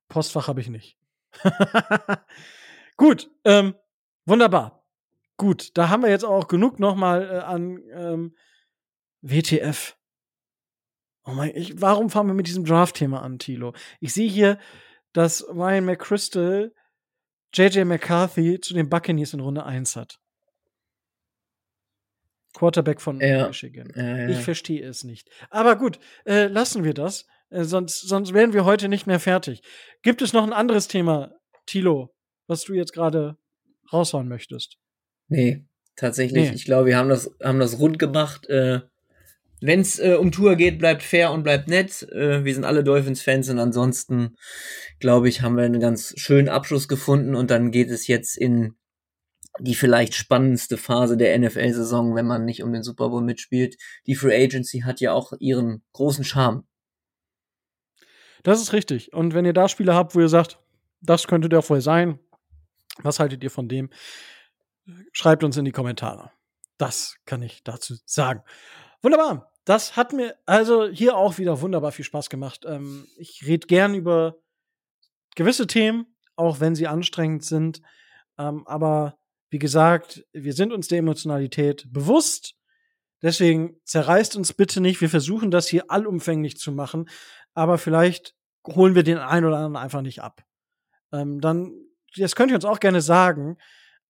Postfach 0.09 0.47
habe 0.47 0.61
ich 0.61 0.69
nicht. 0.69 0.97
Gut, 2.97 3.31
ähm, 3.45 3.75
wunderbar. 4.27 4.85
Gut, 5.37 5.77
da 5.77 5.89
haben 5.89 6.03
wir 6.03 6.11
jetzt 6.11 6.25
auch 6.25 6.49
genug 6.49 6.79
nochmal 6.79 7.23
äh, 7.23 7.39
an 7.39 7.83
ähm, 7.93 8.37
WTF. 9.23 9.97
Oh 11.25 11.33
mein, 11.33 11.55
ich, 11.55 11.81
warum 11.81 12.09
fangen 12.11 12.29
wir 12.29 12.35
mit 12.35 12.47
diesem 12.47 12.65
Draft-Thema 12.65 13.23
an, 13.23 13.39
Tilo? 13.39 13.75
Ich 14.01 14.15
sehe 14.15 14.29
hier, 14.29 14.59
dass 15.13 15.47
Ryan 15.49 15.85
McChrystal 15.85 16.73
JJ 17.53 17.85
McCarthy 17.85 18.61
zu 18.61 18.75
den 18.75 18.89
Buccaneers 18.89 19.33
in 19.33 19.41
Runde 19.41 19.65
1 19.65 19.97
hat. 19.97 20.19
Quarterback 22.55 23.01
von 23.01 23.21
ja. 23.21 23.49
Michigan. 23.49 23.93
Ja, 23.95 24.19
ja. 24.19 24.29
Ich 24.29 24.39
verstehe 24.39 24.87
es 24.87 25.05
nicht. 25.05 25.29
Aber 25.51 25.77
gut, 25.77 25.99
äh, 26.25 26.47
lassen 26.47 26.85
wir 26.85 26.95
das. 26.95 27.27
Äh, 27.51 27.65
sonst, 27.65 28.01
sonst 28.01 28.33
wären 28.33 28.53
wir 28.53 28.65
heute 28.65 28.89
nicht 28.89 29.07
mehr 29.07 29.21
fertig. 29.21 29.63
Gibt 30.03 30.23
es 30.23 30.33
noch 30.33 30.43
ein 30.43 30.53
anderes 30.53 30.89
Thema, 30.89 31.35
Tilo, 31.67 32.15
was 32.47 32.63
du 32.63 32.73
jetzt 32.75 32.93
gerade 32.93 33.37
raushauen 33.93 34.29
möchtest? 34.29 34.79
Nee, 35.29 35.65
tatsächlich. 35.97 36.51
Nee. 36.51 36.55
Ich 36.55 36.65
glaube, 36.65 36.89
wir 36.89 36.97
haben 36.97 37.09
das, 37.09 37.31
haben 37.43 37.59
das 37.59 37.79
rund 37.79 37.99
gemacht. 37.99 38.49
Äh, 38.49 38.81
Wenn 39.61 39.81
es 39.81 39.99
äh, 39.99 40.17
um 40.19 40.33
Tour 40.33 40.57
geht, 40.57 40.79
bleibt 40.79 41.03
fair 41.03 41.33
und 41.33 41.43
bleibt 41.43 41.69
nett. 41.69 42.03
Äh, 42.13 42.45
wir 42.45 42.55
sind 42.55 42.65
alle 42.65 42.85
Dolphins-Fans 42.85 43.49
und 43.51 43.59
ansonsten, 43.59 44.37
glaube 45.01 45.29
ich, 45.29 45.43
haben 45.43 45.57
wir 45.57 45.65
einen 45.65 45.81
ganz 45.81 46.15
schönen 46.17 46.49
Abschluss 46.49 46.89
gefunden 46.89 47.35
und 47.35 47.51
dann 47.51 47.71
geht 47.71 47.91
es 47.91 48.07
jetzt 48.07 48.37
in 48.37 48.75
die 49.61 49.75
vielleicht 49.75 50.15
spannendste 50.15 50.77
Phase 50.77 51.17
der 51.17 51.39
NFL-Saison, 51.39 52.15
wenn 52.15 52.27
man 52.27 52.45
nicht 52.45 52.63
um 52.63 52.73
den 52.73 52.83
Super 52.83 53.09
Bowl 53.09 53.23
mitspielt. 53.23 53.77
Die 54.07 54.15
Free 54.15 54.37
Agency 54.45 54.81
hat 54.81 55.01
ja 55.01 55.13
auch 55.13 55.33
ihren 55.39 55.83
großen 55.93 56.25
Charme. 56.25 56.65
Das 58.43 58.61
ist 58.61 58.73
richtig. 58.73 59.13
Und 59.13 59.35
wenn 59.35 59.45
ihr 59.45 59.53
da 59.53 59.69
Spiele 59.69 59.95
habt, 59.95 60.15
wo 60.15 60.21
ihr 60.21 60.29
sagt, 60.29 60.59
das 61.01 61.27
könnte 61.27 61.49
der 61.49 61.69
wohl 61.69 61.81
sein, 61.81 62.19
was 63.03 63.19
haltet 63.19 63.43
ihr 63.43 63.51
von 63.51 63.69
dem? 63.69 63.91
Schreibt 65.13 65.45
uns 65.45 65.57
in 65.57 65.65
die 65.65 65.73
Kommentare. 65.73 66.31
Das 66.79 67.17
kann 67.25 67.43
ich 67.43 67.63
dazu 67.65 67.95
sagen. 68.05 68.43
Wunderbar. 69.03 69.53
Das 69.65 69.97
hat 69.97 70.13
mir 70.13 70.37
also 70.47 70.87
hier 70.87 71.17
auch 71.17 71.39
wieder 71.39 71.61
wunderbar 71.61 71.91
viel 71.91 72.05
Spaß 72.05 72.31
gemacht. 72.31 72.65
Ähm, 72.67 73.09
ich 73.17 73.45
rede 73.47 73.67
gern 73.67 73.95
über 73.95 74.37
gewisse 75.35 75.67
Themen, 75.67 76.07
auch 76.37 76.61
wenn 76.61 76.75
sie 76.75 76.87
anstrengend 76.87 77.45
sind. 77.45 77.83
Ähm, 78.39 78.67
aber 78.67 79.19
wie 79.51 79.59
gesagt, 79.59 80.25
wir 80.33 80.53
sind 80.53 80.73
uns 80.73 80.89
der 80.89 80.99
Emotionalität 80.99 81.87
bewusst. 81.93 82.55
Deswegen 83.23 83.81
zerreißt 83.85 84.37
uns 84.37 84.53
bitte 84.53 84.81
nicht. 84.81 85.01
Wir 85.01 85.11
versuchen 85.11 85.51
das 85.51 85.67
hier 85.67 85.91
allumfänglich 85.91 86.59
zu 86.59 86.73
machen. 86.73 87.09
Aber 87.55 87.79
vielleicht 87.79 88.35
holen 88.67 88.95
wir 88.95 89.03
den 89.03 89.19
einen 89.19 89.47
oder 89.47 89.57
anderen 89.57 89.77
einfach 89.77 90.03
nicht 90.03 90.23
ab. 90.23 90.45
Ähm, 91.13 91.41
dann, 91.41 91.73
das 92.17 92.37
könnt 92.37 92.51
ihr 92.51 92.57
uns 92.57 92.65
auch 92.65 92.81
gerne 92.81 93.01
sagen, 93.01 93.57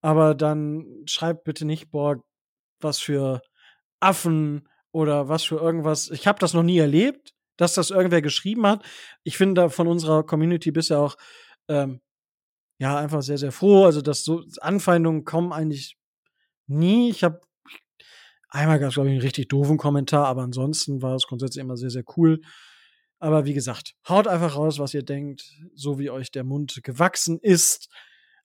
aber 0.01 0.35
dann 0.35 0.85
schreibt 1.05 1.43
bitte 1.43 1.65
nicht, 1.65 1.91
boah, 1.91 2.23
was 2.79 2.99
für 2.99 3.41
Affen 3.99 4.67
oder 4.91 5.29
was 5.29 5.43
für 5.43 5.57
irgendwas. 5.57 6.09
Ich 6.09 6.27
habe 6.27 6.39
das 6.39 6.53
noch 6.53 6.63
nie 6.63 6.77
erlebt, 6.77 7.33
dass 7.57 7.73
das 7.73 7.89
irgendwer 7.89 8.21
geschrieben 8.21 8.65
hat. 8.67 8.85
Ich 9.23 9.37
finde 9.37 9.61
da 9.61 9.69
von 9.69 9.87
unserer 9.87 10.23
Community 10.23 10.71
bisher 10.71 10.99
auch 10.99 11.17
ähm, 11.67 12.01
ja 12.79 12.97
einfach 12.97 13.21
sehr 13.21 13.37
sehr 13.37 13.51
froh. 13.51 13.85
Also 13.85 14.01
dass 14.01 14.23
so 14.23 14.43
Anfeindungen 14.61 15.25
kommen 15.25 15.51
eigentlich 15.53 15.97
nie. 16.67 17.09
Ich 17.09 17.23
habe 17.23 17.41
einmal 18.49 18.79
gab 18.79 18.89
es 18.89 18.95
glaube 18.95 19.09
ich 19.09 19.13
einen 19.13 19.21
richtig 19.21 19.49
doofen 19.49 19.77
Kommentar, 19.77 20.27
aber 20.27 20.43
ansonsten 20.43 21.01
war 21.01 21.15
es 21.15 21.27
grundsätzlich 21.27 21.63
immer 21.63 21.77
sehr 21.77 21.89
sehr 21.89 22.03
cool. 22.17 22.41
Aber 23.19 23.45
wie 23.45 23.53
gesagt, 23.53 23.95
haut 24.07 24.27
einfach 24.27 24.55
raus, 24.55 24.79
was 24.79 24.93
ihr 24.93 25.03
denkt, 25.03 25.43
so 25.73 25.97
wie 25.97 26.09
euch 26.09 26.31
der 26.31 26.43
Mund 26.43 26.81
gewachsen 26.83 27.39
ist. 27.39 27.89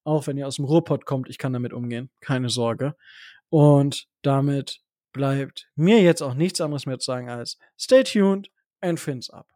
Auch 0.04 0.26
wenn 0.26 0.36
ihr 0.36 0.46
aus 0.46 0.56
dem 0.56 0.64
Ruhrpott 0.64 1.04
kommt, 1.04 1.28
ich 1.28 1.38
kann 1.38 1.52
damit 1.52 1.72
umgehen. 1.72 2.10
Keine 2.20 2.48
Sorge. 2.48 2.96
Und 3.50 4.08
damit 4.22 4.80
bleibt 5.12 5.68
mir 5.74 6.00
jetzt 6.00 6.22
auch 6.22 6.34
nichts 6.34 6.60
anderes 6.60 6.86
mehr 6.86 6.98
zu 6.98 7.06
sagen 7.06 7.28
als 7.28 7.58
stay 7.78 8.02
tuned 8.02 8.50
and 8.80 8.98
fins 8.98 9.28
up. 9.28 9.51